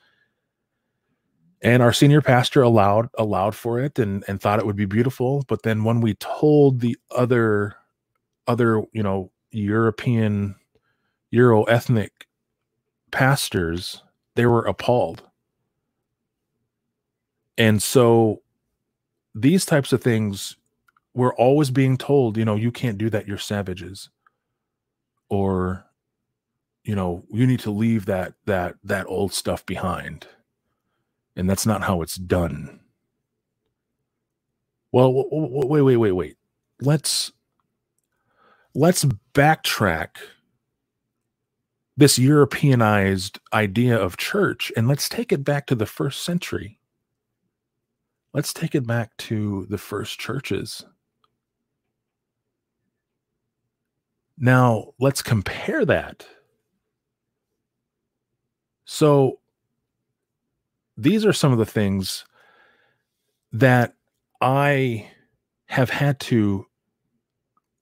and 1.62 1.82
our 1.82 1.92
senior 1.92 2.22
pastor 2.22 2.62
allowed 2.62 3.08
allowed 3.18 3.56
for 3.56 3.80
it 3.80 3.98
and 3.98 4.24
and 4.28 4.40
thought 4.40 4.60
it 4.60 4.66
would 4.66 4.76
be 4.76 4.86
beautiful. 4.86 5.44
But 5.48 5.64
then 5.64 5.84
when 5.84 6.00
we 6.00 6.14
told 6.14 6.80
the 6.80 6.96
other 7.16 7.76
other 8.48 8.82
you 8.92 9.02
know 9.02 9.30
european 9.52 10.56
euro 11.30 11.64
ethnic 11.64 12.26
pastors 13.10 14.02
they 14.36 14.46
were 14.46 14.64
appalled 14.64 15.22
and 17.58 17.82
so 17.82 18.40
these 19.34 19.66
types 19.66 19.92
of 19.92 20.02
things 20.02 20.56
we're 21.14 21.34
always 21.34 21.70
being 21.70 21.98
told 21.98 22.38
you 22.38 22.44
know 22.44 22.56
you 22.56 22.72
can't 22.72 22.96
do 22.96 23.10
that 23.10 23.28
you're 23.28 23.36
savages 23.36 24.08
or 25.28 25.84
you 26.84 26.94
know 26.94 27.22
you 27.30 27.46
need 27.46 27.60
to 27.60 27.70
leave 27.70 28.06
that 28.06 28.32
that 28.46 28.76
that 28.82 29.06
old 29.06 29.32
stuff 29.32 29.66
behind 29.66 30.26
and 31.38 31.48
that's 31.48 31.64
not 31.64 31.82
how 31.82 32.02
it's 32.02 32.16
done. 32.16 32.80
Well, 34.90 35.24
wait, 35.30 35.82
wait, 35.82 35.96
wait, 35.96 36.12
wait. 36.12 36.36
Let's 36.80 37.32
let's 38.74 39.04
backtrack 39.34 40.08
this 41.96 42.18
Europeanized 42.18 43.38
idea 43.52 43.96
of 43.96 44.16
church 44.16 44.72
and 44.76 44.88
let's 44.88 45.08
take 45.08 45.32
it 45.32 45.44
back 45.44 45.66
to 45.66 45.74
the 45.74 45.86
first 45.86 46.24
century. 46.24 46.77
Let's 48.34 48.52
take 48.52 48.74
it 48.74 48.86
back 48.86 49.16
to 49.18 49.66
the 49.68 49.78
first 49.78 50.18
churches. 50.18 50.84
Now, 54.38 54.92
let's 55.00 55.22
compare 55.22 55.84
that. 55.84 56.26
So, 58.84 59.40
these 60.96 61.24
are 61.24 61.32
some 61.32 61.52
of 61.52 61.58
the 61.58 61.66
things 61.66 62.24
that 63.52 63.94
I 64.40 65.10
have 65.66 65.90
had 65.90 66.20
to 66.20 66.66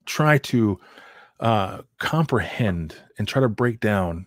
try 0.07 0.39
to 0.39 0.81
uh, 1.41 1.83
comprehend 1.99 2.97
and 3.19 3.29
try 3.29 3.41
to 3.41 3.49
break 3.49 3.81
down 3.81 4.27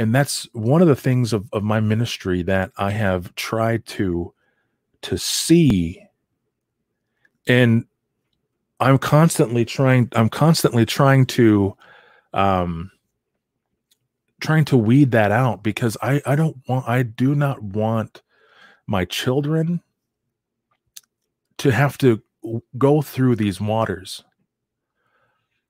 and 0.00 0.14
that's 0.14 0.48
one 0.54 0.80
of 0.80 0.88
the 0.88 0.96
things 0.96 1.34
of, 1.34 1.46
of 1.52 1.62
my 1.62 1.78
ministry 1.78 2.42
that 2.44 2.72
I 2.78 2.90
have 2.90 3.34
tried 3.34 3.84
to 3.88 4.32
to 5.02 5.18
see 5.18 6.02
and 7.46 7.84
I'm 8.80 8.98
constantly 8.98 9.64
trying 9.64 10.08
I'm 10.14 10.28
constantly 10.30 10.86
trying 10.86 11.26
to 11.26 11.76
um 12.34 12.90
trying 14.40 14.64
to 14.66 14.76
weed 14.76 15.12
that 15.12 15.32
out 15.32 15.62
because 15.62 15.96
I 16.02 16.22
I 16.26 16.36
don't 16.36 16.58
want 16.68 16.88
I 16.88 17.02
do 17.02 17.34
not 17.34 17.62
want 17.62 18.22
my 18.86 19.04
children 19.04 19.82
to 21.58 21.70
have 21.72 21.98
to 21.98 22.22
go 22.78 23.02
through 23.02 23.36
these 23.36 23.60
waters. 23.60 24.24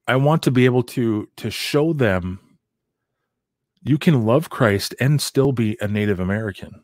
I 0.08 0.16
want 0.16 0.42
to 0.44 0.50
be 0.50 0.64
able 0.66 0.82
to 0.84 1.28
to 1.36 1.50
show 1.50 1.92
them 1.92 2.40
you 3.82 3.98
can 3.98 4.26
love 4.26 4.50
Christ 4.50 4.94
and 5.00 5.20
still 5.20 5.52
be 5.52 5.76
a 5.80 5.88
Native 5.88 6.20
American. 6.20 6.82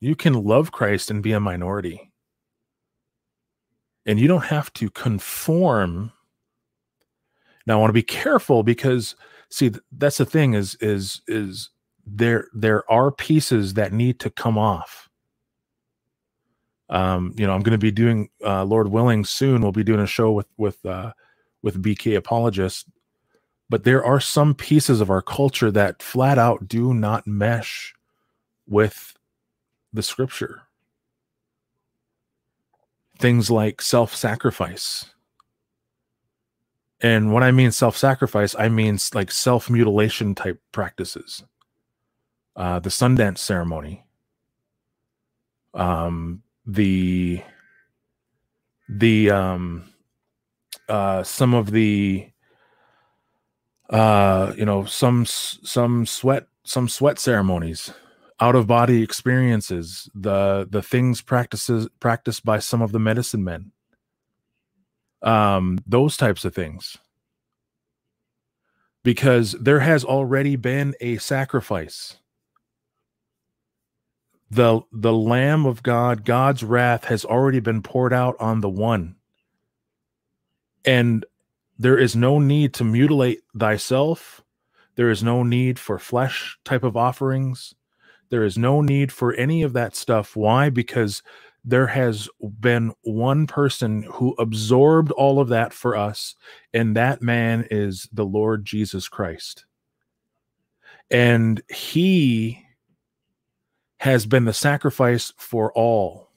You 0.00 0.14
can 0.14 0.32
love 0.32 0.72
Christ 0.72 1.10
and 1.10 1.22
be 1.22 1.32
a 1.32 1.40
minority. 1.40 2.12
And 4.06 4.18
you 4.18 4.28
don't 4.28 4.44
have 4.44 4.72
to 4.74 4.90
conform. 4.90 6.12
Now 7.66 7.74
I 7.74 7.80
want 7.80 7.90
to 7.90 7.94
be 7.94 8.02
careful 8.02 8.62
because 8.62 9.14
see 9.50 9.72
that's 9.92 10.18
the 10.18 10.24
thing 10.24 10.54
is 10.54 10.76
is 10.80 11.20
is 11.28 11.70
there 12.06 12.48
there 12.54 12.90
are 12.90 13.12
pieces 13.12 13.74
that 13.74 13.92
need 13.92 14.18
to 14.20 14.30
come 14.30 14.56
off. 14.56 15.08
Um, 16.88 17.34
you 17.36 17.46
know, 17.46 17.52
I'm 17.52 17.62
going 17.62 17.78
to 17.78 17.78
be 17.78 17.92
doing 17.92 18.30
uh, 18.44 18.64
Lord 18.64 18.88
willing 18.88 19.24
soon 19.24 19.60
we'll 19.60 19.70
be 19.70 19.84
doing 19.84 20.00
a 20.00 20.06
show 20.06 20.32
with 20.32 20.48
with 20.56 20.84
uh 20.86 21.12
with 21.62 21.82
BK 21.82 22.16
apologists 22.16 22.86
but 23.70 23.84
there 23.84 24.04
are 24.04 24.20
some 24.20 24.52
pieces 24.52 25.00
of 25.00 25.10
our 25.10 25.22
culture 25.22 25.70
that 25.70 26.02
flat 26.02 26.38
out 26.38 26.66
do 26.66 26.92
not 26.92 27.26
mesh 27.26 27.94
with 28.66 29.14
the 29.92 30.02
scripture. 30.02 30.62
Things 33.18 33.50
like 33.50 33.82
self 33.82 34.14
sacrifice. 34.14 35.06
And 37.02 37.32
when 37.32 37.42
I 37.42 37.50
mean 37.50 37.70
self 37.70 37.96
sacrifice, 37.96 38.54
I 38.58 38.68
mean 38.68 38.98
like 39.14 39.30
self 39.30 39.70
mutilation 39.70 40.34
type 40.34 40.60
practices. 40.72 41.44
Uh, 42.56 42.78
the 42.78 42.90
Sundance 42.90 43.38
ceremony, 43.38 44.04
um, 45.72 46.42
the 46.66 47.42
the 48.88 49.30
um, 49.30 49.84
uh, 50.88 51.22
some 51.22 51.54
of 51.54 51.70
the 51.70 52.30
uh, 53.90 54.52
you 54.56 54.64
know, 54.64 54.84
some 54.84 55.26
some 55.26 56.06
sweat 56.06 56.46
some 56.64 56.88
sweat 56.88 57.18
ceremonies, 57.18 57.92
out 58.40 58.56
of 58.56 58.66
body 58.66 59.02
experiences, 59.02 60.08
the 60.14 60.66
the 60.68 60.82
things 60.82 61.20
practices 61.20 61.88
practiced 62.00 62.44
by 62.44 62.58
some 62.58 62.80
of 62.80 62.92
the 62.92 62.98
medicine 62.98 63.44
men. 63.44 63.72
Um, 65.22 65.78
those 65.86 66.16
types 66.16 66.44
of 66.44 66.54
things. 66.54 66.96
Because 69.02 69.52
there 69.52 69.80
has 69.80 70.04
already 70.04 70.56
been 70.56 70.94
a 71.00 71.18
sacrifice. 71.18 72.16
The 74.50 74.80
the 74.90 75.12
Lamb 75.12 75.66
of 75.66 75.82
God, 75.82 76.24
God's 76.24 76.64
wrath 76.64 77.04
has 77.04 77.24
already 77.24 77.60
been 77.60 77.82
poured 77.82 78.12
out 78.12 78.36
on 78.40 78.60
the 78.60 78.68
one. 78.68 79.16
And 80.84 81.24
there 81.78 81.98
is 81.98 82.16
no 82.16 82.38
need 82.38 82.74
to 82.74 82.84
mutilate 82.84 83.42
thyself. 83.56 84.42
There 84.96 85.10
is 85.10 85.22
no 85.22 85.42
need 85.42 85.78
for 85.78 85.98
flesh 85.98 86.58
type 86.64 86.82
of 86.82 86.96
offerings. 86.96 87.74
There 88.30 88.44
is 88.44 88.58
no 88.58 88.80
need 88.82 89.12
for 89.12 89.34
any 89.34 89.62
of 89.62 89.72
that 89.74 89.96
stuff. 89.96 90.36
Why? 90.36 90.70
Because 90.70 91.22
there 91.64 91.88
has 91.88 92.28
been 92.60 92.94
one 93.02 93.46
person 93.46 94.04
who 94.04 94.34
absorbed 94.38 95.12
all 95.12 95.40
of 95.40 95.48
that 95.48 95.72
for 95.74 95.96
us, 95.96 96.36
and 96.74 96.96
that 96.96 97.22
man 97.22 97.66
is 97.70 98.08
the 98.12 98.24
Lord 98.24 98.64
Jesus 98.64 99.08
Christ. 99.08 99.66
And 101.10 101.62
he 101.68 102.64
has 104.00 104.26
been 104.26 104.44
the 104.46 104.52
sacrifice 104.54 105.32
for 105.38 105.72
all 105.74 106.28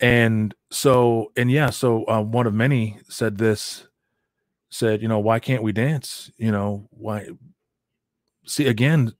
and 0.00 0.54
so 0.70 1.32
and 1.36 1.50
yeah 1.50 1.70
so 1.70 2.04
uh, 2.08 2.22
one 2.22 2.46
of 2.46 2.54
many 2.54 2.98
said 3.08 3.38
this 3.38 3.88
said 4.70 5.02
you 5.02 5.08
know 5.08 5.20
why 5.20 5.38
can't 5.40 5.62
we 5.62 5.72
dance 5.72 6.30
you 6.38 6.52
know 6.52 6.88
why 6.92 7.28
see 8.46 8.66
again 8.66 9.12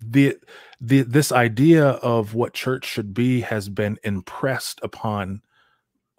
the 0.00 0.36
the 0.80 1.02
this 1.02 1.32
idea 1.32 1.88
of 1.88 2.34
what 2.34 2.54
church 2.54 2.84
should 2.84 3.14
be 3.14 3.40
has 3.40 3.68
been 3.68 3.98
impressed 4.04 4.80
upon 4.82 5.42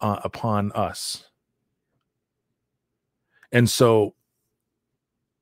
uh, 0.02 0.20
upon 0.24 0.72
us 0.74 1.30
and 3.52 3.70
so 3.70 4.16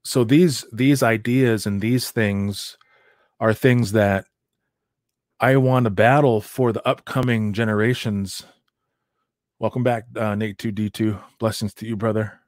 so 0.03 0.23
these 0.23 0.65
these 0.71 1.03
ideas 1.03 1.65
and 1.65 1.81
these 1.81 2.11
things 2.11 2.77
are 3.39 3.53
things 3.53 3.91
that 3.91 4.25
I 5.39 5.57
want 5.57 5.83
to 5.83 5.91
battle 5.91 6.41
for 6.41 6.71
the 6.73 6.85
upcoming 6.87 7.53
generations. 7.53 8.43
Welcome 9.59 9.83
back, 9.83 10.05
uh, 10.15 10.33
Nate 10.33 10.57
2D2. 10.57 11.19
Blessings 11.39 11.73
to 11.75 11.85
you, 11.85 11.95
brother. 11.95 12.39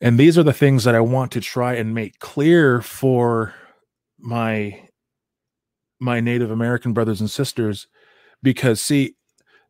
And 0.00 0.18
these 0.18 0.38
are 0.38 0.42
the 0.42 0.52
things 0.52 0.84
that 0.84 0.94
I 0.94 1.00
want 1.00 1.32
to 1.32 1.40
try 1.40 1.74
and 1.74 1.94
make 1.94 2.18
clear 2.18 2.80
for 2.80 3.54
my 4.18 4.88
my 6.00 6.20
Native 6.20 6.50
American 6.50 6.92
brothers 6.92 7.20
and 7.20 7.30
sisters 7.30 7.88
because 8.42 8.80
see 8.80 9.16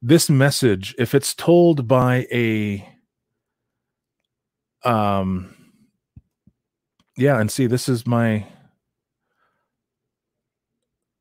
this 0.02 0.28
message 0.28 0.94
if 0.98 1.14
it's 1.14 1.34
told 1.34 1.88
by 1.88 2.26
a 2.30 2.86
um 4.84 5.54
yeah 7.16 7.40
and 7.40 7.50
see 7.50 7.66
this 7.66 7.88
is 7.88 8.06
my 8.06 8.46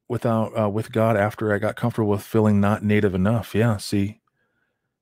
without 0.10 0.58
uh, 0.60 0.70
with 0.70 0.92
God 0.92 1.18
after 1.18 1.54
I 1.54 1.60
got 1.60 1.76
comfortable 1.76 2.10
with 2.10 2.24
feeling 2.24 2.60
not 2.60 2.84
native 2.84 3.14
enough. 3.14 3.54
Yeah, 3.54 3.78
see. 3.78 4.22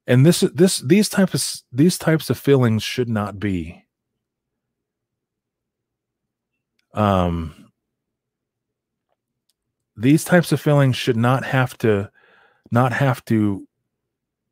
And 0.08 0.26
this 0.26 0.42
this 0.42 0.80
these 0.80 1.10
types 1.10 1.34
of 1.34 1.64
these 1.72 1.98
types 1.98 2.30
of 2.30 2.38
feelings 2.38 2.84
should 2.84 3.10
not 3.10 3.40
be 3.40 3.85
um 6.96 7.54
these 9.96 10.24
types 10.24 10.52
of 10.52 10.60
feelings 10.60 10.96
should 10.96 11.18
not 11.18 11.46
have 11.46 11.78
to 11.78 12.10
not 12.72 12.92
have 12.94 13.24
to 13.26 13.68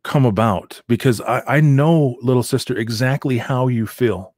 come 0.03 0.25
about 0.25 0.81
because 0.87 1.21
I, 1.21 1.41
I 1.47 1.61
know 1.61 2.17
little 2.21 2.43
sister 2.43 2.77
exactly 2.77 3.37
how 3.37 3.67
you 3.67 3.87
feel 3.87 4.33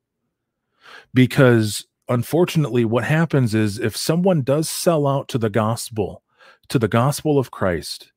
because 1.13 1.85
unfortunately, 2.09 2.85
what 2.85 3.03
happens 3.03 3.55
is 3.55 3.79
if 3.79 3.97
someone 3.97 4.41
does 4.41 4.69
sell 4.69 5.07
out 5.07 5.27
to 5.29 5.37
the 5.37 5.49
gospel, 5.49 6.23
to 6.69 6.79
the 6.79 6.87
gospel 6.87 7.39
of 7.39 7.51
Christ, 7.51 8.11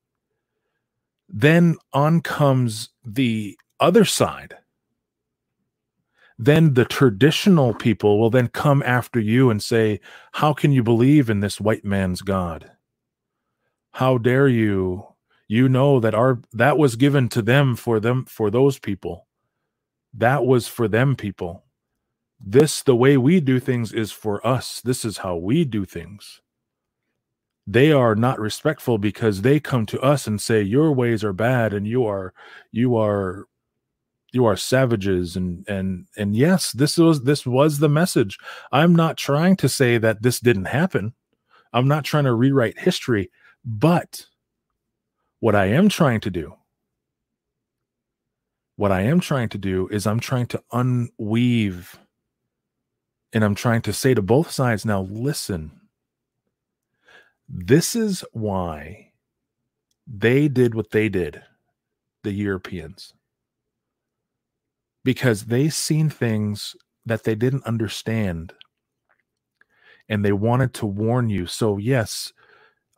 then 1.27 1.77
on 1.93 2.21
comes 2.21 2.89
the 3.03 3.57
other 3.79 4.05
side. 4.05 4.55
Then 6.39 6.75
the 6.75 6.85
traditional 6.85 7.75
people 7.75 8.19
will 8.19 8.31
then 8.31 8.49
come 8.49 8.83
after 8.85 9.19
you 9.21 9.51
and 9.51 9.63
say, 9.63 10.01
How 10.33 10.53
can 10.53 10.73
you 10.73 10.83
believe 10.83 11.29
in 11.29 11.41
this 11.41 11.61
white 11.61 11.85
man's 11.85 12.23
God? 12.23 12.71
How 13.93 14.17
dare 14.19 14.49
you? 14.49 15.07
You 15.47 15.69
know 15.69 15.99
that 16.01 16.15
our 16.15 16.41
that 16.53 16.77
was 16.77 16.95
given 16.97 17.29
to 17.29 17.41
them 17.43 17.75
for 17.75 17.99
them 17.99 18.25
for 18.25 18.51
those 18.51 18.79
people. 18.79 19.27
That 20.13 20.45
was 20.45 20.67
for 20.67 20.87
them 20.87 21.15
people 21.15 21.63
this 22.39 22.83
the 22.83 22.95
way 22.95 23.17
we 23.17 23.39
do 23.41 23.59
things 23.59 23.93
is 23.93 24.11
for 24.11 24.45
us 24.47 24.81
this 24.81 25.05
is 25.05 25.19
how 25.19 25.35
we 25.35 25.65
do 25.65 25.85
things 25.85 26.41
they 27.67 27.91
are 27.93 28.15
not 28.15 28.39
respectful 28.39 28.97
because 28.99 29.43
they 29.43 29.59
come 29.59 29.85
to 29.87 30.01
us 30.01 30.27
and 30.27 30.41
say 30.41 30.61
your 30.63 30.93
ways 30.93 31.23
are 31.23 31.33
bad 31.33 31.73
and 31.73 31.87
you 31.87 32.05
are 32.05 32.33
you 32.71 32.97
are 32.97 33.47
you 34.31 34.45
are 34.45 34.55
savages 34.55 35.35
and 35.35 35.67
and 35.67 36.07
and 36.17 36.35
yes 36.35 36.71
this 36.71 36.97
was 36.97 37.23
this 37.23 37.45
was 37.45 37.79
the 37.79 37.89
message. 37.89 38.37
I'm 38.71 38.95
not 38.95 39.17
trying 39.17 39.55
to 39.57 39.69
say 39.69 39.97
that 39.97 40.21
this 40.21 40.39
didn't 40.39 40.65
happen. 40.65 41.13
I'm 41.73 41.87
not 41.87 42.03
trying 42.03 42.25
to 42.25 42.33
rewrite 42.33 42.79
history 42.79 43.29
but 43.65 44.25
what 45.41 45.53
i 45.53 45.65
am 45.65 45.89
trying 45.89 46.21
to 46.21 46.29
do 46.29 46.55
what 48.77 48.89
i 48.89 49.01
am 49.01 49.19
trying 49.19 49.49
to 49.49 49.57
do 49.57 49.85
is 49.89 50.07
i'm 50.07 50.19
trying 50.19 50.45
to 50.47 50.63
unweave 50.71 51.99
and 53.33 53.43
I'm 53.43 53.55
trying 53.55 53.81
to 53.83 53.93
say 53.93 54.13
to 54.13 54.21
both 54.21 54.51
sides 54.51 54.85
now, 54.85 55.01
listen, 55.01 55.71
this 57.47 57.95
is 57.95 58.23
why 58.31 59.11
they 60.07 60.47
did 60.47 60.73
what 60.73 60.91
they 60.91 61.09
did, 61.09 61.43
the 62.23 62.31
Europeans, 62.31 63.13
because 65.03 65.45
they 65.45 65.69
seen 65.69 66.09
things 66.09 66.75
that 67.05 67.23
they 67.23 67.35
didn't 67.35 67.65
understand 67.65 68.53
and 70.07 70.25
they 70.25 70.31
wanted 70.31 70.73
to 70.75 70.85
warn 70.85 71.29
you. 71.29 71.45
So 71.45 71.77
yes, 71.77 72.33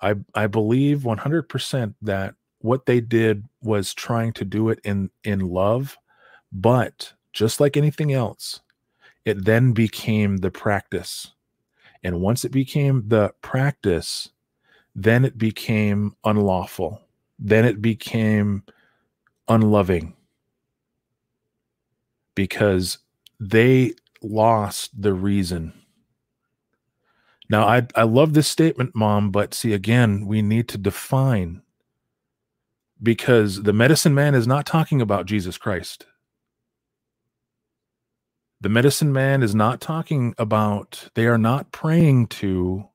I 0.02 0.16
I 0.34 0.48
believe 0.48 1.00
100% 1.00 1.96
that 2.02 2.36
what 2.60 2.86
they 2.86 3.02
did 3.02 3.46
was 3.62 3.94
trying 3.94 4.34
to 4.34 4.46
do 4.46 4.70
it 4.70 4.80
in 4.84 5.10
in 5.24 5.40
love, 5.40 5.98
but 6.52 7.14
just 7.34 7.60
like 7.60 7.78
anything 7.78 8.12
else, 8.12 8.62
it 9.26 9.46
then 9.46 9.74
became 9.74 10.38
the 10.38 10.52
practice. 10.52 11.32
And 12.04 12.20
once 12.20 12.44
it 12.46 12.52
became 12.52 13.04
the 13.08 13.34
practice, 13.42 14.30
then 14.96 15.24
it 15.24 15.38
became 15.38 16.16
unlawful. 16.24 17.02
Then 17.38 17.66
it 17.66 17.82
became 17.82 18.64
unloving 19.48 20.16
because 22.36 23.00
they 23.40 23.94
lost 24.22 25.02
the 25.02 25.14
reason. 25.14 25.74
Now, 27.50 27.68
I, 27.68 27.88
I 27.96 28.04
love 28.04 28.34
this 28.34 28.48
statement, 28.48 28.96
mom, 28.96 29.32
but 29.32 29.54
see, 29.54 29.74
again, 29.74 30.26
we 30.28 30.42
need 30.42 30.68
to 30.70 30.78
define 30.78 31.62
because 33.04 33.64
the 33.64 33.74
medicine 33.74 34.16
man 34.16 34.36
is 34.36 34.48
not 34.48 34.66
talking 34.66 35.02
about 35.02 35.26
Jesus 35.28 35.58
Christ. 35.58 36.06
The 38.62 38.70
medicine 38.70 39.14
man 39.14 39.44
is 39.44 39.56
not 39.56 39.82
talking 39.82 40.36
about, 40.38 41.10
they 41.16 41.28
are 41.28 41.38
not 41.38 41.72
praying 41.72 42.28
to 42.28 42.86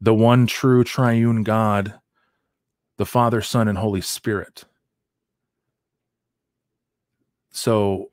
the 0.00 0.14
one 0.14 0.46
true 0.46 0.84
triune 0.84 1.42
God, 1.44 1.94
the 2.98 3.06
Father, 3.06 3.42
Son, 3.42 3.68
and 3.68 3.78
Holy 3.78 4.02
Spirit. 4.02 4.64
So 7.52 8.12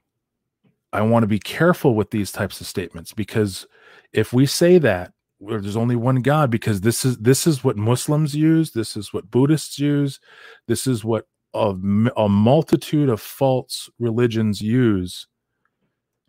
I 0.93 1.01
want 1.01 1.23
to 1.23 1.27
be 1.27 1.39
careful 1.39 1.95
with 1.95 2.11
these 2.11 2.31
types 2.31 2.59
of 2.61 2.67
statements 2.67 3.13
because 3.13 3.65
if 4.13 4.33
we 4.33 4.45
say 4.45 4.77
that 4.79 5.13
there's 5.39 5.77
only 5.77 5.95
one 5.95 6.21
God, 6.21 6.51
because 6.51 6.81
this 6.81 7.03
is 7.03 7.17
this 7.17 7.47
is 7.47 7.63
what 7.63 7.77
Muslims 7.77 8.35
use, 8.35 8.71
this 8.71 8.95
is 8.95 9.13
what 9.13 9.31
Buddhists 9.31 9.79
use, 9.79 10.19
this 10.67 10.85
is 10.85 11.03
what 11.03 11.25
a, 11.53 11.75
a 12.17 12.29
multitude 12.29 13.09
of 13.09 13.21
false 13.21 13.89
religions 13.99 14.61
use 14.61 15.27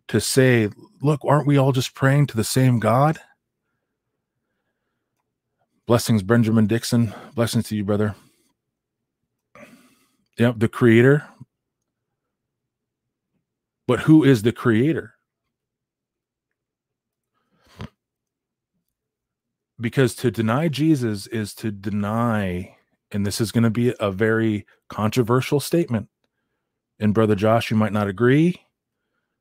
to 0.09 0.21
say, 0.21 0.69
look, 1.01 1.21
aren't 1.27 1.47
we 1.47 1.57
all 1.57 1.73
just 1.73 1.95
praying 1.95 2.27
to 2.29 2.37
the 2.37 2.45
same 2.45 2.79
God? 2.79 3.19
Blessings, 5.87 6.23
Benjamin 6.23 6.67
Dixon. 6.67 7.13
Blessings 7.35 7.69
to 7.69 7.77
you, 7.77 7.85
brother. 7.85 8.15
Yep, 10.39 10.55
the 10.59 10.69
creator. 10.69 11.29
But 13.87 14.01
who 14.01 14.25
is 14.25 14.43
the 14.43 14.53
creator? 14.53 15.15
Because 19.81 20.15
to 20.17 20.31
deny 20.31 20.69
Jesus 20.69 21.27
is 21.27 21.55
to 21.55 21.73
deny, 21.73 22.77
and 23.11 23.27
this 23.27 23.41
is 23.41 23.51
going 23.51 23.65
to 23.65 23.71
be 23.71 23.95
a 23.99 24.13
very 24.13 24.67
controversial 24.89 25.59
statement. 25.59 26.09
And 27.01 27.13
Brother 27.13 27.35
Josh, 27.35 27.71
you 27.71 27.77
might 27.77 27.93
not 27.93 28.07
agree. 28.07 28.63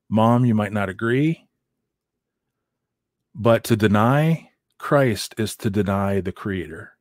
Mom, 0.09 0.45
you 0.45 0.55
might 0.55 0.73
not 0.73 0.89
agree. 0.89 1.47
But 3.35 3.63
to 3.65 3.75
deny 3.75 4.49
Christ 4.79 5.35
is 5.37 5.55
to 5.57 5.69
deny 5.69 6.21
the 6.21 6.31
Creator. 6.31 6.93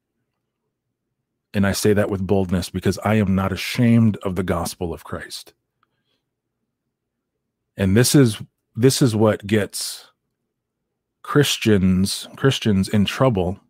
And 1.55 1.67
I 1.67 1.73
say 1.73 1.95
that 1.95 2.11
with 2.11 2.27
boldness 2.27 2.71
because 2.71 2.99
I 3.05 3.15
am 3.15 3.35
not 3.35 3.53
ashamed 3.53 4.19
of 4.19 4.37
the 4.37 4.43
gospel 4.43 4.93
of 4.93 5.03
Christ. 5.03 5.55
And 7.77 7.97
this 7.97 8.15
is 8.15 8.43
this 8.77 9.03
is 9.03 9.17
what 9.17 9.47
gets 9.47 10.11
Christians 11.23 12.29
Christians 12.37 12.89
in 12.89 13.05
trouble 13.05 13.61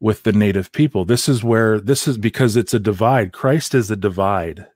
with 0.00 0.22
the 0.22 0.32
native 0.32 0.72
people. 0.72 1.04
This 1.04 1.28
is 1.28 1.42
where 1.42 1.80
this 1.80 2.06
is 2.06 2.18
because 2.18 2.56
it's 2.56 2.74
a 2.74 2.80
divide. 2.80 3.32
Christ 3.32 3.74
is 3.74 3.90
a 3.90 3.96
divide 3.96 4.66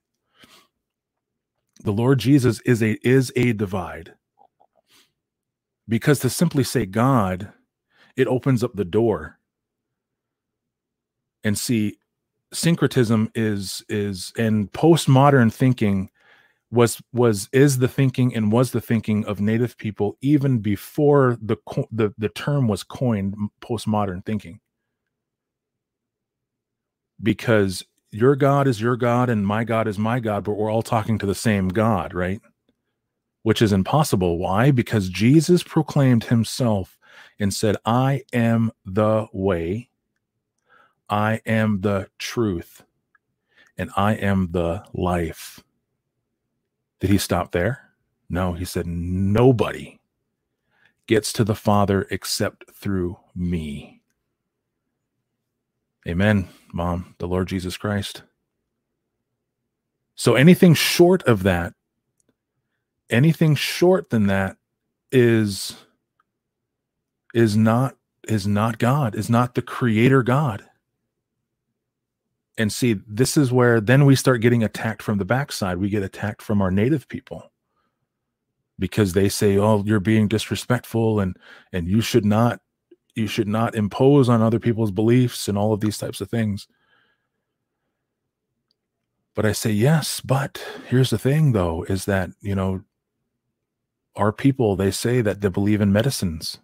the 1.82 1.92
Lord 1.92 2.18
Jesus 2.18 2.60
is 2.60 2.82
a 2.82 2.96
is 3.06 3.32
a 3.36 3.52
divide. 3.52 4.14
Because 5.88 6.20
to 6.20 6.30
simply 6.30 6.64
say 6.64 6.86
God, 6.86 7.52
it 8.16 8.28
opens 8.28 8.62
up 8.62 8.74
the 8.74 8.84
door. 8.84 9.38
And 11.42 11.58
see, 11.58 11.98
syncretism 12.52 13.30
is 13.34 13.84
is 13.88 14.32
and 14.38 14.70
postmodern 14.72 15.52
thinking 15.52 16.10
was 16.72 17.00
was 17.12 17.48
is 17.52 17.78
the 17.78 17.88
thinking 17.88 18.34
and 18.34 18.50
was 18.50 18.72
the 18.72 18.80
thinking 18.80 19.24
of 19.26 19.40
native 19.40 19.76
people 19.76 20.16
even 20.22 20.58
before 20.58 21.38
the 21.40 21.56
the, 21.92 22.12
the 22.18 22.30
term 22.30 22.66
was 22.66 22.82
coined 22.82 23.36
postmodern 23.60 24.24
thinking 24.24 24.58
because 27.22 27.84
your 28.10 28.36
God 28.36 28.68
is 28.68 28.80
your 28.80 28.96
God 28.96 29.30
and 29.30 29.46
my 29.46 29.64
God 29.64 29.88
is 29.88 29.98
my 29.98 30.20
God, 30.20 30.44
but 30.44 30.52
we're 30.52 30.70
all 30.70 30.82
talking 30.82 31.18
to 31.18 31.26
the 31.26 31.34
same 31.34 31.68
God, 31.68 32.12
right? 32.12 32.40
Which 33.42 33.62
is 33.62 33.72
impossible. 33.72 34.38
Why? 34.38 34.70
Because 34.70 35.08
Jesus 35.08 35.62
proclaimed 35.62 36.24
himself 36.24 36.98
and 37.40 37.52
said, 37.52 37.76
I 37.84 38.22
am 38.32 38.70
the 38.84 39.26
way, 39.32 39.88
I 41.08 41.40
am 41.46 41.80
the 41.80 42.08
truth, 42.18 42.84
and 43.78 43.90
I 43.96 44.14
am 44.14 44.52
the 44.52 44.84
life. 44.92 45.60
Did 47.02 47.10
he 47.10 47.18
stop 47.18 47.50
there? 47.50 47.90
No, 48.30 48.52
he 48.52 48.64
said, 48.64 48.86
Nobody 48.86 49.98
gets 51.08 51.32
to 51.32 51.42
the 51.42 51.56
Father 51.56 52.06
except 52.12 52.64
through 52.72 53.18
me. 53.34 54.02
Amen, 56.06 56.48
Mom, 56.72 57.16
the 57.18 57.26
Lord 57.26 57.48
Jesus 57.48 57.76
Christ. 57.76 58.22
So 60.14 60.36
anything 60.36 60.74
short 60.74 61.24
of 61.24 61.42
that, 61.42 61.74
anything 63.10 63.56
short 63.56 64.10
than 64.10 64.28
that 64.28 64.56
is 65.10 65.74
is 67.34 67.56
not 67.56 67.96
is 68.28 68.46
not 68.46 68.78
God, 68.78 69.16
is 69.16 69.28
not 69.28 69.56
the 69.56 69.62
creator 69.62 70.22
God. 70.22 70.64
And 72.62 72.72
see, 72.72 73.00
this 73.08 73.36
is 73.36 73.50
where 73.50 73.80
then 73.80 74.04
we 74.04 74.14
start 74.14 74.40
getting 74.40 74.62
attacked 74.62 75.02
from 75.02 75.18
the 75.18 75.24
backside. 75.24 75.78
We 75.78 75.90
get 75.90 76.04
attacked 76.04 76.42
from 76.42 76.62
our 76.62 76.70
native 76.70 77.08
people 77.08 77.50
because 78.78 79.14
they 79.14 79.28
say, 79.28 79.58
"Oh, 79.58 79.82
you're 79.84 79.98
being 79.98 80.28
disrespectful 80.28 81.18
and 81.18 81.36
and 81.72 81.88
you 81.88 82.00
should 82.00 82.24
not 82.24 82.60
you 83.16 83.26
should 83.26 83.48
not 83.48 83.74
impose 83.74 84.28
on 84.28 84.42
other 84.42 84.60
people's 84.60 84.92
beliefs 84.92 85.48
and 85.48 85.58
all 85.58 85.72
of 85.72 85.80
these 85.80 85.98
types 85.98 86.20
of 86.20 86.30
things. 86.30 86.68
But 89.34 89.44
I 89.44 89.52
say 89.52 89.70
yes, 89.72 90.20
but 90.20 90.64
here's 90.88 91.10
the 91.10 91.18
thing 91.18 91.50
though 91.50 91.82
is 91.88 92.04
that, 92.04 92.30
you 92.40 92.54
know, 92.54 92.84
our 94.14 94.32
people 94.32 94.76
they 94.76 94.92
say 94.92 95.20
that 95.20 95.40
they 95.40 95.48
believe 95.48 95.80
in 95.80 95.92
medicines. 95.92 96.60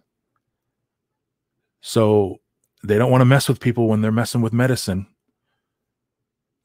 So 1.81 2.37
they 2.83 2.97
don't 2.97 3.11
want 3.11 3.21
to 3.21 3.25
mess 3.25 3.49
with 3.49 3.59
people 3.59 3.89
when 3.89 4.01
they're 4.01 4.13
messing 4.13 4.41
with 4.41 4.53
medicine. 4.53 5.07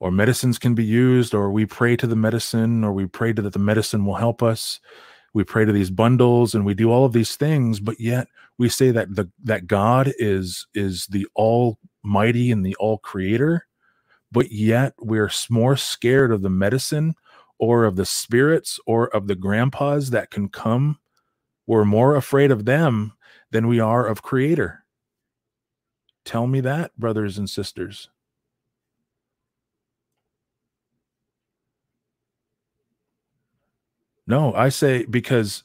Or 0.00 0.10
medicines 0.10 0.58
can 0.58 0.74
be 0.74 0.84
used 0.84 1.34
or 1.34 1.50
we 1.50 1.66
pray 1.66 1.96
to 1.96 2.06
the 2.06 2.16
medicine 2.16 2.84
or 2.84 2.92
we 2.92 3.06
pray 3.06 3.32
to 3.32 3.42
that 3.42 3.52
the 3.52 3.58
medicine 3.58 4.04
will 4.04 4.16
help 4.16 4.42
us. 4.42 4.80
We 5.32 5.44
pray 5.44 5.64
to 5.64 5.72
these 5.72 5.90
bundles 5.90 6.54
and 6.54 6.64
we 6.64 6.74
do 6.74 6.90
all 6.90 7.04
of 7.04 7.12
these 7.12 7.36
things 7.36 7.80
but 7.80 7.98
yet 8.00 8.28
we 8.58 8.68
say 8.68 8.90
that 8.92 9.14
the 9.14 9.30
that 9.42 9.66
god 9.66 10.12
is 10.18 10.66
is 10.74 11.06
the 11.06 11.26
almighty 11.34 12.52
and 12.52 12.64
the 12.64 12.76
all 12.76 12.98
creator 12.98 13.66
but 14.34 14.50
yet 14.50 14.94
we're 14.98 15.30
more 15.48 15.76
scared 15.76 16.32
of 16.32 16.42
the 16.42 16.50
medicine 16.50 17.14
or 17.58 17.84
of 17.84 17.94
the 17.94 18.04
spirits 18.04 18.80
or 18.84 19.06
of 19.14 19.28
the 19.28 19.36
grandpas 19.36 20.10
that 20.10 20.30
can 20.30 20.48
come. 20.48 20.98
We're 21.68 21.84
more 21.84 22.16
afraid 22.16 22.50
of 22.50 22.64
them 22.64 23.12
than 23.52 23.68
we 23.68 23.78
are 23.78 24.06
of 24.06 24.22
creator. 24.22 24.84
Tell 26.24 26.48
me 26.48 26.60
that 26.62 26.98
brothers 26.98 27.38
and 27.38 27.48
sisters 27.48 28.08
No, 34.26 34.54
I 34.54 34.70
say 34.70 35.04
because 35.04 35.64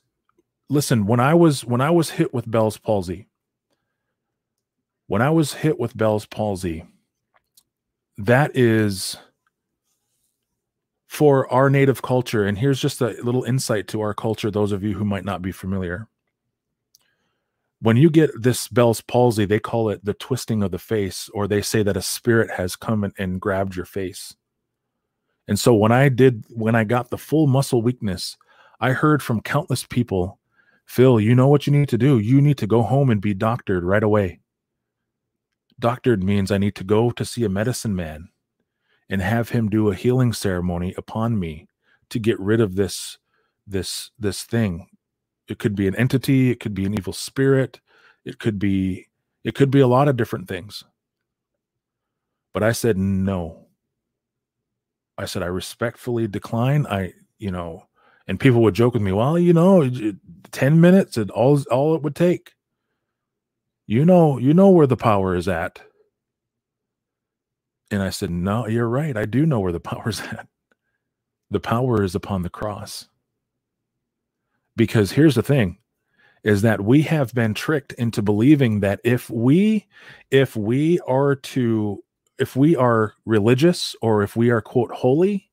listen, 0.70 1.06
when 1.06 1.20
I 1.20 1.34
was 1.34 1.64
when 1.66 1.82
I 1.82 1.90
was 1.90 2.12
hit 2.12 2.34
with 2.34 2.50
Bell's 2.50 2.78
palsy, 2.78 3.28
when 5.08 5.22
I 5.22 5.30
was 5.30 5.54
hit 5.54 5.80
with 5.80 5.96
Bell's 5.96 6.26
palsy, 6.26 6.86
that 8.18 8.52
is 8.56 9.18
for 11.08 11.52
our 11.52 11.70
native 11.70 12.02
culture 12.04 12.46
and 12.46 12.58
here's 12.58 12.80
just 12.80 13.02
a 13.02 13.18
little 13.24 13.44
insight 13.44 13.88
to 13.88 14.00
our 14.00 14.14
culture 14.14 14.52
those 14.52 14.72
of 14.72 14.84
you 14.84 14.94
who 14.94 15.06
might 15.06 15.26
not 15.26 15.42
be 15.42 15.52
familiar. 15.52 16.08
When 17.82 17.96
you 17.96 18.10
get 18.10 18.30
this 18.38 18.68
Bell's 18.68 19.00
palsy, 19.00 19.46
they 19.46 19.60
call 19.60 19.90
it 19.90 20.04
the 20.04 20.14
twisting 20.14 20.62
of 20.64 20.72
the 20.72 20.78
face 20.78 21.30
or 21.34 21.48
they 21.48 21.62
say 21.62 21.82
that 21.82 21.96
a 21.96 22.02
spirit 22.02 22.52
has 22.52 22.76
come 22.76 23.06
and, 23.06 23.14
and 23.18 23.40
grabbed 23.40 23.78
your 23.78 23.86
face. 23.86 24.36
And 25.48 25.58
so 25.58 25.74
when 25.74 25.94
I 25.94 26.10
did 26.10 26.44
when 26.50 26.76
I 26.76 26.84
got 26.84 27.10
the 27.10 27.18
full 27.18 27.48
muscle 27.48 27.82
weakness, 27.82 28.38
I 28.80 28.92
heard 28.92 29.22
from 29.22 29.42
countless 29.42 29.86
people, 29.86 30.40
Phil, 30.86 31.20
you 31.20 31.36
know 31.36 31.48
what 31.48 31.68
you 31.68 31.74
need 31.74 31.90
to 31.90 31.98
do? 31.98 32.20
You 32.20 32.42
need 32.42 32.58
to 32.60 32.68
go 32.68 32.82
home 32.82 33.10
and 33.10 33.22
be 33.22 33.34
doctored 33.34 33.84
right 33.84 34.04
away. 34.04 34.40
Doctored 35.80 36.24
means 36.24 36.52
I 36.52 36.58
need 36.58 36.76
to 36.76 36.84
go 36.84 37.12
to 37.12 37.26
see 37.26 37.44
a 37.44 37.50
medicine 37.50 37.96
man 37.96 38.30
and 39.10 39.22
have 39.22 39.50
him 39.50 39.70
do 39.70 39.90
a 39.90 39.96
healing 39.96 40.34
ceremony 40.34 40.94
upon 40.98 41.40
me 41.40 41.68
to 42.10 42.20
get 42.20 42.40
rid 42.40 42.62
of 42.62 42.76
this 42.76 43.18
this 43.68 44.12
this 44.18 44.44
thing. 44.44 44.88
It 45.48 45.60
could 45.60 45.76
be 45.76 45.88
an 45.88 45.96
entity. 45.96 46.52
It 46.52 46.60
could 46.60 46.74
be 46.74 46.86
an 46.86 46.94
evil 46.94 47.14
spirit. 47.14 47.80
It 48.26 48.40
could 48.40 48.60
be 48.60 49.08
it 49.44 49.56
could 49.56 49.72
be 49.72 49.80
a 49.80 49.88
lot 49.88 50.08
of 50.08 50.18
different 50.18 50.48
things. 50.48 50.84
But 52.54 52.64
i 52.64 52.72
said 52.72 52.98
no. 52.98 53.68
I 55.18 55.26
said 55.26 55.44
i 55.44 55.48
respectfully 55.48 56.28
decline. 56.28 56.86
I 56.88 57.14
you 57.38 57.52
know 57.52 57.89
and 58.30 58.40
people 58.40 58.62
would 58.62 58.76
joke 58.76 58.94
with 58.94 59.04
me 59.04 59.12
well 59.12 59.38
you 59.38 59.52
know 59.52 59.90
10 60.52 60.80
minutes 60.80 61.18
and 61.18 61.30
all 61.32 61.62
all 61.72 61.96
it 61.96 62.02
would 62.04 62.16
take. 62.16 62.54
You 63.88 64.06
know 64.06 64.38
you 64.38 64.54
know 64.54 64.70
where 64.70 64.88
the 64.88 64.96
power 64.96 65.36
is 65.36 65.48
at. 65.48 65.82
And 67.92 68.04
i 68.04 68.12
said 68.12 68.30
no 68.30 68.68
you're 68.68 68.88
right 68.88 69.18
i 69.18 69.26
do 69.26 69.46
know 69.46 69.60
where 69.60 69.72
the 69.72 69.80
power 69.92 70.10
is 70.10 70.22
at. 70.22 70.48
The 71.50 71.60
power 71.60 72.04
is 72.04 72.14
upon 72.14 72.44
the 72.44 72.50
cross. 72.50 73.08
Because 74.76 75.12
here's 75.12 75.36
the 75.36 75.44
thing 75.44 75.80
is 76.44 76.62
that 76.62 76.82
we 76.82 77.02
have 77.02 77.34
been 77.34 77.54
tricked 77.54 77.94
into 77.94 78.22
believing 78.22 78.80
that 78.80 79.02
if 79.04 79.30
we 79.30 79.88
if 80.32 80.56
we 80.56 81.00
are 81.08 81.36
to 81.36 82.02
if 82.38 82.56
we 82.56 82.76
are 82.76 83.14
religious 83.26 83.96
or 84.02 84.24
if 84.24 84.36
we 84.38 84.50
are 84.50 84.62
quote 84.62 84.92
holy 84.92 85.50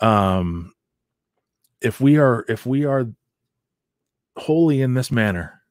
um 0.00 0.72
if 1.80 2.00
we 2.00 2.18
are 2.18 2.44
if 2.48 2.66
we 2.66 2.84
are 2.84 3.06
holy 4.36 4.82
in 4.82 4.94
this 4.94 5.10
manner 5.10 5.62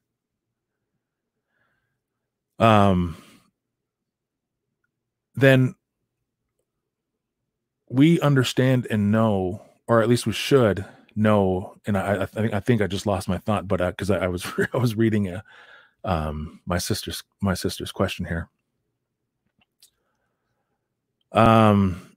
um 2.60 3.18
then 5.36 5.76
we 7.90 8.20
understand 8.22 8.88
and 8.90 9.12
know 9.12 9.62
or 9.88 10.02
at 10.02 10.10
least 10.10 10.28
we 10.28 10.34
should 10.34 10.86
know 11.16 11.76
and 11.86 11.98
i 11.98 12.24
i 12.24 12.26
think 12.26 12.54
i 12.54 12.60
think 12.60 12.82
i 12.82 12.88
just 12.88 13.06
lost 13.06 13.28
my 13.28 13.38
thought 13.40 13.68
but 13.68 13.78
because 13.92 14.12
I, 14.12 14.26
I, 14.26 14.28
was 14.28 14.46
i 14.74 14.78
was 14.78 14.96
reading 14.96 15.28
a 15.30 15.44
um 16.04 16.62
my 16.66 16.78
sister's 16.78 17.24
my 17.42 17.54
sister's 17.54 17.92
question 17.92 18.26
here. 18.26 18.50
Um 21.32 22.16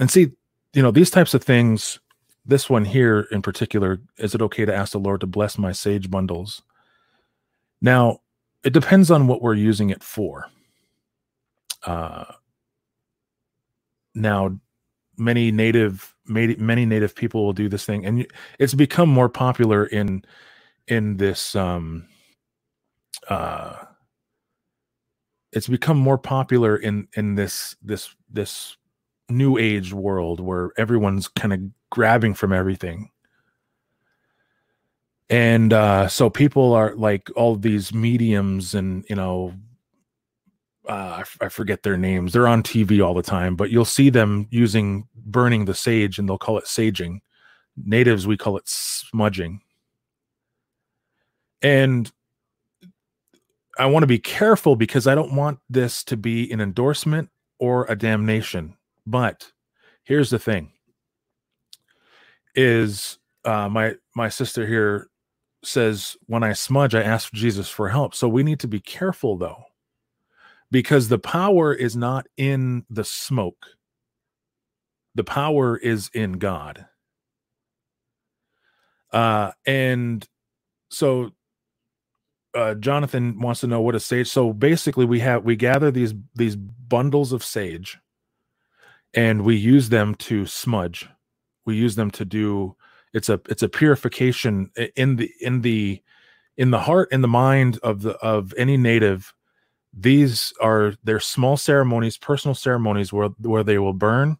and 0.00 0.10
see 0.10 0.32
you 0.74 0.82
know 0.82 0.90
these 0.90 1.10
types 1.10 1.34
of 1.34 1.42
things 1.42 2.00
this 2.46 2.68
one 2.68 2.84
here 2.84 3.26
in 3.30 3.42
particular 3.42 4.00
is 4.18 4.34
it 4.34 4.42
okay 4.42 4.64
to 4.64 4.74
ask 4.74 4.92
the 4.92 4.98
lord 4.98 5.20
to 5.20 5.26
bless 5.26 5.58
my 5.58 5.72
sage 5.72 6.10
bundles? 6.10 6.62
Now 7.80 8.20
it 8.64 8.72
depends 8.72 9.10
on 9.10 9.26
what 9.26 9.42
we're 9.42 9.54
using 9.54 9.90
it 9.90 10.02
for. 10.02 10.46
Uh 11.84 12.24
now 14.14 14.58
many 15.16 15.50
native 15.50 16.14
many 16.26 16.86
native 16.86 17.14
people 17.14 17.44
will 17.44 17.52
do 17.52 17.68
this 17.68 17.84
thing 17.84 18.06
and 18.06 18.26
it's 18.58 18.74
become 18.74 19.08
more 19.08 19.28
popular 19.28 19.86
in 19.86 20.24
in 20.88 21.16
this 21.16 21.54
um 21.54 22.06
uh 23.28 23.76
it's 25.52 25.68
become 25.68 25.96
more 25.96 26.18
popular 26.18 26.76
in 26.76 27.06
in 27.16 27.34
this 27.34 27.76
this 27.82 28.14
this 28.30 28.76
new 29.28 29.56
age 29.56 29.92
world 29.92 30.40
where 30.40 30.70
everyone's 30.76 31.28
kind 31.28 31.52
of 31.52 31.60
grabbing 31.94 32.34
from 32.34 32.52
everything 32.52 33.08
and 35.30 35.72
uh 35.72 36.08
so 36.08 36.28
people 36.28 36.72
are 36.74 36.92
like 36.96 37.30
all 37.36 37.54
these 37.54 37.94
mediums 37.94 38.74
and 38.74 39.04
you 39.08 39.14
know 39.14 39.54
uh, 40.88 41.14
I, 41.16 41.20
f- 41.20 41.38
I 41.40 41.48
forget 41.48 41.82
their 41.82 41.96
names. 41.96 42.32
They're 42.32 42.48
on 42.48 42.62
TV 42.62 43.04
all 43.04 43.14
the 43.14 43.22
time, 43.22 43.56
but 43.56 43.70
you'll 43.70 43.84
see 43.84 44.10
them 44.10 44.46
using 44.50 45.08
burning 45.14 45.64
the 45.64 45.74
sage, 45.74 46.18
and 46.18 46.28
they'll 46.28 46.38
call 46.38 46.58
it 46.58 46.64
saging. 46.64 47.20
Natives, 47.76 48.26
we 48.26 48.36
call 48.36 48.56
it 48.56 48.68
smudging. 48.68 49.60
And 51.62 52.12
I 53.78 53.86
want 53.86 54.02
to 54.02 54.08
be 54.08 54.18
careful 54.18 54.76
because 54.76 55.06
I 55.06 55.14
don't 55.14 55.34
want 55.34 55.58
this 55.70 56.04
to 56.04 56.16
be 56.16 56.50
an 56.52 56.60
endorsement 56.60 57.30
or 57.58 57.86
a 57.88 57.96
damnation. 57.96 58.76
But 59.06 59.50
here's 60.02 60.30
the 60.30 60.38
thing: 60.38 60.73
is 62.54 63.18
uh, 63.44 63.68
my 63.68 63.96
my 64.16 64.28
sister 64.30 64.66
here 64.66 65.08
says 65.64 66.16
when 66.26 66.42
I 66.44 66.54
smudge, 66.54 66.94
I 66.94 67.02
ask 67.02 67.32
Jesus 67.32 67.68
for 67.68 67.88
help. 67.90 68.14
So 68.14 68.28
we 68.28 68.42
need 68.44 68.60
to 68.60 68.68
be 68.68 68.80
careful, 68.80 69.36
though 69.38 69.64
because 70.72 71.08
the 71.08 71.20
power 71.20 71.74
is 71.74 71.96
not 71.96 72.26
in 72.36 72.84
the 72.90 73.04
smoke, 73.04 73.68
the 75.16 75.24
power 75.24 75.78
is 75.78 76.10
in 76.14 76.34
God. 76.34 76.86
Uh, 79.12 79.52
and 79.66 80.26
so 80.90 81.30
uh, 82.54 82.74
Jonathan 82.76 83.40
wants 83.40 83.60
to 83.62 83.68
know 83.68 83.82
what 83.82 83.96
a 83.96 84.00
sage. 84.00 84.28
So 84.28 84.52
basically, 84.52 85.06
we 85.06 85.20
have 85.20 85.44
we 85.44 85.56
gather 85.56 85.90
these 85.90 86.14
these 86.34 86.56
bundles 86.56 87.32
of 87.32 87.44
sage, 87.44 87.98
and 89.14 89.44
we 89.44 89.56
use 89.56 89.90
them 89.90 90.14
to 90.16 90.46
smudge. 90.46 91.08
We 91.64 91.76
use 91.76 91.94
them 91.96 92.10
to 92.12 92.24
do. 92.24 92.76
It's 93.12 93.28
a 93.28 93.40
it's 93.48 93.62
a 93.62 93.68
purification 93.68 94.70
in 94.96 95.16
the 95.16 95.30
in 95.40 95.62
the 95.62 96.02
in 96.56 96.70
the 96.70 96.80
heart 96.80 97.08
and 97.12 97.22
the 97.22 97.28
mind 97.28 97.78
of 97.82 98.02
the 98.02 98.12
of 98.16 98.52
any 98.56 98.76
native 98.76 99.32
these 99.96 100.52
are 100.60 100.94
their 101.04 101.20
small 101.20 101.56
ceremonies, 101.56 102.16
personal 102.16 102.54
ceremonies 102.54 103.12
where 103.12 103.28
where 103.40 103.62
they 103.62 103.78
will 103.78 103.92
burn 103.92 104.36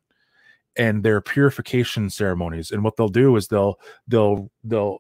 and 0.76 1.04
their 1.04 1.20
purification 1.20 2.10
ceremonies. 2.10 2.70
And 2.70 2.82
what 2.82 2.96
they'll 2.96 3.08
do 3.08 3.36
is 3.36 3.48
they'll 3.48 3.76
they'll 4.08 4.50
they'll 4.64 4.98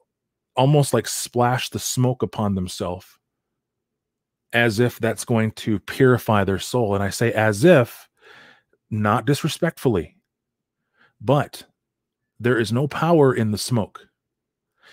almost 0.56 0.94
like 0.94 1.08
splash 1.08 1.70
the 1.70 1.80
smoke 1.80 2.22
upon 2.22 2.54
themselves 2.54 3.06
as 4.52 4.78
if 4.78 5.00
that's 5.00 5.24
going 5.24 5.50
to 5.50 5.80
purify 5.80 6.44
their 6.44 6.60
soul. 6.60 6.94
And 6.94 7.02
I 7.02 7.10
say 7.10 7.32
as 7.32 7.64
if, 7.64 8.08
not 8.88 9.26
disrespectfully, 9.26 10.16
but 11.20 11.64
there 12.44 12.58
is 12.58 12.72
no 12.72 12.86
power 12.86 13.34
in 13.34 13.50
the 13.50 13.58
smoke. 13.58 14.08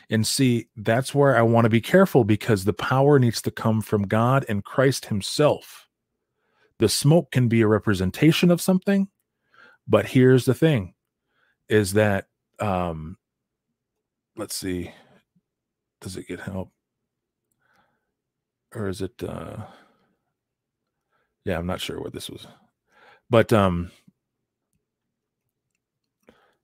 And 0.09 0.25
see, 0.25 0.67
that's 0.75 1.13
where 1.13 1.37
I 1.37 1.41
want 1.41 1.65
to 1.65 1.69
be 1.69 1.81
careful 1.81 2.23
because 2.23 2.65
the 2.65 2.73
power 2.73 3.19
needs 3.19 3.41
to 3.43 3.51
come 3.51 3.81
from 3.81 4.07
God 4.07 4.45
and 4.49 4.63
Christ 4.63 5.05
Himself. 5.05 5.87
The 6.79 6.89
smoke 6.89 7.31
can 7.31 7.47
be 7.47 7.61
a 7.61 7.67
representation 7.67 8.51
of 8.51 8.61
something, 8.61 9.07
but 9.87 10.07
here's 10.07 10.45
the 10.45 10.53
thing 10.53 10.93
is 11.69 11.93
that, 11.93 12.27
um, 12.59 13.17
let's 14.35 14.55
see, 14.55 14.91
does 16.01 16.17
it 16.17 16.27
get 16.27 16.39
help? 16.39 16.71
Or 18.73 18.87
is 18.87 19.01
it, 19.01 19.23
uh, 19.23 19.57
yeah, 21.45 21.57
I'm 21.57 21.67
not 21.67 21.79
sure 21.81 22.01
what 22.01 22.13
this 22.13 22.29
was, 22.29 22.47
but, 23.29 23.53
um, 23.53 23.91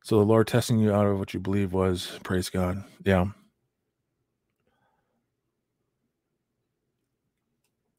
so 0.07 0.17
the 0.19 0.25
Lord 0.25 0.47
testing 0.47 0.79
you 0.79 0.93
out 0.93 1.07
of 1.07 1.19
what 1.19 1.35
you 1.35 1.41
believe 1.41 1.73
was, 1.73 2.19
praise 2.23 2.49
God. 2.49 2.83
Yeah. 3.05 3.27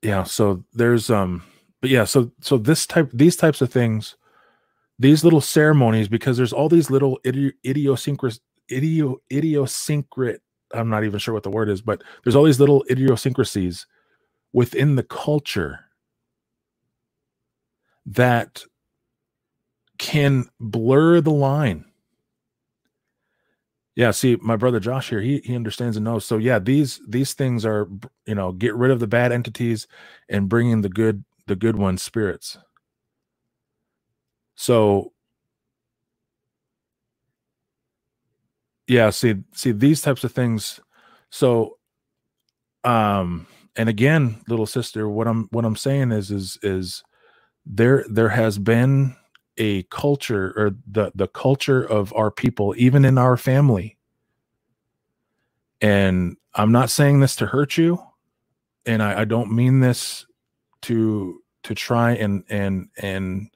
Yeah. 0.03 0.25
So 0.25 0.65
there's 0.75 1.11
um 1.11 1.45
but 1.81 1.91
yeah, 1.91 2.05
so 2.05 2.33
so 2.41 2.59
this 2.59 2.87
type 2.87 3.11
these 3.15 3.37
types 3.37 3.63
of 3.63 3.73
things, 3.73 4.17
these 4.99 5.25
little 5.25 5.43
ceremonies, 5.43 6.09
because 6.09 6.37
there's 6.39 6.53
all 6.55 6.69
these 6.71 6.91
little 6.91 7.21
idi- 7.27 7.55
idiosyncras 7.67 8.41
idio 8.71 9.17
idiosyncrat 9.33 10.41
I'm 10.75 10.91
not 10.91 11.05
even 11.05 11.19
sure 11.21 11.35
what 11.35 11.45
the 11.45 11.51
word 11.51 11.69
is, 11.71 11.83
but 11.83 12.03
there's 12.25 12.37
all 12.37 12.45
these 12.45 12.61
little 12.61 12.85
idiosyncrasies 12.91 13.87
within 14.53 14.97
the 14.97 15.05
culture 15.05 15.81
that 18.07 18.65
can 19.99 20.47
blur 20.61 21.21
the 21.23 21.33
line 21.33 21.85
yeah, 23.99 24.13
see, 24.13 24.37
my 24.41 24.55
brother 24.55 24.79
Josh 24.79 25.09
here, 25.11 25.21
he 25.21 25.41
he 25.45 25.57
understands 25.57 25.97
and 25.97 26.05
knows. 26.05 26.25
So 26.25 26.39
yeah, 26.39 26.61
these 26.61 27.01
these 27.09 27.35
things 27.35 27.67
are 27.67 27.89
you 28.27 28.37
know 28.37 28.53
get 28.53 28.77
rid 28.77 28.93
of 28.93 29.01
the 29.01 29.09
bad 29.09 29.33
entities 29.33 29.89
and 30.29 30.49
bringing 30.49 30.83
the 30.83 30.89
good 30.89 31.25
the 31.49 31.57
good 31.57 31.75
ones 31.75 32.01
spirits. 32.01 32.57
So 34.55 35.13
yeah, 38.87 39.11
see 39.11 39.35
see 39.53 39.73
these 39.73 40.01
types 40.01 40.23
of 40.23 40.31
things. 40.31 40.79
So 41.31 41.79
um 42.85 43.49
and 43.75 43.89
again, 43.89 44.43
little 44.49 44.67
sister, 44.67 45.09
what 45.09 45.27
I'm 45.27 45.49
what 45.51 45.65
I'm 45.65 45.75
saying 45.77 46.13
is 46.13 46.31
is 46.31 46.57
is 46.63 47.03
there 47.67 48.05
there 48.09 48.29
has 48.29 48.59
been 48.59 49.17
a 49.59 49.85
culture 49.85 50.55
or 50.57 50.73
the 50.87 51.13
the 51.15 51.29
culture 51.29 51.83
of 51.85 52.15
our 52.15 52.31
people 52.31 52.75
even 52.79 53.05
in 53.05 53.19
our 53.19 53.37
family 53.37 53.93
And 55.83 56.39
I'm 56.57 56.73
not 56.73 56.91
saying 56.91 57.21
this 57.21 57.37
to 57.39 57.47
hurt 57.47 57.79
you, 57.79 58.03
and 58.87 59.03
I, 59.03 59.23
I 59.23 59.25
don't 59.25 59.53
mean 59.53 59.81
this 59.81 60.27
to 60.83 61.43
to 61.65 61.75
try 61.75 62.13
and 62.13 62.45
and 62.49 62.89
and 62.99 63.51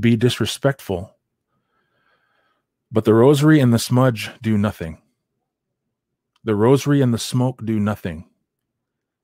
be 0.00 0.16
disrespectful. 0.16 1.14
But 2.92 3.04
the 3.04 3.14
rosary 3.14 3.60
and 3.60 3.74
the 3.74 3.78
smudge 3.78 4.30
do 4.42 4.58
nothing. 4.58 5.02
The 6.44 6.56
rosary 6.56 7.02
and 7.02 7.14
the 7.14 7.18
smoke 7.18 7.64
do 7.64 7.80
nothing. 7.80 8.28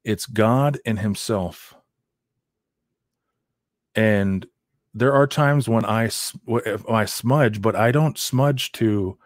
It's 0.04 0.26
God 0.26 0.80
and 0.86 0.98
Himself. 1.00 1.74
And 3.94 4.46
there 4.94 5.12
are 5.12 5.26
times 5.26 5.68
when 5.68 5.84
I 5.84 6.10
I 6.88 7.04
smudge, 7.06 7.62
but 7.62 7.74
I 7.76 7.92
don't 7.92 8.18
smudge 8.18 8.72
to 8.72 9.18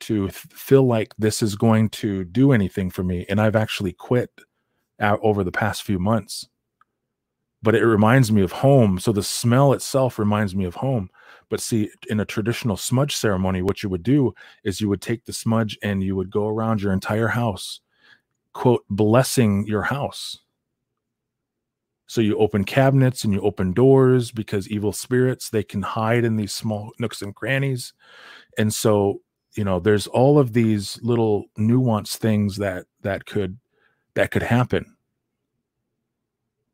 to 0.00 0.28
feel 0.28 0.84
like 0.84 1.14
this 1.16 1.42
is 1.42 1.54
going 1.54 1.88
to 1.88 2.24
do 2.24 2.52
anything 2.52 2.90
for 2.90 3.02
me. 3.02 3.24
And 3.28 3.40
I've 3.40 3.56
actually 3.56 3.92
quit 3.92 4.30
out 5.00 5.18
over 5.22 5.42
the 5.42 5.52
past 5.52 5.82
few 5.82 5.98
months. 5.98 6.48
But 7.62 7.74
it 7.74 7.84
reminds 7.84 8.30
me 8.30 8.42
of 8.42 8.52
home. 8.52 8.98
So 8.98 9.12
the 9.12 9.22
smell 9.22 9.72
itself 9.72 10.18
reminds 10.18 10.54
me 10.54 10.64
of 10.64 10.74
home. 10.76 11.08
But 11.48 11.60
see, 11.60 11.90
in 12.08 12.20
a 12.20 12.24
traditional 12.24 12.76
smudge 12.76 13.16
ceremony, 13.16 13.62
what 13.62 13.82
you 13.82 13.88
would 13.88 14.02
do 14.02 14.34
is 14.64 14.80
you 14.80 14.88
would 14.88 15.00
take 15.00 15.24
the 15.24 15.32
smudge 15.32 15.78
and 15.82 16.02
you 16.02 16.14
would 16.16 16.30
go 16.30 16.46
around 16.46 16.82
your 16.82 16.92
entire 16.92 17.28
house, 17.28 17.80
quote, 18.52 18.84
blessing 18.90 19.66
your 19.66 19.82
house. 19.82 20.40
So 22.06 22.20
you 22.20 22.38
open 22.38 22.64
cabinets 22.64 23.24
and 23.24 23.32
you 23.32 23.40
open 23.40 23.72
doors 23.72 24.30
because 24.30 24.68
evil 24.68 24.92
spirits 24.92 25.50
they 25.50 25.64
can 25.64 25.82
hide 25.82 26.24
in 26.24 26.36
these 26.36 26.52
small 26.52 26.92
nooks 26.98 27.20
and 27.20 27.34
crannies. 27.34 27.92
And 28.56 28.72
so, 28.72 29.22
you 29.56 29.64
know, 29.64 29.80
there's 29.80 30.06
all 30.06 30.38
of 30.38 30.52
these 30.52 31.00
little 31.02 31.46
nuanced 31.58 32.16
things 32.16 32.56
that 32.58 32.86
that 33.02 33.26
could 33.26 33.58
that 34.14 34.30
could 34.30 34.44
happen. 34.44 34.96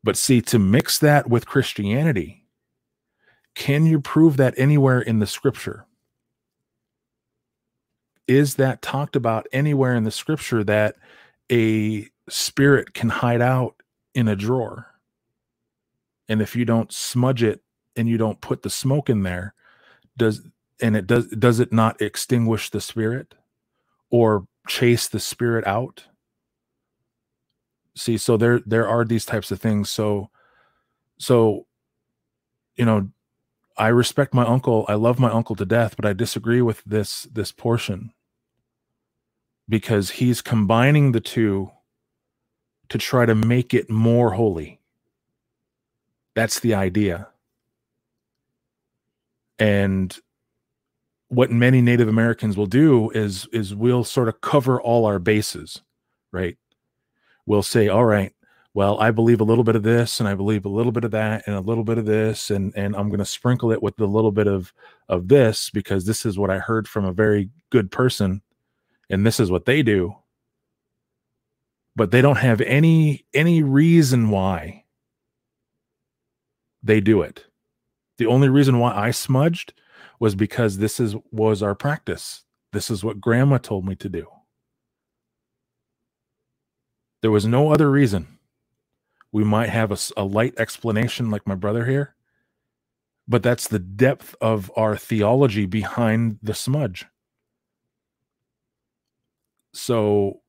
But 0.03 0.17
see, 0.17 0.41
to 0.41 0.59
mix 0.59 0.99
that 0.99 1.29
with 1.29 1.47
Christianity, 1.47 2.45
can 3.55 3.85
you 3.85 3.99
prove 4.01 4.37
that 4.37 4.53
anywhere 4.57 4.99
in 4.99 5.19
the 5.19 5.27
scripture? 5.27 5.85
Is 8.27 8.55
that 8.55 8.81
talked 8.81 9.15
about 9.15 9.47
anywhere 9.51 9.95
in 9.95 10.03
the 10.03 10.11
scripture 10.11 10.63
that 10.65 10.95
a 11.51 12.07
spirit 12.29 12.93
can 12.93 13.09
hide 13.09 13.41
out 13.41 13.75
in 14.13 14.27
a 14.27 14.35
drawer? 14.35 14.92
And 16.29 16.41
if 16.41 16.55
you 16.55 16.65
don't 16.65 16.91
smudge 16.91 17.43
it 17.43 17.61
and 17.95 18.07
you 18.07 18.17
don't 18.17 18.41
put 18.41 18.63
the 18.63 18.69
smoke 18.69 19.09
in 19.09 19.23
there, 19.23 19.53
does 20.17 20.41
and 20.81 20.95
it 20.95 21.07
does 21.07 21.27
does 21.27 21.59
it 21.59 21.73
not 21.73 22.01
extinguish 22.01 22.69
the 22.69 22.81
spirit 22.81 23.35
or 24.09 24.47
chase 24.67 25.07
the 25.07 25.19
spirit 25.19 25.65
out? 25.67 26.05
See, 27.95 28.17
so 28.17 28.37
there 28.37 28.59
there 28.65 28.87
are 28.87 29.05
these 29.05 29.25
types 29.25 29.51
of 29.51 29.61
things. 29.61 29.89
So 29.89 30.29
so 31.19 31.67
you 32.75 32.85
know, 32.85 33.09
I 33.77 33.89
respect 33.89 34.33
my 34.33 34.45
uncle. 34.45 34.85
I 34.87 34.95
love 34.95 35.19
my 35.19 35.31
uncle 35.31 35.55
to 35.57 35.65
death, 35.65 35.95
but 35.95 36.05
I 36.05 36.13
disagree 36.13 36.61
with 36.61 36.83
this 36.85 37.23
this 37.31 37.51
portion 37.51 38.13
because 39.69 40.11
he's 40.11 40.41
combining 40.41 41.11
the 41.11 41.21
two 41.21 41.71
to 42.89 42.97
try 42.99 43.25
to 43.25 43.35
make 43.35 43.73
it 43.73 43.89
more 43.89 44.33
holy. 44.33 44.79
That's 46.35 46.59
the 46.59 46.73
idea. 46.73 47.27
And 49.59 50.17
what 51.29 51.51
many 51.51 51.81
Native 51.81 52.07
Americans 52.07 52.57
will 52.57 52.65
do 52.67 53.09
is 53.11 53.47
is 53.51 53.73
we'll 53.75 54.03
sort 54.03 54.27
of 54.27 54.41
cover 54.41 54.81
all 54.81 55.05
our 55.05 55.19
bases, 55.19 55.81
right? 56.31 56.57
We'll 57.45 57.63
say, 57.63 57.87
all 57.87 58.05
right, 58.05 58.33
well, 58.73 58.99
I 58.99 59.11
believe 59.11 59.41
a 59.41 59.43
little 59.43 59.63
bit 59.63 59.75
of 59.75 59.83
this 59.83 60.19
and 60.19 60.29
I 60.29 60.35
believe 60.35 60.65
a 60.65 60.69
little 60.69 60.91
bit 60.91 61.03
of 61.03 61.11
that 61.11 61.43
and 61.47 61.55
a 61.55 61.59
little 61.61 61.83
bit 61.83 61.97
of 61.97 62.05
this 62.05 62.51
and 62.51 62.73
and 62.75 62.95
I'm 62.95 63.09
going 63.09 63.19
to 63.19 63.25
sprinkle 63.25 63.71
it 63.71 63.83
with 63.83 63.99
a 63.99 64.05
little 64.05 64.31
bit 64.31 64.47
of 64.47 64.73
of 65.09 65.27
this 65.27 65.69
because 65.69 66.05
this 66.05 66.25
is 66.25 66.37
what 66.37 66.49
I 66.49 66.59
heard 66.59 66.87
from 66.87 67.05
a 67.05 67.13
very 67.13 67.49
good 67.69 67.91
person 67.91 68.41
and 69.09 69.25
this 69.25 69.39
is 69.39 69.51
what 69.51 69.65
they 69.65 69.83
do. 69.83 70.15
But 71.95 72.11
they 72.11 72.21
don't 72.21 72.37
have 72.37 72.61
any 72.61 73.25
any 73.33 73.63
reason 73.63 74.29
why 74.29 74.82
they 76.83 77.01
do 77.01 77.21
it. 77.21 77.45
The 78.17 78.27
only 78.27 78.49
reason 78.49 78.79
why 78.79 78.93
I 78.93 79.11
smudged 79.11 79.73
was 80.19 80.35
because 80.35 80.77
this 80.77 80.99
is 80.99 81.15
was 81.31 81.63
our 81.63 81.75
practice. 81.75 82.43
This 82.73 82.89
is 82.89 83.03
what 83.03 83.21
grandma 83.21 83.57
told 83.57 83.85
me 83.85 83.95
to 83.95 84.09
do. 84.09 84.27
There 87.21 87.31
was 87.31 87.45
no 87.45 87.71
other 87.71 87.89
reason 87.89 88.27
we 89.33 89.43
might 89.43 89.69
have 89.69 89.91
a, 89.91 89.97
a 90.15 90.23
light 90.23 90.53
explanation 90.57 91.29
like 91.29 91.45
my 91.45 91.55
brother 91.55 91.85
here 91.85 92.15
but 93.27 93.43
that's 93.43 93.67
the 93.67 93.79
depth 93.79 94.35
of 94.41 94.71
our 94.77 94.95
theology 94.95 95.65
behind 95.65 96.37
the 96.41 96.53
smudge 96.53 97.05
so 99.73 100.41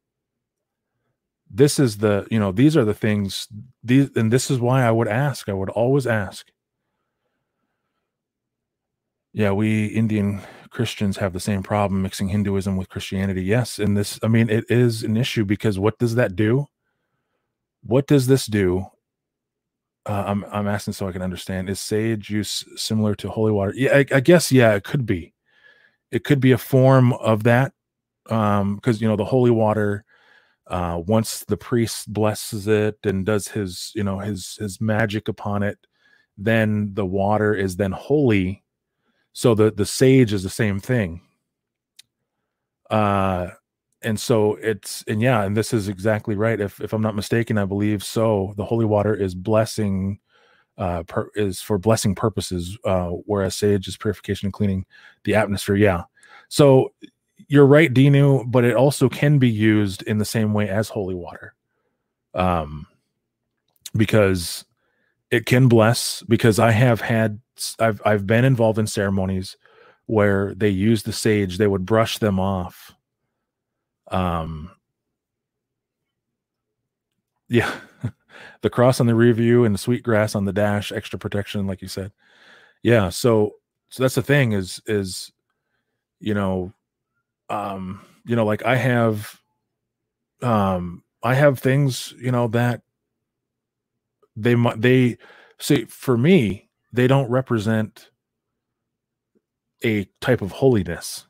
this 1.54 1.78
is 1.78 1.98
the 1.98 2.26
you 2.30 2.38
know 2.38 2.52
these 2.52 2.76
are 2.76 2.84
the 2.84 2.94
things 2.94 3.48
these 3.82 4.10
and 4.16 4.32
this 4.32 4.50
is 4.50 4.58
why 4.58 4.82
i 4.82 4.90
would 4.90 5.08
ask 5.08 5.48
i 5.48 5.52
would 5.52 5.70
always 5.70 6.06
ask 6.06 6.48
yeah 9.32 9.52
we 9.52 9.86
indian 9.86 10.40
christians 10.70 11.16
have 11.16 11.32
the 11.32 11.40
same 11.40 11.62
problem 11.62 12.02
mixing 12.02 12.28
hinduism 12.28 12.76
with 12.76 12.88
christianity 12.88 13.42
yes 13.42 13.78
and 13.78 13.96
this 13.96 14.18
i 14.22 14.28
mean 14.28 14.50
it 14.50 14.64
is 14.68 15.02
an 15.04 15.16
issue 15.16 15.44
because 15.44 15.78
what 15.78 15.98
does 15.98 16.16
that 16.16 16.34
do 16.34 16.66
what 17.84 18.06
does 18.06 18.26
this 18.26 18.46
do? 18.46 18.86
Uh, 20.06 20.24
I'm 20.26 20.44
I'm 20.50 20.68
asking 20.68 20.94
so 20.94 21.08
I 21.08 21.12
can 21.12 21.22
understand. 21.22 21.70
Is 21.70 21.80
sage 21.80 22.30
use 22.30 22.64
similar 22.76 23.14
to 23.16 23.30
holy 23.30 23.52
water? 23.52 23.72
Yeah, 23.74 23.96
I, 23.96 24.04
I 24.12 24.20
guess 24.20 24.50
yeah, 24.50 24.74
it 24.74 24.84
could 24.84 25.06
be. 25.06 25.32
It 26.10 26.24
could 26.24 26.40
be 26.40 26.52
a 26.52 26.58
form 26.58 27.12
of 27.14 27.44
that, 27.44 27.72
um, 28.30 28.76
because 28.76 29.00
you 29.00 29.08
know 29.08 29.16
the 29.16 29.24
holy 29.24 29.50
water. 29.50 30.04
Uh, 30.66 31.02
once 31.06 31.44
the 31.46 31.56
priest 31.56 32.12
blesses 32.12 32.66
it 32.66 32.96
and 33.04 33.26
does 33.26 33.48
his 33.48 33.92
you 33.94 34.02
know 34.02 34.18
his 34.18 34.56
his 34.60 34.80
magic 34.80 35.28
upon 35.28 35.62
it, 35.62 35.78
then 36.38 36.92
the 36.94 37.06
water 37.06 37.54
is 37.54 37.76
then 37.76 37.92
holy. 37.92 38.62
So 39.32 39.54
the 39.54 39.70
the 39.70 39.86
sage 39.86 40.32
is 40.32 40.42
the 40.42 40.50
same 40.50 40.80
thing. 40.80 41.20
Uh, 42.90 43.50
and 44.04 44.20
so 44.20 44.54
it's 44.56 45.02
and 45.08 45.20
yeah 45.20 45.42
and 45.42 45.56
this 45.56 45.72
is 45.72 45.88
exactly 45.88 46.36
right 46.36 46.60
if 46.60 46.80
if 46.80 46.92
i'm 46.92 47.02
not 47.02 47.16
mistaken 47.16 47.58
i 47.58 47.64
believe 47.64 48.04
so 48.04 48.52
the 48.56 48.64
holy 48.64 48.84
water 48.84 49.14
is 49.14 49.34
blessing 49.34 50.18
uh 50.78 51.02
per, 51.04 51.30
is 51.34 51.60
for 51.60 51.78
blessing 51.78 52.14
purposes 52.14 52.76
uh 52.84 53.08
whereas 53.08 53.56
sage 53.56 53.88
is 53.88 53.96
purification 53.96 54.46
and 54.46 54.52
cleaning 54.52 54.84
the 55.24 55.34
atmosphere 55.34 55.76
yeah 55.76 56.02
so 56.48 56.92
you're 57.48 57.66
right 57.66 57.92
dinu 57.92 58.50
but 58.50 58.64
it 58.64 58.74
also 58.74 59.08
can 59.08 59.38
be 59.38 59.48
used 59.48 60.02
in 60.02 60.18
the 60.18 60.24
same 60.24 60.54
way 60.54 60.68
as 60.68 60.88
holy 60.88 61.14
water 61.14 61.54
um 62.34 62.86
because 63.96 64.64
it 65.30 65.46
can 65.46 65.68
bless 65.68 66.22
because 66.22 66.58
i 66.58 66.70
have 66.70 67.00
had 67.00 67.40
i've 67.78 68.00
i've 68.04 68.26
been 68.26 68.44
involved 68.44 68.78
in 68.78 68.86
ceremonies 68.86 69.56
where 70.06 70.54
they 70.54 70.68
use 70.68 71.02
the 71.02 71.12
sage 71.12 71.58
they 71.58 71.66
would 71.66 71.86
brush 71.86 72.18
them 72.18 72.38
off 72.38 72.94
um, 74.08 74.70
yeah, 77.48 77.72
the 78.62 78.70
cross 78.70 79.00
on 79.00 79.06
the 79.06 79.14
review 79.14 79.64
and 79.64 79.74
the 79.74 79.78
sweet 79.78 80.02
grass 80.02 80.34
on 80.34 80.44
the 80.44 80.52
dash, 80.52 80.92
extra 80.92 81.18
protection, 81.18 81.66
like 81.66 81.82
you 81.82 81.88
said. 81.88 82.12
Yeah, 82.82 83.08
so 83.08 83.52
so 83.88 84.02
that's 84.02 84.14
the 84.14 84.22
thing 84.22 84.52
is 84.52 84.80
is 84.86 85.32
you 86.20 86.34
know, 86.34 86.72
um, 87.54 88.00
you 88.24 88.34
know, 88.34 88.44
like 88.44 88.64
I 88.64 88.76
have 88.76 89.40
um 90.42 91.02
I 91.22 91.34
have 91.34 91.58
things, 91.58 92.12
you 92.20 92.32
know, 92.32 92.48
that 92.48 92.82
they 94.36 94.54
might 94.54 94.80
they 94.80 95.18
see 95.58 95.84
for 95.84 96.16
me, 96.16 96.68
they 96.92 97.06
don't 97.06 97.30
represent 97.30 98.10
a 99.84 100.04
type 100.20 100.42
of 100.42 100.52
holiness. 100.52 101.26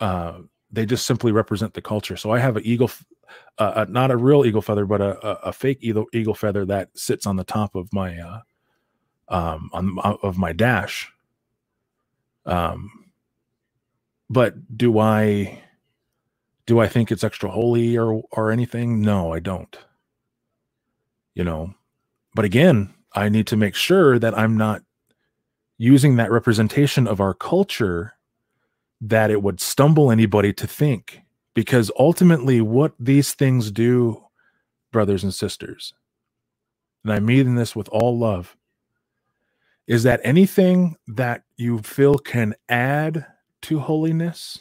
Uh 0.00 0.40
they 0.70 0.86
just 0.86 1.06
simply 1.06 1.30
represent 1.30 1.74
the 1.74 1.82
culture. 1.82 2.16
So 2.16 2.32
I 2.32 2.40
have 2.40 2.56
an 2.56 2.66
eagle, 2.66 2.90
uh, 3.58 3.72
uh, 3.76 3.86
not 3.88 4.10
a 4.10 4.16
real 4.16 4.44
eagle 4.44 4.60
feather, 4.60 4.86
but 4.86 5.00
a, 5.00 5.24
a, 5.24 5.32
a, 5.50 5.52
fake 5.52 5.78
eagle, 5.82 6.06
eagle 6.12 6.34
feather 6.34 6.64
that 6.66 6.88
sits 6.98 7.26
on 7.26 7.36
the 7.36 7.44
top 7.44 7.76
of 7.76 7.88
my, 7.92 8.18
uh, 8.18 8.40
um, 9.28 9.70
on 9.72 9.96
uh, 10.02 10.16
of 10.24 10.36
my 10.36 10.52
dash. 10.52 11.12
Um, 12.44 13.03
but 14.30 14.76
do 14.76 14.98
I, 14.98 15.62
do 16.66 16.80
I 16.80 16.88
think 16.88 17.12
it's 17.12 17.24
extra 17.24 17.50
holy 17.50 17.96
or 17.98 18.22
or 18.32 18.50
anything? 18.52 19.02
No, 19.02 19.32
I 19.32 19.40
don't. 19.40 19.76
You 21.34 21.44
know, 21.44 21.74
but 22.34 22.44
again, 22.44 22.94
I 23.14 23.28
need 23.28 23.46
to 23.48 23.56
make 23.56 23.74
sure 23.76 24.18
that 24.18 24.36
I'm 24.38 24.56
not 24.56 24.82
using 25.78 26.16
that 26.16 26.30
representation 26.32 27.06
of 27.08 27.20
our 27.20 27.34
culture 27.34 28.14
that 29.00 29.30
it 29.30 29.42
would 29.42 29.60
stumble 29.60 30.10
anybody 30.12 30.52
to 30.54 30.66
think 30.66 31.22
Because 31.54 31.90
ultimately, 31.98 32.60
what 32.62 32.94
these 32.98 33.34
things 33.34 33.70
do, 33.72 34.24
brothers 34.92 35.24
and 35.24 35.34
sisters, 35.34 35.94
and 37.04 37.12
I 37.12 37.20
mean 37.20 37.56
this 37.56 37.76
with 37.76 37.88
all 37.90 38.18
love, 38.18 38.56
is 39.86 40.04
that 40.04 40.20
anything 40.24 40.96
that 41.08 41.44
you 41.56 41.80
feel 41.80 42.16
can 42.18 42.54
add 42.68 43.26
to 43.64 43.78
holiness 43.78 44.60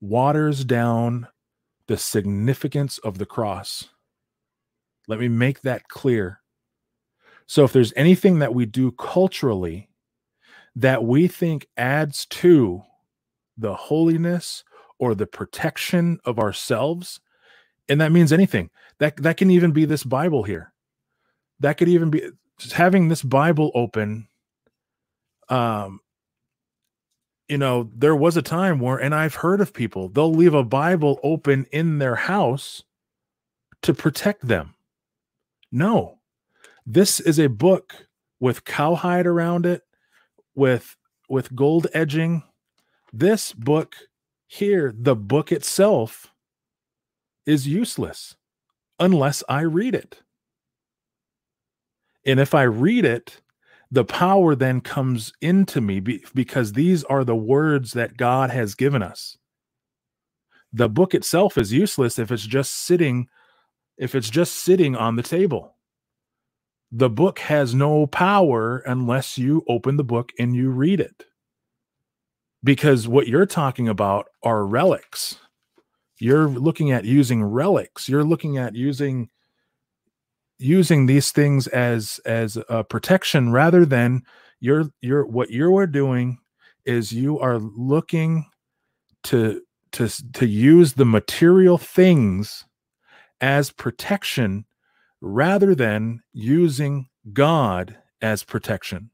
waters 0.00 0.64
down 0.64 1.28
the 1.86 1.96
significance 1.96 2.98
of 2.98 3.18
the 3.18 3.26
cross. 3.26 3.88
Let 5.06 5.20
me 5.20 5.28
make 5.28 5.62
that 5.62 5.88
clear. 5.88 6.40
So, 7.46 7.64
if 7.64 7.72
there's 7.72 7.92
anything 7.96 8.40
that 8.40 8.54
we 8.54 8.66
do 8.66 8.90
culturally 8.92 9.88
that 10.76 11.04
we 11.04 11.28
think 11.28 11.66
adds 11.76 12.26
to 12.26 12.82
the 13.56 13.74
holiness 13.74 14.64
or 14.98 15.14
the 15.14 15.26
protection 15.26 16.18
of 16.24 16.38
ourselves, 16.38 17.20
and 17.88 18.00
that 18.00 18.12
means 18.12 18.32
anything, 18.32 18.68
that, 18.98 19.16
that 19.16 19.36
can 19.36 19.50
even 19.50 19.70
be 19.70 19.84
this 19.84 20.02
Bible 20.04 20.42
here. 20.42 20.72
That 21.60 21.78
could 21.78 21.88
even 21.88 22.10
be 22.10 22.30
just 22.58 22.74
having 22.74 23.08
this 23.08 23.22
Bible 23.22 23.70
open. 23.74 24.28
Um, 25.48 26.00
you 27.48 27.58
know, 27.58 27.90
there 27.94 28.14
was 28.14 28.36
a 28.36 28.42
time 28.42 28.78
where, 28.78 28.98
and 28.98 29.14
I've 29.14 29.36
heard 29.36 29.60
of 29.60 29.72
people, 29.72 30.08
they'll 30.08 30.32
leave 30.32 30.54
a 30.54 30.64
Bible 30.64 31.18
open 31.22 31.66
in 31.72 31.98
their 31.98 32.14
house 32.14 32.82
to 33.82 33.94
protect 33.94 34.46
them. 34.46 34.74
No, 35.72 36.18
this 36.84 37.20
is 37.20 37.38
a 37.38 37.48
book 37.48 38.06
with 38.40 38.64
cowhide 38.64 39.26
around 39.26 39.66
it, 39.66 39.82
with 40.54 40.96
with 41.28 41.54
gold 41.54 41.86
edging. 41.92 42.42
This 43.12 43.52
book 43.52 43.96
here, 44.46 44.94
the 44.96 45.16
book 45.16 45.52
itself, 45.52 46.32
is 47.46 47.66
useless 47.66 48.36
unless 48.98 49.42
I 49.48 49.62
read 49.62 49.94
it. 49.94 50.22
And 52.26 52.40
if 52.40 52.54
I 52.54 52.62
read 52.62 53.04
it, 53.04 53.40
the 53.90 54.04
power 54.04 54.54
then 54.54 54.80
comes 54.80 55.32
into 55.40 55.80
me 55.80 56.00
because 56.00 56.72
these 56.72 57.04
are 57.04 57.24
the 57.24 57.36
words 57.36 57.92
that 57.92 58.16
God 58.16 58.50
has 58.50 58.74
given 58.74 59.02
us. 59.02 59.38
The 60.72 60.88
book 60.88 61.14
itself 61.14 61.56
is 61.56 61.72
useless 61.72 62.18
if 62.18 62.30
it's 62.30 62.46
just 62.46 62.84
sitting 62.84 63.28
if 63.96 64.14
it's 64.14 64.30
just 64.30 64.54
sitting 64.54 64.94
on 64.94 65.16
the 65.16 65.22
table. 65.22 65.74
The 66.92 67.10
book 67.10 67.40
has 67.40 67.74
no 67.74 68.06
power 68.06 68.78
unless 68.86 69.36
you 69.36 69.64
open 69.68 69.96
the 69.96 70.04
book 70.04 70.32
and 70.38 70.54
you 70.54 70.70
read 70.70 71.00
it. 71.00 71.24
Because 72.62 73.08
what 73.08 73.26
you're 73.26 73.46
talking 73.46 73.88
about 73.88 74.26
are 74.42 74.64
relics. 74.64 75.36
You're 76.20 76.48
looking 76.48 76.92
at 76.92 77.04
using 77.04 77.42
relics. 77.42 78.08
You're 78.08 78.24
looking 78.24 78.56
at 78.56 78.74
using 78.74 79.30
using 80.58 81.06
these 81.06 81.30
things 81.30 81.66
as 81.68 82.20
as 82.24 82.58
a 82.68 82.82
protection 82.84 83.52
rather 83.52 83.86
than 83.86 84.22
you're 84.60 84.86
you're 85.00 85.26
what 85.26 85.50
you're 85.50 85.86
doing 85.86 86.38
is 86.84 87.12
you 87.12 87.38
are 87.38 87.58
looking 87.58 88.46
to 89.24 89.62
to 89.92 90.08
to 90.32 90.46
use 90.46 90.94
the 90.94 91.04
material 91.04 91.78
things 91.78 92.64
as 93.40 93.70
protection 93.70 94.64
rather 95.20 95.74
than 95.74 96.20
using 96.32 97.08
God 97.32 97.96
as 98.20 98.44
protection. 98.44 99.10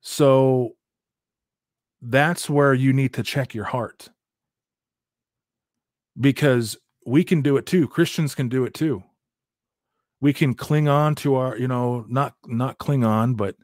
So 0.00 0.76
that's 2.02 2.50
where 2.50 2.74
you 2.74 2.92
need 2.92 3.14
to 3.14 3.22
check 3.22 3.54
your 3.54 3.64
heart. 3.64 4.10
Because 6.20 6.76
we 7.06 7.24
can 7.24 7.42
do 7.42 7.56
it 7.56 7.66
too. 7.66 7.88
Christians 7.88 8.34
can 8.34 8.48
do 8.48 8.64
it 8.64 8.74
too. 8.74 9.02
We 10.20 10.32
can 10.32 10.54
cling 10.54 10.88
on 10.88 11.14
to 11.16 11.34
our, 11.36 11.56
you 11.56 11.68
know, 11.68 12.06
not 12.08 12.34
not 12.46 12.78
cling 12.78 13.04
on, 13.04 13.34
but 13.34 13.56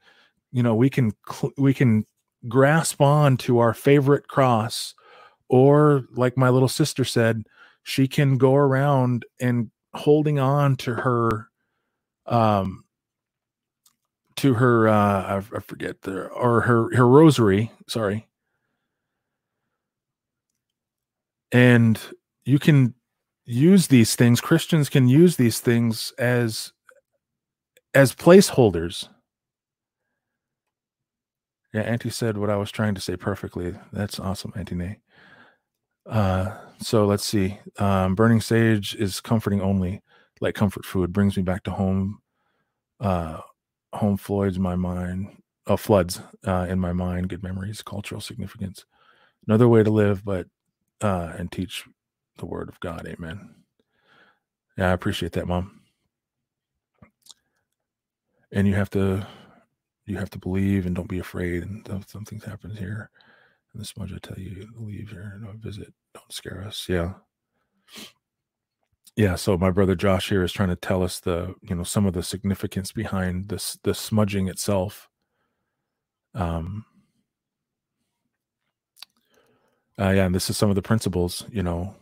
you 0.53 0.63
know, 0.63 0.75
we 0.75 0.91
can 0.91 1.13
cl- 1.31 1.53
we 1.57 1.75
can 1.75 2.07
grasp 2.49 3.01
on 3.01 3.37
to 3.39 3.59
our 3.59 3.75
favorite 3.75 4.29
cross 4.29 4.95
or 5.49 6.05
like 6.15 6.37
my 6.37 6.51
little 6.51 6.69
sister 6.69 7.05
said, 7.05 7.45
she 7.85 8.09
can 8.09 8.39
go 8.39 8.55
around 8.55 9.25
and 9.41 9.71
holding 9.95 10.39
on 10.39 10.77
to 10.77 10.95
her 10.95 11.49
um 12.27 12.85
to 14.37 14.55
her 14.55 14.89
uh 14.89 15.23
I, 15.23 15.37
I 15.39 15.61
forget 15.61 16.03
the 16.03 16.27
or 16.29 16.63
her 16.63 16.95
her 16.97 17.09
rosary, 17.09 17.73
sorry. 17.89 18.29
And 21.53 22.01
you 22.45 22.59
can 22.59 22.95
use 23.53 23.89
these 23.89 24.15
things 24.15 24.41
christians 24.41 24.89
can 24.89 25.09
use 25.09 25.37
these 25.37 25.61
things 25.61 26.13
as 26.19 26.73
as 27.95 28.15
placeholders. 28.15 29.09
Yeah 31.73 31.83
auntie 31.83 32.11
said 32.11 32.37
what 32.37 32.51
i 32.51 32.57
was 32.57 32.71
trying 32.71 32.95
to 32.95 33.01
say 33.01 33.17
perfectly. 33.17 33.75
That's 33.93 34.19
awesome 34.21 34.53
auntie 34.57 34.99
uh 36.07 36.57
so 36.81 37.07
let's 37.07 37.25
see. 37.25 37.59
Um 37.79 38.15
burning 38.15 38.41
sage 38.41 38.95
is 38.95 39.21
comforting 39.21 39.61
only 39.61 40.03
like 40.41 40.55
comfort 40.55 40.85
food 40.87 41.13
brings 41.13 41.37
me 41.37 41.43
back 41.43 41.63
to 41.65 41.71
home. 41.71 42.21
Uh 43.01 43.41
home 43.93 44.17
floyd's 44.17 44.59
my 44.59 44.77
mind 44.77 45.43
oh 45.67 45.77
floods 45.77 46.21
uh 46.47 46.67
in 46.69 46.79
my 46.79 46.93
mind 46.93 47.29
good 47.29 47.43
memories 47.43 47.83
cultural 47.83 48.21
significance. 48.21 48.85
Another 49.47 49.69
way 49.69 49.83
to 49.83 49.91
live 49.91 50.25
but 50.25 50.47
uh 51.01 51.33
and 51.39 51.51
teach 51.53 51.85
the 52.39 52.47
word 52.47 52.69
of 52.69 52.81
God. 52.81 53.07
Amen. 53.07 53.55
Yeah, 54.77 54.91
I 54.91 54.93
appreciate 54.93 55.33
that, 55.33 55.49
mom. 55.49 55.81
And 58.53 58.67
you 58.67 58.75
have 58.75 58.91
to 58.91 59.27
you 60.07 60.19
have 60.19 60.31
to 60.31 60.39
believe 60.39 60.87
and 60.87 60.95
don't 60.97 61.09
be 61.09 61.19
afraid. 61.19 61.63
And 61.63 61.87
something 62.09 62.41
happens 62.41 62.79
here. 62.79 63.11
And 63.73 63.81
this 63.81 63.97
much 63.97 64.13
I 64.13 64.19
tell 64.21 64.39
you, 64.39 64.69
leave 64.77 65.11
here, 65.11 65.39
no 65.41 65.53
visit, 65.57 65.93
don't 66.15 66.33
scare 66.33 66.65
us. 66.67 66.87
Yeah. 66.89 67.15
Yeah. 69.17 69.37
So 69.37 69.59
my 69.59 69.71
brother 69.71 69.95
Josh 69.95 70.29
here 70.31 70.43
is 70.43 70.53
trying 70.53 70.71
to 70.71 70.77
tell 70.77 71.03
us 71.03 71.21
the, 71.21 71.55
you 71.63 71.75
know, 71.77 71.85
some 71.85 72.07
of 72.07 72.15
the 72.15 72.23
significance 72.23 72.93
behind 72.93 73.49
this 73.49 73.79
the 73.85 73.95
smudging 73.95 74.49
itself. 74.49 75.09
Um 76.35 76.85
uh, 79.99 80.11
yeah, 80.11 80.27
and 80.27 80.35
this 80.35 80.49
is 80.49 80.57
some 80.57 80.71
of 80.71 80.77
the 80.77 80.83
principles, 80.83 81.45
you 81.53 81.63
know, 81.63 81.95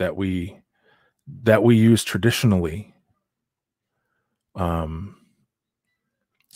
that 0.00 0.16
we 0.16 0.58
that 1.42 1.62
we 1.62 1.76
use 1.76 2.02
traditionally. 2.02 2.92
Um 4.56 5.16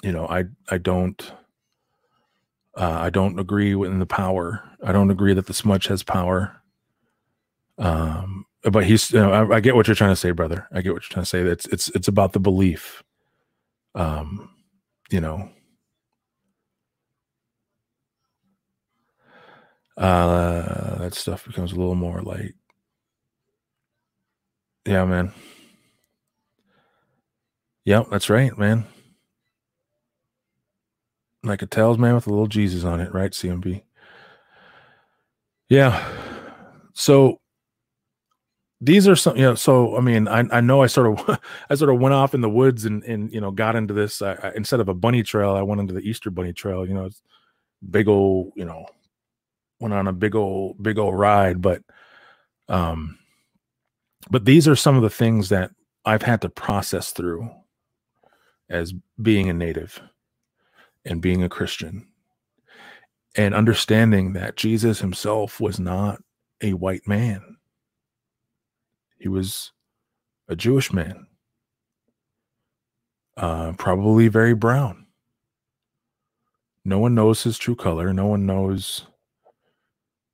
you 0.03 0.11
know 0.11 0.27
i 0.27 0.45
i 0.69 0.77
don't 0.77 1.33
uh, 2.77 2.99
i 3.01 3.09
don't 3.09 3.39
agree 3.39 3.77
with 3.77 3.97
the 4.01 4.07
power. 4.07 4.63
I 4.83 4.91
don't 4.91 5.13
agree 5.13 5.33
that 5.35 5.47
the 5.47 5.55
smudge 5.55 5.87
has 5.87 6.03
power. 6.03 6.57
Um 7.79 8.47
but 8.65 8.85
he's 8.85 9.13
you 9.13 9.21
know, 9.21 9.31
I, 9.31 9.57
I, 9.57 9.61
get 9.61 9.77
what 9.77 9.87
you're 9.87 9.95
trying 9.95 10.11
to 10.11 10.17
say 10.17 10.31
brother. 10.33 10.67
I 10.73 10.81
get 10.81 10.95
what 10.95 11.03
you're 11.03 11.13
trying 11.13 11.25
to 11.25 11.29
say. 11.29 11.41
It's 11.43 11.67
it's 11.67 11.89
it's 11.91 12.09
about 12.09 12.33
the 12.33 12.41
belief. 12.41 13.03
Um 13.95 14.51
you 15.11 15.21
know. 15.21 15.51
Uh 19.97 20.99
that 20.99 21.15
stuff 21.15 21.47
becomes 21.47 21.73
a 21.73 21.77
little 21.77 21.95
more 21.95 22.23
like 22.23 22.55
yeah, 24.87 25.05
man. 25.05 25.33
Yep, 27.85 28.09
that's 28.11 28.31
right, 28.31 28.57
man. 28.57 28.87
Like 31.43 31.63
a 31.63 31.67
talisman 31.67 32.15
with 32.15 32.27
a 32.27 32.31
little 32.31 32.47
Jesus 32.47 32.85
on 32.85 33.01
it, 33.01 33.13
right? 33.13 33.31
CMB. 33.31 33.83
Yeah. 35.69 36.09
So 36.95 37.41
these 38.81 39.07
are 39.09 39.17
some, 39.17 39.37
you 39.37 39.43
know, 39.43 39.55
so 39.55 39.97
I 39.97 40.01
mean, 40.01 40.29
I, 40.29 40.45
I 40.51 40.61
know 40.61 40.83
I 40.83 40.87
sort 40.87 41.19
of 41.19 41.41
I 41.71 41.75
sort 41.75 41.91
of 41.91 42.01
went 42.01 42.15
off 42.15 42.35
in 42.35 42.41
the 42.41 42.51
woods 42.51 42.85
and 42.85 43.03
and 43.05 43.33
you 43.33 43.41
know 43.41 43.51
got 43.51 43.77
into 43.77 43.95
this. 43.95 44.23
I, 44.23 44.33
I, 44.35 44.53
instead 44.57 44.81
of 44.81 44.89
a 44.89 44.95
bunny 44.95 45.23
trail, 45.23 45.51
I 45.51 45.63
went 45.63 45.81
into 45.81 45.95
the 45.95 46.01
Easter 46.01 46.31
bunny 46.31 46.53
trail. 46.53 46.87
You 46.87 46.95
know, 46.95 47.11
big 47.91 48.09
old, 48.09 48.53
you 48.57 48.65
know, 48.65 48.87
went 49.81 49.95
on 49.95 50.09
a 50.09 50.13
big 50.13 50.35
old 50.35 50.83
big 50.83 50.99
old 50.99 51.19
ride, 51.19 51.61
but 51.61 51.83
um 52.69 53.19
but 54.31 54.45
these 54.45 54.67
are 54.69 54.77
some 54.77 54.97
of 54.97 55.03
the 55.03 55.11
things 55.11 55.49
that 55.49 55.71
I've 56.05 56.23
had 56.23 56.41
to 56.43 56.49
process 56.49 57.13
through 57.13 57.51
as 58.69 58.95
being 59.21 59.49
a 59.49 59.55
native 59.55 60.01
and 61.05 61.21
being 61.21 61.43
a 61.43 61.49
Christian 61.49 62.09
and 63.37 63.55
understanding 63.55 64.33
that 64.35 64.57
Jesus 64.57 65.01
himself 65.01 65.61
was 65.61 65.79
not 65.79 66.23
a 66.63 66.75
white 66.75 67.07
man. 67.07 67.57
He 69.19 69.29
was 69.29 69.73
a 70.49 70.57
Jewish 70.57 70.93
man, 70.93 71.27
uh, 73.37 73.73
probably 73.79 74.29
very 74.29 74.55
brown. 74.55 75.07
No 76.85 76.99
one 76.99 77.15
knows 77.15 77.43
his 77.43 77.59
true 77.59 77.75
color. 77.75 78.13
No 78.13 78.27
one 78.27 78.45
knows 78.47 79.07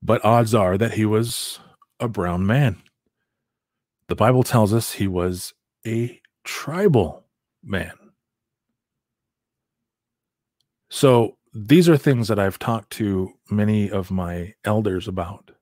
but 0.03 0.25
odds 0.25 0.55
are 0.55 0.79
that 0.79 0.95
he 0.95 1.05
was 1.05 1.59
a 1.99 2.09
brown 2.09 2.47
man. 2.47 2.83
The 4.11 4.17
Bible 4.17 4.43
tells 4.43 4.75
us 4.75 4.91
he 4.91 5.07
was 5.07 5.55
a 5.87 6.21
tribal 6.43 7.27
man. 7.63 7.93
So 10.89 11.37
these 11.55 11.89
are 11.89 11.97
things 11.97 12.27
that 12.27 12.41
I've 12.41 12.59
talked 12.59 12.91
to 12.95 13.31
many 13.53 13.89
of 13.89 14.11
my 14.11 14.53
elders 14.65 15.07
about 15.07 15.53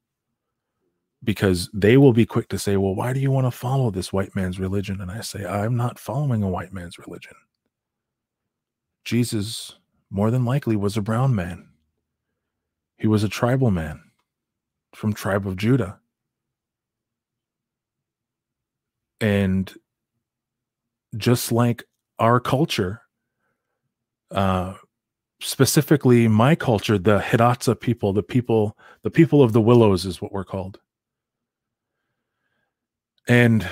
because 1.22 1.68
they 1.74 1.98
will 1.98 2.14
be 2.14 2.24
quick 2.24 2.48
to 2.48 2.58
say, 2.58 2.78
Well, 2.78 2.94
why 2.94 3.12
do 3.12 3.20
you 3.20 3.30
want 3.30 3.46
to 3.46 3.50
follow 3.50 3.90
this 3.90 4.14
white 4.14 4.34
man's 4.34 4.58
religion? 4.58 5.02
And 5.02 5.10
I 5.10 5.20
say, 5.20 5.44
I'm 5.44 5.76
not 5.76 5.98
following 5.98 6.42
a 6.42 6.48
white 6.48 6.72
man's 6.72 6.98
religion. 6.98 7.34
Jesus, 9.04 9.74
more 10.08 10.30
than 10.30 10.46
likely, 10.46 10.74
was 10.74 10.96
a 10.96 11.02
brown 11.02 11.34
man. 11.34 11.68
He 12.96 13.08
was 13.08 13.24
a 13.24 13.28
tribal 13.28 13.70
man 13.70 14.00
from 14.94 15.12
tribe 15.12 15.46
of 15.46 15.56
Judah. 15.56 16.00
And 19.20 19.72
just 21.16 21.50
like 21.50 21.84
our 22.18 22.40
culture, 22.40 23.02
uh, 24.30 24.74
specifically 25.40 26.28
my 26.28 26.54
culture, 26.54 26.98
the 26.98 27.18
Hidatsa 27.18 27.78
people, 27.80 28.12
the 28.12 28.22
people, 28.22 28.76
the 29.02 29.10
people 29.10 29.42
of 29.42 29.52
the 29.52 29.60
willows 29.60 30.04
is 30.04 30.20
what 30.20 30.32
we're 30.32 30.44
called. 30.44 30.78
And 33.26 33.68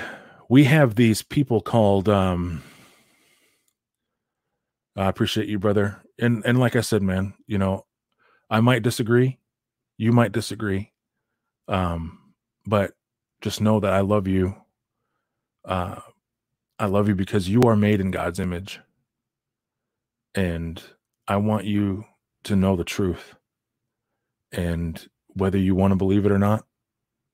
we 0.49 0.65
have 0.65 0.95
these 0.95 1.23
people 1.23 1.61
called 1.61 2.07
um 2.07 2.63
I 4.95 5.07
appreciate 5.09 5.47
you, 5.47 5.59
brother. 5.59 6.01
And 6.19 6.43
and 6.45 6.59
like 6.59 6.75
I 6.75 6.81
said, 6.81 7.03
man, 7.03 7.33
you 7.45 7.57
know, 7.57 7.85
I 8.49 8.61
might 8.61 8.81
disagree, 8.81 9.39
you 9.97 10.11
might 10.11 10.31
disagree. 10.31 10.91
Um, 11.67 12.19
but 12.65 12.93
just 13.41 13.61
know 13.61 13.79
that 13.79 13.93
I 13.93 14.01
love 14.01 14.27
you. 14.27 14.55
Uh 15.67 16.01
I 16.79 16.85
love 16.87 17.07
you 17.07 17.15
because 17.15 17.49
you 17.49 17.63
are 17.63 17.75
made 17.75 18.01
in 18.01 18.11
God's 18.11 18.39
image. 18.39 18.81
And 20.35 20.81
I 21.27 21.37
want 21.37 21.65
you 21.65 22.05
to 22.45 22.55
know 22.55 22.75
the 22.75 22.83
truth. 22.83 23.35
And 24.51 25.07
whether 25.29 25.57
you 25.57 25.75
want 25.75 25.91
to 25.91 25.97
believe 25.97 26.25
it 26.25 26.31
or 26.31 26.39
not, 26.39 26.65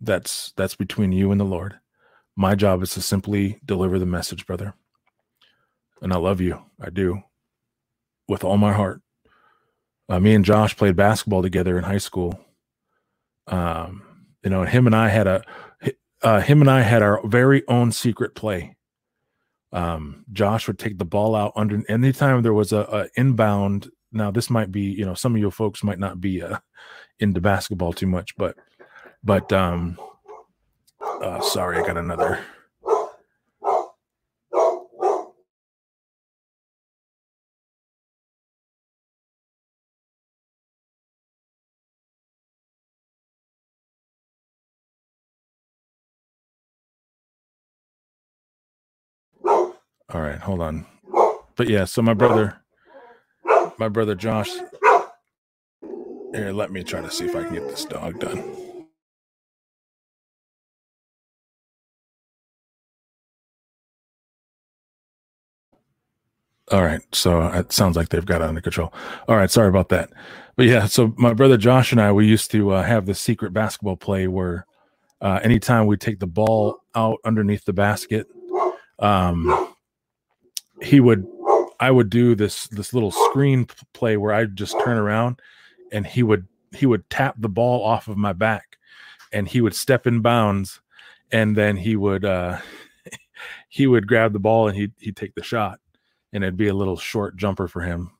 that's 0.02 0.54
that's 0.58 0.76
between 0.76 1.12
you 1.12 1.32
and 1.32 1.40
the 1.40 1.46
Lord. 1.46 1.80
My 2.36 2.56
job 2.56 2.84
is 2.84 2.94
to 2.94 3.02
simply 3.02 3.60
deliver 3.66 4.00
the 4.00 4.06
message, 4.06 4.46
brother. 4.48 4.76
And 6.02 6.14
I 6.14 6.18
love 6.18 6.42
you. 6.42 6.62
I 6.82 6.90
do. 6.90 7.22
With 8.28 8.44
all 8.44 8.58
my 8.58 8.74
heart. 8.74 9.02
Uh, 10.10 10.20
me 10.20 10.36
and 10.36 10.46
Josh 10.46 10.78
played 10.78 10.96
basketball 10.96 11.42
together 11.42 11.78
in 11.78 11.84
high 11.86 12.00
school. 12.00 12.40
Um, 13.48 14.04
you 14.44 14.50
know, 14.50 14.64
him 14.64 14.88
and 14.88 14.96
I 14.96 15.10
had 15.10 15.28
a 15.28 15.44
uh, 16.24 16.42
him 16.42 16.62
and 16.62 16.70
I 16.70 16.82
had 16.82 17.02
our 17.02 17.26
very 17.28 17.68
own 17.68 17.92
secret 17.92 18.36
play 18.36 18.76
um, 19.74 20.24
Josh 20.32 20.68
would 20.68 20.78
take 20.78 21.00
the 21.00 21.06
ball 21.06 21.36
out 21.36 21.52
under 21.56 21.82
anytime 21.90 22.44
there 22.44 22.54
was 22.54 22.72
a, 22.72 22.82
a, 22.82 23.08
inbound. 23.20 23.90
Now 24.12 24.30
this 24.30 24.50
might 24.52 24.72
be, 24.72 24.82
you 24.82 25.04
know, 25.04 25.16
some 25.16 25.34
of 25.34 25.42
you 25.42 25.50
folks 25.50 25.84
might 25.84 25.98
not 25.98 26.22
be 26.22 26.44
uh, 26.44 26.60
into 27.20 27.42
basketball 27.42 27.92
too 27.92 28.06
much, 28.06 28.38
but 28.38 28.56
but 29.24 29.52
um, 29.52 29.98
uh, 31.02 31.42
sorry, 31.42 31.80
I 31.80 31.88
got 31.88 31.98
another. 31.98 32.40
All 50.14 50.22
right, 50.22 50.40
hold 50.40 50.62
on. 50.62 50.86
But 51.56 51.70
yeah, 51.70 51.86
so 51.86 52.02
my 52.02 52.14
brother, 52.14 52.62
my 53.78 53.90
brother 53.90 54.16
Josh. 54.16 54.52
Here, 56.34 56.52
let 56.52 56.72
me 56.72 56.84
try 56.84 57.02
to 57.02 57.12
see 57.12 57.26
if 57.26 57.36
I 57.36 57.44
can 57.44 57.54
get 57.54 57.68
this 57.68 57.86
dog 57.86 58.20
done. 58.20 58.44
All 66.72 66.84
right, 66.84 67.02
so 67.14 67.44
it 67.48 67.72
sounds 67.72 67.96
like 67.98 68.10
they've 68.10 68.26
got 68.26 68.42
it 68.42 68.48
under 68.48 68.62
control. 68.62 68.94
All 69.28 69.38
right, 69.38 69.52
sorry 69.52 69.70
about 69.70 69.90
that. 69.90 70.12
But 70.56 70.66
yeah, 70.68 70.88
so 70.88 71.14
my 71.18 71.34
brother 71.34 71.58
Josh 71.58 71.92
and 71.92 72.02
I, 72.02 72.12
we 72.12 72.28
used 72.28 72.52
to 72.52 72.72
uh, 72.72 72.84
have 72.84 73.06
this 73.06 73.22
secret 73.22 73.54
basketball 73.54 73.98
play 73.98 74.28
where 74.28 74.66
uh, 75.22 75.40
anytime 75.44 75.88
we 75.88 75.98
take 75.98 76.20
the 76.20 76.28
ball 76.28 76.80
out 76.96 77.20
underneath 77.26 77.66
the 77.66 77.74
basket, 77.74 78.28
um, 79.00 79.73
he 80.84 81.00
would 81.00 81.26
I 81.80 81.92
would 81.92 82.10
do 82.10 82.36
this 82.36 82.68
this 82.68 82.94
little 82.94 83.12
screen 83.12 83.68
play 83.94 84.18
where 84.18 84.34
I'd 84.34 84.56
just 84.56 84.80
turn 84.84 84.98
around 84.98 85.40
and 85.92 86.06
he 86.06 86.24
would 86.24 86.48
he 86.76 86.86
would 86.86 87.10
tap 87.10 87.36
the 87.38 87.50
ball 87.50 87.84
off 87.84 88.08
of 88.08 88.18
my 88.18 88.34
back 88.34 88.78
and 89.32 89.48
he 89.48 89.62
would 89.62 89.76
step 89.76 90.08
in 90.08 90.22
bounds 90.22 90.82
and 91.32 91.56
then 91.56 91.78
he 91.78 91.96
would 91.96 92.26
uh 92.26 92.60
he 93.70 93.88
would 93.88 94.08
grab 94.08 94.34
the 94.34 94.40
ball 94.40 94.68
and 94.68 94.78
he'd 94.78 94.94
he'd 95.00 95.16
take 95.16 95.36
the 95.36 95.44
shot 95.44 95.80
and 96.32 96.44
it'd 96.44 96.58
be 96.58 96.68
a 96.68 96.74
little 96.74 96.98
short 96.98 97.36
jumper 97.38 97.68
for 97.68 97.82
him. 97.82 98.12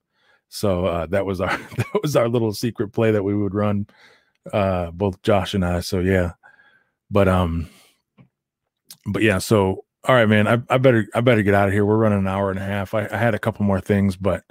So 0.50 0.86
uh 0.86 1.06
that 1.08 1.26
was 1.26 1.42
our 1.42 1.58
that 1.78 2.02
was 2.02 2.16
our 2.16 2.30
little 2.30 2.54
secret 2.54 2.90
play 2.90 3.12
that 3.12 3.24
we 3.24 3.36
would 3.36 3.54
run 3.54 3.88
uh 4.52 4.92
both 4.92 5.22
Josh 5.22 5.54
and 5.54 5.66
I. 5.66 5.82
So 5.82 6.00
yeah. 6.00 6.34
But 7.12 7.28
um 7.28 7.70
but 9.06 9.22
yeah, 9.22 9.38
so 9.38 9.86
all 10.06 10.16
right, 10.16 10.28
man. 10.28 10.48
I, 10.48 10.62
I 10.70 10.78
better 10.78 11.08
I 11.16 11.22
better 11.22 11.44
get 11.44 11.54
out 11.54 11.68
of 11.70 11.74
here. 11.74 11.86
We're 11.86 11.98
running 11.98 12.20
an 12.20 12.28
hour 12.28 12.50
and 12.50 12.60
a 12.60 12.64
half. 12.64 12.94
I, 12.94 13.08
I 13.10 13.18
had 13.18 13.36
a 13.36 13.40
couple 13.40 13.66
more 13.66 13.80
things, 13.80 14.16
but 14.18 14.44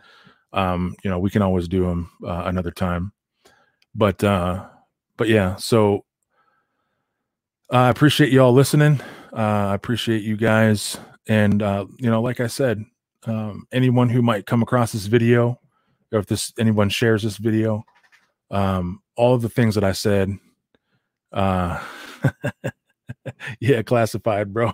um, 0.52 0.94
you 1.04 1.10
know, 1.10 1.18
we 1.18 1.30
can 1.30 1.42
always 1.42 1.68
do 1.68 1.84
them 1.84 2.10
uh, 2.26 2.44
another 2.46 2.70
time. 2.70 3.12
But 3.94 4.24
uh, 4.24 4.66
but 5.18 5.28
yeah. 5.28 5.56
So 5.56 6.04
I 7.70 7.90
appreciate 7.90 8.32
you 8.32 8.40
all 8.40 8.52
listening. 8.52 9.00
Uh, 9.32 9.68
I 9.70 9.74
appreciate 9.74 10.22
you 10.22 10.36
guys, 10.36 10.98
and 11.28 11.62
uh, 11.62 11.86
you 11.98 12.10
know, 12.10 12.22
like 12.22 12.40
I 12.40 12.46
said, 12.46 12.84
um, 13.24 13.66
anyone 13.72 14.08
who 14.08 14.22
might 14.22 14.46
come 14.46 14.62
across 14.62 14.92
this 14.92 15.06
video, 15.06 15.60
or 16.12 16.20
if 16.20 16.26
this 16.26 16.52
anyone 16.58 16.88
shares 16.88 17.22
this 17.22 17.36
video, 17.36 17.84
um, 18.50 19.02
all 19.16 19.34
of 19.34 19.42
the 19.42 19.50
things 19.50 19.74
that 19.74 19.84
I 19.84 19.92
said. 19.92 20.38
Yeah, 23.60 23.82
classified, 23.82 24.52
bro. 24.52 24.72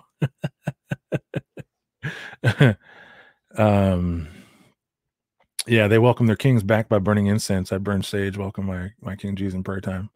um 3.57 4.27
yeah, 5.67 5.87
they 5.87 5.99
welcome 5.99 6.27
their 6.27 6.35
kings 6.35 6.63
back 6.63 6.89
by 6.89 6.99
burning 6.99 7.27
incense. 7.27 7.71
I 7.71 7.77
burn 7.77 8.01
sage, 8.03 8.37
welcome 8.37 8.65
my 8.65 8.91
my 9.01 9.15
King 9.15 9.35
Jesus 9.35 9.55
in 9.55 9.63
prayer 9.63 9.81
time. 9.81 10.09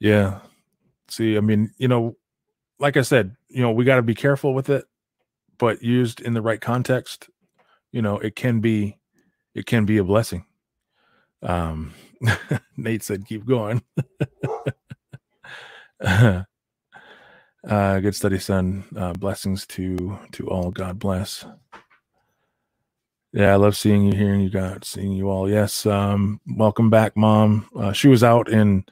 Yeah. 0.00 0.40
See, 1.08 1.36
I 1.36 1.40
mean, 1.40 1.72
you 1.78 1.88
know, 1.88 2.16
like 2.78 2.96
I 2.96 3.02
said, 3.02 3.36
you 3.48 3.62
know, 3.62 3.72
we 3.72 3.84
got 3.84 3.96
to 3.96 4.02
be 4.02 4.14
careful 4.14 4.54
with 4.54 4.70
it, 4.70 4.84
but 5.58 5.82
used 5.82 6.20
in 6.20 6.34
the 6.34 6.42
right 6.42 6.60
context, 6.60 7.28
you 7.92 8.02
know, 8.02 8.18
it 8.18 8.36
can 8.36 8.60
be 8.60 8.98
it 9.54 9.66
can 9.66 9.84
be 9.86 9.98
a 9.98 10.04
blessing. 10.04 10.46
Um 11.42 11.94
Nate 12.76 13.02
said 13.02 13.26
keep 13.26 13.46
going. 13.46 13.82
Good 18.00 18.14
study, 18.14 18.38
son. 18.38 18.84
Uh, 18.96 19.12
blessings 19.14 19.66
to 19.68 20.18
to 20.32 20.48
all. 20.48 20.70
God 20.70 20.98
bless. 20.98 21.46
Yeah, 23.32 23.52
I 23.52 23.56
love 23.56 23.76
seeing 23.76 24.04
you, 24.04 24.12
hearing 24.16 24.42
you, 24.42 24.50
God, 24.50 24.84
seeing 24.84 25.12
you 25.12 25.28
all. 25.30 25.50
Yes, 25.50 25.86
um, 25.86 26.40
welcome 26.46 26.90
back, 26.90 27.16
mom. 27.16 27.68
Uh, 27.76 27.92
she 27.92 28.08
was 28.08 28.22
out 28.24 28.48
in 28.48 28.84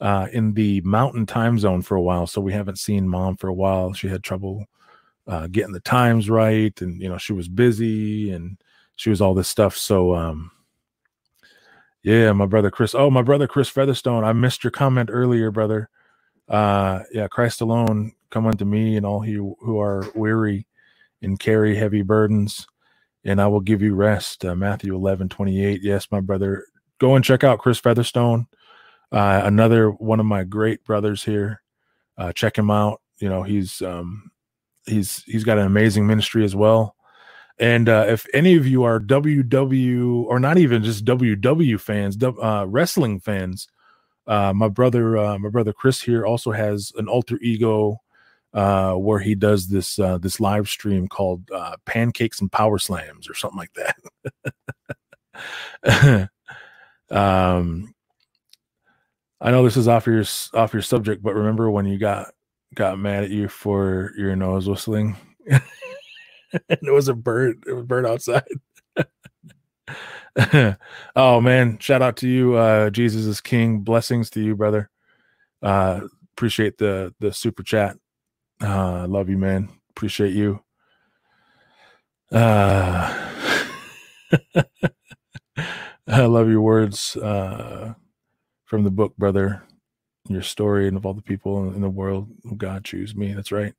uh, 0.00 0.28
in 0.32 0.54
the 0.54 0.80
mountain 0.82 1.26
time 1.26 1.58
zone 1.58 1.82
for 1.82 1.96
a 1.96 2.02
while, 2.02 2.26
so 2.26 2.40
we 2.40 2.52
haven't 2.52 2.78
seen 2.78 3.08
mom 3.08 3.36
for 3.36 3.48
a 3.48 3.54
while. 3.54 3.92
She 3.94 4.08
had 4.08 4.24
trouble 4.24 4.66
uh, 5.26 5.48
getting 5.48 5.72
the 5.72 5.80
times 5.80 6.30
right, 6.30 6.78
and 6.82 7.00
you 7.02 7.08
know 7.08 7.18
she 7.18 7.32
was 7.32 7.48
busy, 7.48 8.30
and 8.32 8.58
she 8.96 9.10
was 9.10 9.20
all 9.20 9.34
this 9.34 9.48
stuff. 9.48 9.76
So, 9.76 10.14
um, 10.14 10.50
yeah, 12.02 12.32
my 12.32 12.46
brother 12.46 12.70
Chris. 12.70 12.94
Oh, 12.94 13.10
my 13.10 13.22
brother 13.22 13.46
Chris 13.46 13.68
Featherstone. 13.68 14.24
I 14.24 14.32
missed 14.32 14.64
your 14.64 14.70
comment 14.70 15.10
earlier, 15.12 15.50
brother 15.50 15.88
uh 16.48 17.00
yeah 17.12 17.28
christ 17.28 17.60
alone 17.60 18.12
come 18.30 18.46
unto 18.46 18.64
me 18.64 18.96
and 18.96 19.04
all 19.04 19.24
you 19.26 19.56
who 19.60 19.78
are 19.80 20.04
weary 20.14 20.66
and 21.22 21.38
carry 21.38 21.76
heavy 21.76 22.02
burdens 22.02 22.66
and 23.24 23.40
i 23.40 23.46
will 23.46 23.60
give 23.60 23.82
you 23.82 23.94
rest. 23.94 24.44
Uh, 24.44 24.54
matthew 24.54 24.94
11 24.94 25.28
28 25.28 25.80
yes 25.82 26.08
my 26.10 26.20
brother 26.20 26.64
go 26.98 27.14
and 27.14 27.24
check 27.24 27.44
out 27.44 27.58
chris 27.58 27.78
featherstone. 27.78 28.46
Uh 29.12 29.42
another 29.44 29.90
one 29.90 30.20
of 30.20 30.26
my 30.26 30.44
great 30.44 30.84
brothers 30.84 31.24
here. 31.24 31.62
Uh 32.16 32.32
check 32.32 32.56
him 32.56 32.70
out. 32.70 33.00
You 33.18 33.28
know 33.28 33.42
he's 33.42 33.80
um 33.82 34.30
he's 34.86 35.22
he's 35.24 35.44
got 35.44 35.58
an 35.58 35.66
amazing 35.66 36.06
ministry 36.06 36.44
as 36.44 36.54
well. 36.56 36.94
And 37.58 37.88
uh, 37.88 38.06
if 38.08 38.26
any 38.32 38.54
of 38.56 38.66
you 38.66 38.84
are 38.84 39.00
WW 39.00 40.24
or 40.24 40.38
not 40.38 40.58
even 40.58 40.84
just 40.84 41.04
WW 41.04 41.80
fans, 41.80 42.16
uh, 42.22 42.64
wrestling 42.68 43.18
fans, 43.18 43.66
Uh, 44.28 44.52
my 44.54 44.68
brother, 44.68 45.16
uh, 45.16 45.38
my 45.38 45.48
brother 45.48 45.72
Chris 45.72 46.00
here 46.00 46.24
also 46.24 46.52
has 46.52 46.92
an 46.96 47.08
alter 47.08 47.38
ego 47.40 48.00
uh, 48.54 48.92
where 48.92 49.18
he 49.18 49.34
does 49.34 49.68
this 49.68 49.98
uh, 49.98 50.18
this 50.18 50.38
live 50.38 50.68
stream 50.68 51.08
called 51.08 51.50
uh, 51.50 51.76
Pancakes 51.86 52.40
and 52.40 52.52
Power 52.52 52.78
Slams 52.78 53.28
or 53.28 53.34
something 53.34 53.58
like 53.58 53.72
that. 55.84 56.30
um, 57.10 57.94
I 59.40 59.50
know 59.50 59.64
this 59.64 59.76
is 59.76 59.88
off 59.88 60.06
your 60.06 60.24
off 60.54 60.72
your 60.72 60.82
subject, 60.82 61.22
but 61.22 61.34
remember 61.34 61.70
when 61.70 61.86
you 61.86 61.98
got 61.98 62.32
got 62.74 62.98
mad 62.98 63.24
at 63.24 63.30
you 63.30 63.48
for 63.48 64.12
your 64.16 64.36
nose 64.36 64.68
whistling? 64.68 65.16
and 65.48 65.62
it 66.70 66.92
was 66.92 67.08
a 67.08 67.14
bird. 67.14 67.64
It 67.66 67.72
was 67.72 67.82
a 67.82 67.86
bird 67.86 68.06
outside. 68.06 68.44
oh 71.16 71.40
man, 71.40 71.78
shout 71.78 72.02
out 72.02 72.16
to 72.18 72.28
you. 72.28 72.54
Uh, 72.54 72.90
Jesus 72.90 73.24
is 73.26 73.40
King. 73.40 73.80
Blessings 73.80 74.30
to 74.30 74.40
you, 74.40 74.54
brother. 74.54 74.90
Uh, 75.62 76.02
appreciate 76.36 76.78
the 76.78 77.14
the 77.20 77.32
super 77.32 77.62
chat. 77.62 77.96
Uh, 78.62 79.06
love 79.08 79.28
you, 79.28 79.38
man. 79.38 79.68
Appreciate 79.90 80.32
you. 80.32 80.60
Uh, 82.30 83.32
I 86.06 86.24
love 86.26 86.48
your 86.48 86.60
words 86.60 87.16
uh, 87.16 87.94
from 88.66 88.84
the 88.84 88.90
book, 88.90 89.16
brother. 89.16 89.62
Your 90.28 90.42
story 90.42 90.88
and 90.88 90.96
of 90.96 91.06
all 91.06 91.14
the 91.14 91.22
people 91.22 91.72
in 91.72 91.80
the 91.80 91.88
world, 91.88 92.28
God 92.56 92.84
choose 92.84 93.16
me. 93.16 93.32
That's 93.32 93.52
right. 93.52 93.74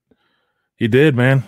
He 0.78 0.88
did, 0.88 1.16
man. 1.16 1.44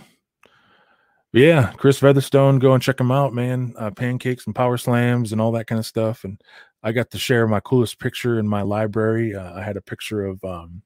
Yeah, 1.34 1.72
Chris 1.78 2.00
Featherstone, 2.00 2.60
go 2.60 2.74
and 2.74 2.84
check 2.84 3.00
him 3.00 3.12
out, 3.12 3.34
man. 3.34 3.74
Uh, 3.78 3.92
pancakes 3.92 4.46
and 4.46 4.56
power 4.56 4.78
slams 4.78 5.32
and 5.32 5.40
all 5.40 5.54
that 5.54 5.66
kind 5.66 5.80
of 5.80 5.86
stuff. 5.86 6.26
And 6.26 6.42
I 6.84 6.92
got 6.92 7.10
to 7.12 7.18
share 7.18 7.48
my 7.48 7.62
coolest 7.62 8.00
picture 8.00 8.38
in 8.38 8.48
my 8.48 8.64
library. 8.64 9.34
Uh, 9.34 9.54
I 9.54 9.62
had 9.62 9.78
a 9.78 9.82
picture 9.82 10.26
of 10.26 10.44
um, 10.44 10.82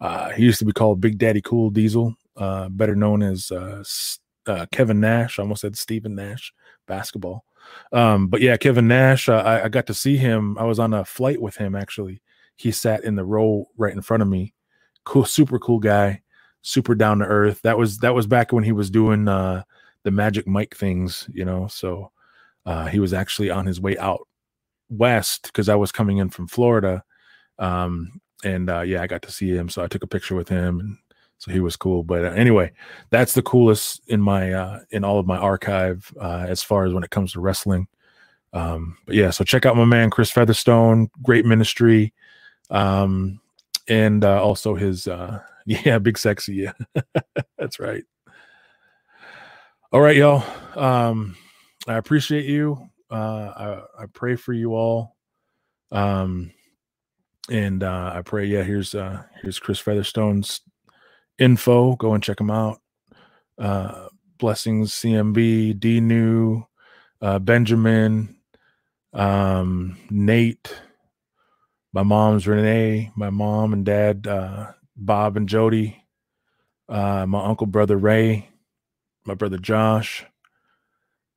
uh, 0.00 0.30
he 0.30 0.44
used 0.44 0.58
to 0.60 0.64
be 0.64 0.72
called 0.72 1.00
Big 1.00 1.18
Daddy 1.18 1.42
Cool 1.42 1.70
Diesel, 1.70 2.14
uh, 2.36 2.70
better 2.70 2.96
known 2.96 3.22
as 3.22 3.50
uh, 3.50 3.84
uh, 4.46 4.66
Kevin 4.72 5.00
Nash. 5.00 5.38
I 5.38 5.42
almost 5.42 5.60
said 5.60 5.76
Stephen 5.76 6.14
Nash 6.14 6.52
basketball. 6.86 7.44
Um, 7.92 8.28
but 8.28 8.40
yeah, 8.40 8.56
Kevin 8.56 8.88
Nash, 8.88 9.28
I, 9.28 9.64
I, 9.64 9.68
got 9.68 9.86
to 9.86 9.94
see 9.94 10.16
him. 10.16 10.58
I 10.58 10.64
was 10.64 10.78
on 10.78 10.92
a 10.92 11.04
flight 11.04 11.40
with 11.40 11.56
him 11.56 11.74
actually. 11.74 12.20
He 12.56 12.70
sat 12.70 13.04
in 13.04 13.14
the 13.14 13.24
row 13.24 13.66
right 13.76 13.94
in 13.94 14.02
front 14.02 14.22
of 14.22 14.28
me. 14.28 14.52
Cool, 15.04 15.24
super 15.24 15.58
cool 15.58 15.78
guy, 15.78 16.22
super 16.64 16.94
down 16.94 17.18
to 17.18 17.26
earth. 17.26 17.60
That 17.62 17.78
was 17.78 17.98
that 17.98 18.14
was 18.14 18.26
back 18.26 18.52
when 18.52 18.64
he 18.64 18.72
was 18.72 18.90
doing 18.90 19.28
uh, 19.28 19.62
the 20.02 20.10
Magic 20.10 20.48
Mike 20.48 20.74
things, 20.74 21.28
you 21.32 21.44
know. 21.44 21.68
So 21.68 22.10
uh, 22.66 22.86
he 22.86 22.98
was 22.98 23.12
actually 23.12 23.50
on 23.50 23.66
his 23.66 23.80
way 23.80 23.96
out 23.98 24.26
west 24.88 25.44
because 25.44 25.68
I 25.68 25.76
was 25.76 25.92
coming 25.92 26.18
in 26.18 26.30
from 26.30 26.48
Florida. 26.48 27.04
Um, 27.58 28.20
and 28.42 28.68
uh, 28.68 28.80
yeah, 28.80 29.02
I 29.02 29.06
got 29.06 29.22
to 29.22 29.32
see 29.32 29.50
him, 29.50 29.68
so 29.68 29.84
I 29.84 29.86
took 29.86 30.02
a 30.02 30.08
picture 30.08 30.34
with 30.34 30.48
him, 30.48 30.80
and 30.80 30.98
so 31.38 31.52
he 31.52 31.60
was 31.60 31.76
cool. 31.76 32.02
But 32.02 32.24
uh, 32.24 32.30
anyway, 32.30 32.72
that's 33.10 33.34
the 33.34 33.42
coolest 33.42 34.02
in 34.08 34.20
my 34.20 34.52
uh, 34.52 34.80
in 34.90 35.04
all 35.04 35.18
of 35.18 35.26
my 35.26 35.36
archive 35.36 36.12
uh, 36.20 36.46
as 36.48 36.62
far 36.62 36.84
as 36.84 36.92
when 36.92 37.04
it 37.04 37.10
comes 37.10 37.32
to 37.32 37.40
wrestling. 37.40 37.86
Um, 38.52 38.96
but 39.06 39.14
yeah, 39.14 39.30
so 39.30 39.44
check 39.44 39.66
out 39.66 39.76
my 39.76 39.84
man 39.84 40.10
Chris 40.10 40.30
Featherstone, 40.30 41.10
great 41.22 41.44
ministry, 41.44 42.12
um, 42.70 43.40
and 43.88 44.24
also 44.24 44.74
his 44.74 45.08
uh, 45.08 45.40
yeah, 45.66 45.98
big 45.98 46.18
sexy, 46.18 46.54
yeah, 46.54 46.72
that's 47.58 47.78
right. 47.78 48.04
All 49.92 50.00
right, 50.00 50.16
y'all. 50.16 50.44
Um, 50.76 51.36
I 51.86 51.94
appreciate 51.94 52.46
you. 52.46 52.88
Uh, 53.10 53.84
I, 53.96 54.02
I 54.02 54.06
pray 54.12 54.36
for 54.36 54.52
you 54.52 54.74
all. 54.74 55.16
Um, 55.92 56.50
and 57.50 57.82
uh, 57.82 58.12
I 58.14 58.22
pray, 58.22 58.46
yeah, 58.46 58.62
here's 58.62 58.94
uh, 58.94 59.22
here's 59.42 59.58
Chris 59.58 59.78
Featherstone's 59.78 60.62
info. 61.38 61.96
Go 61.96 62.14
and 62.14 62.22
check 62.22 62.40
him 62.40 62.50
out. 62.50 62.80
Uh, 63.58 64.08
blessings, 64.38 64.92
CMB, 64.92 65.78
D 65.78 66.00
New, 66.00 66.64
uh, 67.20 67.38
Benjamin, 67.38 68.36
um, 69.12 69.96
Nate, 70.10 70.74
my 71.92 72.02
mom's 72.02 72.48
Renee, 72.48 73.12
my 73.16 73.30
mom 73.30 73.72
and 73.72 73.84
dad, 73.84 74.26
uh, 74.26 74.72
Bob 74.96 75.36
and 75.36 75.48
Jody, 75.48 76.02
uh, 76.88 77.26
my 77.26 77.44
uncle 77.44 77.66
brother 77.66 77.96
Ray, 77.96 78.48
my 79.24 79.34
brother 79.34 79.58
Josh, 79.58 80.24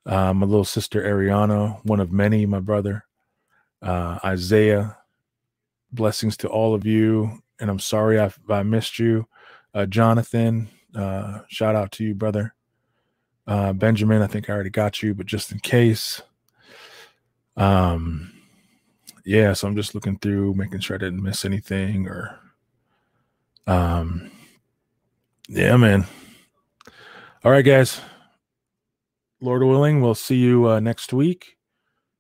uh, 0.06 0.34
my 0.34 0.46
little 0.46 0.66
sister 0.66 1.02
Ariana, 1.02 1.84
one 1.86 2.00
of 2.00 2.12
many, 2.12 2.46
my 2.46 2.60
brother, 2.60 3.06
uh, 3.82 4.20
Isaiah, 4.24 4.98
blessings 5.92 6.38
to 6.38 6.48
all 6.48 6.74
of 6.74 6.86
you. 6.86 7.42
And 7.60 7.70
I'm 7.70 7.80
sorry 7.80 8.20
I, 8.20 8.32
I 8.50 8.64
missed 8.64 9.00
you. 9.00 9.28
Uh, 9.74 9.86
Jonathan, 9.86 10.70
uh, 10.96 11.40
shout 11.48 11.76
out 11.76 11.92
to 11.94 12.04
you, 12.04 12.14
brother. 12.14 12.54
Uh, 13.48 13.74
Benjamin, 13.74 14.22
I 14.22 14.28
think 14.28 14.50
I 14.50 14.54
already 14.54 14.70
got 14.70 15.02
you, 15.02 15.14
but 15.14 15.26
just 15.26 15.52
in 15.52 15.60
case. 15.60 16.22
Um, 17.56 18.34
yeah, 19.26 19.54
so 19.54 19.68
I'm 19.68 19.76
just 19.76 19.96
looking 19.96 20.20
through, 20.20 20.54
making 20.54 20.80
sure 20.82 20.96
I 20.96 21.00
didn't 21.00 21.24
miss 21.24 21.46
anything 21.46 22.08
or, 22.08 22.40
um, 23.68 24.32
yeah, 25.48 25.78
man. 25.78 26.06
All 27.44 27.52
right, 27.52 27.66
guys. 27.66 28.02
Lord 29.40 29.64
willing, 29.64 30.02
we'll 30.02 30.16
see 30.16 30.38
you 30.38 30.68
uh, 30.68 30.80
next 30.80 31.14
week 31.14 31.58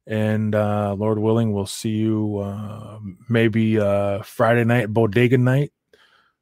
and 0.07 0.55
uh, 0.55 0.95
Lord 0.97 1.19
willing, 1.19 1.51
we'll 1.51 1.65
see 1.65 1.89
you 1.89 2.37
uh, 2.37 2.99
maybe 3.27 3.77
uh, 3.77 4.21
Friday 4.23 4.63
night, 4.63 4.87
bodega 4.87 5.37
night. 5.37 5.73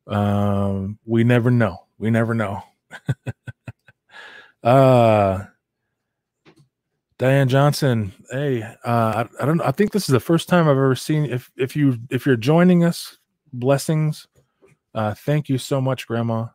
Um, 0.07 0.99
we 1.03 1.23
never 1.23 1.49
know. 1.49 1.87
We 1.97 2.11
never 2.11 2.35
know. 2.35 2.61
uh, 4.63 5.45
Diane 7.17 7.47
Johnson, 7.47 8.13
hey, 8.29 8.61
uh, 8.61 8.77
I, 8.85 9.27
I 9.41 9.45
don't. 9.45 9.61
I 9.61 9.71
think 9.71 9.93
this 9.93 10.07
is 10.07 10.13
the 10.13 10.19
first 10.19 10.47
time 10.47 10.65
I've 10.65 10.71
ever 10.71 10.95
seen. 10.95 11.25
If 11.25 11.49
if 11.55 11.75
you 11.75 11.97
if 12.11 12.25
you're 12.25 12.35
joining 12.35 12.83
us, 12.83 13.17
blessings. 13.51 14.27
Uh, 14.95 15.13
thank 15.13 15.49
you 15.49 15.57
so 15.57 15.81
much, 15.81 16.07
Grandma. 16.07 16.47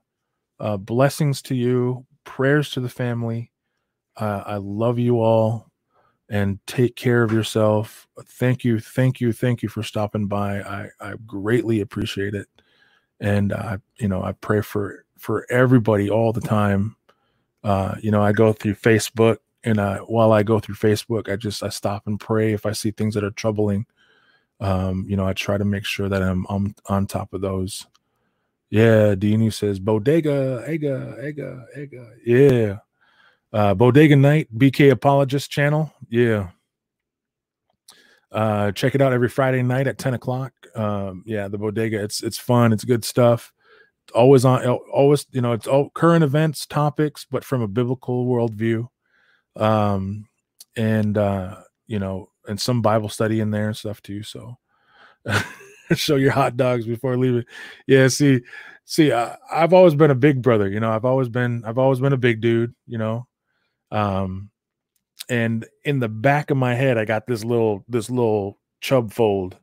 Uh, 0.58 0.78
blessings 0.78 1.42
to 1.42 1.54
you. 1.54 2.06
Prayers 2.24 2.70
to 2.70 2.80
the 2.80 2.88
family. 2.88 3.52
Uh, 4.16 4.42
I 4.46 4.56
love 4.56 4.98
you 4.98 5.20
all 5.20 5.70
and 6.30 6.58
take 6.66 6.96
care 6.96 7.22
of 7.22 7.32
yourself. 7.32 8.08
Thank 8.24 8.64
you, 8.64 8.80
thank 8.80 9.20
you, 9.20 9.32
thank 9.32 9.62
you 9.62 9.68
for 9.68 9.82
stopping 9.82 10.26
by. 10.26 10.60
I 10.62 10.88
I 11.00 11.14
greatly 11.26 11.80
appreciate 11.80 12.34
it, 12.34 12.48
and 13.20 13.52
I 13.52 13.78
you 13.98 14.08
know 14.08 14.22
I 14.22 14.32
pray 14.32 14.62
for 14.62 15.04
for 15.18 15.46
everybody 15.50 16.08
all 16.08 16.32
the 16.32 16.40
time. 16.40 16.96
Uh, 17.62 17.96
you 18.00 18.10
know 18.10 18.22
I 18.22 18.32
go 18.32 18.52
through 18.54 18.76
Facebook, 18.76 19.38
and 19.64 19.80
I, 19.80 19.98
while 19.98 20.32
I 20.32 20.42
go 20.44 20.60
through 20.60 20.76
Facebook, 20.76 21.30
I 21.30 21.36
just 21.36 21.62
I 21.62 21.68
stop 21.68 22.06
and 22.06 22.18
pray 22.18 22.52
if 22.52 22.64
I 22.64 22.72
see 22.72 22.90
things 22.92 23.14
that 23.14 23.24
are 23.24 23.30
troubling. 23.32 23.86
Um, 24.60 25.04
you 25.08 25.16
know 25.16 25.26
I 25.26 25.34
try 25.34 25.58
to 25.58 25.64
make 25.64 25.84
sure 25.84 26.08
that 26.08 26.22
I'm 26.22 26.46
I'm 26.48 26.74
on 26.86 27.06
top 27.06 27.34
of 27.34 27.42
those. 27.42 27.86
Yeah, 28.70 29.14
Dini 29.16 29.52
says 29.52 29.80
bodega, 29.80 30.64
ega, 30.68 31.16
ega, 31.22 31.66
ega. 31.76 32.10
Yeah. 32.24 32.76
Uh, 33.52 33.74
Bodega 33.74 34.14
Night, 34.14 34.46
BK 34.56 34.92
Apologist 34.92 35.50
channel. 35.50 35.92
Yeah. 36.08 36.50
Uh, 38.30 38.70
check 38.72 38.94
it 38.94 39.02
out 39.02 39.12
every 39.12 39.28
Friday 39.28 39.62
night 39.62 39.88
at 39.88 39.98
10 39.98 40.14
o'clock. 40.14 40.52
Um, 40.76 41.24
yeah, 41.26 41.48
the 41.48 41.58
bodega. 41.58 42.00
It's 42.00 42.22
it's 42.22 42.38
fun, 42.38 42.72
it's 42.72 42.84
good 42.84 43.04
stuff. 43.04 43.52
Always 44.14 44.44
on 44.44 44.64
always, 44.66 45.26
you 45.32 45.40
know, 45.40 45.52
it's 45.52 45.66
all 45.66 45.90
current 45.90 46.22
events, 46.22 46.64
topics, 46.66 47.26
but 47.28 47.44
from 47.44 47.62
a 47.62 47.68
biblical 47.68 48.26
worldview. 48.26 48.86
Um, 49.56 50.28
and 50.76 51.18
uh, 51.18 51.56
you 51.88 51.98
know, 51.98 52.28
and 52.46 52.60
some 52.60 52.82
Bible 52.82 53.08
study 53.08 53.40
in 53.40 53.50
there 53.50 53.66
and 53.66 53.76
stuff 53.76 54.00
too. 54.00 54.22
So 54.22 54.58
show 55.94 56.16
your 56.16 56.32
hot 56.32 56.56
dogs 56.56 56.86
before 56.86 57.16
leaving. 57.16 57.44
Yeah, 57.86 58.08
see, 58.08 58.40
see, 58.84 59.12
I, 59.12 59.36
I've 59.50 59.72
always 59.72 59.94
been 59.94 60.10
a 60.10 60.16
big 60.16 60.42
brother, 60.42 60.68
you 60.68 60.80
know, 60.80 60.90
I've 60.90 61.04
always 61.04 61.28
been, 61.28 61.64
I've 61.64 61.78
always 61.78 62.00
been 62.00 62.12
a 62.12 62.18
big 62.18 62.40
dude, 62.40 62.74
you 62.86 62.98
know, 62.98 63.26
um, 63.90 64.50
and 65.28 65.64
in 65.84 66.00
the 66.00 66.08
back 66.08 66.50
of 66.50 66.56
my 66.56 66.74
head, 66.74 66.98
I 66.98 67.04
got 67.04 67.26
this 67.26 67.44
little 67.44 67.84
this 67.88 68.10
little 68.10 68.58
chub 68.80 69.12
fold, 69.12 69.56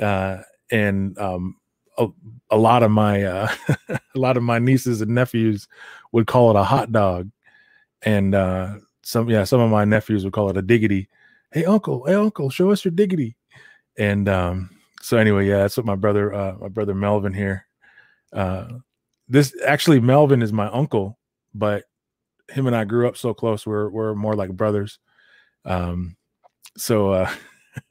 uh, 0.00 0.38
and 0.70 1.18
um, 1.18 1.56
a, 1.98 2.06
a 2.50 2.56
lot 2.56 2.82
of 2.82 2.90
my 2.90 3.24
uh, 3.24 3.48
a 3.88 3.98
lot 4.14 4.36
of 4.36 4.44
my 4.44 4.58
nieces 4.58 5.00
and 5.00 5.14
nephews 5.14 5.66
would 6.12 6.26
call 6.26 6.50
it 6.50 6.56
a 6.56 6.64
hot 6.64 6.92
dog, 6.92 7.30
and 8.02 8.34
uh, 8.34 8.76
some 9.02 9.28
yeah 9.28 9.44
some 9.44 9.60
of 9.60 9.70
my 9.70 9.84
nephews 9.84 10.24
would 10.24 10.32
call 10.32 10.50
it 10.50 10.56
a 10.56 10.62
diggity. 10.62 11.08
Hey 11.50 11.64
uncle, 11.64 12.04
hey 12.06 12.14
uncle, 12.14 12.48
show 12.48 12.70
us 12.70 12.84
your 12.84 12.92
diggity. 12.92 13.36
And 13.98 14.28
um, 14.28 14.70
so 15.02 15.18
anyway, 15.18 15.48
yeah, 15.48 15.58
that's 15.58 15.76
what 15.76 15.84
my 15.84 15.96
brother 15.96 16.32
uh, 16.32 16.54
my 16.60 16.68
brother 16.68 16.94
Melvin 16.94 17.34
here. 17.34 17.66
Uh, 18.32 18.68
this 19.28 19.54
actually 19.66 20.00
Melvin 20.00 20.42
is 20.42 20.52
my 20.52 20.68
uncle, 20.68 21.18
but 21.52 21.84
him 22.48 22.66
and 22.66 22.76
I 22.76 22.84
grew 22.84 23.08
up 23.08 23.16
so 23.16 23.34
close. 23.34 23.66
We're 23.66 23.90
we're 23.90 24.14
more 24.14 24.34
like 24.36 24.50
brothers. 24.50 25.00
Um, 25.64 26.16
so 26.76 27.12
uh, 27.12 27.30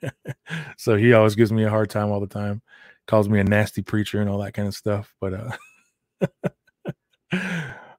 so 0.77 0.95
he 0.95 1.13
always 1.13 1.35
gives 1.35 1.51
me 1.51 1.65
a 1.65 1.69
hard 1.69 1.89
time 1.89 2.11
all 2.11 2.21
the 2.21 2.27
time, 2.27 2.61
calls 3.07 3.27
me 3.27 3.39
a 3.39 3.43
nasty 3.43 3.81
preacher 3.81 4.21
and 4.21 4.29
all 4.29 4.39
that 4.39 4.53
kind 4.53 4.67
of 4.69 4.75
stuff. 4.75 5.13
But 5.19 5.33
uh 5.33 5.51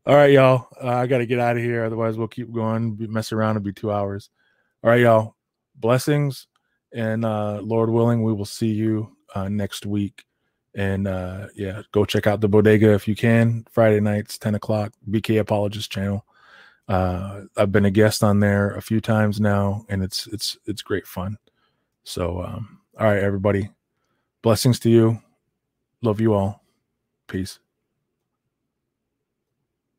all 0.06 0.16
right, 0.16 0.32
y'all. 0.32 0.68
Uh, 0.82 0.88
I 0.88 1.06
got 1.06 1.18
to 1.18 1.26
get 1.26 1.38
out 1.38 1.56
of 1.56 1.62
here. 1.62 1.84
Otherwise, 1.84 2.16
we'll 2.16 2.28
keep 2.28 2.50
going, 2.50 2.96
mess 3.10 3.32
around, 3.32 3.56
it'll 3.56 3.64
be 3.64 3.72
two 3.72 3.92
hours. 3.92 4.30
All 4.82 4.90
right, 4.90 5.00
y'all. 5.00 5.36
Blessings. 5.74 6.46
And 6.94 7.24
uh, 7.24 7.60
Lord 7.62 7.90
willing, 7.90 8.22
we 8.22 8.32
will 8.32 8.44
see 8.44 8.70
you 8.70 9.16
uh, 9.34 9.48
next 9.48 9.86
week. 9.86 10.24
And 10.74 11.06
uh, 11.06 11.48
yeah, 11.54 11.82
go 11.92 12.04
check 12.04 12.26
out 12.26 12.40
the 12.40 12.48
bodega 12.48 12.92
if 12.92 13.06
you 13.06 13.14
can. 13.14 13.66
Friday 13.70 14.00
nights, 14.00 14.38
10 14.38 14.54
o'clock, 14.54 14.92
BK 15.10 15.40
Apologist 15.40 15.90
channel. 15.90 16.24
Uh, 16.88 17.42
I've 17.56 17.72
been 17.72 17.84
a 17.84 17.90
guest 17.90 18.22
on 18.22 18.40
there 18.40 18.70
a 18.74 18.82
few 18.82 19.00
times 19.00 19.40
now, 19.40 19.84
and 19.88 20.02
it's 20.02 20.26
it's 20.26 20.58
it's 20.66 20.82
great 20.82 21.06
fun. 21.06 21.38
So 22.04 22.42
um, 22.42 22.80
all 22.98 23.06
right, 23.06 23.22
everybody. 23.22 23.70
Blessings 24.42 24.80
to 24.80 24.90
you. 24.90 25.20
Love 26.02 26.20
you 26.20 26.34
all. 26.34 26.62
Peace. 27.28 27.60